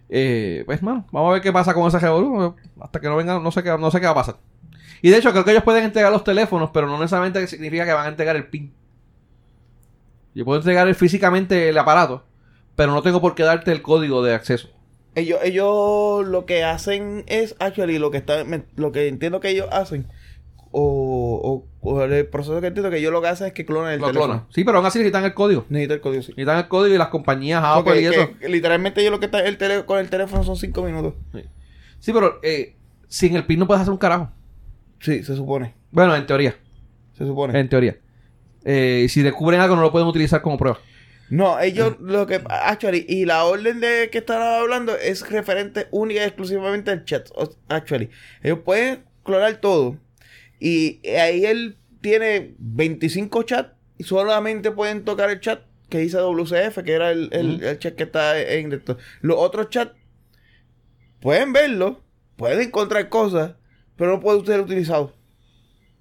Eh, 0.10 0.64
pues, 0.66 0.84
mano, 0.84 1.06
vamos 1.12 1.30
a 1.30 1.34
ver 1.34 1.42
qué 1.42 1.52
pasa 1.52 1.74
con 1.74 1.88
ese 1.88 2.00
revolú. 2.00 2.56
Hasta 2.80 3.00
que 3.00 3.08
no 3.08 3.16
venga, 3.16 3.40
no 3.40 3.52
sé 3.52 3.64
qué, 3.64 3.76
no 3.78 3.90
sé 3.92 4.00
qué 4.00 4.06
va 4.06 4.12
a 4.12 4.16
pasar. 4.16 4.36
Y 5.02 5.10
de 5.10 5.18
hecho, 5.18 5.32
creo 5.32 5.44
que 5.44 5.52
ellos 5.52 5.64
pueden 5.64 5.84
entregar 5.84 6.12
los 6.12 6.24
teléfonos, 6.24 6.70
pero 6.74 6.88
no 6.88 6.98
necesariamente 7.00 7.46
significa 7.48 7.86
que 7.86 7.94
van 7.94 8.06
a 8.06 8.10
entregar 8.10 8.36
el 8.36 8.48
PIN. 8.48 8.72
Yo 10.34 10.46
puedo 10.46 10.60
entregar 10.60 10.94
físicamente 10.96 11.70
el 11.70 11.78
aparato, 11.78 12.24
pero 12.76 12.92
no 12.94 13.02
tengo 13.02 13.20
por 13.20 13.36
qué 13.36 13.44
darte 13.44 13.72
el 13.72 13.82
código 13.82 14.24
de 14.24 14.34
acceso. 14.34 14.70
Ellos, 15.16 15.40
ellos 15.44 16.26
lo 16.26 16.46
que 16.46 16.64
hacen 16.64 17.26
es, 17.28 17.56
actually, 17.60 17.98
lo 18.00 18.12
que 18.12 18.18
está, 18.18 18.46
me- 18.46 18.64
lo 18.78 18.92
que 18.94 19.08
entiendo 19.10 19.42
que 19.42 19.50
ellos 19.50 19.68
hacen, 19.72 20.08
o, 20.74 21.66
o, 21.82 21.90
o 21.90 22.02
el 22.04 22.28
proceso 22.28 22.62
que 22.62 22.68
entiendo 22.68 22.90
que 22.90 22.98
ellos 23.00 23.12
lo 23.12 23.22
que 23.22 23.28
hacen 23.28 23.48
es 23.48 23.54
que 23.54 23.66
clonan 23.66 23.92
el 23.92 24.00
Lo 24.00 24.08
teléfono. 24.08 24.34
clonan. 24.36 24.48
Sí, 24.54 24.64
pero 24.64 24.78
aún 24.78 24.86
así 24.88 25.00
necesitan 25.00 25.26
el 25.26 25.34
código. 25.34 25.66
Necesita 25.68 25.96
el 25.96 26.02
código, 26.02 26.22
sí. 26.22 26.30
Necesitan 26.32 26.60
el 26.60 26.68
código 26.70 26.96
y 26.96 26.98
las 26.98 27.10
compañías 27.10 27.62
Apple 27.62 27.84
Porque 27.84 28.02
y 28.02 28.06
eso. 28.06 28.30
que 28.40 28.48
literalmente 28.48 29.02
ellos 29.02 29.12
lo 29.12 29.20
que 29.20 29.26
está 29.26 29.40
el 29.44 29.58
tele, 29.58 29.84
con 29.84 30.00
el 30.00 30.10
teléfono 30.10 30.46
son 30.46 30.56
cinco 30.56 30.82
minutos. 30.84 31.16
Sí, 31.34 31.44
Sí, 32.00 32.14
pero 32.14 32.40
eh, 32.42 32.78
sin 33.10 33.36
el 33.36 33.46
PIN 33.46 33.60
no 33.60 33.68
puedes 33.68 33.82
hacer 33.82 33.92
un 33.92 33.98
carajo. 33.98 34.32
Sí, 35.02 35.24
se 35.24 35.36
supone. 35.36 35.74
Bueno, 35.92 36.16
en 36.16 36.26
teoría. 36.26 36.56
Se 37.18 37.26
supone. 37.26 37.60
En 37.60 37.68
teoría. 37.70 37.98
Eh, 38.64 39.08
si 39.10 39.22
descubren 39.22 39.60
algo, 39.60 39.76
no 39.76 39.82
lo 39.82 39.92
pueden 39.92 40.08
utilizar 40.08 40.42
como 40.42 40.58
prueba. 40.58 40.80
No, 41.30 41.60
ellos 41.60 41.96
lo 42.02 42.28
que 42.28 42.42
actually 42.50 43.06
y 43.08 43.26
la 43.26 43.46
orden 43.46 43.80
de 43.80 44.10
que 44.12 44.18
están 44.18 44.42
hablando 44.42 44.96
es 44.98 45.28
referente 45.30 45.88
única 45.92 46.22
y 46.22 46.26
exclusivamente 46.26 46.92
al 46.92 47.06
chat. 47.06 47.30
Actually, 47.70 48.10
ellos 48.44 48.60
pueden 48.66 49.04
clonar 49.24 49.56
todo 49.62 49.98
y 50.60 51.00
ahí 51.08 51.46
él 51.46 51.78
tiene 52.02 52.54
25 52.60 53.44
chats 53.44 53.70
y 53.98 54.04
solamente 54.04 54.72
pueden 54.72 55.06
tocar 55.06 55.30
el 55.30 55.40
chat 55.40 55.62
que 55.88 56.00
dice 56.00 56.18
WCF, 56.18 56.84
que 56.84 56.92
era 56.92 57.12
el, 57.12 57.30
el- 57.32 57.64
el 57.64 57.80
chat 57.80 57.96
que 57.96 58.04
está 58.04 58.38
en 58.42 58.74
esto. 58.74 58.98
Los 59.22 59.38
otros 59.40 59.70
chats 59.70 59.94
pueden 61.22 61.54
verlo, 61.54 62.02
pueden 62.36 62.60
encontrar 62.62 63.08
cosas, 63.10 63.54
pero 64.02 64.14
no 64.14 64.20
pueden 64.20 64.44
ser 64.44 64.60
utilizados. 64.60 65.12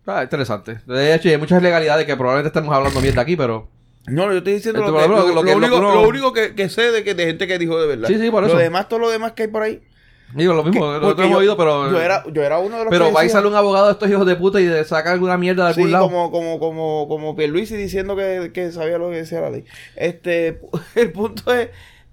Ah, 0.07 0.23
interesante. 0.23 0.81
De 0.87 1.15
hecho, 1.15 1.29
hay 1.29 1.37
muchas 1.37 1.61
ilegalidades 1.61 2.07
que 2.07 2.17
probablemente 2.17 2.49
estamos 2.49 2.75
hablando 2.75 2.99
mierda 3.03 3.21
aquí, 3.21 3.37
pero. 3.37 3.69
No, 4.07 4.25
yo 4.33 4.39
estoy 4.39 4.55
diciendo 4.55 4.81
Esto, 4.81 4.93
lo, 4.93 4.99
que, 4.99 5.09
lo- 5.09 5.17
lo 5.17 5.23
que- 5.27 5.35
lo 5.35 5.43
lo 5.43 5.57
único, 5.59 5.71
que 5.75 5.79
uno- 5.79 5.95
lo 6.03 6.09
único 6.09 6.33
que, 6.33 6.55
que 6.55 6.71
sé 6.71 6.91
de 6.91 7.05
que 7.05 7.15
de 7.15 7.27
gente 7.27 7.47
que 7.47 7.59
dijo 7.59 7.79
de 7.79 7.87
verdad. 7.87 8.09
Sí, 8.09 8.19
sí, 8.19 8.31
por 8.31 8.43
eso. 8.45 8.55
Lo 8.55 8.59
demás, 8.59 8.89
todo 8.89 9.01
lo 9.01 9.11
demás 9.11 9.33
que 9.33 9.43
hay 9.43 9.49
por 9.49 9.63
ahí. 9.63 9.83
Digo, 10.35 10.55
lo 10.55 10.65
mismo, 10.65 10.81
porque 11.03 11.25
hemos 11.25 11.39
oído, 11.39 11.57
pero. 11.59 11.91
Yo 11.91 12.01
era, 12.01 12.25
yo 12.33 12.43
era 12.43 12.59
uno 12.59 12.79
de 12.79 12.85
los 12.85 12.91
pero 12.91 13.09
que 13.09 13.13
va 13.13 13.25
y 13.25 13.29
sale 13.29 13.47
un 13.49 13.55
abogado 13.55 13.87
de 13.87 13.93
estos 13.93 14.09
hijos 14.09 14.25
de 14.27 14.37
puta 14.37 14.61
y 14.61 14.65
de 14.65 14.85
saca 14.85 15.13
alguna 15.13 15.37
mierda 15.37 15.65
de 15.65 15.71
algún 15.71 15.85
Sí, 15.87 15.91
lado. 15.91 16.05
como, 16.07 16.31
como, 16.31 16.59
como, 16.59 17.07
como 17.09 17.37
Pierluisi 17.37 17.77
diciendo 17.77 18.17
que, 18.17 18.51
que 18.55 18.73
sabía 18.73 18.97
lo 18.97 19.11
que 19.11 19.17
decía 19.17 19.41
la 19.43 19.51
ley. 19.51 19.65
Este, 19.97 20.61
el 20.95 21.13
punto 21.13 21.53
es, 21.53 21.69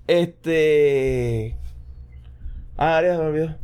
este... 0.08 1.56
Ah, 2.78 3.00
se 3.02 3.08
me 3.10 3.18
olvidó. 3.18 3.56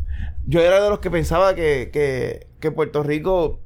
Yo 0.45 0.61
era 0.61 0.83
de 0.83 0.89
los 0.89 0.99
que 0.99 1.09
pensaba 1.09 1.55
que, 1.55 1.89
que, 1.91 2.47
que 2.59 2.71
Puerto 2.71 3.03
Rico, 3.03 3.59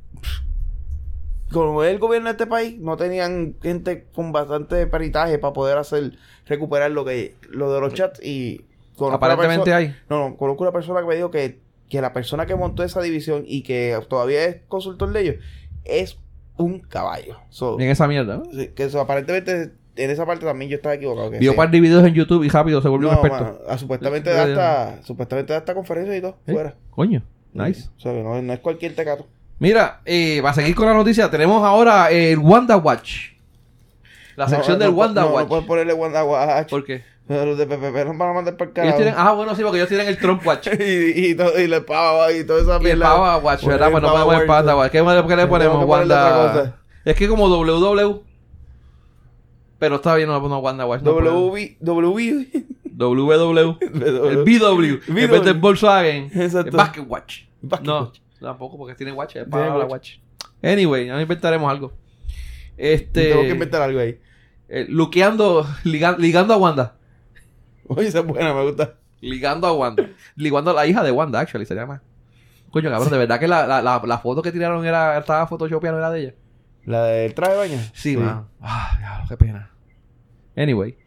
como 1.52 1.84
es 1.84 1.92
el 1.92 2.00
gobierno 2.00 2.28
de 2.28 2.32
este 2.34 2.48
país, 2.48 2.80
no 2.80 2.98
tenían 2.98 3.56
gente 3.62 4.06
con 4.14 4.32
bastante 4.32 4.86
peritaje 4.88 5.40
para 5.40 5.54
poder 5.54 5.78
hacer, 5.78 6.14
recuperar 6.46 6.92
lo 6.92 7.06
que, 7.06 7.36
lo 7.50 7.74
de 7.74 7.82
los 7.82 7.94
chats 7.94 8.24
y... 8.24 8.66
Aparentemente 9.12 9.74
hay. 9.74 9.96
No, 10.10 10.30
no, 10.30 10.38
conozco 10.38 10.64
una 10.64 10.72
persona 10.72 11.02
que 11.02 11.08
me 11.08 11.16
dijo 11.16 11.30
que, 11.30 11.60
que 11.88 12.02
la 12.02 12.14
persona 12.14 12.48
que 12.48 12.56
montó 12.56 12.84
esa 12.84 13.00
división 13.02 13.44
y 13.46 13.62
que 13.62 14.00
todavía 14.10 14.44
es 14.46 14.62
consultor 14.68 15.12
de 15.14 15.22
ellos 15.22 15.36
es 15.86 16.18
un 16.58 16.80
caballo. 16.80 17.38
So, 17.50 17.80
En 17.80 17.90
esa 17.90 18.08
mierda, 18.08 18.38
¿no? 18.38 18.44
que 18.76 18.84
eso, 18.84 19.00
aparentemente 19.00 19.74
en 19.98 20.10
esa 20.12 20.26
parte 20.26 20.46
también 20.46 20.70
yo 20.72 20.78
estaba 20.78 20.96
equivocado. 20.96 21.30
Vio 21.32 21.56
par 21.56 21.70
de 21.72 21.80
videos 21.80 22.06
en 22.06 22.14
YouTube 22.14 22.44
y 22.44 22.50
rápido 22.50 22.82
se 22.82 22.88
volvió 22.88 23.12
No, 23.12 23.20
un 23.20 23.26
experto. 23.26 23.62
ah, 23.68 23.78
supuestamente 23.78 24.30
da 24.32 24.44
hasta, 24.44 25.04
supuestamente 25.04 25.54
da 25.54 25.60
hasta 25.60 25.74
conferencia 25.74 26.16
y 26.16 26.22
todo, 26.22 26.38
¿Eh? 26.48 26.54
fuera. 26.54 26.76
Coño, 26.92 27.22
nice. 27.54 27.90
O 27.98 28.00
sea, 28.00 28.14
que 28.14 28.24
no, 28.24 28.42
no 28.42 28.54
es 28.54 28.60
cualquier 28.60 28.96
tecato. 28.96 29.28
Mira, 29.60 30.02
eh, 30.06 30.40
para 30.42 30.54
seguir 30.54 30.76
con 30.76 30.86
la 30.86 30.94
noticia, 30.94 31.30
tenemos 31.32 31.64
ahora 31.64 32.12
el 32.12 32.38
Wanda 32.38 32.78
Watch. 32.78 33.32
La 34.36 34.48
sección 34.48 34.78
No, 34.78 34.86
del 34.86 34.94
Wanda 34.94 35.22
no, 35.24 35.30
Watch. 35.30 35.44
No 35.44 35.50
puedes 35.50 35.66
ponerle 35.66 35.94
Wanda 35.94 36.24
Watch. 36.24 36.70
¿Por 36.70 36.86
qué? 36.86 37.04
Los 37.28 37.58
de 37.58 37.66
PPP 37.66 38.06
nos 38.06 38.18
van 38.18 38.30
a 38.30 38.34
mandar 38.34 38.56
para 38.56 38.70
el 38.72 38.78
Ellos 38.78 38.84
carajo. 38.84 38.98
tienen, 38.98 39.14
ah, 39.18 39.34
bueno, 39.34 39.54
sí, 39.56 39.62
porque 39.62 39.78
ellos 39.80 39.90
tienen 39.90 40.08
el 40.08 40.18
Trump 40.18 40.46
Watch. 40.46 40.68
y, 40.80 41.32
y, 41.32 41.36
todo, 41.36 41.60
y 41.60 41.68
le 41.68 41.82
pava 41.82 42.32
y 42.32 42.46
toda 42.46 42.62
esa 42.62 42.74
Y 42.74 42.76
el 42.76 42.84
mierda. 42.84 43.06
Pava 43.16 43.38
Watch, 43.40 43.66
¿verdad? 43.66 43.92
Pues 43.92 44.04
no 44.04 44.12
podemos 44.12 44.42
el 44.42 44.46
Panda 44.46 44.76
Watch. 44.78 44.92
¿Qué, 44.92 45.02
le 45.36 45.48
ponemos? 45.48 45.86
Wanda. 45.86 46.78
Es 47.04 47.16
que 47.16 47.28
como 47.28 47.48
WW. 47.50 48.27
Pero 49.80 49.96
está 49.98 50.16
bien, 50.16 50.28
no 50.28 50.40
ponemos 50.42 50.64
Wanda 50.64 50.86
Watch. 50.86 51.02
no. 51.04 51.12
WB, 51.14 51.78
WB. 51.80 52.48
WW. 52.98 53.78
El 53.82 54.44
BW. 54.44 55.00
En 55.08 55.30
vez 55.30 55.44
del 55.44 55.54
Volkswagen. 55.60 56.32
Exacto. 56.34 56.70
El 56.72 56.76
Basket 56.78 57.06
Watch. 57.08 57.42
Basket 57.62 57.86
no, 57.88 58.00
Watch. 58.02 58.20
tampoco 58.40 58.78
porque 58.78 58.96
tiene 58.96 59.12
Watch. 59.12 59.36
Es 59.36 59.48
para 59.48 59.68
la 59.70 59.86
watch. 59.86 59.92
Watch. 59.92 60.12
Anyway, 60.64 61.06
ya 61.08 61.22
inventaremos 61.22 61.70
algo. 61.70 61.94
Este. 62.76 63.30
Tengo 63.30 63.42
que 63.44 63.50
inventar 63.50 63.82
algo 63.84 64.00
ahí. 64.00 64.20
eh, 64.70 64.86
luqueando, 64.90 65.66
liga- 65.84 66.18
ligando 66.18 66.54
a 66.54 66.58
Wanda. 66.58 66.96
Oye, 67.88 68.08
esa 68.08 68.20
es 68.20 68.26
buena, 68.26 68.54
me 68.54 68.64
gusta. 68.64 68.96
Ligando 69.22 69.68
a 69.68 69.74
Wanda. 69.74 70.10
Ligando 70.36 70.72
a 70.72 70.74
la 70.74 70.86
hija 70.88 71.04
de 71.04 71.12
Wanda, 71.12 71.40
actually, 71.40 71.66
se 71.66 71.76
llama. 71.76 72.02
Coño, 72.72 72.90
cabrón, 72.90 73.12
de 73.12 73.18
verdad 73.18 73.40
que 73.40 73.48
la, 73.48 73.66
la, 73.66 73.82
la, 73.82 74.02
la 74.06 74.18
foto 74.20 74.42
que 74.42 74.52
tiraron 74.52 74.86
era, 74.86 75.18
estaba 75.18 75.48
photoshopeada, 75.48 75.94
no 75.94 76.00
era 76.00 76.12
de 76.12 76.20
ella. 76.22 76.34
La 76.88 77.04
del 77.04 77.34
traje 77.36 77.52
de 77.52 77.58
baño. 77.60 77.78
Sí, 77.94 78.18
mano. 78.18 78.50
Ah, 78.62 78.96
diablo, 78.98 79.26
qué 79.30 79.38
pena. 79.38 79.70
Anyway. 80.56 80.98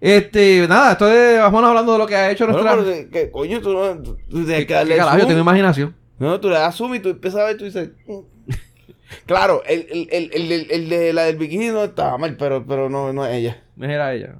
Este, 0.00 0.66
nada, 0.68 0.92
esto 0.92 1.08
es, 1.10 1.38
vamos 1.38 1.64
hablando 1.64 1.92
de 1.92 1.98
lo 1.98 2.06
que 2.06 2.14
ha 2.14 2.30
hecho 2.30 2.46
Bueno, 2.46 2.62
nuestra. 2.62 2.84
pero, 2.84 3.10
que, 3.10 3.30
coño, 3.30 3.60
tú, 3.62 3.72
no, 3.72 4.02
tú, 4.02 4.16
tú 4.28 4.44
tienes 4.44 4.58
¿Qué, 4.58 4.66
que 4.66 4.74
darle 4.74 4.92
qué 4.92 4.98
carajo? 4.98 5.18
Yo 5.18 5.26
tengo 5.26 5.40
imaginación. 5.40 5.96
No, 6.18 6.38
tú 6.40 6.48
le 6.50 6.56
das 6.56 6.74
zoom 6.74 6.96
y 6.96 6.98
tú 7.00 7.08
empiezas 7.10 7.40
a 7.40 7.44
ver 7.44 7.56
tú 7.56 7.64
dices... 7.64 7.90
"Mm". 8.06 8.18
claro, 9.26 9.62
el, 9.66 9.86
el, 9.90 10.30
el, 10.34 10.66
el, 10.70 10.88
de 10.90 11.12
la 11.14 11.22
del 11.22 11.36
bikini 11.36 11.68
no 11.68 11.84
estaba 11.84 12.18
mal, 12.18 12.36
pero, 12.36 12.66
pero 12.66 12.90
no, 12.90 13.12
no 13.14 13.24
es 13.24 13.34
ella. 13.36 13.62
No 13.76 13.86
era 13.88 14.12
ella. 14.12 14.34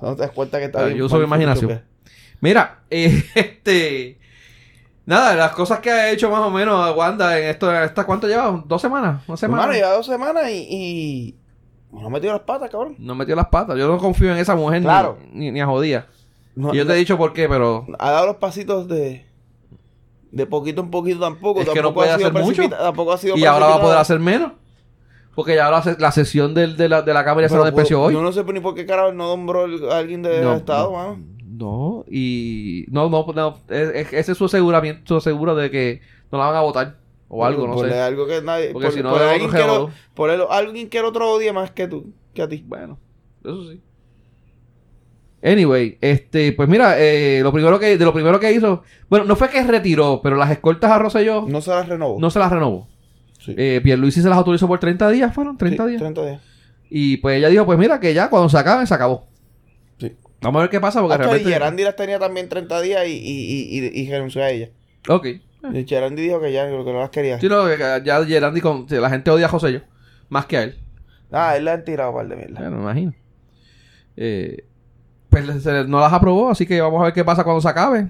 No 0.00 0.14
te 0.14 0.22
das 0.22 0.30
cuenta 0.30 0.58
que 0.60 0.66
está 0.66 0.82
Ah, 0.82 0.84
bien. 0.84 0.98
yo 0.98 1.06
uso 1.06 1.20
imaginación. 1.22 1.82
Mira, 2.40 2.84
eh, 2.90 3.24
este. 3.34 4.19
Nada, 5.06 5.34
las 5.34 5.52
cosas 5.52 5.80
que 5.80 5.90
ha 5.90 6.10
hecho 6.10 6.30
más 6.30 6.40
o 6.40 6.50
menos 6.50 6.94
Wanda 6.96 7.36
en 7.38 7.48
esto, 7.48 7.72
esta, 7.82 8.04
¿cuánto 8.04 8.28
lleva? 8.28 8.62
¿Dos 8.66 8.80
semanas? 8.80 9.22
¿Una 9.26 9.36
semana? 9.36 9.62
Hermano, 9.64 9.78
lleva 9.78 9.92
dos 9.96 10.06
semanas 10.06 10.44
y... 10.50 10.66
y... 10.70 11.36
No 11.92 12.08
metió 12.08 12.30
las 12.30 12.42
patas, 12.42 12.70
cabrón. 12.70 12.94
No 12.98 13.16
metió 13.16 13.34
las 13.34 13.48
patas. 13.48 13.76
Yo 13.76 13.88
no 13.88 13.98
confío 13.98 14.30
en 14.30 14.38
esa 14.38 14.54
mujer 14.54 14.78
ni- 14.80 14.84
Claro. 14.86 15.18
ni, 15.32 15.50
ni 15.50 15.60
a 15.60 15.66
jodía. 15.66 16.06
No, 16.54 16.72
Y 16.72 16.76
yo 16.76 16.86
te 16.86 16.92
he 16.92 16.96
dicho 16.96 17.16
por 17.18 17.32
qué, 17.32 17.48
pero. 17.48 17.84
ha 17.98 18.10
dado 18.12 18.26
los 18.26 18.36
pasitos 18.36 18.86
de... 18.86 19.26
De 20.30 20.46
poquito 20.46 20.80
en 20.82 20.90
poquito 20.90 21.18
tampoco. 21.18 21.60
Es 21.60 21.68
que 21.68 21.82
no 21.82 21.92
puede 21.92 22.10
hacer 22.10 22.32
mucho. 22.32 22.68
Tampoco 22.68 23.12
ha 23.12 23.18
sido 23.18 23.36
Y 23.36 23.44
ahora 23.44 23.66
va 23.66 23.74
a 23.76 23.80
poder 23.80 23.98
hacer 23.98 24.20
menos. 24.20 24.52
Porque 25.34 25.56
ya 25.56 25.66
ahora 25.66 25.82
la 25.98 26.12
sesión 26.12 26.54
del- 26.54 26.76
de, 26.76 26.88
la, 26.88 27.02
de 27.02 27.12
la 27.12 27.24
Cámara 27.24 27.46
ya 27.46 27.48
se 27.48 27.56
lo 27.56 27.64
despeció 27.64 28.00
hoy. 28.02 28.14
Yo 28.14 28.22
no 28.22 28.30
sé 28.30 28.44
ni 28.44 28.60
por 28.60 28.74
qué 28.76 28.86
carajo 28.86 29.10
no 29.12 29.26
nombró 29.26 29.64
a 29.92 29.98
alguien 29.98 30.22
de 30.22 30.40
No, 30.42 30.54
Estado, 30.54 30.92
no, 30.92 30.96
mano. 30.96 31.18
No, 31.60 32.04
y. 32.10 32.84
No, 32.90 33.08
no, 33.08 33.26
no. 33.34 33.58
es- 33.68 33.90
es- 33.94 34.12
ese 34.12 34.32
es 34.32 34.38
su 34.38 34.46
aseguramiento, 34.46 35.14
su 35.14 35.20
seguro 35.20 35.54
de 35.54 35.70
que 35.70 36.00
no 36.32 36.38
la 36.38 36.46
van 36.46 36.56
a 36.56 36.60
votar. 36.62 36.96
O 37.28 37.44
algo, 37.44 37.68
no 37.68 37.74
Ponle 37.74 37.92
sé. 37.92 38.00
algo 38.00 38.26
que 38.26 38.42
nadie. 38.42 38.70
Porque 38.72 38.88
por- 38.88 38.94
si 38.96 39.02
no, 39.04 39.10
por 39.10 39.22
alguien, 39.22 39.50
que 39.50 39.58
lo, 39.58 40.50
alguien 40.50 40.88
que 40.90 40.98
el 40.98 41.04
otro 41.04 41.30
odie 41.32 41.52
más 41.52 41.70
que 41.70 41.86
tú, 41.86 42.12
que 42.34 42.42
a 42.42 42.48
ti. 42.48 42.64
Bueno, 42.66 42.98
eso 43.44 43.70
sí. 43.70 43.80
Anyway, 45.42 45.96
este, 46.02 46.52
pues 46.52 46.68
mira, 46.68 46.96
eh, 46.98 47.40
lo 47.42 47.50
primero 47.52 47.78
que, 47.78 47.96
de 47.96 48.04
lo 48.04 48.12
primero 48.12 48.38
que 48.38 48.52
hizo, 48.52 48.82
bueno, 49.08 49.24
no 49.24 49.36
fue 49.36 49.48
que 49.48 49.62
retiró, 49.62 50.20
pero 50.22 50.36
las 50.36 50.50
escoltas 50.50 50.90
a 50.90 50.98
Rosselló 50.98 51.46
No 51.48 51.60
se 51.62 51.70
las 51.70 51.88
renovó. 51.88 52.18
no 52.20 52.30
se 52.30 52.38
las 52.38 52.52
renovó. 52.52 52.88
Sí. 53.38 53.54
Eh, 53.56 53.80
Pierluisi 53.82 54.20
se 54.20 54.28
las 54.28 54.36
autorizó 54.36 54.66
por 54.68 54.78
30 54.78 55.08
días, 55.08 55.32
fueron 55.34 55.56
30 55.56 55.84
Sí, 55.84 55.88
días. 55.90 56.00
30 56.02 56.26
días. 56.26 56.42
Y 56.90 57.16
pues 57.18 57.38
ella 57.38 57.48
dijo, 57.48 57.64
pues 57.64 57.78
mira, 57.78 57.98
que 58.00 58.12
ya 58.12 58.28
cuando 58.28 58.50
se 58.50 58.58
acaben, 58.58 58.86
se 58.86 58.92
acabó. 58.92 59.28
Vamos 60.42 60.60
a 60.60 60.62
ver 60.62 60.70
qué 60.70 60.80
pasa, 60.80 61.00
porque 61.00 61.14
Hasta 61.14 61.24
y 61.24 61.28
realmente... 61.28 61.52
Gerandi 61.52 61.84
las 61.84 61.96
tenía 61.96 62.18
también 62.18 62.48
30 62.48 62.80
días 62.80 63.06
y, 63.06 63.10
y, 63.12 63.78
y, 63.78 63.78
y, 63.78 64.00
y 64.00 64.10
renunció 64.10 64.42
a 64.42 64.50
ella. 64.50 64.70
Ok. 65.08 65.26
Y 65.74 65.84
Gerandi 65.86 66.22
dijo 66.22 66.40
que 66.40 66.52
ya 66.52 66.66
que 66.66 66.72
no 66.72 66.98
las 67.00 67.10
quería. 67.10 67.38
Sí, 67.38 67.48
no, 67.48 67.66
que 67.66 68.02
ya 68.04 68.24
Gerandi, 68.24 68.60
con, 68.60 68.86
la 68.88 69.10
gente 69.10 69.30
odia 69.30 69.46
a 69.46 69.50
José 69.50 69.82
más 70.30 70.46
que 70.46 70.56
a 70.56 70.62
él. 70.62 70.78
Ah, 71.30 71.56
él 71.56 71.64
le 71.64 71.72
han 71.72 71.84
tirado 71.84 72.14
par 72.14 72.26
de 72.26 72.36
mierda. 72.36 72.60
Bueno, 72.60 72.76
me 72.76 72.82
imagino. 72.82 73.14
Eh, 74.16 74.64
pues 75.28 75.62
se- 75.62 75.84
no 75.84 76.00
las 76.00 76.12
aprobó, 76.12 76.50
así 76.50 76.66
que 76.66 76.80
vamos 76.80 77.00
a 77.00 77.04
ver 77.04 77.12
qué 77.12 77.24
pasa 77.24 77.44
cuando 77.44 77.60
se 77.60 77.68
acabe. 77.68 78.08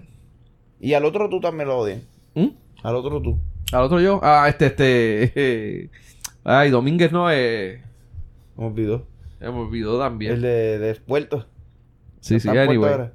Y 0.80 0.94
al 0.94 1.04
otro 1.04 1.28
tú 1.28 1.40
también 1.40 1.68
lo 1.68 1.78
odian. 1.78 2.02
¿Mm? 2.34 2.48
Al 2.82 2.96
otro 2.96 3.20
tú. 3.20 3.38
Al 3.72 3.82
otro 3.82 4.00
yo. 4.00 4.20
Ah, 4.22 4.46
este, 4.48 4.66
este. 5.24 5.90
ay, 6.44 6.70
Domínguez 6.70 7.12
no 7.12 7.30
eh, 7.30 7.82
Me 8.56 8.66
olvidó. 8.66 9.06
Me 9.40 9.48
olvidó 9.48 9.98
también. 9.98 10.32
El 10.32 10.42
de, 10.42 10.78
de 10.78 10.94
Puerto. 10.94 11.46
Sí, 12.20 12.38
sí, 12.40 12.48
anyway. 12.48 13.10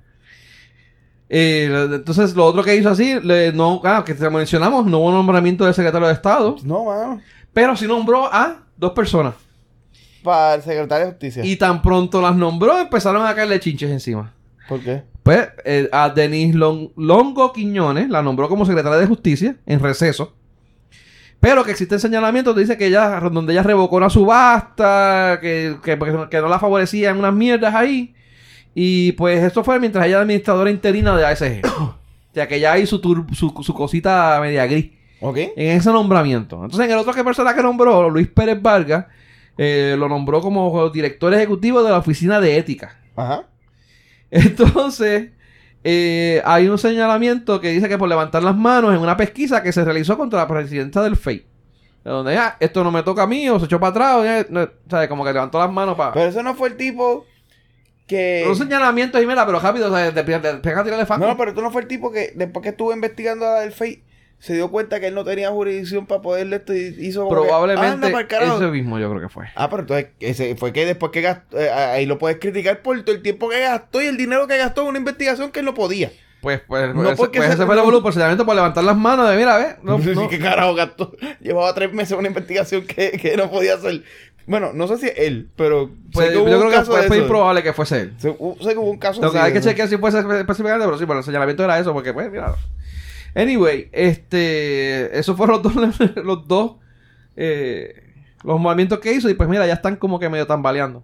Eh, 1.27 1.87
entonces, 1.93 2.35
lo 2.35 2.45
otro 2.45 2.63
que 2.63 2.75
hizo 2.75 2.89
así, 2.89 3.19
le- 3.21 3.51
no, 3.51 3.81
ah, 3.83 4.03
que 4.05 4.13
te 4.13 4.29
mencionamos, 4.29 4.85
no 4.85 4.99
hubo 4.99 5.11
nombramiento 5.11 5.65
del 5.65 5.73
secretario 5.73 6.07
de 6.07 6.13
Estado, 6.13 6.55
No, 6.63 6.85
mano. 6.85 7.19
pero 7.51 7.75
sí 7.75 7.87
nombró 7.87 8.31
a 8.31 8.63
dos 8.77 8.91
personas. 8.91 9.33
Para 10.23 10.55
el 10.55 10.61
secretario 10.61 11.05
de 11.07 11.11
Justicia. 11.13 11.43
Y 11.45 11.55
tan 11.55 11.81
pronto 11.81 12.21
las 12.21 12.35
nombró, 12.35 12.79
empezaron 12.79 13.25
a 13.25 13.33
caerle 13.33 13.59
chinches 13.59 13.89
encima. 13.91 14.33
¿Por 14.67 14.79
qué? 14.81 15.03
Pues 15.23 15.47
eh, 15.63 15.89
a 15.91 16.09
Denise 16.09 16.55
Lon- 16.57 16.91
Longo 16.95 17.51
Quiñones 17.53 18.09
la 18.09 18.21
nombró 18.21 18.47
como 18.47 18.65
secretaria 18.65 18.97
de 18.99 19.07
Justicia 19.07 19.55
en 19.65 19.79
receso. 19.79 20.35
Pero 21.39 21.63
que 21.63 21.71
existen 21.71 21.99
señalamientos, 21.99 22.55
dice 22.55 22.77
que 22.77 22.87
ella, 22.87 23.19
donde 23.31 23.53
ella 23.53 23.61
revocó 23.63 23.97
una 23.97 24.09
subasta, 24.09 25.37
que, 25.41 25.77
que, 25.83 25.97
que 26.29 26.41
no 26.41 26.47
la 26.47 26.59
favorecía 26.59 27.09
en 27.11 27.17
unas 27.17 27.33
mierdas 27.33 27.73
ahí. 27.75 28.15
Y 28.77 29.13
pues 29.13 29.41
esto 29.41 29.63
fue 29.63 29.79
mientras 29.79 30.05
ella 30.05 30.15
era 30.15 30.21
administradora 30.21 30.69
interina 30.69 31.15
de 31.15 31.25
ASG. 31.25 31.61
o 31.79 31.95
sea 32.33 32.47
que 32.47 32.59
ya 32.59 32.73
hay 32.73 32.85
su, 32.85 32.99
su, 33.33 33.63
su 33.63 33.73
cosita 33.73 34.37
media 34.41 34.67
gris 34.67 34.91
¿Ok? 35.21 35.37
en 35.37 35.77
ese 35.77 35.91
nombramiento. 35.91 36.57
Entonces, 36.57 36.85
en 36.85 36.91
el 36.91 36.97
otro 36.97 37.13
que 37.13 37.23
persona 37.23 37.55
que 37.55 37.63
nombró, 37.63 38.09
Luis 38.09 38.27
Pérez 38.27 38.61
Vargas, 38.61 39.05
eh, 39.57 39.95
lo 39.97 40.09
nombró 40.09 40.41
como 40.41 40.89
director 40.89 41.33
ejecutivo 41.33 41.81
de 41.81 41.89
la 41.89 41.99
Oficina 41.99 42.41
de 42.41 42.57
Ética. 42.57 42.99
Ajá. 43.15 43.45
Entonces, 44.29 45.31
eh, 45.85 46.41
hay 46.43 46.67
un 46.67 46.77
señalamiento 46.77 47.61
que 47.61 47.69
dice 47.69 47.87
que 47.87 47.97
por 47.97 48.09
levantar 48.09 48.43
las 48.43 48.57
manos 48.57 48.93
en 48.93 48.99
una 48.99 49.15
pesquisa 49.15 49.63
que 49.63 49.71
se 49.71 49.85
realizó 49.85 50.17
contra 50.17 50.39
la 50.39 50.47
presidenta 50.49 51.01
del 51.01 51.15
FEI. 51.15 51.45
De 52.03 52.11
donde 52.11 52.33
ya, 52.33 52.57
esto 52.59 52.83
no 52.83 52.91
me 52.91 53.01
toca 53.03 53.23
a 53.23 53.27
mí, 53.27 53.47
o 53.49 53.57
se 53.57 53.65
echó 53.65 53.79
para 53.79 53.91
atrás, 53.91 54.47
o 54.51 54.69
¿sabes? 54.89 55.07
Como 55.07 55.23
que 55.23 55.31
levantó 55.31 55.57
las 55.59 55.71
manos 55.71 55.95
para... 55.95 56.11
Pero 56.11 56.29
ese 56.29 56.43
no 56.43 56.53
fue 56.53 56.69
el 56.69 56.77
tipo 56.77 57.25
que... 58.07 58.45
Un 58.47 58.55
señalamiento, 58.55 59.21
y 59.21 59.25
mira, 59.25 59.45
pero 59.45 59.59
rápido, 59.59 59.91
o 59.91 59.95
sea, 59.95 60.13
tiro 60.13 60.97
de 60.97 61.05
faco. 61.05 61.25
No, 61.25 61.37
pero 61.37 61.53
tú 61.53 61.61
no 61.61 61.71
fue 61.71 61.81
el 61.81 61.87
tipo 61.87 62.11
que 62.11 62.31
después 62.35 62.63
que 62.63 62.69
estuvo 62.69 62.93
investigando 62.93 63.45
a 63.47 63.51
la 63.55 63.59
del 63.61 63.73
se 64.39 64.53
dio 64.53 64.69
cuenta 64.69 64.99
que 64.99 65.07
él 65.07 65.15
no 65.15 65.23
tenía 65.23 65.49
jurisdicción 65.49 66.05
para 66.05 66.21
poderle 66.21 66.57
esto 66.57 66.73
y 66.75 66.95
hizo 66.99 67.27
que, 67.27 67.33
Probablemente 67.33 68.07
ese 68.07 68.67
mismo 68.67 68.99
yo 68.99 69.09
creo 69.09 69.21
que 69.21 69.29
fue. 69.29 69.45
Ah, 69.55 69.69
pero 69.69 69.81
entonces 69.81 70.07
ese 70.19 70.55
fue 70.55 70.73
que 70.73 70.85
después 70.85 71.11
que 71.11 71.21
gastó, 71.21 71.59
eh, 71.59 71.71
ahí 71.71 72.05
lo 72.05 72.19
puedes 72.19 72.37
criticar 72.39 72.81
por 72.81 73.01
todo 73.03 73.15
el 73.15 73.21
tiempo 73.21 73.49
que 73.49 73.61
gastó 73.61 74.01
y 74.01 74.05
el 74.05 74.17
dinero 74.17 74.47
que 74.47 74.57
gastó 74.57 74.83
en 74.83 74.89
una 74.89 74.99
investigación 74.99 75.51
que 75.51 75.59
él 75.61 75.65
no 75.65 75.73
podía. 75.73 76.11
Pues, 76.41 76.61
pues, 76.67 76.93
No, 76.93 77.05
ese, 77.05 77.15
porque 77.15 77.39
pues 77.39 77.47
ese- 77.49 77.55
ese 77.57 77.65
fue 77.65 77.73
el 77.73 77.81
volumen, 77.81 78.03
por 78.03 78.13
señalamiento 78.13 78.45
por 78.45 78.55
levantar 78.55 78.83
las 78.83 78.95
manos 78.95 79.27
de, 79.27 79.35
mira, 79.35 79.57
ve, 79.57 79.75
no, 79.81 79.97
No, 79.97 80.13
no. 80.13 80.29
¿Qué 80.29 80.37
carajo 80.37 80.75
gastó? 80.75 81.15
Llevaba 81.39 81.73
tres 81.73 81.91
meses 81.91 82.15
una 82.15 82.27
investigación 82.27 82.85
que, 82.85 83.13
que 83.13 83.35
no 83.35 83.49
podía 83.49 83.73
hacer. 83.75 84.03
Bueno, 84.47 84.71
no 84.73 84.87
sé 84.87 84.97
si 84.97 85.11
él, 85.15 85.49
pero 85.55 85.89
Pues, 86.13 86.27
sé 86.27 86.33
que 86.33 86.37
yo 86.37 86.43
un 86.43 86.49
creo 86.49 86.69
que 86.69 86.75
caso 86.75 86.91
fue, 86.91 87.09
de 87.09 87.17
improbable 87.17 87.63
que 87.63 87.73
fuese 87.73 88.01
él. 88.01 88.13
Sé, 88.19 88.35
que 88.35 88.77
hubo 88.77 88.91
un 88.91 88.97
caso 88.99 89.21
Lo 89.21 89.31
que 89.31 89.39
hay 89.39 89.51
que 89.53 89.59
de 89.59 89.69
chequear 89.69 89.87
si 89.89 89.97
fuese 89.97 90.19
específicamente, 90.19 90.85
pero 90.85 90.97
sí, 90.97 91.05
pero 91.05 91.19
el 91.19 91.25
señalamiento 91.25 91.63
era 91.63 91.79
eso, 91.79 91.93
porque 91.93 92.13
pues, 92.13 92.31
mira. 92.31 92.55
Anyway, 93.33 93.89
este, 93.91 95.17
esos 95.17 95.35
fueron 95.35 95.61
los 95.61 95.73
dos, 95.73 95.99
los 96.23 96.47
dos, 96.47 96.73
eh, 97.35 98.13
los 98.43 98.59
movimientos 98.59 98.99
que 98.99 99.11
hizo 99.13 99.29
y 99.29 99.33
pues 99.33 99.49
mira, 99.49 99.65
ya 99.67 99.73
están 99.73 99.95
como 99.95 100.19
que 100.19 100.29
medio 100.29 100.47
tambaleando. 100.47 101.03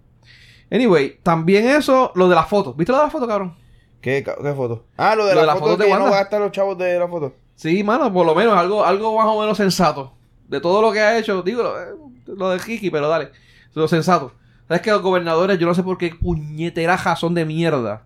Anyway, 0.70 1.18
también 1.22 1.66
eso, 1.68 2.12
lo 2.14 2.28
de 2.28 2.34
la 2.34 2.44
foto. 2.44 2.72
¿Viste 2.74 2.92
lo 2.92 2.98
de 2.98 3.04
la 3.04 3.10
foto, 3.10 3.26
cabrón? 3.28 3.54
¿Qué, 4.00 4.24
qué 4.24 4.52
foto? 4.54 4.86
Ah, 4.96 5.14
lo 5.14 5.26
de 5.26 5.34
Lo 5.34 5.36
la, 5.36 5.40
de 5.42 5.46
la 5.48 5.52
foto, 5.54 5.66
foto 5.72 5.76
de 5.78 5.84
que 5.88 5.92
no 5.94 6.00
Wanda. 6.04 6.16
gastan 6.18 6.40
los 6.42 6.52
chavos 6.52 6.78
de 6.78 6.98
la 6.98 7.06
foto. 7.08 7.34
Sí, 7.54 7.84
mano, 7.84 8.12
por 8.12 8.24
lo 8.24 8.34
menos 8.34 8.56
algo, 8.56 8.84
algo 8.84 9.16
más 9.16 9.26
o 9.26 9.40
menos 9.40 9.56
sensato. 9.58 10.12
De 10.52 10.60
todo 10.60 10.82
lo 10.82 10.92
que 10.92 11.00
ha 11.00 11.18
hecho, 11.18 11.42
digo, 11.42 11.62
lo, 11.62 11.80
eh, 11.80 11.86
lo 12.26 12.50
de 12.50 12.58
Kiki, 12.60 12.90
pero 12.90 13.08
dale, 13.08 13.30
lo 13.74 13.88
sensato. 13.88 14.34
¿Sabes 14.68 14.82
que 14.82 14.90
los 14.90 15.00
gobernadores, 15.02 15.58
yo 15.58 15.66
no 15.66 15.74
sé 15.74 15.82
por 15.82 15.96
qué 15.96 16.14
puñeterajas 16.14 17.18
son 17.18 17.32
de 17.34 17.46
mierda? 17.46 18.04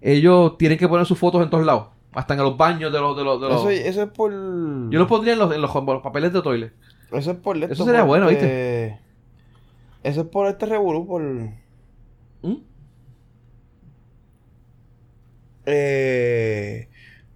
Ellos 0.00 0.56
tienen 0.58 0.78
que 0.78 0.88
poner 0.88 1.04
sus 1.06 1.18
fotos 1.18 1.42
en 1.42 1.50
todos 1.50 1.66
lados. 1.66 1.88
Hasta 2.14 2.32
en 2.32 2.40
los 2.40 2.56
baños 2.56 2.90
de 2.92 2.98
los... 2.98 3.14
De 3.16 3.22
los, 3.24 3.40
de 3.40 3.48
los- 3.48 3.60
Eso, 3.60 3.70
eso 3.70 4.02
es 4.04 4.08
por... 4.08 4.32
Yo 4.32 4.98
los 4.98 5.06
pondría 5.06 5.34
en 5.34 5.38
los, 5.38 5.54
en 5.54 5.60
los, 5.60 5.74
en 5.76 5.84
los 5.86 6.02
papeles 6.02 6.32
de 6.32 6.40
toilet. 6.40 6.72
Eso 7.12 7.30
es 7.32 7.36
por 7.36 7.56
esto, 7.58 7.72
Eso 7.74 7.84
sería 7.84 8.02
bueno, 8.04 8.28
este- 8.30 8.98
Eso 10.02 10.22
es 10.22 10.26
por 10.28 10.46
este 10.48 10.64
revolú, 10.66 11.06
por... 11.06 11.22
¿Mm? 11.22 12.54
Eh... 15.66 16.88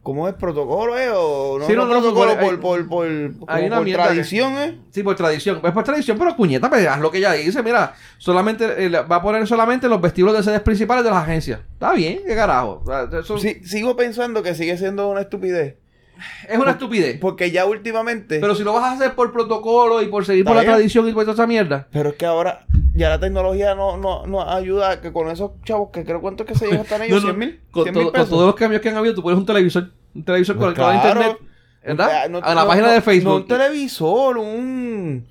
¿Cómo 0.02 0.26
es 0.28 0.34
protocolo, 0.34 0.96
eh? 0.98 1.10
O 1.14 1.58
no, 1.58 1.66
Sí, 1.66 1.74
no, 1.74 1.84
no, 1.84 1.90
protocolo, 2.00 2.32
por, 2.38 2.50
hay- 2.54 2.56
por, 2.56 2.88
por, 2.88 3.06
hay 3.48 3.68
por 3.68 3.84
que- 3.84 3.92
tradición, 3.92 4.52
eh. 4.58 4.78
Sí, 4.90 5.02
por 5.02 5.14
tradición. 5.14 5.60
Es 5.62 5.72
por 5.72 5.84
tradición, 5.84 6.16
pero 6.18 6.34
puñeta, 6.34 6.70
pues 6.70 6.86
haz 6.86 7.00
lo 7.00 7.10
que 7.10 7.18
ella 7.18 7.32
dice. 7.32 7.62
Mira, 7.62 7.92
solamente 8.16 8.86
eh, 8.86 8.88
va 8.88 9.16
a 9.16 9.22
poner 9.22 9.46
solamente 9.46 9.88
los 9.88 10.00
vestíbulos 10.00 10.38
de 10.38 10.42
sedes 10.42 10.60
principales 10.62 11.04
de 11.04 11.10
las 11.10 11.22
agencias. 11.22 11.60
Está 11.74 11.92
bien, 11.92 12.20
qué 12.26 12.34
carajo. 12.34 12.80
O 12.82 12.86
sea, 12.86 13.20
eso 13.20 13.36
Sí, 13.38 13.60
sigo 13.64 13.94
pensando 13.94 14.42
que 14.42 14.54
sigue 14.54 14.78
siendo 14.78 15.06
una 15.10 15.20
estupidez. 15.20 15.76
Es 16.48 16.58
una 16.58 16.72
estupidez. 16.72 17.18
Porque 17.20 17.50
ya 17.50 17.66
últimamente... 17.66 18.40
Pero 18.40 18.54
si 18.54 18.62
lo 18.64 18.72
vas 18.72 18.84
a 18.84 18.92
hacer 18.92 19.14
por 19.14 19.32
protocolo 19.32 20.02
y 20.02 20.06
por 20.08 20.24
seguir 20.24 20.44
por 20.44 20.54
la 20.56 20.62
bien. 20.62 20.72
tradición 20.74 21.08
y 21.08 21.12
por 21.12 21.24
toda 21.24 21.34
esa 21.34 21.46
mierda. 21.46 21.88
Pero 21.92 22.10
es 22.10 22.16
que 22.16 22.26
ahora 22.26 22.66
ya 22.94 23.08
la 23.08 23.20
tecnología 23.20 23.74
no, 23.74 23.96
no, 23.96 24.26
no 24.26 24.48
ayuda 24.48 24.90
a 24.90 25.00
que 25.00 25.12
con 25.12 25.28
esos 25.30 25.52
chavos 25.64 25.90
que 25.92 26.04
creo 26.04 26.20
cuánto 26.20 26.42
es 26.44 26.48
que 26.48 26.54
se 26.54 26.66
llevan 26.66 26.80
hasta 26.82 26.96
ellos, 27.04 27.22
No, 27.22 27.28
no, 27.32 27.34
100 27.34 27.38
mil, 27.38 27.60
Con, 27.70 27.82
100 27.84 27.94
todo- 27.94 28.02
mil 28.04 28.12
con 28.12 28.20
pesos. 28.20 28.30
todos 28.30 28.46
los 28.46 28.54
cambios 28.54 28.82
que 28.82 28.88
han 28.88 28.96
habido, 28.96 29.14
tú 29.14 29.22
pones 29.22 29.38
un 29.38 29.46
televisor. 29.46 29.90
Un 30.14 30.24
televisor 30.24 30.56
Pues 30.56 30.64
conectado 30.74 30.88
a 30.88 31.00
claro. 31.00 31.20
internet. 31.20 31.38
¿Verdad? 31.82 32.28
No- 32.28 32.38
a 32.42 32.54
la 32.54 32.66
página 32.66 32.88
de 32.90 32.96
No 32.96 33.02
Facebook. 33.02 33.34
un 33.36 33.46
televisor, 33.46 34.36
un, 34.38 35.26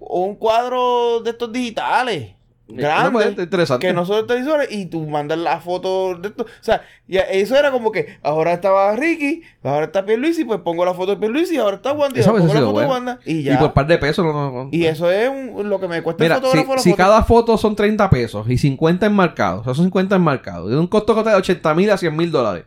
un 0.00 0.34
cuadro 0.36 1.20
de 1.20 1.30
estos 1.30 1.52
digitales. 1.52 2.32
Grande. 2.76 3.42
interesante. 3.42 3.86
Que 3.86 3.92
no 3.92 4.04
son 4.06 4.26
televisores 4.26 4.68
y 4.70 4.86
tú 4.86 5.06
mandas 5.06 5.38
la 5.38 5.60
foto 5.60 6.14
de 6.16 6.28
esto. 6.28 6.44
O 6.44 6.46
sea, 6.62 6.82
ya 7.06 7.20
eso 7.22 7.56
era 7.56 7.70
como 7.70 7.92
que 7.92 8.16
ahora 8.22 8.52
estaba 8.52 8.94
Ricky, 8.96 9.42
ahora 9.62 9.86
está 9.86 10.04
Pierluisi, 10.04 10.44
pues 10.44 10.60
pongo 10.60 10.84
la 10.84 10.94
foto 10.94 11.12
de 11.12 11.16
Pierluisi, 11.18 11.56
ahora 11.58 11.76
está 11.76 11.92
Wanda, 11.92 12.20
y 12.20 12.22
pongo 12.22 12.38
la 12.38 12.44
foto 12.46 12.54
de 12.66 12.72
bueno. 12.72 12.88
Wanda 12.90 13.18
y 13.24 13.38
Y 13.38 13.42
ya. 13.44 13.58
por 13.58 13.72
par 13.72 13.86
de 13.86 13.98
pesos. 13.98 14.24
no- 14.24 14.32
no- 14.32 14.50
no- 14.64 14.68
Y 14.72 14.86
eso 14.86 15.10
es 15.10 15.28
un- 15.28 15.68
lo 15.68 15.78
que 15.80 15.88
me 15.88 16.02
cuesta 16.02 16.22
Mira, 16.24 16.36
el 16.36 16.40
fotógrafo 16.42 16.70
si, 16.72 16.76
la 16.76 16.82
si 16.82 16.90
foto. 16.90 17.02
cada 17.02 17.22
foto 17.24 17.58
son 17.58 17.76
30 17.76 18.08
pesos 18.10 18.48
y 18.48 18.58
50 18.58 19.06
enmarcados, 19.06 19.62
o 19.62 19.64
sea, 19.64 19.74
son 19.74 19.84
50 19.86 20.16
enmarcados, 20.16 20.70
de 20.70 20.78
un 20.78 20.86
costo 20.86 21.14
de 21.22 21.34
80 21.34 21.74
mil 21.74 21.90
a 21.90 21.96
100 21.96 22.16
mil 22.16 22.30
dólares. 22.30 22.64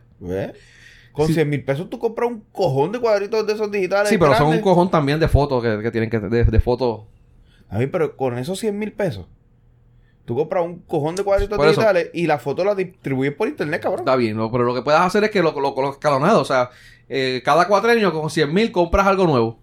Con 1.12 1.26
Sí. 1.28 1.32
100 1.34 1.48
mil 1.48 1.64
pesos 1.64 1.88
tú 1.88 1.98
compras 1.98 2.28
un 2.30 2.44
cojón 2.52 2.92
de 2.92 2.98
cuadritos 3.00 3.46
de 3.46 3.54
esos 3.54 3.70
digitales. 3.70 4.08
Sí, 4.10 4.18
pero 4.18 4.34
son 4.34 4.48
un 4.48 4.60
cojón 4.60 4.90
también 4.90 5.18
de 5.18 5.28
fotos 5.28 5.62
que, 5.62 5.80
que 5.82 5.90
tienen 5.90 6.10
que 6.10 6.18
de, 6.20 6.44
de 6.44 6.60
fotos. 6.60 7.04
A 7.70 7.78
mí, 7.78 7.86
pero 7.86 8.16
con 8.16 8.36
esos 8.38 8.58
100 8.58 8.78
mil 8.78 8.92
pesos, 8.92 9.26
tú 10.26 10.36
compras 10.36 10.64
un 10.64 10.80
cojón 10.80 11.16
de 11.16 11.24
cuadritos 11.24 11.56
Por 11.56 11.66
eso. 11.68 11.80
digitales 11.80 12.10
y 12.12 12.26
la 12.26 12.38
foto 12.38 12.64
la 12.64 12.74
distribuyes 12.74 13.32
por 13.34 13.48
internet, 13.48 13.80
cabrón. 13.82 14.00
Está 14.00 14.16
bien, 14.16 14.36
pero 14.50 14.64
lo 14.64 14.74
que 14.74 14.82
puedes 14.82 15.00
hacer 15.00 15.24
es 15.24 15.30
que 15.30 15.42
lo 15.42 15.52
lo 15.58 15.74
lo 15.74 15.90
escalonado, 15.92 16.40
o 16.40 16.44
sea, 16.44 16.68
eh, 17.08 17.40
cada 17.44 17.66
cuatrenio 17.68 18.12
con 18.12 18.28
100 18.28 18.52
mil 18.52 18.70
compras 18.72 19.06
algo 19.06 19.26
nuevo. 19.26 19.58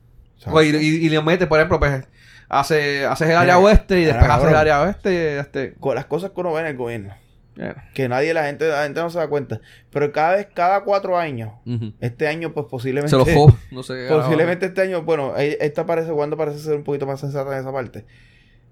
Pues, 0.50 0.74
y, 0.74 0.76
y, 0.76 1.06
y 1.06 1.10
le 1.10 1.22
metes, 1.22 1.48
por 1.48 1.60
ejemplo, 1.60 1.80
pues, 1.80 2.06
hace, 2.50 3.06
haces 3.06 3.30
el 3.30 3.36
área 3.36 3.56
Mira, 3.58 3.66
oeste 3.68 4.00
y 4.00 4.06
después 4.06 4.30
haces 4.30 4.50
el 4.50 4.56
área 4.56 4.82
oeste. 4.82 5.40
Este, 5.40 5.74
Con 5.76 5.96
las 5.96 6.06
cosas 6.06 6.32
que 6.32 6.40
uno 6.42 6.54
ve 6.54 6.62
en 6.62 6.68
el 6.68 6.78
gobierno. 6.78 7.16
bueno, 7.56 7.76
Que 7.94 8.10
nadie, 8.10 8.34
la 8.34 8.46
gente, 8.46 8.68
la 8.68 8.84
gente 8.84 9.00
no 9.00 9.10
se 9.10 9.20
da 9.20 9.28
cuenta. 9.28 9.62
Pero 9.92 10.12
cada 10.12 10.36
vez, 10.36 10.48
cada 10.54 10.84
cuatro 10.84 11.18
años, 11.18 11.52
este 12.02 12.28
año, 12.28 12.54
pues 12.54 12.66
posiblemente. 12.70 13.10
Se 13.10 13.18
los 13.18 13.30
joven, 13.34 13.56
no 13.72 13.84
sé. 13.84 14.08
Posiblemente 14.10 14.66
este 14.66 14.82
año, 14.82 15.04
bueno, 15.04 15.34
eh, 15.38 15.58
esta 15.62 15.86
parece, 15.86 16.12
Wanda 16.12 16.36
parece 16.36 16.60
ser 16.60 16.76
un 16.76 16.84
poquito 16.84 17.06
más 17.06 17.20
sensata 17.20 17.54
en 17.54 17.60
esa 17.60 17.72
parte. 17.72 18.06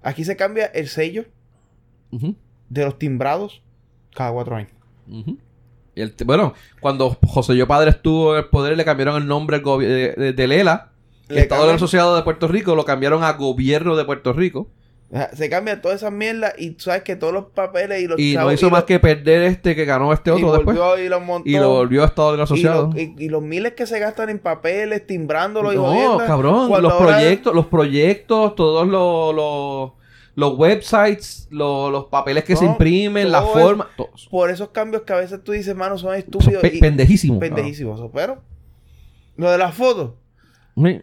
Aquí 0.02 0.24
se 0.24 0.36
cambia 0.36 0.66
el 0.66 0.88
sello 0.88 1.24
De 2.68 2.84
los 2.84 2.98
timbrados 2.98 3.62
cada 4.14 4.30
cuatro 4.32 4.56
años. 4.56 4.70
ujú. 5.10 5.36
Y 5.94 6.00
el- 6.00 6.14
bueno, 6.24 6.54
cuando 6.80 7.10
José 7.26 7.54
Yo 7.56 7.66
Padre 7.66 7.90
estuvo 7.90 8.32
en 8.34 8.44
el 8.44 8.48
poder, 8.48 8.76
le 8.76 8.84
cambiaron 8.84 9.16
el 9.20 9.28
nombre 9.28 9.60
de, 9.60 10.14
de- 10.16 10.32
de 10.32 10.46
Lela 10.46 10.90
Le 11.28 11.40
Estado 11.40 11.62
cambian- 11.62 11.76
Asociado 11.76 12.16
de 12.16 12.22
Puerto 12.22 12.48
Rico 12.48 12.74
lo 12.74 12.84
cambiaron 12.84 13.22
a 13.24 13.32
Gobierno 13.34 13.94
de 13.96 14.04
Puerto 14.04 14.32
Rico. 14.32 14.68
Se 15.34 15.50
cambian 15.50 15.82
todas 15.82 15.98
esas 15.98 16.10
mierdas 16.12 16.54
y 16.56 16.74
sabes 16.78 17.02
que 17.02 17.16
todos 17.16 17.34
los 17.34 17.44
papeles 17.50 18.00
y 18.00 18.06
los 18.06 18.18
Y 18.18 18.34
no 18.34 18.50
hizo 18.50 18.68
y 18.68 18.70
más 18.70 18.80
los- 18.80 18.86
que 18.86 18.98
perder 18.98 19.42
este 19.42 19.76
que 19.76 19.84
ganó 19.84 20.10
este 20.14 20.30
y 20.30 20.32
otro 20.32 20.52
después. 20.54 20.78
y 21.04 21.08
los 21.10 21.22
montó. 21.22 21.48
Y 21.50 21.52
lo 21.58 21.68
volvió 21.68 22.02
a 22.02 22.06
Estado 22.06 22.34
Y, 22.38 22.40
Asociado. 22.40 22.90
lo- 22.94 22.98
y- 22.98 23.28
los 23.28 23.42
miles 23.42 23.74
que 23.74 23.86
se 23.86 23.98
gastan 23.98 24.30
en 24.30 24.38
papeles, 24.38 25.06
timbrándolo 25.06 25.70
y 25.70 25.76
No, 25.76 26.16
cabrón, 26.26 26.70
los 26.82 26.92
ahora- 26.94 27.16
proyectos, 27.18 27.54
los 27.54 27.66
proyectos, 27.66 28.54
todos 28.54 28.86
los, 28.88 29.34
los, 29.34 29.92
los 30.34 30.56
websites, 30.58 31.46
los, 31.50 31.92
los 31.92 32.06
papeles 32.06 32.44
que 32.44 32.56
se 32.56 32.64
imprimen, 32.64 33.30
la 33.30 33.42
forma, 33.42 33.88
todos. 33.96 34.28
Por 34.30 34.50
esos 34.50 34.70
cambios 34.70 35.02
que 35.02 35.12
a 35.12 35.16
veces 35.16 35.42
tú 35.44 35.52
dices, 35.52 35.74
mano, 35.76 35.98
son 35.98 36.14
estúpidos 36.14 36.62
pe- 36.62 36.70
y 36.74 36.80
pendejísimos. 36.80 37.38
pendejísimos. 37.38 38.00
Pero 38.14 38.40
lo 39.36 39.50
de 39.50 39.58
las 39.58 39.74
fotos 39.74 40.12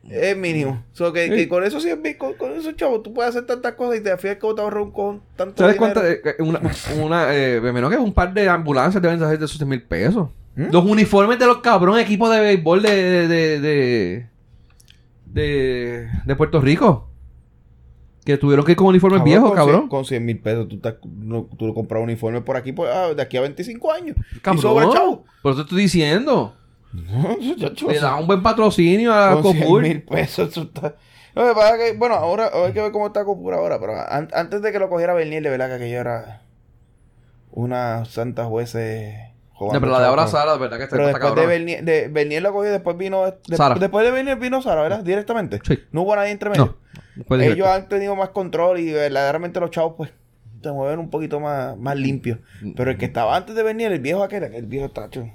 es 0.09 0.35
mínimo. 0.35 0.83
So, 0.93 1.13
que, 1.13 1.25
Sí. 1.25 1.29
que 1.35 1.47
con 1.47 1.63
eso 1.63 1.79
sí 1.79 1.89
es 1.89 2.17
con, 2.17 2.33
con 2.33 2.53
eso, 2.53 2.71
chavo, 2.71 3.01
tú 3.01 3.13
puedes 3.13 3.29
hacer 3.29 3.45
tantas 3.45 3.73
cosas 3.73 3.99
y 3.99 4.03
te 4.03 4.17
fijas 4.17 4.37
que 4.37 4.53
te 4.55 4.61
ahorras 4.61 4.83
un 4.83 4.91
cojón 4.91 5.21
tanto 5.35 5.61
¿Sabes 5.61 5.75
dinero. 5.79 5.93
cuánto? 5.93 6.09
eh, 6.09 6.35
Una, 6.39 6.61
una 7.03 7.35
eh, 7.35 7.61
menos 7.61 7.91
que 7.91 7.97
un 7.97 8.13
par 8.13 8.33
de 8.33 8.49
ambulancias 8.49 8.99
deben 9.01 9.19
salir 9.19 9.37
de 9.37 9.45
esos 9.45 9.57
6 9.59 9.67
mil 9.69 9.83
pesos. 9.83 10.29
¿Mm? 10.55 10.71
Los 10.71 10.83
uniformes 10.85 11.37
de 11.37 11.45
los 11.45 11.59
cabrón 11.59 11.99
equipos 11.99 12.31
de 12.31 12.39
béisbol 12.39 12.81
de, 12.81 12.89
de, 12.95 13.27
de, 13.27 13.59
de, 13.59 14.27
de, 15.27 16.09
de 16.25 16.35
Puerto 16.35 16.59
Rico. 16.61 17.08
Que 18.29 18.37
tuvieron 18.37 18.63
que 18.63 18.73
ir 18.73 18.77
con 18.77 18.85
uniformes 18.85 19.23
viejos, 19.23 19.49
con 19.49 19.57
cabrón. 19.57 19.87
Con 19.89 20.05
100 20.05 20.23
mil 20.23 20.39
pesos 20.39 20.67
tú, 20.67 20.75
estás, 20.75 20.95
no, 21.03 21.49
tú 21.57 21.73
compras 21.73 21.97
un 21.97 22.03
uniforme 22.03 22.41
por 22.41 22.57
aquí 22.57 22.71
por, 22.73 22.87
ah, 22.87 23.11
de 23.15 23.21
aquí 23.23 23.37
a 23.37 23.41
25 23.41 23.91
años. 23.91 24.15
Cabrón. 24.43 24.59
Y 24.59 24.61
sobra, 24.61 24.89
chavo. 24.91 25.23
Por 25.41 25.53
eso 25.53 25.61
estoy 25.61 25.81
diciendo. 25.81 26.53
No, 26.93 27.37
Le 27.91 27.99
da 27.99 28.15
un 28.17 28.27
buen 28.27 28.43
patrocinio 28.43 29.11
a 29.13 29.41
con 29.41 29.53
100 29.53 29.63
Copur. 29.63 29.81
mil 29.81 30.03
pesos. 30.03 30.49
Eso 30.49 30.61
está... 30.61 30.95
Lo 31.33 31.47
que 31.47 31.53
pasa 31.55 31.75
es 31.75 31.91
que, 31.91 31.97
bueno, 31.97 32.15
ahora 32.15 32.49
hay 32.53 32.71
que 32.73 32.81
ver 32.81 32.91
cómo 32.91 33.07
está 33.07 33.23
Copur 33.25 33.53
ahora, 33.55 33.79
pero 33.79 33.93
an- 33.99 34.29
antes 34.33 34.61
de 34.61 34.71
que 34.71 34.77
lo 34.79 34.89
cogiera 34.89 35.13
Bernier, 35.15 35.41
de 35.41 35.49
verdad 35.49 35.69
que 35.69 35.73
aquello 35.75 35.99
era 36.01 36.43
una 37.51 38.05
santa 38.05 38.45
jueces. 38.45 39.15
No, 39.59 39.79
pero 39.79 39.91
la 39.91 39.99
de 39.99 40.05
ahora 40.07 40.27
Sara, 40.27 40.53
de 40.53 40.59
verdad 40.59 40.77
que 40.77 40.83
está, 40.83 40.95
Pero 40.95 41.09
está 41.09 41.19
después 41.19 41.35
de. 41.41 41.47
Bernier, 41.47 41.83
de 41.83 42.07
Bernier 42.07 42.41
lo 42.41 42.53
cogió, 42.53 42.71
después 42.71 42.97
vino. 42.97 43.25
de- 43.25 43.55
Sara. 43.57 43.75
Después 43.75 44.05
de 44.05 44.11
Bernier 44.11 44.37
vino 44.37 44.61
Sara, 44.61 44.81
¿verdad? 44.81 45.03
Directamente. 45.03 45.59
Sí. 45.63 45.79
No 45.91 46.01
hubo 46.03 46.15
nadie 46.15 46.31
entre 46.31 46.49
medio. 46.49 46.77
No. 47.15 47.35
Ellos 47.35 47.39
directo. 47.55 47.71
han 47.71 47.89
tenido 47.89 48.15
más 48.15 48.29
control 48.29 48.79
y 48.79 48.91
verdaderamente 48.93 49.59
los 49.59 49.71
chavos, 49.71 49.95
pues, 49.97 50.11
se 50.63 50.71
mueven 50.71 50.99
un 50.99 51.09
poquito 51.09 51.39
más, 51.39 51.77
más 51.77 51.95
limpios. 51.97 52.39
Pero 52.75 52.91
el 52.91 52.97
que 52.97 53.05
estaba 53.05 53.35
antes 53.35 53.55
de 53.55 53.63
venir, 53.63 53.91
el 53.91 53.99
viejo 53.99 54.23
aquel, 54.23 54.43
el 54.43 54.65
viejo 54.65 54.89
tacho. 54.89 55.29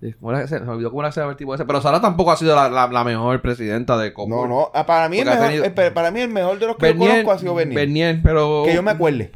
Sí, 0.00 0.12
¿cómo 0.20 0.32
era 0.32 0.42
ese? 0.42 0.58
Se 0.58 0.64
me 0.64 0.70
olvidó 0.72 0.90
cómo 0.90 1.00
era 1.02 1.08
ese 1.10 1.22
el 1.22 1.36
tipo 1.36 1.54
ese. 1.54 1.64
Pero 1.64 1.80
Sara 1.80 2.00
tampoco 2.00 2.30
ha 2.32 2.36
sido 2.36 2.54
la, 2.54 2.68
la, 2.68 2.86
la 2.88 3.04
mejor 3.04 3.40
presidenta 3.40 3.96
de 3.96 4.12
Copur. 4.12 4.28
No, 4.34 4.46
no. 4.46 4.70
ah, 4.74 4.84
Para 4.84 5.08
mí, 5.08 5.18
el 5.18 5.24
mejor, 5.26 5.46
tenido- 5.46 5.64
eh, 5.64 5.90
para 5.90 6.10
mí 6.10 6.20
el 6.20 6.28
mejor 6.28 6.58
de 6.58 6.66
los 6.66 6.76
que 6.76 6.86
yo 6.86 6.92
Bernier, 6.92 7.10
conozco 7.10 7.32
ha 7.32 7.38
sido 7.38 7.54
Bernier. 7.54 7.80
Bernier, 7.80 8.20
pero... 8.22 8.64
Que 8.66 8.74
yo 8.74 8.82
me 8.82 8.90
acuerde. 8.90 9.32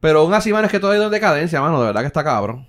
Pero 0.00 0.20
aún 0.20 0.34
así, 0.34 0.52
mano, 0.52 0.66
es 0.66 0.70
que 0.70 0.78
todo 0.78 0.90
ha 0.92 0.96
ido 0.96 1.06
en 1.06 1.10
decadencia, 1.10 1.60
mano. 1.60 1.80
De 1.80 1.86
verdad 1.86 2.02
que 2.02 2.06
está 2.08 2.22
cabrón. 2.22 2.66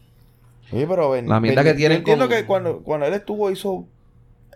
Pero. 0.71 1.15
La 1.21 1.39
mierda 1.39 1.63
que 1.63 1.73
tienen 1.73 1.97
yo 1.97 1.99
entiendo 1.99 2.27
con- 2.27 2.35
que 2.35 2.45
cuando, 2.45 2.79
cuando 2.83 3.05
él 3.05 3.13
estuvo 3.13 3.49
hizo... 3.51 3.85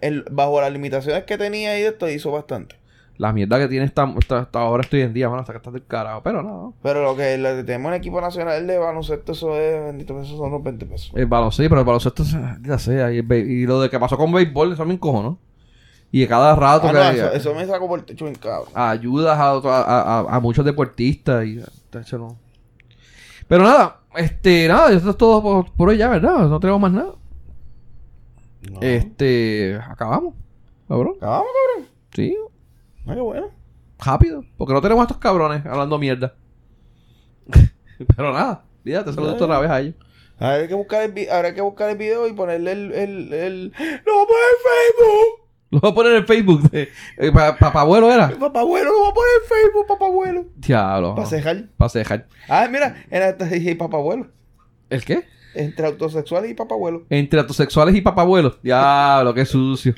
el- 0.01 0.23
bajo 0.31 0.59
las 0.61 0.71
limitaciones 0.71 1.23
que 1.25 1.37
tenía 1.37 1.79
y 1.79 1.83
esto, 1.83 2.09
hizo 2.09 2.31
bastante. 2.31 2.75
La 3.17 3.33
mierda 3.33 3.59
que 3.59 3.67
tiene 3.67 3.83
esta, 3.85 4.09
esta 4.17 4.47
ahora 4.53 4.81
estoy 4.81 5.01
en 5.01 5.13
día, 5.13 5.27
mano, 5.27 5.41
hasta 5.41 5.51
que 5.51 5.57
está 5.57 5.71
del 5.71 5.85
carajo. 5.85 6.21
Pero 6.23 6.41
no. 6.41 6.73
Pero 6.81 7.03
lo 7.03 7.17
que 7.17 7.37
tenemos 7.65 7.89
en 7.91 7.95
equipo 7.95 8.21
nacional 8.21 8.65
de 8.65 8.77
baloncesto, 8.77 9.33
eso 9.33 9.59
es, 9.59 9.83
bendito, 9.87 10.21
eso 10.21 10.37
son 10.37 10.51
los 10.51 10.63
20 10.63 10.85
pesos. 10.85 11.11
El 11.15 11.25
baloncesto, 11.25 11.63
sí, 11.63 11.67
pero 11.69 11.81
el 11.81 11.85
baloncesto, 11.85 12.23
ya 12.65 12.79
sea. 12.79 13.11
Y, 13.11 13.17
el 13.17 13.23
be- 13.23 13.39
y 13.39 13.65
lo 13.65 13.81
de 13.81 13.89
que 13.89 13.99
pasó 13.99 14.15
con 14.17 14.31
béisbol, 14.31 14.71
eso 14.71 14.85
me 14.85 14.93
encojo, 14.93 15.21
¿no? 15.21 15.37
Y 16.13 16.21
de 16.21 16.27
cada 16.29 16.55
rato 16.55 16.87
Ah, 16.87 16.91
que 16.91 16.97
no, 16.97 17.09
eso, 17.27 17.33
eso 17.33 17.53
me 17.53 17.65
sacó 17.67 17.89
por 17.89 17.99
el 17.99 18.05
techo 18.05 18.23
bien 18.23 18.35
cabrón. 18.35 18.69
ayudas 18.73 19.37
a, 19.37 19.49
a, 19.51 20.19
a- 20.21 20.35
a 20.37 20.39
muchos 20.39 20.63
deportistas 20.63 21.45
y 21.45 21.61
no. 22.13 22.37
Pero 23.49 23.63
nada, 23.63 23.98
este, 24.15 24.67
nada, 24.67 24.91
esto 24.91 25.11
es 25.11 25.17
todo 25.17 25.41
por, 25.41 25.71
por 25.73 25.89
hoy 25.89 25.97
ya, 25.97 26.09
¿verdad? 26.09 26.47
No 26.47 26.59
tenemos 26.59 26.81
más 26.81 26.91
nada. 26.91 27.13
No. 28.71 28.79
Este, 28.81 29.79
acabamos, 29.87 30.33
cabrón. 30.87 31.13
Acabamos, 31.17 31.47
cabrón. 31.75 31.89
Sí, 32.13 32.35
Ah, 33.07 33.13
qué 33.15 33.21
bueno. 33.21 33.47
rápido, 33.99 34.43
porque 34.57 34.73
no 34.73 34.81
tenemos 34.81 35.01
a 35.01 35.05
estos 35.05 35.17
cabrones 35.17 35.65
hablando 35.65 35.97
mierda. 35.97 36.35
Pero 38.15 38.33
nada, 38.33 38.63
fíjate, 38.83 39.13
saludos 39.13 39.37
Ya. 39.39 39.45
otra 39.45 39.59
vez 39.59 39.69
a 39.71 39.79
ellos. 39.81 39.95
Habrá 40.37 40.67
que 40.67 40.73
buscar 40.73 41.01
el, 41.03 41.29
habrá 41.29 41.53
que 41.53 41.61
buscar 41.61 41.89
el 41.89 41.97
video 41.97 42.27
y 42.27 42.33
ponerle 42.33 42.71
el... 42.71 42.91
el, 42.93 43.33
el... 43.33 43.71
¡No, 43.71 44.25
por 44.25 44.37
el 44.37 44.57
Facebook! 44.63 45.38
Lo 45.71 45.79
voy 45.79 45.91
a 45.91 45.93
poner 45.93 46.13
en 46.15 46.25
Facebook. 46.25 46.69
De, 46.71 46.89
eh, 47.17 47.31
pa- 47.31 47.55
Papabuelo 47.55 48.11
era. 48.11 48.29
Papá 48.39 48.61
abuelo, 48.61 48.91
lo 48.91 48.99
voy 48.99 49.09
a 49.11 49.13
poner 49.13 49.31
en 49.43 49.47
Facebook, 49.49 49.87
papá 49.87 50.05
abuelo. 50.05 50.45
Diablo. 50.55 51.15
Para 51.15 51.27
cejar. 51.27 51.65
Para 51.77 51.89
cejar. 51.89 52.27
Ah, 52.47 52.67
mira, 52.71 53.03
en 53.11 53.21
esta 53.21 53.55
y 53.55 53.75
papá 53.75 53.97
abuelo. 53.97 54.27
¿El 54.89 55.03
qué? 55.05 55.23
Entre 55.53 55.85
autosexuales 55.85 56.49
y 56.51 56.53
papá 56.53 56.75
abuelo. 56.75 57.03
Entre 57.09 57.39
autosexuales 57.39 57.95
y 57.95 58.01
papabuelos. 58.01 58.59
Diablo, 58.63 59.33
qué 59.33 59.45
sucio. 59.45 59.93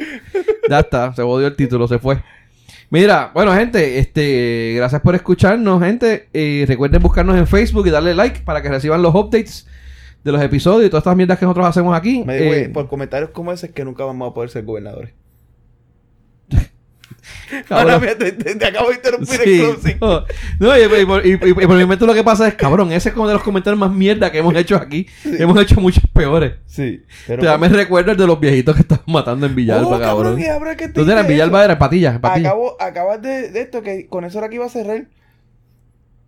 Ya 0.70 0.80
está, 0.80 1.14
se 1.14 1.22
odió 1.22 1.48
el 1.48 1.56
título, 1.56 1.88
se 1.88 2.00
fue. 2.00 2.22
Mira, 2.90 3.32
bueno, 3.34 3.54
gente, 3.54 4.00
este, 4.00 4.74
gracias 4.76 5.02
por 5.02 5.16
escucharnos, 5.16 5.82
gente. 5.82 6.28
Eh, 6.34 6.66
recuerden 6.68 7.02
buscarnos 7.02 7.38
en 7.38 7.48
Facebook 7.48 7.88
y 7.88 7.90
darle 7.90 8.14
like 8.14 8.42
para 8.42 8.62
que 8.62 8.68
reciban 8.70 9.02
los 9.02 9.16
updates 9.16 9.68
de 10.24 10.32
los 10.32 10.42
episodios 10.42 10.88
y 10.88 10.90
todas 10.90 11.02
estas 11.02 11.16
mierdas 11.16 11.40
que 11.40 11.46
nosotros 11.46 11.66
hacemos 11.68 11.96
aquí. 11.98 12.24
Me 12.26 12.38
digo, 12.38 12.54
Eh, 12.54 12.70
por 12.70 12.88
comentarios 12.90 13.30
como 13.32 13.52
ese 13.54 13.68
es 13.68 13.72
que 13.72 13.86
nunca 13.86 14.04
vamos 14.04 14.30
a 14.30 14.34
poder 14.34 14.50
ser 14.50 14.66
gobernadores. 14.66 15.14
Cabrón. 17.68 17.94
Ahora, 17.94 18.00
mira, 18.00 18.18
te, 18.18 18.32
te- 18.32 18.56
te 18.56 18.66
acabo 18.66 18.90
de 18.90 18.96
interrumpir 18.96 19.40
Sí. 19.44 19.62
el 19.62 19.66
closing. 19.76 19.98
No, 20.00 20.26
no, 20.60 20.78
y, 20.78 21.02
y 21.02 21.06
por- 21.06 21.26
y- 21.26 21.30
y- 21.32 21.50
y 21.50 21.54
por 21.68 21.76
mi 21.78 21.86
mente 21.86 22.06
lo 22.06 22.14
que 22.14 22.24
pasa 22.24 22.48
es, 22.48 22.56
cabrón, 22.56 22.92
ese 22.92 23.10
es 23.10 23.16
como 23.16 23.28
de 23.28 23.34
los 23.34 23.44
comentarios 23.44 23.80
más 23.80 23.92
mierda 23.92 24.32
que 24.32 24.40
hemos 24.40 24.56
hecho 24.56 24.76
aquí. 24.76 25.08
Hemos 25.26 25.60
hecho 25.62 25.80
muchos 25.82 26.04
peores. 26.14 26.54
Sí. 26.66 27.04
Pero 27.28 27.42
Te 27.42 27.46
da 27.48 27.58
me 27.58 27.70
recuerdo 27.70 28.12
el 28.12 28.18
de 28.18 28.28
los 28.28 28.40
viejitos 28.40 28.76
que 28.76 28.82
estaban 28.82 29.04
matando 29.08 29.46
en 29.46 29.56
Villalba, 29.56 29.98
Oh, 29.98 30.00
cabrón. 30.00 30.38
que 30.38 30.88
¿Dónde 30.90 31.12
era? 31.14 31.22
En 31.22 31.28
Villalba 31.28 31.64
era, 31.66 31.78
Patillas, 31.80 32.16
en 32.16 32.22
Patillas. 32.22 32.48
Acabo, 32.52 32.78
acabas 32.82 33.22
de, 33.22 33.50
de 33.52 33.62
esto, 33.62 33.82
que 33.82 34.08
con 34.08 34.24
eso 34.26 34.40
era 34.40 34.50
que 34.50 34.56
iba 34.56 34.66
a 34.66 34.70
cerrar. 34.70 35.06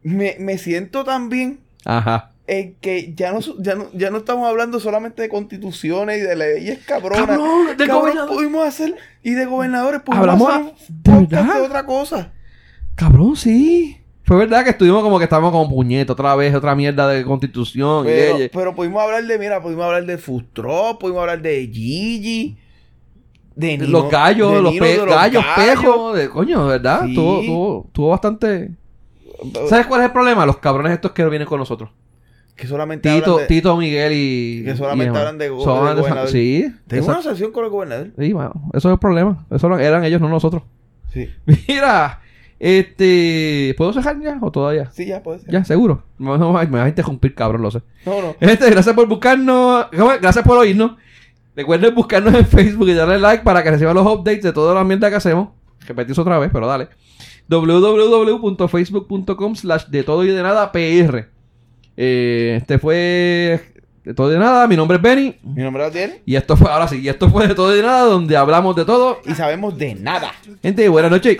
Me, 0.03 0.35
me 0.39 0.57
siento 0.57 1.03
tan 1.05 1.30
bien 1.30 1.59
Ajá. 1.85 2.31
En 2.45 2.76
que 2.82 3.14
ya 3.15 3.32
no, 3.32 3.40
ya, 3.60 3.76
no, 3.76 3.86
ya 3.94 4.10
no 4.10 4.18
estamos 4.18 4.48
hablando 4.49 4.80
solamente 4.80 5.22
de 5.22 5.30
constituciones 5.30 6.18
y 6.20 6.22
de 6.22 6.36
leyes 6.36 6.80
cabronas. 6.86 7.26
Cabrón, 7.26 7.78
del 7.78 7.88
Cabrón, 7.88 8.18
pudimos 8.28 8.65
hacer, 8.68 8.95
y 9.24 9.32
de 9.32 9.45
gobernadores, 9.45 10.02
pudimos 10.02 10.20
Hablamos 10.28 10.49
hacer 10.49 10.61
a- 10.61 11.11
un 11.18 11.28
¿de 11.28 11.36
verdad? 11.38 11.56
de 11.56 11.61
otra 11.61 11.86
cosa. 11.86 12.34
Cabrón, 12.95 13.36
sí. 13.36 13.98
Fue 14.26 14.38
verdad 14.38 14.64
que 14.64 14.70
estuvimos 14.72 15.03
como 15.03 15.18
que 15.18 15.26
estábamos 15.26 15.52
como 15.52 15.70
puñetos 15.70 16.14
otra 16.14 16.34
vez, 16.36 16.53
otra 16.56 16.76
mierda 16.76 17.07
de 17.10 17.24
constitución 17.26 18.06
y 18.06 18.10
Pero, 18.10 18.34
leyes. 18.38 18.52
pero 18.53 18.74
pudimos 18.76 19.02
hablar 19.03 19.24
de, 19.26 19.38
mira, 19.40 19.61
pudimos 19.61 19.86
hablar 19.86 20.06
de 20.06 20.18
Fustro, 20.18 20.98
pudimos 20.99 21.22
hablar 21.22 21.41
de 21.41 21.68
Gigi, 21.74 22.57
de 23.56 23.78
Nino- 23.78 23.88
los 23.90 24.10
gallos, 24.10 24.53
de 24.53 24.61
los, 24.61 24.74
pe- 24.76 24.86
de 24.86 24.98
los 24.98 25.07
gallos, 25.07 25.44
gallos. 25.44 25.65
pejos, 25.82 26.18
de 26.18 26.30
coño, 26.30 26.65
¿verdad? 26.68 27.06
Sí. 27.06 27.15
Tuvo, 27.15 27.41
tuvo, 27.41 27.90
tuvo 27.91 28.10
bastante. 28.10 28.72
¿Sabes 29.70 29.88
cuál 29.88 30.02
es 30.02 30.06
el 30.07 30.14
problema? 30.14 30.45
Los 30.45 30.57
cabrones 30.57 30.94
estos 30.94 31.11
que 31.11 31.26
vienen 31.28 31.48
con 31.48 31.60
nosotros. 31.60 31.90
Que 32.55 32.67
solamente 32.67 33.09
Tito, 33.09 33.38
de... 33.38 33.47
Tito, 33.47 33.75
Miguel 33.77 34.11
y. 34.13 34.63
Que 34.63 34.75
solamente 34.75 35.11
y 35.13 35.17
hablan 35.17 35.38
de 35.39 35.47
Son 35.47 35.95
de 35.95 36.01
gobernador. 36.01 36.30
Sí. 36.30 36.71
Tengo 36.88 37.07
una 37.07 37.21
sesión 37.21 37.51
con 37.51 37.63
el 37.65 37.71
gobernador. 37.71 38.09
sí, 38.17 38.34
mano, 38.34 38.53
eso 38.73 38.89
es 38.89 38.93
el 38.93 38.99
problema. 38.99 39.45
Eso 39.49 39.67
lo- 39.69 39.80
eran 39.80 40.03
ellos, 40.03 40.21
no 40.21 40.30
nosotros. 40.30 40.61
Sí. 41.11 41.30
Mira, 41.67 42.21
este. 42.59 43.73
¿Puedo 43.77 43.91
cejar 43.93 44.19
ya 44.21 44.38
o 44.41 44.51
todavía? 44.51 44.91
Sí, 44.91 45.05
ya 45.07 45.23
puede 45.23 45.39
ser. 45.39 45.49
Ya, 45.51 45.63
seguro. 45.65 46.03
Me, 46.19 46.38
me, 46.38 46.38
me 46.38 46.47
vas 46.77 46.85
a 46.85 46.89
interrumpir, 46.89 47.34
cabrón, 47.34 47.63
lo 47.63 47.71
sé. 47.71 47.81
No, 48.05 48.21
no. 48.21 48.35
Gente, 48.39 48.69
gracias 48.69 48.93
por 48.95 49.07
buscarnos. 49.07 49.88
Gracias 50.21 50.45
por 50.45 50.57
oírnos. 50.59 50.91
Recuerden 51.55 51.93
buscarnos 51.95 52.34
en 52.35 52.45
Facebook 52.47 52.88
y 52.89 52.93
darle 52.93 53.17
like 53.19 53.43
para 53.43 53.63
que 53.63 53.71
reciban 53.71 53.95
los 53.95 54.05
updates 54.05 54.43
de 54.43 54.53
toda 54.53 54.73
la 54.75 54.84
mierda 54.84 55.09
que 55.09 55.15
hacemos. 55.17 55.49
Repetís 55.88 56.17
otra 56.17 56.39
vez, 56.39 56.49
pero 56.53 56.65
dale. 56.67 56.88
www.facebook.com 57.47 59.55
slash 59.55 59.85
de 59.88 60.03
todo 60.03 60.23
y 60.23 60.27
de 60.30 60.41
nada 60.41 60.71
PR. 60.71 61.27
Eh, 61.95 62.57
este 62.60 62.80
fue 62.80 63.74
de 64.03 64.14
todo 64.14 64.30
y 64.30 64.34
de 64.34 64.40
nada. 64.40 64.68
Mi 64.68 64.76
nombre 64.76 64.98
es 64.98 65.02
Benny. 65.02 65.40
Mi 65.44 65.64
nombre 65.64 65.84
es 65.84 65.90
Adiel 65.90 66.22
Y 66.26 66.36
esto 66.36 66.57
fue, 66.57 66.70
ahora 66.70 66.88
sí, 66.88 66.99
y 66.99 67.10
esto 67.10 67.30
fue 67.30 67.48
de 67.48 67.56
todo 67.56 67.74
y 67.74 67.78
de 67.78 67.84
nada, 67.84 68.06
donde 68.06 68.36
hablamos 68.36 68.76
de 68.76 68.86
todo. 68.86 69.22
y 69.26 69.34
sabemos 69.34 69.78
de 69.78 69.95
nada. 69.95 70.32
Gente, 70.61 70.88
buenas 70.90 71.11
noches. 71.11 71.38